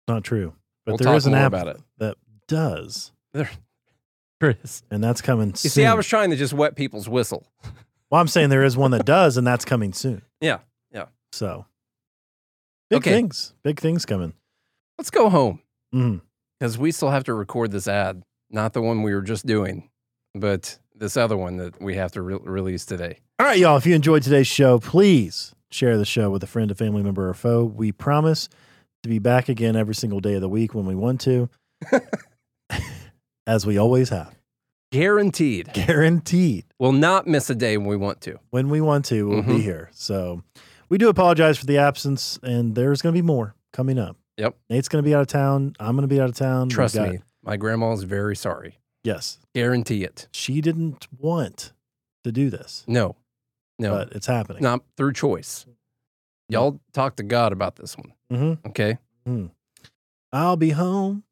Not 0.09 0.25
true. 0.25 0.55
But 0.85 0.93
We'll 0.93 0.99
there 0.99 1.17
is 1.17 1.27
an 1.27 1.35
app 1.35 1.49
about 1.53 1.69
it. 1.69 1.81
that 1.99 2.17
does, 2.47 3.13
There, 3.33 3.51
there 4.41 4.57
is. 4.63 4.83
and 4.91 5.03
that's 5.03 5.21
coming 5.21 5.49
You 5.51 5.55
soon. 5.57 5.71
see, 5.71 5.85
I 5.87 5.95
was 5.95 6.07
trying 6.07 6.31
to 6.31 6.37
just 6.37 6.53
wet 6.53 6.77
people's 6.77 7.09
whistle. 7.09 7.47
well, 8.11 8.21
I'm 8.21 8.29
saying 8.29 8.51
there 8.51 8.63
is 8.65 8.77
one 8.77 8.93
that 8.93 9.05
does, 9.05 9.37
and 9.37 9.47
that's 9.47 9.65
coming 9.65 9.93
soon. 9.93 10.23
Yeah, 10.41 10.61
yeah. 10.93 11.07
So 11.33 11.67
big 12.89 12.99
Okay. 12.99 13.11
things, 13.11 13.55
big 13.65 13.81
things 13.81 14.07
coming. 14.07 14.35
Let's 14.99 15.11
go 15.11 15.29
home 15.29 15.61
because 16.59 16.79
we 16.79 16.93
still 16.93 17.11
have 17.11 17.25
to 17.25 17.35
record 17.35 17.71
this 17.73 17.89
ad, 17.89 18.23
not 18.51 18.73
the 18.73 18.81
one 18.83 19.03
we 19.03 19.13
were 19.15 19.23
just 19.23 19.45
doing, 19.45 19.91
but 20.35 20.79
this 20.95 21.17
other 21.17 21.37
one 21.37 21.57
that 21.57 21.81
we 21.83 21.97
have 21.97 22.13
to 22.13 22.23
re- 22.23 22.39
release 22.43 22.87
today. 22.87 23.19
All 23.39 23.47
right, 23.47 23.59
y'all. 23.59 23.77
If 23.77 23.85
you 23.87 23.95
enjoyed 23.95 24.23
today's 24.23 24.47
show, 24.47 24.79
please 24.79 25.55
share 25.71 25.99
the 25.99 26.07
show 26.07 26.31
with 26.31 26.43
a 26.43 26.47
friend, 26.47 26.71
a 26.71 26.75
family 26.75 27.03
member, 27.03 27.29
or 27.29 27.35
foe. 27.35 27.65
We 27.65 27.93
promise 27.93 28.49
to 29.03 29.09
be 29.11 29.19
back 29.19 29.49
again 29.49 29.77
every 29.77 29.95
single 29.95 30.21
day 30.21 30.35
of 30.35 30.41
the 30.41 30.49
week 30.49 30.75
when 30.75 30.87
we 30.87 30.95
want 30.95 31.21
to, 31.23 31.51
as 33.47 33.67
we 33.67 33.77
always 33.77 34.09
have. 34.09 34.35
Guaranteed. 34.91 35.71
Guaranteed. 35.75 36.65
We'll 36.79 36.93
not 36.93 37.27
miss 37.27 37.51
a 37.51 37.55
day 37.55 37.77
when 37.77 37.87
we 37.89 37.97
want 37.97 38.23
to. 38.23 38.39
When 38.51 38.71
we 38.71 38.81
want 38.81 39.05
to, 39.07 39.29
we'll 39.29 39.43
be 39.43 39.55
Mhm. 39.55 39.63
here. 39.63 39.91
So 39.93 40.43
we 40.89 40.97
do 40.97 41.09
apologize 41.11 41.59
for 41.59 41.67
the 41.67 41.77
absence, 41.77 42.39
and 42.43 42.75
there's 42.75 43.03
going 43.03 43.15
to 43.15 43.19
be 43.21 43.27
more 43.27 43.55
coming 43.73 43.99
up. 43.99 44.17
Yep. 44.39 44.57
Nate's 44.71 44.89
going 44.89 45.03
to 45.05 45.07
be 45.09 45.15
out 45.15 45.21
of 45.21 45.27
town. 45.27 45.75
I'm 45.79 45.95
going 45.97 46.09
to 46.09 46.15
be 46.15 46.21
out 46.21 46.31
of 46.31 46.37
town. 46.37 46.71
Trust 46.71 46.95
got- 46.95 47.11
me, 47.11 47.19
my 47.43 47.59
grandma 47.59 47.93
is 47.93 48.05
very 48.05 48.37
sorry. 48.37 48.79
Yes. 49.05 49.39
Guarantee 49.55 50.05
it. 50.05 50.27
She 50.33 50.61
didn't 50.63 51.07
want 51.19 51.73
to 52.25 52.33
do 52.33 52.49
this, 52.51 52.83
No, 52.89 53.15
no, 53.79 53.91
but 53.93 54.13
it's 54.13 54.27
happening. 54.27 54.63
not 54.63 54.83
through 54.97 55.13
choice. 55.13 55.67
Y'all 56.49 56.81
talk 56.93 57.17
to 57.17 57.23
God 57.23 57.53
about 57.53 57.77
this 57.77 57.97
one, 57.97 58.13
hmm 58.31 58.55
okay? 58.69 58.99
I'll 60.33 60.57
be 60.57 60.71
home. 60.71 61.25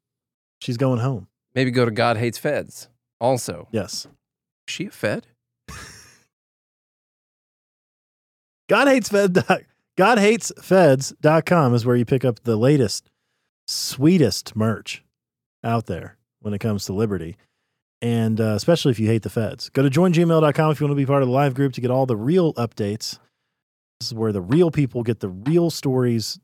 She's 0.61 0.77
going 0.77 0.99
home. 0.99 1.27
Maybe 1.53 1.71
go 1.71 1.85
to 1.85 1.91
God 1.91 2.17
Hates 2.17 2.37
Feds. 2.37 2.89
Also, 3.21 3.67
Yes. 3.71 4.05
is 4.05 4.11
she 4.73 4.85
a 4.87 4.91
Fed? 4.91 5.27
God 8.69 8.87
hates 8.87 9.09
Fed. 9.09 9.37
God 9.97 10.17
hates 10.19 10.51
Feds.com 10.61 11.73
is 11.73 11.85
where 11.85 11.95
you 11.95 12.03
pick 12.05 12.25
up 12.25 12.41
the 12.43 12.57
latest, 12.57 13.09
sweetest 13.67 14.55
merch 14.55 15.03
out 15.63 15.85
there 15.85 16.17
when 16.41 16.53
it 16.53 16.59
comes 16.59 16.85
to 16.85 16.93
liberty. 16.93 17.37
And 18.05 18.39
uh, 18.39 18.53
especially 18.55 18.91
if 18.91 18.99
you 18.99 19.07
hate 19.07 19.23
the 19.23 19.31
feds. 19.31 19.69
Go 19.69 19.81
to 19.81 19.89
joingml.com 19.89 20.71
if 20.71 20.79
you 20.79 20.85
want 20.85 20.91
to 20.91 20.95
be 20.95 21.07
part 21.07 21.23
of 21.23 21.27
the 21.27 21.33
live 21.33 21.55
group 21.55 21.73
to 21.73 21.81
get 21.81 21.89
all 21.89 22.05
the 22.05 22.15
real 22.15 22.53
updates. 22.53 23.17
This 23.99 24.09
is 24.09 24.13
where 24.13 24.31
the 24.31 24.41
real 24.41 24.69
people 24.69 25.01
get 25.01 25.21
the 25.21 25.29
real 25.29 25.71
stories 25.71 26.39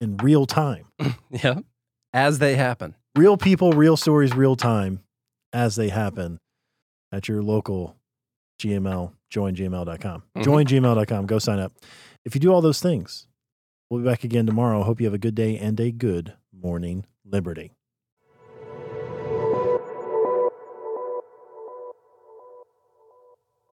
in 0.00 0.16
real 0.16 0.46
time. 0.46 0.86
Yeah, 1.30 1.60
as 2.12 2.38
they 2.40 2.56
happen. 2.56 2.94
Real 3.14 3.36
people, 3.36 3.72
real 3.72 3.96
stories, 3.96 4.34
real 4.34 4.56
time 4.56 5.00
as 5.52 5.76
they 5.76 5.90
happen 5.90 6.40
at 7.12 7.28
your 7.28 7.42
local 7.42 7.96
GML, 8.60 9.12
joingml.com. 9.32 10.22
Mhm. 10.36 10.42
Joingml.com. 10.44 11.26
Go 11.26 11.38
sign 11.38 11.58
up. 11.60 11.72
If 12.24 12.34
you 12.34 12.40
do 12.40 12.52
all 12.52 12.62
those 12.62 12.80
things, 12.80 13.28
we'll 13.90 14.00
be 14.00 14.06
back 14.08 14.24
again 14.24 14.46
tomorrow. 14.46 14.82
Hope 14.82 15.00
you 15.00 15.06
have 15.06 15.14
a 15.14 15.18
good 15.18 15.34
day 15.36 15.56
and 15.58 15.78
a 15.78 15.92
good 15.92 16.32
morning, 16.52 17.04
Liberty. 17.24 17.75